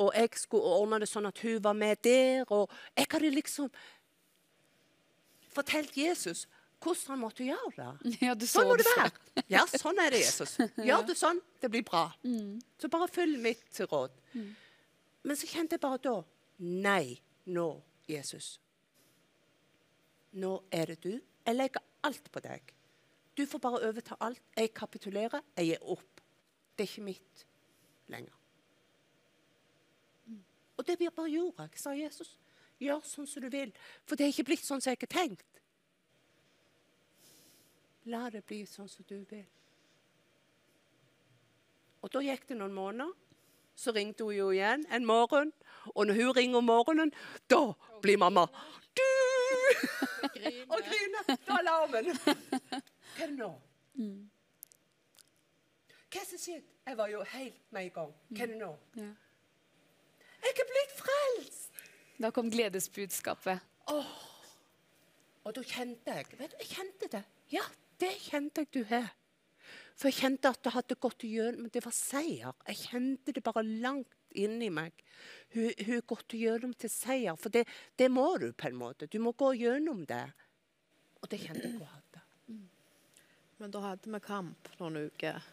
Og 0.00 0.14
jeg 0.16 0.30
skulle 0.40 0.76
ordne 0.78 1.02
det 1.02 1.10
sånn 1.10 1.28
at 1.28 1.42
hun 1.44 1.58
var 1.64 1.76
med 1.76 2.00
der. 2.04 2.46
Og 2.48 2.72
jeg 2.96 3.10
hadde 3.12 3.34
liksom 3.34 3.68
fortalt 5.52 5.96
Jesus 5.96 6.46
hvordan 6.82 7.14
han 7.14 7.20
måtte 7.22 7.46
gjøre 7.46 7.72
det. 7.76 8.12
Ja, 8.26 8.34
du 8.34 8.46
sånn 8.48 8.68
må 8.68 8.76
det 8.80 8.86
være. 8.90 9.12
Ja, 9.54 9.62
sånn 9.70 10.00
er 10.02 10.14
det, 10.14 10.22
Jesus. 10.24 10.56
Gjør 10.82 11.06
det 11.08 11.16
sånn, 11.18 11.40
det 11.62 11.70
blir 11.72 11.84
bra. 11.86 12.08
Mm. 12.26 12.58
Så 12.80 12.90
bare 12.92 13.08
følg 13.10 13.40
mitt 13.42 13.80
råd. 13.86 14.18
Men 15.22 15.38
så 15.38 15.48
kjente 15.48 15.78
jeg 15.78 15.84
bare 15.84 16.00
da 16.02 16.18
Nei, 16.62 17.16
nå, 17.50 17.66
Jesus. 18.06 18.52
Nå 20.38 20.52
er 20.70 20.92
det 20.92 21.00
du. 21.02 21.16
Jeg 21.42 21.56
legger 21.56 21.82
alt 22.06 22.28
på 22.32 22.42
deg. 22.44 22.70
Du 23.34 23.42
får 23.48 23.62
bare 23.64 23.80
overta 23.88 24.16
alt. 24.20 24.42
Jeg 24.56 24.70
kapitulerer. 24.76 25.42
Jeg 25.56 25.72
gir 25.72 25.90
opp. 25.94 26.22
Det 26.76 26.84
er 26.84 26.90
ikke 26.90 27.04
mitt 27.08 27.44
lenger. 28.12 28.38
Og 30.76 30.86
det 30.86 30.98
blir 30.98 31.10
bare 31.14 31.30
jorda. 31.30 31.68
jeg, 31.70 31.80
sa 31.80 31.92
Jesus. 31.96 32.36
Gjør 32.82 33.02
sånn 33.06 33.28
som 33.28 33.42
du 33.44 33.48
vil. 33.52 33.72
For 34.06 34.18
det 34.18 34.26
er 34.26 34.32
ikke 34.34 34.48
blitt 34.50 34.64
sånn 34.66 34.80
som 34.82 34.90
jeg 34.90 35.02
har 35.02 35.12
tenkt. 35.12 35.51
La 38.10 38.28
det 38.30 38.42
bli 38.46 38.64
sånn 38.66 38.88
som 38.90 39.06
du 39.06 39.18
vil. 39.30 39.44
Og 42.02 42.10
da 42.10 42.22
gikk 42.24 42.48
det 42.48 42.58
noen 42.58 42.74
måneder. 42.74 43.12
Så 43.78 43.92
ringte 43.94 44.26
hun 44.26 44.34
jo 44.36 44.50
igjen 44.52 44.82
en 44.92 45.06
morgen. 45.06 45.52
Og 45.94 46.06
når 46.06 46.18
hun 46.18 46.32
ringer 46.36 46.58
om 46.58 46.66
morgenen, 46.68 47.12
da 47.50 47.62
blir 48.02 48.18
mamma 48.20 48.46
du! 48.92 49.06
og 50.72 50.82
griner. 50.84 51.30
Da 51.46 51.56
er 51.56 51.62
alarmen. 51.62 52.10
Hva 52.12 53.24
er 53.24 53.30
det 53.30 53.38
nå? 53.38 53.50
Hva 56.12 56.24
som 56.28 56.40
skjedde? 56.42 56.68
Jeg 56.82 56.98
var 56.98 57.08
jo 57.12 57.22
helt 57.32 57.60
med 57.72 57.86
i 57.88 57.92
gang. 57.94 58.12
Hva 58.28 58.44
er 58.44 58.52
det 58.52 58.58
nå? 58.60 58.72
Ja. 58.98 59.10
Jeg 60.42 60.58
er 60.58 60.70
blitt 60.72 60.96
frelst! 60.98 61.84
Da 62.22 62.30
kom 62.34 62.50
gledesbudskapet. 62.50 63.62
Og 65.42 65.54
da 65.56 65.62
kjente 65.66 66.18
jeg 66.18 66.38
vet 66.38 66.52
du, 66.52 66.58
jeg 66.60 66.68
kjente 66.70 67.08
det. 67.16 67.22
Ja, 67.54 67.62
det 68.02 68.12
kjente 68.26 68.64
jeg 68.64 68.72
du 68.74 68.82
har. 68.90 69.12
For 69.98 70.08
jeg 70.08 70.18
kjente 70.18 70.50
at 70.50 70.62
det 70.64 70.72
hadde 70.74 70.98
gått 70.98 71.24
igjennom 71.26 71.68
Det 71.70 71.82
var 71.84 71.94
seier. 71.94 72.56
Jeg 72.66 72.80
kjente 72.88 73.34
det 73.36 73.44
bare 73.44 73.62
langt 73.62 74.16
inni 74.32 74.70
meg. 74.72 74.96
Hun 75.52 75.70
har 75.86 76.06
gått 76.08 76.34
igjennom 76.36 76.72
til 76.74 76.90
seier. 76.90 77.36
For 77.38 77.52
det, 77.52 77.66
det 78.00 78.08
må 78.10 78.26
du 78.40 78.50
på 78.56 78.70
en 78.70 78.78
måte. 78.80 79.06
Du 79.06 79.20
må 79.22 79.34
gå 79.36 79.52
gjennom 79.60 80.04
det. 80.08 80.24
Og 81.22 81.30
det 81.30 81.42
kjente 81.44 81.66
jeg 81.68 81.76
hun 81.76 81.90
hadde. 81.92 82.24
Men 83.62 83.70
da 83.70 83.82
hadde 83.84 84.10
vi 84.10 84.18
kamp 84.24 84.72
noen 84.80 85.04
uker. 85.06 85.44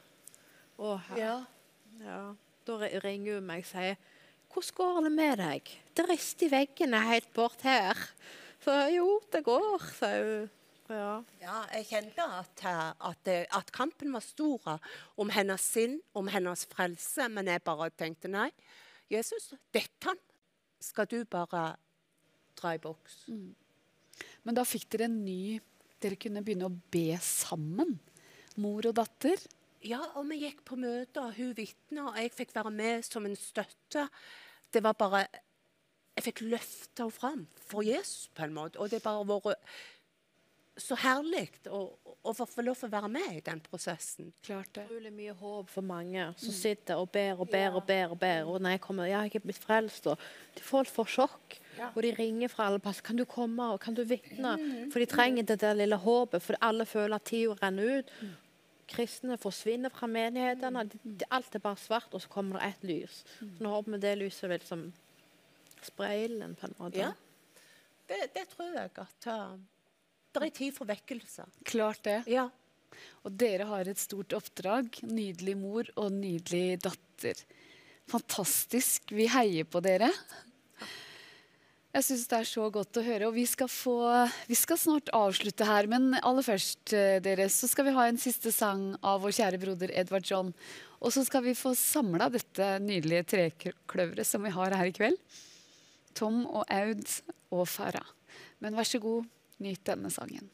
Å, 0.79 0.95
her. 1.09 1.19
Ja. 1.19 1.35
ja. 2.01 2.21
Da 2.65 2.77
ringer 3.03 3.37
hun 3.37 3.49
meg 3.49 3.65
og 3.65 3.69
sier 3.69 3.99
'Hvordan 4.49 4.75
går 4.75 5.03
det 5.05 5.11
med 5.13 5.37
deg?' 5.37 5.69
'Det 5.93 6.05
rister 6.09 6.47
i 6.47 6.49
veggene 6.49 7.01
helt 7.05 7.33
bort 7.33 7.61
her.' 7.61 8.07
Så 8.59 8.73
jo, 8.95 9.21
det 9.31 9.43
går, 9.45 9.83
sier 9.93 10.23
hun. 10.25 10.49
Ja. 10.89 11.19
Ja, 11.41 11.57
jeg 11.75 11.85
kjente 11.91 12.25
at, 12.39 12.63
eh, 12.65 13.09
at, 13.09 13.29
at 13.59 13.71
kampen 13.75 14.13
var 14.15 14.23
stor 14.25 14.79
om 15.21 15.29
hennes 15.33 15.61
sinn, 15.61 15.99
om 16.17 16.29
hennes 16.31 16.65
frelse. 16.71 17.27
Men 17.29 17.51
jeg 17.51 17.63
bare 17.65 17.91
tenkte 17.93 18.31
nei, 18.31 18.49
Jesus, 19.09 19.51
dette 19.73 20.15
skal 20.81 21.09
du 21.09 21.21
bare 21.29 21.75
dra 22.57 22.73
i 22.75 22.81
boks. 22.81 23.27
Men 24.43 24.57
da 24.57 24.65
fikk 24.67 24.89
dere 24.93 25.09
en 25.09 25.23
ny 25.25 25.59
Dere 25.99 26.15
kunne 26.15 26.39
begynne 26.39 26.69
å 26.69 26.77
be 26.93 27.17
sammen. 27.19 27.97
Mor 28.63 28.85
og 28.87 28.93
datter. 28.95 29.41
Ja, 29.83 29.99
og 30.15 30.29
vi 30.29 30.37
gikk 30.45 30.61
på 30.63 30.77
møter, 30.79 31.25
og 31.25 31.35
hun 31.35 31.49
vitna, 31.57 32.05
og 32.05 32.15
jeg 32.15 32.31
fikk 32.37 32.53
være 32.55 32.71
med 32.71 33.03
som 33.03 33.27
en 33.27 33.35
støtte. 33.35 34.05
Det 34.71 34.79
var 34.85 34.95
bare 34.95 35.25
jeg 36.15 36.25
fikk 36.29 36.41
løfta 36.51 37.05
henne 37.05 37.15
fram 37.15 37.43
for 37.67 37.83
Jesus, 37.83 38.29
på 38.35 38.43
en 38.47 38.55
måte. 38.55 38.79
Og 38.79 38.91
det 38.91 39.03
bare 39.03 39.27
vært 39.27 39.59
så 40.81 40.95
herlig 40.99 41.45
å, 41.69 41.79
å 42.23 42.33
få 42.35 42.63
lov 42.65 42.81
å 42.85 42.89
være 42.91 43.09
med 43.11 43.37
i 43.37 43.41
den 43.45 43.59
prosessen. 43.63 44.31
Klart 44.45 44.71
det. 44.75 44.85
Utrolig 44.87 45.11
mye 45.15 45.33
håp 45.39 45.69
for 45.71 45.85
mange 45.85 46.25
som 46.39 46.53
sitter 46.55 46.99
og 47.01 47.09
ber 47.13 47.39
og 47.39 47.49
ber 47.51 47.77
og 47.79 47.85
ber. 47.87 48.11
Og 48.13 48.19
ber. 48.21 48.43
Og 48.49 48.59
når 48.61 48.75
jeg 48.77 48.81
kommer, 48.85 49.09
ja, 49.09 49.21
jeg 49.27 49.39
er 49.41 49.45
blitt 49.47 49.61
frelst, 49.63 50.07
og 50.11 50.19
de 50.57 50.65
folk 50.65 50.91
får 50.91 51.11
sjokk. 51.15 51.57
Og 51.93 52.01
de 52.03 52.11
ringer 52.17 52.51
fra 52.51 52.67
alle 52.67 52.81
plasser. 52.83 53.05
Kan 53.07 53.19
du 53.19 53.25
komme 53.29 53.69
og 53.73 53.79
kan 53.83 53.95
du 53.95 54.03
vitne? 54.03 54.55
For 54.91 54.99
de 54.99 55.07
trenger 55.09 55.47
det 55.47 55.59
der 55.63 55.77
lille 55.79 55.95
håpet, 55.99 56.43
for 56.43 56.59
alle 56.61 56.85
føler 56.89 57.15
at 57.19 57.27
tida 57.29 57.55
renner 57.61 57.99
ut. 58.01 58.13
Kristne 58.89 59.37
forsvinner 59.37 59.91
fra 59.93 60.07
menighetene. 60.09 60.87
De- 60.89 61.27
Alt 61.29 61.55
er 61.55 61.61
bare 61.61 61.77
svart, 61.77 62.09
og 62.13 62.21
så 62.23 62.27
kommer 62.33 62.57
det 62.59 62.71
ett 62.73 62.83
lys. 62.89 63.23
Så 63.37 63.61
nå 63.61 63.69
håper 63.75 63.91
vi 63.95 63.99
det 64.03 64.15
lyset 64.17 64.49
vil 64.49 64.57
liksom 64.59 64.87
spre 65.85 66.07
på 66.59 66.67
en 66.67 66.75
måte. 66.79 66.97
Ja. 66.99 67.11
Det, 68.09 68.17
det 68.33 68.47
tror 68.49 68.73
jeg 68.73 68.89
at 68.97 69.27
uh, 69.29 69.53
Det 70.29 70.45
er 70.45 70.53
tid 70.53 70.75
for 70.75 70.89
vekkelse. 70.89 71.47
Klart 71.65 72.03
det. 72.05 72.19
Ja. 72.29 72.49
Og 73.25 73.33
dere 73.39 73.65
har 73.69 73.89
et 73.89 74.01
stort 74.01 74.35
oppdrag. 74.37 75.01
Nydelig 75.09 75.55
mor 75.57 75.89
og 75.95 76.11
nydelig 76.13 76.79
datter. 76.85 77.41
Fantastisk. 78.09 79.13
Vi 79.15 79.29
heier 79.31 79.65
på 79.69 79.81
dere. 79.85 80.11
Jeg 81.89 82.05
syns 82.05 82.27
det 82.29 82.37
er 82.37 82.45
så 82.45 82.67
godt 82.69 82.99
å 83.01 83.03
høre. 83.05 83.29
Og 83.29 83.33
vi 83.33 83.47
skal, 83.49 83.69
få, 83.71 83.97
vi 84.45 84.57
skal 84.57 84.77
snart 84.77 85.09
avslutte 85.17 85.65
her, 85.65 85.89
men 85.89 86.11
aller 86.21 86.45
først 86.45 86.93
eh, 86.93 87.17
dere, 87.25 87.47
så 87.49 87.69
skal 87.69 87.87
vi 87.87 87.95
ha 87.95 88.05
en 88.05 88.21
siste 88.21 88.53
sang 88.53 88.91
av 89.01 89.23
vår 89.23 89.33
kjære 89.39 89.61
broder 89.63 89.93
Edvard 89.97 90.29
John. 90.29 90.53
Og 91.01 91.15
så 91.15 91.23
skal 91.25 91.47
vi 91.47 91.57
få 91.57 91.73
samla 91.77 92.29
dette 92.29 92.75
nydelige 92.85 93.25
trekløveret 93.33 94.27
som 94.27 94.45
vi 94.45 94.53
har 94.53 94.77
her 94.77 94.91
i 94.91 94.93
kveld. 94.93 95.17
Tom 96.13 96.43
og 96.45 96.69
Aud 96.69 97.05
og 97.55 97.65
Farah. 97.71 98.13
Men 98.61 98.77
vær 98.77 98.85
så 98.85 99.01
god, 99.01 99.25
denne 99.59 100.09
sangen. 100.09 100.49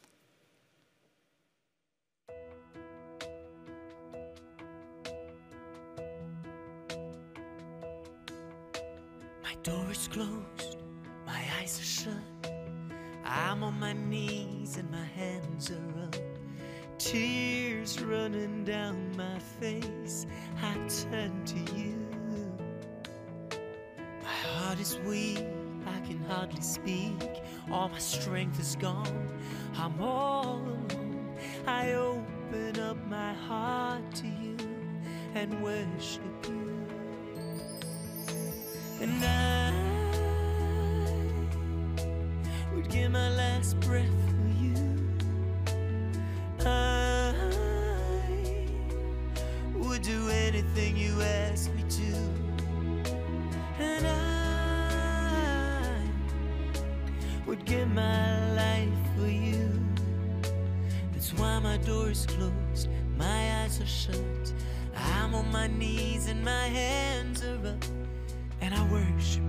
My 9.42 9.54
door 9.62 9.90
is 9.90 10.08
closed, 10.08 10.76
my 11.24 11.40
eyes 11.60 11.78
are 11.80 11.84
shut. 11.84 12.52
I'm 13.24 13.62
on 13.62 13.78
my 13.78 13.92
knees 13.92 14.76
and 14.76 14.90
my 14.90 15.04
hands 15.04 15.70
are 15.70 16.02
up. 16.04 16.16
Tears 16.98 18.00
running 18.02 18.64
down 18.64 19.16
my 19.16 19.38
face. 19.60 20.26
I 20.62 20.74
turn 20.88 21.44
to 21.44 21.74
you. 21.74 21.96
My 24.22 24.28
heart 24.28 24.80
is 24.80 24.98
weak, 25.06 25.44
I 25.86 26.00
can 26.06 26.22
hardly 26.28 26.60
speak. 26.60 27.42
All 27.70 27.88
my 27.88 27.98
strength 27.98 28.58
is 28.60 28.76
gone. 28.76 29.28
I'm 29.76 30.00
all 30.00 30.56
alone. 30.56 31.36
I 31.66 31.92
open 31.92 32.78
up 32.80 32.96
my 33.08 33.32
heart 33.34 34.02
to 34.16 34.26
you 34.26 34.56
and 35.34 35.62
worship 35.62 36.22
you. 36.48 36.86
And 39.00 39.24
I 39.24 39.72
would 42.74 42.88
give 42.88 43.10
my 43.12 43.30
last 43.30 43.78
breath 43.80 44.06
for 44.06 44.48
you. 44.64 44.74
I 46.64 47.34
would 49.74 50.02
do 50.02 50.28
anything 50.30 50.96
you 50.96 51.20
ask 51.20 51.72
me 51.74 51.82
is 62.16 62.26
closed, 62.26 62.88
my 63.18 63.62
eyes 63.62 63.80
are 63.80 63.86
shut. 63.86 64.52
I'm 64.96 65.34
on 65.34 65.50
my 65.50 65.66
knees 65.66 66.28
and 66.28 66.42
my 66.42 66.66
hands 66.68 67.44
are 67.44 67.58
up 67.66 67.84
and 68.62 68.74
I 68.74 68.82
worship 68.90 69.45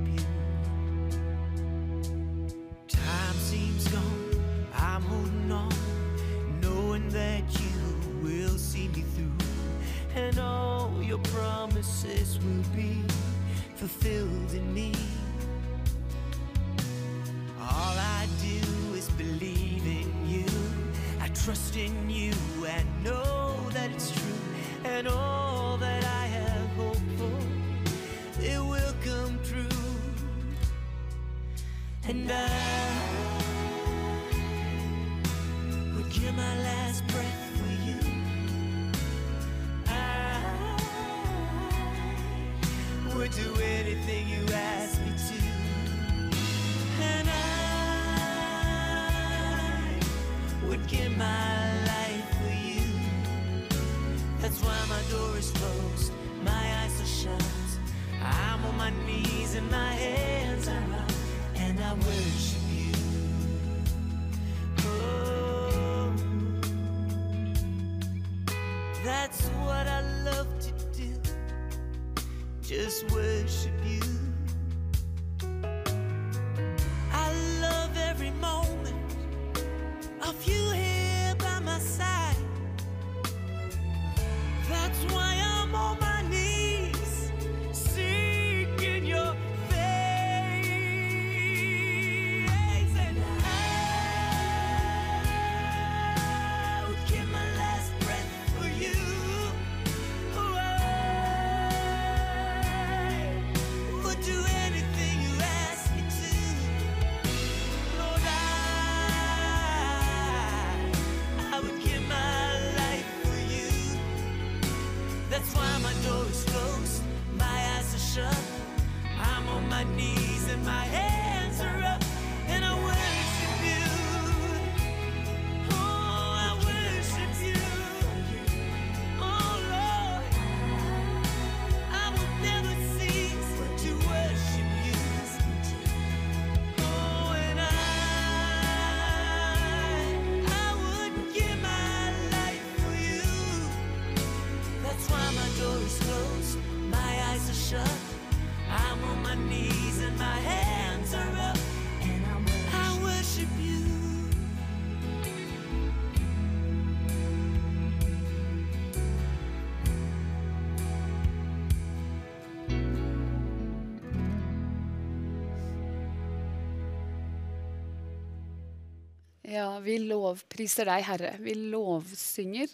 vi 169.84 170.00
lovpriser 170.06 170.90
deg, 170.90 171.06
Herre. 171.08 171.34
Vi 171.44 171.56
lovsynger, 171.74 172.72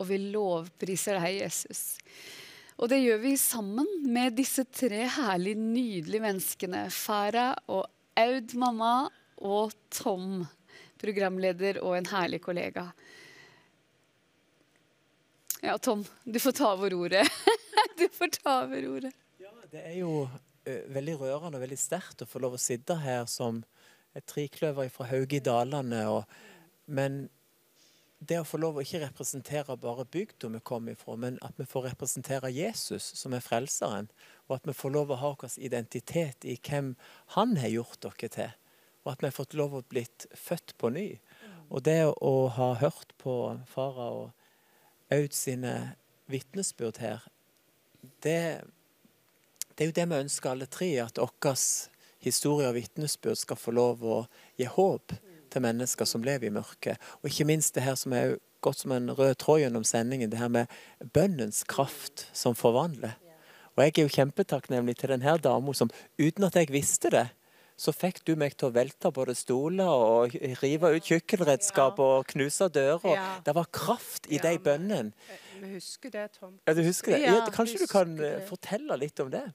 og 0.00 0.08
vi 0.08 0.18
lovpriser 0.30 1.20
deg, 1.20 1.42
Jesus. 1.44 1.82
Og 2.80 2.88
det 2.88 3.02
gjør 3.02 3.18
vi 3.20 3.34
sammen 3.36 3.88
med 4.08 4.38
disse 4.38 4.64
tre 4.64 5.04
herlige, 5.16 5.60
nydelige 5.60 6.24
menneskene. 6.24 6.86
Farah 6.94 7.52
og 7.68 7.84
Aud, 8.20 8.54
mamma, 8.60 8.94
og 9.40 9.72
Tom, 9.92 10.46
programleder 11.00 11.80
og 11.84 11.96
en 11.96 12.08
herlig 12.08 12.40
kollega. 12.44 12.86
Ja, 15.60 15.76
Tom, 15.78 16.04
du 16.24 16.40
får 16.40 16.56
ta 16.56 16.72
over 16.72 16.94
ordet. 16.96 17.26
du 18.00 18.06
får 18.08 18.32
ta 18.38 18.62
over 18.64 18.86
ordet. 18.94 19.12
Ja, 19.40 19.52
Det 19.72 19.82
er 19.84 19.98
jo 20.00 20.24
uh, 20.24 20.80
veldig 20.94 21.18
rørende 21.20 21.60
og 21.60 21.64
veldig 21.66 21.80
sterkt 21.80 22.24
å 22.24 22.28
få 22.28 22.40
lov 22.40 22.56
å 22.56 22.60
sitte 22.60 22.96
her 23.02 23.26
som 23.28 23.60
et 24.16 24.26
trikløver 24.26 24.88
fra 24.92 25.06
Hauge 25.10 25.38
i 25.38 25.44
Dalane. 25.44 26.02
Men 26.86 27.28
det 28.20 28.40
å 28.40 28.46
få 28.46 28.58
lov 28.60 28.76
å 28.76 28.84
ikke 28.84 29.00
representere 29.04 29.78
bare 29.80 30.04
bygda 30.12 30.50
vi 30.52 30.60
kommer 30.66 30.96
ifra, 30.96 31.16
men 31.16 31.38
at 31.46 31.56
vi 31.56 31.64
får 31.68 31.90
representere 31.92 32.50
Jesus, 32.52 33.06
som 33.16 33.32
er 33.32 33.44
frelseren, 33.44 34.10
og 34.48 34.58
at 34.58 34.66
vi 34.68 34.76
får 34.76 34.92
lov 34.92 35.14
å 35.14 35.20
ha 35.22 35.30
vår 35.40 35.56
identitet 35.56 36.44
i 36.44 36.58
hvem 36.58 36.92
han 37.36 37.56
har 37.60 37.72
gjort 37.72 38.02
dere 38.04 38.32
til. 38.34 38.52
Og 39.06 39.14
at 39.14 39.22
vi 39.22 39.30
har 39.30 39.36
fått 39.38 39.56
lov 39.56 39.78
å 39.78 39.84
blitt 39.88 40.26
født 40.36 40.74
på 40.76 40.90
ny. 40.92 41.06
Og 41.70 41.86
det 41.86 42.02
å 42.10 42.34
ha 42.52 42.74
hørt 42.82 43.14
på 43.22 43.36
Farah 43.70 44.10
og 44.26 45.14
Aud 45.14 45.32
sine 45.32 45.94
vitnesbyrd 46.30 47.00
her, 47.00 47.24
det, 48.20 48.60
det 49.72 49.84
er 49.84 49.88
jo 49.88 49.96
det 49.96 50.06
vi 50.10 50.20
ønsker 50.26 50.52
alle 50.52 50.68
tre. 50.68 50.90
At 51.00 51.16
vår 51.16 51.32
historie 52.20 52.68
og 52.68 52.76
vitnesbyrd 52.76 53.40
skal 53.40 53.58
få 53.58 53.74
lov 53.76 54.04
å 54.04 54.20
gi 54.60 54.68
håp 54.68 55.16
til 55.50 55.64
mennesker 55.64 56.08
som 56.08 56.24
lever 56.24 56.50
i 56.50 56.54
mørket. 56.54 57.00
Og 57.20 57.30
ikke 57.30 57.48
minst 57.48 57.74
det 57.74 57.86
her 57.86 57.98
som 57.98 58.14
er 58.16 58.36
gått 58.64 58.82
som 58.82 58.92
en 58.94 59.10
rød 59.16 59.38
tråd 59.40 59.64
gjennom 59.64 59.86
sendingen, 59.88 60.30
det 60.30 60.40
her 60.40 60.52
med 60.52 60.70
bønnens 61.14 61.64
kraft 61.68 62.28
som 62.36 62.54
forvandler. 62.54 63.16
Og 63.76 63.84
jeg 63.84 63.94
er 63.96 64.02
jo 64.04 64.16
kjempetakknemlig 64.18 64.98
til 65.00 65.14
denne 65.14 65.36
dama 65.40 65.74
som 65.76 65.92
uten 66.20 66.46
at 66.46 66.58
jeg 66.58 66.72
visste 66.74 67.12
det, 67.14 67.28
så 67.80 67.94
fikk 67.96 68.20
du 68.28 68.34
meg 68.36 68.52
til 68.60 68.68
å 68.68 68.74
velte 68.74 69.08
både 69.14 69.32
stoler 69.38 69.88
og 69.88 70.34
rive 70.60 70.90
ut 70.92 71.06
kjøkkenredskap 71.06 72.00
og 72.04 72.26
knuse 72.28 72.68
dører. 72.74 73.14
Ja. 73.14 73.28
Det 73.46 73.54
var 73.56 73.70
kraft 73.72 74.28
i 74.28 74.40
de 74.42 74.52
bønnene. 74.60 75.14
Vi 75.62 75.70
husker 75.78 76.12
det, 76.12 76.26
Tom. 76.36 76.58
Ja, 76.68 76.74
du 76.76 76.82
husker 76.84 77.16
det? 77.16 77.22
Ja, 77.24 77.38
kanskje 77.54 77.80
du 77.80 77.86
kan 77.88 78.12
eh, 78.20 78.42
fortelle 78.48 78.96
litt 79.00 79.20
om 79.24 79.32
det? 79.32 79.46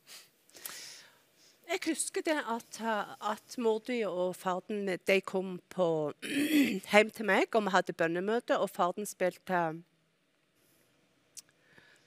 Jeg 1.66 1.80
husker 1.88 2.22
det 2.22 2.38
at, 2.38 2.78
at 3.32 3.58
mordyret 3.58 4.08
og 4.08 4.36
farden 4.36 4.88
de 5.08 5.22
kom 5.22 5.60
på, 5.70 6.14
hjem 6.92 7.10
til 7.10 7.26
meg, 7.26 7.56
og 7.56 7.66
vi 7.66 7.74
hadde 7.74 7.94
bønnemøte, 7.94 8.60
og 8.60 8.70
farden 8.70 9.06
spilte 9.10 9.62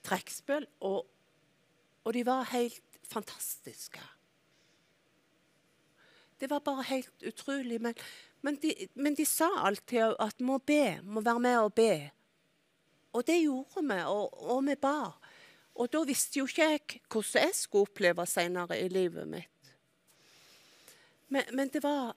trekkspill, 0.07 0.67
og, 0.81 1.07
og 2.05 2.15
de 2.15 2.23
var 2.27 2.47
helt 2.53 3.01
fantastiske. 3.03 4.01
Det 6.41 6.51
var 6.51 6.59
bare 6.59 6.83
helt 6.83 7.23
utrolig. 7.27 7.81
Men, 7.83 7.95
men, 8.43 8.57
de, 8.63 8.75
men 8.95 9.15
de 9.15 9.27
sa 9.27 9.49
alltid 9.67 10.15
at 10.21 10.41
må 10.41 10.59
be, 10.59 11.01
må 11.03 11.21
være 11.21 11.41
med 11.41 11.59
og 11.59 11.75
be. 11.75 12.11
Og 13.13 13.27
det 13.27 13.41
gjorde 13.43 13.83
vi, 13.83 14.03
og, 14.07 14.51
og 14.51 14.67
vi 14.67 14.75
ba. 14.79 15.18
Og 15.79 15.91
da 15.93 16.03
visste 16.07 16.41
jo 16.41 16.49
ikke 16.49 16.67
jeg 16.67 17.03
hvordan 17.07 17.47
jeg 17.47 17.55
skulle 17.55 17.89
oppleve 17.89 18.27
senere 18.27 18.81
i 18.83 18.89
livet 18.91 19.29
mitt. 19.31 19.73
Men, 21.29 21.45
men 21.53 21.71
det 21.73 21.83
var 21.85 22.17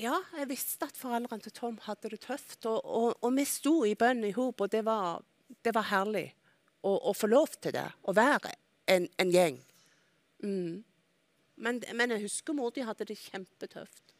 Ja, 0.00 0.16
jeg 0.38 0.48
visste 0.50 0.88
at 0.88 0.96
foreldrene 0.98 1.44
til 1.44 1.52
Tom 1.54 1.76
hadde 1.84 2.10
det 2.10 2.22
tøft. 2.24 2.64
Og, 2.66 2.80
og, 2.84 3.18
og 3.22 3.34
vi 3.36 3.44
sto 3.46 3.82
i 3.86 3.94
bønn 3.94 4.24
i 4.26 4.32
hop, 4.34 4.64
og 4.64 4.72
det 4.72 4.80
var, 4.84 5.22
det 5.62 5.74
var 5.76 5.86
herlig 5.92 6.24
å, 6.82 6.96
å 6.96 7.12
få 7.14 7.28
lov 7.30 7.52
til 7.60 7.76
det. 7.76 7.86
Å 8.02 8.14
være 8.16 8.56
en, 8.90 9.06
en 9.22 9.30
gjeng. 9.30 9.60
Mm. 10.42 10.82
Men, 11.62 11.78
men 11.94 12.16
jeg 12.16 12.24
husker 12.24 12.56
mor 12.56 12.72
de 12.74 12.82
hadde 12.88 13.06
det 13.06 13.20
kjempetøft. 13.20 14.16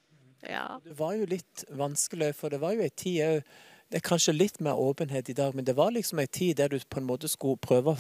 Ja. 0.47 0.79
Det 0.85 0.95
var 0.99 1.17
jo 1.19 1.27
litt 1.31 1.65
vanskelig, 1.71 2.33
for 2.39 2.53
det 2.53 2.63
var 2.63 2.77
jo 2.77 2.83
ei 2.83 2.91
tid 2.91 3.21
òg 3.27 3.53
Det 3.93 3.99
er 4.01 4.09
kanskje 4.09 4.33
litt 4.33 4.61
mer 4.65 4.79
åpenhet 4.81 5.29
i 5.29 5.35
dag, 5.37 5.53
men 5.55 5.67
det 5.69 5.75
var 5.77 5.91
liksom 5.93 6.23
ei 6.23 6.27
tid 6.27 6.57
der 6.57 6.71
du 6.73 6.79
på 6.81 6.97
en 6.97 7.05
måte 7.05 7.29
skulle 7.29 7.61
prøve 7.61 7.93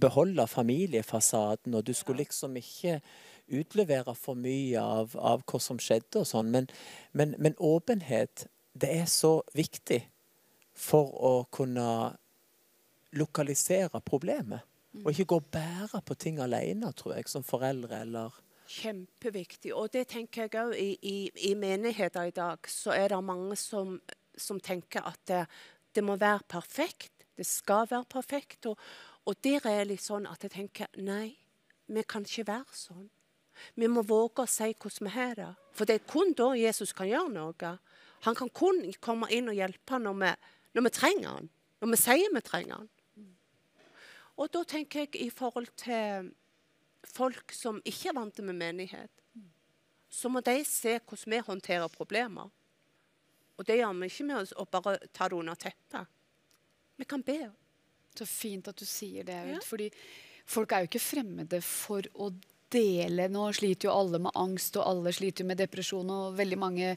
beholde 0.00 0.46
familiefasaden, 0.46 1.74
og 1.74 1.86
du 1.86 1.92
skulle 1.96 2.24
liksom 2.24 2.56
ikke 2.56 3.00
utlevere 3.46 4.14
for 4.18 4.38
mye 4.38 4.80
av, 4.82 5.14
av 5.16 5.44
hva 5.46 5.60
som 5.62 5.78
skjedde 5.80 6.22
og 6.22 6.28
sånn. 6.28 6.50
Men, 6.52 6.68
men, 7.12 7.34
men 7.38 7.58
åpenhet, 7.62 8.46
det 8.76 8.90
er 8.92 9.10
så 9.10 9.38
viktig 9.56 10.02
for 10.76 11.12
å 11.14 11.34
kunne 11.54 11.88
lokalisere 13.16 14.02
problemet. 14.04 14.66
Og 15.04 15.12
ikke 15.12 15.28
gå 15.28 15.38
og 15.42 15.48
bære 15.52 16.00
på 16.08 16.16
ting 16.16 16.40
alene, 16.40 16.90
tror 16.96 17.18
jeg, 17.18 17.28
som 17.28 17.44
foreldre 17.44 18.00
eller 18.06 18.42
Kjempeviktig. 18.66 19.70
Og 19.78 19.92
det 19.94 20.08
tenker 20.10 20.48
jeg 20.48 20.58
òg 20.58 20.72
i, 20.74 20.88
i, 21.06 21.18
i 21.50 21.52
menigheter 21.54 22.26
i 22.26 22.34
dag. 22.34 22.66
Så 22.66 22.90
er 22.96 23.12
det 23.12 23.20
mange 23.22 23.54
som, 23.60 24.00
som 24.34 24.58
tenker 24.58 25.06
at 25.06 25.20
det, 25.30 25.44
det 25.94 26.02
må 26.02 26.16
være 26.18 26.42
perfekt. 26.50 27.12
Det 27.38 27.46
skal 27.46 27.86
være 27.90 28.08
perfekt. 28.10 28.66
Og, 28.66 28.80
og 29.26 29.34
der 29.42 29.64
er 29.66 29.88
litt 29.88 30.04
sånn 30.04 30.28
at 30.30 30.44
jeg 30.46 30.54
tenker 30.54 30.90
nei, 31.02 31.34
vi 31.86 32.02
kan 32.06 32.26
ikke 32.26 32.46
være 32.46 32.78
sånn. 32.78 33.06
Vi 33.74 33.88
må 33.88 34.02
våge 34.06 34.44
å 34.44 34.50
si 34.50 34.68
hvordan 34.72 35.08
vi 35.08 35.14
har 35.14 35.34
det. 35.38 35.52
For 35.74 35.88
det 35.88 35.98
er 35.98 36.08
kun 36.08 36.34
da 36.36 36.50
Jesus 36.58 36.92
kan 36.96 37.08
gjøre 37.08 37.32
noe. 37.32 37.72
Han 38.26 38.36
kan 38.38 38.50
kun 38.52 38.82
komme 39.02 39.28
inn 39.34 39.50
og 39.50 39.56
hjelpe 39.56 39.98
når 40.02 40.18
vi, 40.20 40.32
når 40.76 40.86
vi 40.86 40.92
trenger 40.94 41.28
han. 41.30 41.50
Når 41.80 41.92
vi 41.92 42.00
sier 42.00 42.34
vi 42.34 42.44
trenger 42.44 42.80
han. 42.80 42.90
Og 44.36 44.50
da 44.52 44.62
tenker 44.68 45.06
jeg 45.06 45.16
i 45.24 45.30
forhold 45.32 45.70
til 45.80 46.30
folk 47.06 47.54
som 47.56 47.80
ikke 47.88 48.10
er 48.10 48.18
vant 48.18 48.42
med 48.44 48.58
menighet, 48.58 49.12
så 50.12 50.28
må 50.32 50.42
de 50.44 50.58
se 50.68 50.98
hvordan 50.98 51.32
vi 51.32 51.44
håndterer 51.46 51.92
problemer. 51.92 52.50
Og 53.56 53.64
det 53.66 53.78
gjør 53.78 53.94
vi 53.96 54.10
ikke 54.10 54.26
med 54.28 54.52
å 54.52 54.66
bare 54.68 54.98
ta 55.16 55.28
det 55.28 55.38
under 55.38 55.56
teppet. 55.56 56.12
Vi 56.96 57.08
kan 57.08 57.24
be. 57.24 57.48
Så 58.18 58.26
fint 58.28 58.68
at 58.68 58.76
du 58.80 58.84
sier 58.88 59.24
det, 59.28 59.36
Aud. 59.56 59.64
Fordi 59.66 59.90
folk 60.46 60.72
er 60.72 60.84
jo 60.84 60.90
ikke 60.90 61.02
fremmede 61.02 61.62
for 61.64 62.06
å 62.14 62.30
dele. 62.72 63.28
Nå 63.30 63.48
sliter 63.54 63.88
jo 63.88 63.94
alle 63.96 64.18
med 64.22 64.34
angst, 64.34 64.76
og 64.80 64.86
alle 64.90 65.12
sliter 65.14 65.44
jo 65.44 65.50
med 65.52 65.60
depresjon, 65.62 66.10
og 66.10 66.36
veldig 66.38 66.58
mange 66.58 66.94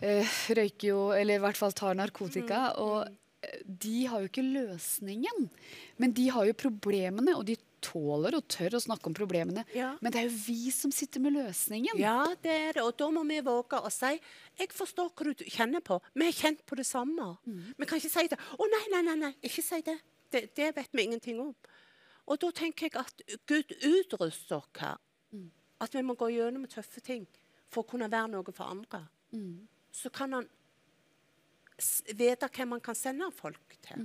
eh, 0.00 0.36
røyker 0.54 0.88
jo, 0.92 1.00
eller 1.16 1.38
i 1.38 1.42
hvert 1.42 1.58
fall 1.58 1.74
tar 1.76 1.96
narkotika. 1.98 2.74
og 2.78 3.08
eh, 3.42 3.62
de 3.66 4.04
har 4.10 4.22
jo 4.22 4.30
ikke 4.30 4.44
løsningen, 4.46 5.48
men 5.98 6.14
de 6.14 6.28
har 6.34 6.46
jo 6.46 6.54
problemene, 6.58 7.34
og 7.38 7.46
de 7.48 7.56
tåler 7.80 8.34
og 8.34 8.46
tør 8.50 8.74
å 8.74 8.80
snakke 8.82 9.06
om 9.06 9.14
problemene. 9.14 9.62
Men 10.02 10.10
det 10.10 10.18
er 10.18 10.24
jo 10.26 10.38
vi 10.48 10.70
som 10.74 10.90
sitter 10.90 11.22
med 11.22 11.36
løsningen. 11.36 11.94
Ja, 12.02 12.24
det 12.42 12.50
er 12.50 12.72
det. 12.74 12.82
Og 12.82 12.96
da 12.98 13.06
må 13.14 13.22
vi 13.28 13.38
våge 13.46 13.78
å 13.78 13.90
si 13.94 14.16
jeg 14.58 14.72
forstår 14.74 15.12
hva 15.14 15.30
du 15.38 15.44
kjenner 15.46 15.82
på. 15.86 16.00
Vi 16.18 16.26
har 16.26 16.34
kjent 16.34 16.64
på 16.66 16.74
det 16.74 16.86
samme. 16.88 17.36
Vi 17.78 17.86
kan 17.86 18.00
ikke 18.02 18.10
si 18.10 18.26
det. 18.32 18.38
Å 18.58 18.66
nei, 18.72 18.84
nei, 18.96 19.02
nei, 19.06 19.14
nei, 19.22 19.32
ikke 19.46 19.62
si 19.62 19.78
det. 19.86 19.94
Det. 20.32 20.54
Det 20.56 20.70
vet 20.76 20.88
vi 20.92 21.02
ingenting 21.02 21.40
om. 21.40 21.54
Og 22.28 22.40
da 22.40 22.50
tenker 22.52 22.88
jeg 22.88 22.96
at 23.00 23.22
Gud 23.48 23.72
utruster 23.88 24.56
oss. 24.60 24.72
At 25.80 25.94
vi 25.94 26.02
må 26.02 26.14
gå 26.18 26.28
gjennom 26.34 26.66
tøffe 26.68 27.00
ting 27.00 27.26
for 27.70 27.84
å 27.84 27.88
kunne 27.88 28.10
være 28.10 28.28
noe 28.32 28.52
for 28.52 28.68
andre. 28.68 29.04
Så 29.92 30.10
kan 30.10 30.32
han 30.36 30.48
vite 32.18 32.48
hvem 32.52 32.72
han 32.76 32.80
kan 32.84 32.94
sende 32.98 33.30
folk 33.32 33.76
til. 33.86 34.02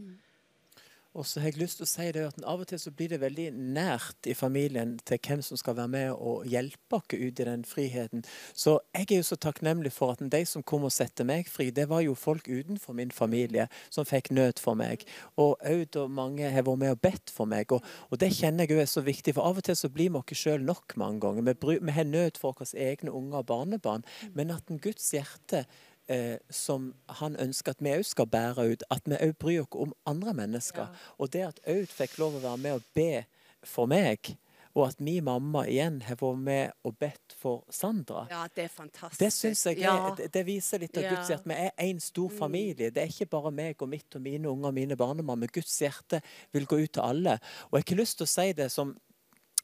Og 1.14 1.26
så 1.30 1.40
har 1.40 1.52
jeg 1.52 1.62
lyst 1.62 1.78
til 1.78 1.86
å 1.86 1.90
si 1.90 2.08
det 2.16 2.24
at 2.26 2.40
Av 2.50 2.62
og 2.64 2.70
til 2.70 2.80
så 2.82 2.92
blir 2.94 3.12
det 3.12 3.20
veldig 3.22 3.52
nært 3.54 4.30
i 4.30 4.34
familien 4.38 4.96
til 5.06 5.20
hvem 5.22 5.44
som 5.46 5.60
skal 5.60 5.76
være 5.78 5.92
med 5.94 6.14
og 6.16 6.48
hjelpe 6.50 6.98
oss 6.98 7.14
ut 7.14 7.42
i 7.42 7.46
den 7.46 7.66
friheten. 7.68 8.24
Så 8.58 8.80
jeg 8.96 9.06
er 9.12 9.22
jo 9.22 9.28
så 9.28 9.38
takknemlig 9.38 9.94
for 9.94 10.16
at 10.16 10.24
de 10.34 10.42
som 10.50 10.66
kom 10.66 10.88
og 10.88 10.94
satte 10.96 11.26
meg 11.28 11.50
fri, 11.52 11.70
det 11.70 11.86
var 11.92 12.02
jo 12.02 12.16
folk 12.18 12.50
utenfor 12.50 12.98
min 12.98 13.14
familie 13.14 13.68
som 13.94 14.08
fikk 14.10 14.32
nød 14.34 14.62
for 14.64 14.80
meg. 14.80 15.06
Og 15.38 15.56
Aud 15.62 16.00
og 16.02 16.12
mange 16.12 16.50
har 16.50 16.66
vært 16.66 16.82
med 16.82 16.96
og 16.96 17.02
bedt 17.06 17.34
for 17.34 17.50
meg. 17.50 17.72
Og, 17.76 17.86
og 18.10 18.22
det 18.22 18.34
kjenner 18.34 18.66
jeg 18.66 18.74
jo 18.74 18.82
er 18.82 18.90
så 18.90 19.06
viktig, 19.06 19.38
for 19.38 19.46
av 19.46 19.62
og 19.62 19.68
til 19.68 19.78
så 19.78 19.92
blir 19.94 20.10
vi 20.14 20.22
oss 20.22 20.44
sjøl 20.44 20.66
nok 20.66 20.98
mange 20.98 21.22
ganger. 21.24 21.46
Vi, 21.52 21.58
bry, 21.62 21.78
vi 21.78 21.98
har 21.98 22.10
nød 22.10 22.42
for 22.42 22.58
våre 22.58 22.70
egne 22.74 23.14
unger 23.14 23.44
og 23.44 23.50
barnebarn, 23.52 24.06
men 24.34 24.54
at 24.54 24.70
en 24.72 24.82
Guds 24.82 25.12
hjerte 25.14 25.68
eh, 26.10 26.38
som 26.50 26.94
han 27.20 27.36
ønsker 27.40 27.72
at 27.76 27.82
vi 27.84 27.94
òg 27.96 28.06
skal 28.06 28.26
bære 28.28 28.66
ut. 28.74 28.84
At 28.92 29.02
vi 29.06 29.16
òg 29.16 29.36
bryr 29.40 29.62
oss 29.64 29.80
om 29.88 29.94
andre 30.06 30.34
mennesker. 30.34 30.88
Og 31.18 31.32
det 31.34 31.42
at 31.48 31.60
Aud 31.68 31.88
fikk 31.88 32.18
lov 32.20 32.36
å 32.40 32.44
være 32.44 32.58
med 32.58 32.80
og 32.80 32.84
be 32.96 33.26
for 33.64 33.86
meg, 33.88 34.36
og 34.76 34.88
at 34.88 35.00
min 35.06 35.24
mamma 35.24 35.68
igjen 35.70 36.00
har 36.02 36.16
vært 36.18 36.40
med 36.42 36.72
og 36.84 36.96
bedt 36.98 37.36
for 37.38 37.62
Sandra. 37.70 38.24
Ja, 38.32 38.48
det 38.56 38.64
er 38.64 38.72
fantastisk. 38.74 39.20
Det 39.22 39.30
synes 39.34 39.62
jeg 39.66 39.78
er, 39.78 39.84
Ja. 39.86 40.16
det, 40.18 40.32
det 40.34 40.46
viser 40.48 40.80
litt 40.82 40.98
av 40.98 41.04
Ja. 41.04 41.10
Guds 41.14 41.30
hjerte. 41.30 41.46
Vi 41.48 41.54
er 41.54 41.72
en 41.78 42.00
stor 42.00 42.30
familie. 42.30 42.90
Det 42.90 42.98
er 43.04 43.08
ikke 43.14 43.30
bare 43.30 43.52
meg 43.52 43.76
og 43.82 43.90
mitt 43.90 44.16
og 44.16 44.22
mine 44.22 44.50
unger 44.50 44.68
og 44.68 44.74
mine 44.74 44.98
barnebarn. 44.98 45.46
Guds 45.54 45.78
hjerte 45.80 46.22
vil 46.52 46.66
gå 46.66 46.82
ut 46.84 46.92
til 46.92 47.02
alle. 47.06 47.38
Og 47.70 47.78
jeg 47.78 47.84
har 47.84 47.86
ikke 47.86 48.02
lyst 48.02 48.18
til 48.18 48.26
å 48.26 48.34
si 48.34 48.52
det 48.54 48.72
som 48.72 48.98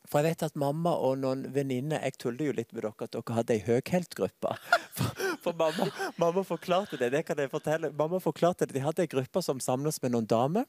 For 0.09 0.19
jeg 0.25 0.31
vet 0.33 0.43
at 0.47 0.55
mamma 0.57 0.89
og 1.05 1.19
noen 1.21 1.43
venninner 1.53 2.01
Jeg 2.01 2.15
tuller 2.17 2.47
jo 2.49 2.53
litt 2.57 2.71
med 2.73 2.81
dere 2.81 3.05
at 3.05 3.11
dere 3.13 3.35
hadde 3.37 3.53
ei 3.53 3.61
høgheltgruppe. 3.67 4.55
For, 4.99 5.27
for 5.43 5.53
mamma, 5.55 5.85
mamma 6.19 6.41
forklarte 6.43 6.97
det. 6.99 7.11
det 7.13 7.21
kan 7.27 7.37
jeg 7.39 7.51
fortelle. 7.51 7.91
Mamma 7.95 8.17
forklarte 8.19 8.65
det. 8.67 8.73
De 8.75 8.81
hadde 8.83 9.05
ei 9.05 9.11
gruppe 9.11 9.41
som 9.45 9.59
samles 9.63 10.01
med 10.03 10.11
noen 10.15 10.25
damer. 10.27 10.65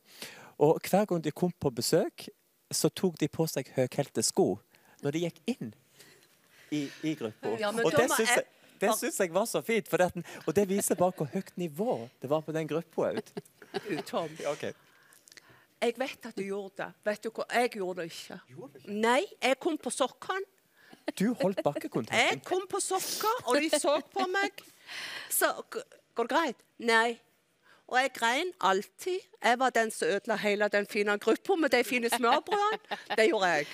Og 0.61 0.79
hver 0.87 1.09
gang 1.11 1.23
de 1.25 1.33
kom 1.33 1.51
på 1.59 1.73
besøk, 1.75 2.29
så 2.71 2.91
tok 2.95 3.17
de 3.19 3.27
på 3.33 3.47
seg 3.51 3.73
høghælte 3.75 4.23
sko 4.23 4.59
når 5.03 5.17
de 5.17 5.23
gikk 5.25 5.41
inn 5.49 5.73
i, 6.71 6.85
i 7.03 7.15
gruppa. 7.19 7.57
Ja, 7.59 7.73
og 7.73 7.91
det 7.97 8.07
syns 8.13 8.37
jeg- 8.37 8.47
det 8.81 8.93
syns 9.01 9.19
jeg 9.25 9.33
var 9.35 9.47
så 9.49 9.63
fint. 9.65 9.89
Den- 9.91 10.25
og 10.47 10.55
det 10.55 10.69
viser 10.71 10.95
bare 11.01 11.13
hvor 11.17 11.27
høyt 11.33 11.51
nivå 11.59 12.09
det 12.21 12.31
var 12.31 12.41
på 12.47 12.53
den 12.53 12.69
gruppa 12.69 13.11
òg. 13.11 13.33
Tom, 14.07 14.29
Okay. 14.53 14.73
Jeg 15.81 15.95
vet 15.97 16.27
at 16.29 16.37
du 16.37 16.43
gjorde 16.45 16.83
det. 16.83 16.89
Vet 17.05 17.25
du 17.25 17.31
hva? 17.31 17.47
Jeg 17.55 17.71
gjorde 17.79 18.03
det 18.03 18.11
ikke. 18.13 18.41
Nei, 18.89 19.23
jeg 19.43 19.59
kom 19.61 19.79
på 19.81 19.93
sokkene. 19.95 20.45
Du 21.19 21.33
holdt 21.41 21.63
bakkekontakten. 21.65 22.21
Jeg 22.21 22.43
kom 22.47 22.67
på 22.71 22.79
sokker, 22.85 23.41
og 23.49 23.57
de 23.59 23.71
så 23.73 23.97
på 24.13 24.27
meg. 24.31 24.63
Så 25.33 25.49
går 26.15 26.29
det 26.29 26.37
greit? 26.37 26.63
Nei. 26.79 27.19
Og 27.91 27.99
jeg 27.99 28.13
grein 28.15 28.53
alltid. 28.61 29.19
Jeg 29.43 29.59
var 29.59 29.73
den 29.75 29.91
som 29.91 30.09
ødela 30.09 30.37
hele 30.39 30.69
den 30.69 30.87
fine 30.87 31.17
gruppa 31.19 31.57
med 31.59 31.73
de 31.75 31.81
fine 31.85 32.11
smørbrødene. 32.11 32.99
Det 33.17 33.27
gjorde 33.27 33.47
jeg. 33.47 33.67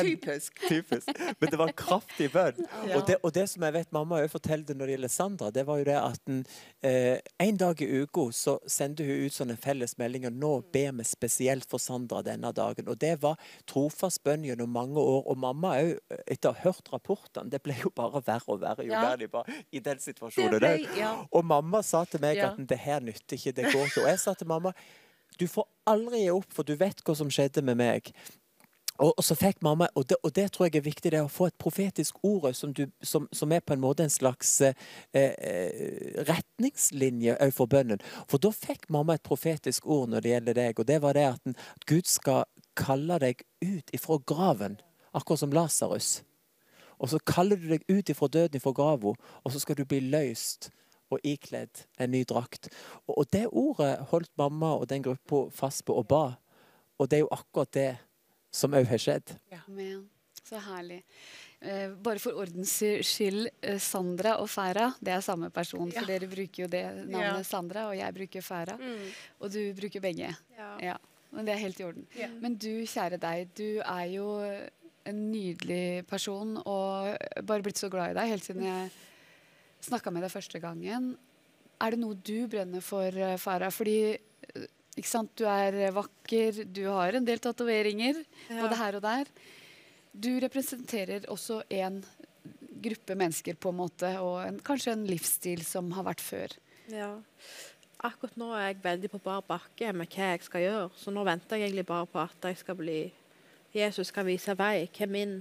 Typisk. 0.00 0.68
Typisk. 0.68 1.08
Men 1.38 1.50
det 1.50 1.56
var 1.56 1.68
en 1.70 1.76
kraftig 1.78 2.28
bønn. 2.32 2.58
Ja. 2.88 2.96
Og, 2.98 3.04
det, 3.08 3.16
og 3.24 3.32
det 3.36 3.44
som 3.50 3.62
jeg 3.66 3.74
vet 3.76 3.92
mamma 3.94 4.18
òg 4.24 4.30
fortalte 4.32 4.74
når 4.76 4.90
det 4.90 4.96
gjelder 4.96 5.12
Sandra, 5.14 5.50
det 5.54 5.64
var 5.68 5.78
jo 5.80 5.86
det 5.88 5.96
at 6.00 6.32
en, 6.32 6.42
eh, 6.84 7.18
en 7.42 7.56
dag 7.60 7.80
i 7.82 7.88
uka 8.02 8.26
så 8.36 8.56
sendte 8.70 9.06
hun 9.06 9.24
ut 9.26 9.36
sånne 9.36 9.56
felles 9.62 9.96
meldinger. 10.00 10.34
Nå 10.34 10.52
ber 10.74 10.92
vi 10.98 11.06
spesielt 11.08 11.68
for 11.70 11.82
Sandra 11.82 12.22
denne 12.26 12.52
dagen. 12.56 12.88
Og 12.92 12.98
det 13.02 13.14
var 13.22 13.38
trofast 13.70 14.22
bønn 14.26 14.44
gjennom 14.48 14.72
mange 14.74 15.00
år. 15.00 15.22
Og 15.32 15.40
mamma 15.46 15.76
òg, 15.80 15.94
etter 16.26 16.50
å 16.52 16.56
ha 16.58 16.66
hørt 16.68 16.92
rapportene, 16.92 17.50
det 17.52 17.62
ble 17.64 17.78
jo 17.82 17.92
bare 17.96 18.22
verre 18.26 18.48
og 18.52 18.60
verre 18.64 18.84
jo 18.86 18.92
Ja. 18.92 19.02
mer 19.08 19.16
de 19.16 19.26
var 19.32 19.48
i 19.72 19.80
den 19.80 19.98
situasjonen. 20.02 20.60
Ble- 20.60 20.98
ja. 20.98 21.14
Og 21.32 21.44
mamma 21.44 21.82
sa 21.82 22.04
til 22.04 22.20
meg 22.20 22.38
at 22.38 22.56
det 22.68 22.78
her 22.78 23.00
nytter 23.00 23.36
ikke, 23.36 23.52
det 23.54 23.72
går 23.72 23.86
ikke. 23.90 24.02
Og 24.04 24.08
jeg 24.12 24.18
sa 24.22 24.34
til 24.34 24.46
mamma 24.48 24.72
du 25.38 25.44
får 25.46 25.66
aldri 25.86 26.22
gi 26.22 26.30
opp, 26.32 26.46
for 26.54 26.64
du 26.64 26.74
vet 26.80 27.02
hva 27.04 27.14
som 27.14 27.28
skjedde 27.28 27.60
med 27.62 27.76
meg. 27.76 28.06
Og, 28.98 29.12
og 29.16 29.24
så 29.24 29.36
fikk 29.36 29.62
mamma, 29.64 29.88
og 29.94 30.06
det, 30.08 30.16
og 30.24 30.32
det 30.36 30.46
tror 30.52 30.66
jeg 30.66 30.78
er 30.80 30.86
viktig, 30.86 31.12
det 31.12 31.22
å 31.24 31.32
få 31.32 31.50
et 31.50 31.58
profetisk 31.60 32.20
ord 32.24 32.48
som, 32.56 32.72
du, 32.72 32.86
som, 33.04 33.26
som 33.32 33.52
er 33.52 33.64
på 33.64 33.74
en 33.76 33.82
måte 33.82 34.06
en 34.06 34.12
slags 34.12 34.54
eh, 34.64 34.76
eh, 35.12 36.22
retningslinje 36.28 37.36
òg 37.44 37.52
for 37.56 37.70
bønnen. 37.70 38.00
For 38.30 38.42
da 38.42 38.52
fikk 38.54 38.88
mamma 38.92 39.18
et 39.18 39.26
profetisk 39.26 39.86
ord 39.86 40.12
når 40.12 40.24
det 40.24 40.32
gjelder 40.32 40.60
deg, 40.60 40.80
og 40.80 40.88
det 40.88 41.00
var 41.04 41.18
det 41.18 41.26
at, 41.32 41.42
den, 41.44 41.58
at 41.76 41.88
Gud 41.90 42.08
skal 42.08 42.46
kalle 42.76 43.20
deg 43.22 43.44
ut 43.64 43.92
ifra 43.96 44.18
graven, 44.24 44.80
akkurat 45.16 45.44
som 45.44 45.54
Lasarus. 45.54 46.16
Og 46.96 47.12
så 47.12 47.20
kaller 47.28 47.60
du 47.60 47.68
deg 47.68 47.84
ut 47.92 48.08
ifra 48.08 48.28
døden, 48.32 48.56
ifra 48.56 48.72
grava, 48.76 49.12
og 49.12 49.52
så 49.52 49.60
skal 49.60 49.76
du 49.76 49.84
bli 49.88 50.00
løst 50.08 50.70
og 51.12 51.22
ikledd 51.22 51.84
en 52.02 52.10
ny 52.10 52.24
drakt. 52.28 52.70
Og, 53.06 53.18
og 53.20 53.28
det 53.32 53.44
ordet 53.52 53.92
holdt 54.10 54.32
mamma 54.40 54.72
og 54.80 54.88
den 54.90 55.04
gruppa 55.04 55.46
fast 55.54 55.84
på 55.86 55.94
og 56.00 56.08
ba. 56.10 56.24
Og 56.96 57.10
det 57.10 57.18
er 57.18 57.26
jo 57.26 57.34
akkurat 57.36 57.72
det 57.76 57.90
som 58.56 58.76
òg 58.76 58.86
har 58.88 59.02
skjedd. 59.02 59.34
Ja. 59.52 59.60
så 60.46 60.60
herlig. 60.62 61.00
Eh, 61.60 61.88
bare 62.04 62.20
for 62.22 62.36
ordens 62.38 62.76
skyld, 63.02 63.48
eh, 63.62 63.78
Sandra 63.82 64.36
og 64.38 64.46
Færa 64.52 64.92
det 65.02 65.10
er 65.16 65.24
samme 65.24 65.48
person. 65.50 65.90
For 65.90 66.04
Ja. 66.04 66.06
dere 66.06 66.28
bruker 66.30 66.62
jo 66.62 66.68
det 66.70 66.84
navnet 67.08 67.40
Ja. 67.40 67.42
Sandra, 67.42 67.88
og 67.88 67.96
jeg 67.96 68.14
bruker 68.14 68.42
Færa. 68.44 68.76
Mm. 68.78 69.08
Og 69.40 69.50
du 69.50 69.72
bruker 69.74 70.00
begge. 70.00 70.36
Ja. 70.80 70.96
Men 71.32 71.44
det 71.44 71.54
er 71.54 71.58
helt 71.64 71.80
i 71.80 71.84
orden. 71.84 72.06
Ja. 72.16 72.28
Men 72.28 72.54
du, 72.54 72.84
kjære 72.86 73.18
deg, 73.18 73.48
du 73.56 73.80
er 73.80 74.04
jo 74.14 74.28
en 75.06 75.32
nydelig 75.32 76.06
person 76.06 76.56
og 76.64 77.16
bare 77.44 77.62
blitt 77.62 77.78
så 77.78 77.90
glad 77.90 78.10
i 78.10 78.14
deg 78.20 78.28
helt 78.28 78.44
siden 78.44 78.62
jeg 78.64 78.90
snakka 79.82 80.12
med 80.12 80.22
deg 80.22 80.30
første 80.30 80.60
gangen. 80.62 81.16
Er 81.80 81.90
det 81.90 81.98
noe 81.98 82.14
du 82.14 82.46
brenner 82.48 82.80
for, 82.80 83.06
eh, 83.08 83.36
Farah? 83.36 83.70
Fordi 83.70 84.18
ikke 84.96 85.10
sant, 85.10 85.32
du 85.36 85.44
er 85.48 85.76
vakker, 85.94 86.62
du 86.72 86.84
har 86.88 87.18
en 87.18 87.24
del 87.26 87.38
tatoveringer, 87.42 88.22
Ja. 88.48 88.62
både 88.62 88.76
her 88.80 88.96
og 88.96 89.02
der. 89.02 89.26
Du 90.16 90.30
representerer 90.40 91.26
også 91.28 91.62
en 91.70 92.02
gruppe 92.82 93.14
mennesker, 93.16 93.54
på 93.60 93.70
en 93.72 93.76
måte, 93.76 94.10
og 94.20 94.46
en, 94.46 94.58
kanskje 94.60 94.92
en 94.92 95.06
livsstil 95.08 95.62
som 95.64 95.90
har 95.96 96.04
vært 96.04 96.20
før. 96.24 96.54
Ja. 96.92 97.10
Akkurat 98.04 98.36
nå 98.36 98.50
er 98.54 98.68
jeg 98.72 98.82
veldig 98.84 99.10
på 99.10 99.20
bar 99.24 99.42
bakke 99.48 99.92
med 99.96 100.08
hva 100.12 100.32
jeg 100.32 100.42
skal 100.46 100.60
gjøre. 100.64 100.90
Så 101.00 101.12
nå 101.12 101.24
venter 101.26 101.56
jeg 101.56 101.70
egentlig 101.70 101.86
bare 101.88 102.06
på 102.06 102.20
at 102.22 102.48
jeg 102.50 102.58
skal 102.60 102.76
bli 102.78 102.98
Jesus 103.76 104.08
skal 104.12 104.24
vise 104.28 104.54
vei. 104.56 104.86
Hva, 104.96 105.06
min, 105.10 105.32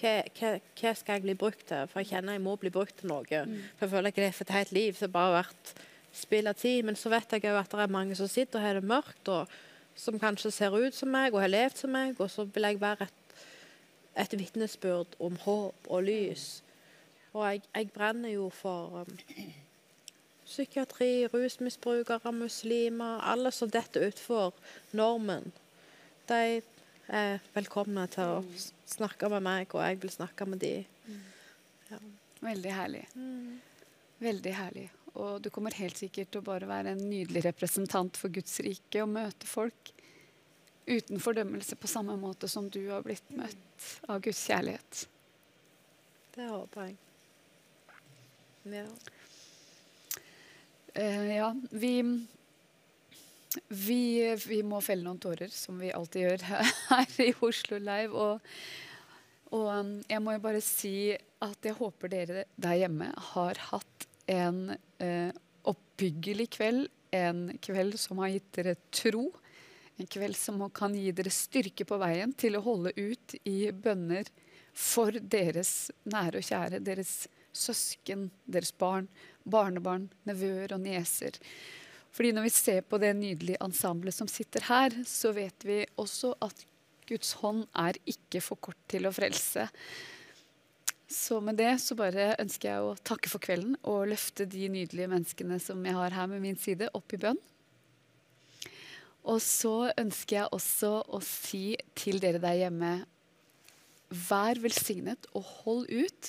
hva, 0.00 0.12
hva, 0.36 0.52
hva 0.80 0.92
skal 0.96 1.18
jeg 1.18 1.24
bli 1.26 1.34
brukt 1.40 1.66
til? 1.68 1.88
For 1.90 2.00
jeg 2.00 2.12
kjenner 2.12 2.36
jeg 2.38 2.44
må 2.44 2.54
bli 2.60 2.70
brukt 2.72 2.96
til 3.00 3.10
noe. 3.10 3.24
For 3.28 3.84
jeg 3.86 3.92
føler 3.96 4.12
ikke 4.12 4.22
det 4.24 4.30
er 4.30 4.36
for 4.38 4.46
et 4.48 4.54
helt 4.58 4.72
liv. 4.76 4.94
Så 4.96 5.08
bare 5.08 5.26
har 5.32 5.34
bare 5.34 5.42
vært 5.42 5.74
spill 6.14 6.48
av 6.50 6.58
tid. 6.60 6.84
Men 6.86 6.98
så 6.98 7.12
vet 7.12 7.32
jeg 7.36 7.46
òg 7.50 7.60
at 7.60 7.72
det 7.74 7.84
er 7.84 7.94
mange 7.94 8.16
som 8.18 8.30
sitter 8.30 8.60
og 8.60 8.66
har 8.66 8.78
det 8.78 8.88
mørkt, 8.88 9.28
og 9.28 9.50
som 9.98 10.18
kanskje 10.18 10.50
ser 10.54 10.74
ut 10.74 10.94
som 10.94 11.12
meg 11.14 11.34
og 11.34 11.42
har 11.44 11.52
levd 11.52 11.82
som 11.82 11.94
meg. 11.94 12.14
Og 12.18 12.30
så 12.30 12.46
vil 12.46 12.68
jeg 12.68 12.80
være 12.82 13.08
et, 13.08 13.42
et 14.24 14.38
vitnesbyrd 14.38 15.18
om 15.22 15.36
håp 15.44 15.90
og 15.90 16.06
lys. 16.06 16.48
Og 17.34 17.46
jeg, 17.48 17.64
jeg 17.74 17.90
brenner 17.94 18.30
jo 18.30 18.48
for 18.54 19.02
um, 19.02 19.18
psykiatri, 20.46 21.26
rusmisbrukere, 21.32 22.32
muslimer, 22.32 23.18
alle 23.26 23.50
som 23.54 23.70
detter 23.70 24.06
utfor 24.08 24.54
normen. 24.92 25.50
De 26.28 26.62
er 27.08 27.40
velkomne 27.54 28.06
til 28.12 28.38
å 28.38 28.42
snakke 28.88 29.28
med 29.32 29.44
meg, 29.44 29.74
og 29.74 29.82
jeg 29.84 30.02
vil 30.02 30.14
snakke 30.14 30.46
med 30.48 30.62
de. 30.62 30.76
Ja. 31.90 31.98
Veldig 32.44 32.74
herlig. 32.76 33.06
Veldig 34.20 34.54
herlig. 34.54 34.90
Og 35.14 35.42
du 35.42 35.50
kommer 35.54 35.74
helt 35.78 35.98
sikkert 35.98 36.32
til 36.32 36.42
å 36.42 36.46
bare 36.46 36.66
være 36.68 36.94
en 36.94 37.04
nydelig 37.06 37.44
representant 37.46 38.18
for 38.18 38.34
Guds 38.34 38.58
rike 38.66 39.02
og 39.04 39.12
møte 39.14 39.46
folk 39.46 39.92
uten 40.86 41.20
fordømmelse 41.22 41.78
på 41.80 41.88
samme 41.88 42.16
måte 42.20 42.48
som 42.50 42.66
du 42.68 42.82
har 42.90 43.04
blitt 43.06 43.30
møtt 43.32 43.90
av 44.10 44.20
Guds 44.24 44.42
kjærlighet. 44.48 45.04
Det 46.34 46.48
håper 46.50 46.88
jeg. 46.88 46.96
Ja. 48.74 48.86
Uh, 50.94 51.26
ja, 51.28 51.50
vi, 51.70 51.92
vi 53.68 54.02
Vi 54.46 54.62
må 54.66 54.80
felle 54.80 55.04
noen 55.04 55.20
tårer, 55.20 55.50
som 55.52 55.78
vi 55.78 55.92
alltid 55.92 56.26
gjør 56.26 56.46
her 56.90 57.16
i 57.22 57.30
Oslo 57.44 57.78
Live. 57.78 58.12
Og, 58.14 58.40
og 59.54 59.68
um, 59.70 59.96
jeg 60.10 60.22
må 60.24 60.34
jo 60.34 60.42
bare 60.42 60.62
si 60.64 61.14
at 61.44 61.66
jeg 61.66 61.76
håper 61.78 62.10
dere 62.10 62.46
der 62.56 62.78
hjemme 62.82 63.12
har 63.32 63.60
hatt 63.70 63.93
en 64.30 64.76
eh, 64.98 65.30
oppbyggelig 65.62 66.50
kveld. 66.58 66.88
En 67.14 67.46
kveld 67.62 67.98
som 68.00 68.18
har 68.22 68.32
gitt 68.34 68.50
dere 68.56 68.74
tro. 68.94 69.28
En 69.96 70.10
kveld 70.10 70.36
som 70.36 70.62
kan 70.74 70.94
gi 70.98 71.12
dere 71.14 71.30
styrke 71.30 71.86
på 71.86 71.98
veien 72.02 72.32
til 72.34 72.58
å 72.58 72.64
holde 72.64 72.94
ut 72.96 73.36
i 73.46 73.70
bønner 73.70 74.30
for 74.74 75.14
deres 75.14 75.92
nære 76.10 76.40
og 76.40 76.48
kjære, 76.48 76.82
deres 76.82 77.28
søsken, 77.54 78.26
deres 78.50 78.74
barn, 78.74 79.06
barnebarn, 79.46 80.08
nevøer 80.26 80.74
og 80.74 80.82
nieser. 80.82 81.38
Fordi 82.14 82.32
når 82.34 82.46
vi 82.46 82.54
ser 82.54 82.82
på 82.86 82.98
det 83.02 83.12
nydelige 83.18 83.62
ensemblet 83.62 84.14
som 84.14 84.30
sitter 84.30 84.66
her, 84.66 84.94
så 85.06 85.30
vet 85.34 85.66
vi 85.66 85.80
også 85.98 86.34
at 86.42 86.66
Guds 87.08 87.34
hånd 87.42 87.64
er 87.78 87.98
ikke 88.08 88.42
for 88.42 88.60
kort 88.62 88.80
til 88.90 89.06
å 89.06 89.14
frelse. 89.14 89.68
Så 91.14 91.38
med 91.40 91.60
det 91.60 91.76
så 91.78 91.94
bare 91.98 92.32
ønsker 92.42 92.70
jeg 92.72 92.82
å 92.84 92.94
takke 93.06 93.30
for 93.30 93.42
kvelden 93.42 93.76
og 93.86 94.08
løfte 94.10 94.48
de 94.50 94.66
nydelige 94.72 95.10
menneskene 95.12 95.60
som 95.62 95.84
jeg 95.86 95.94
har 95.94 96.14
her 96.16 96.30
med 96.30 96.42
min 96.42 96.58
side, 96.58 96.90
opp 96.90 97.14
i 97.14 97.20
bønn. 97.22 97.38
Og 99.24 99.38
så 99.40 99.92
ønsker 99.94 100.40
jeg 100.40 100.52
også 100.52 100.90
å 101.06 101.20
si 101.24 101.76
til 101.96 102.18
dere 102.22 102.42
der 102.42 102.64
hjemme 102.64 102.94
Vær 104.14 104.60
velsignet 104.62 105.24
og 105.34 105.46
hold 105.62 105.88
ut. 105.90 106.28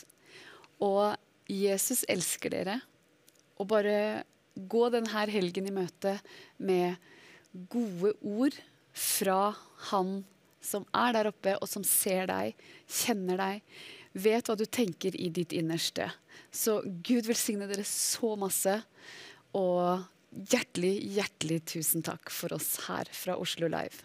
Og 0.82 1.52
Jesus 1.52 2.06
elsker 2.10 2.54
dere. 2.56 2.78
Og 3.62 3.68
bare 3.70 4.24
gå 4.56 4.88
denne 4.94 5.26
helgen 5.30 5.68
i 5.70 5.74
møte 5.76 6.16
med 6.58 6.96
gode 7.70 8.16
ord 8.24 8.58
fra 8.96 9.52
Han 9.92 10.24
som 10.66 10.88
er 10.98 11.14
der 11.14 11.30
oppe, 11.30 11.54
og 11.62 11.70
som 11.70 11.84
ser 11.86 12.26
deg, 12.32 12.56
kjenner 12.90 13.38
deg, 13.38 13.76
vet 14.16 14.48
hva 14.48 14.56
du 14.58 14.66
tenker 14.66 15.16
i 15.20 15.30
ditt 15.34 15.54
innerste. 15.56 16.10
Så 16.52 16.80
Gud 16.86 17.28
velsigne 17.28 17.68
dere 17.70 17.86
så 17.88 18.34
masse. 18.40 18.80
Og 19.56 20.04
hjertelig, 20.52 20.96
hjertelig 21.16 21.62
tusen 21.76 22.04
takk 22.06 22.32
for 22.34 22.56
oss 22.56 22.88
her 22.88 23.10
fra 23.16 23.38
Oslo 23.40 23.70
Live. 23.72 24.04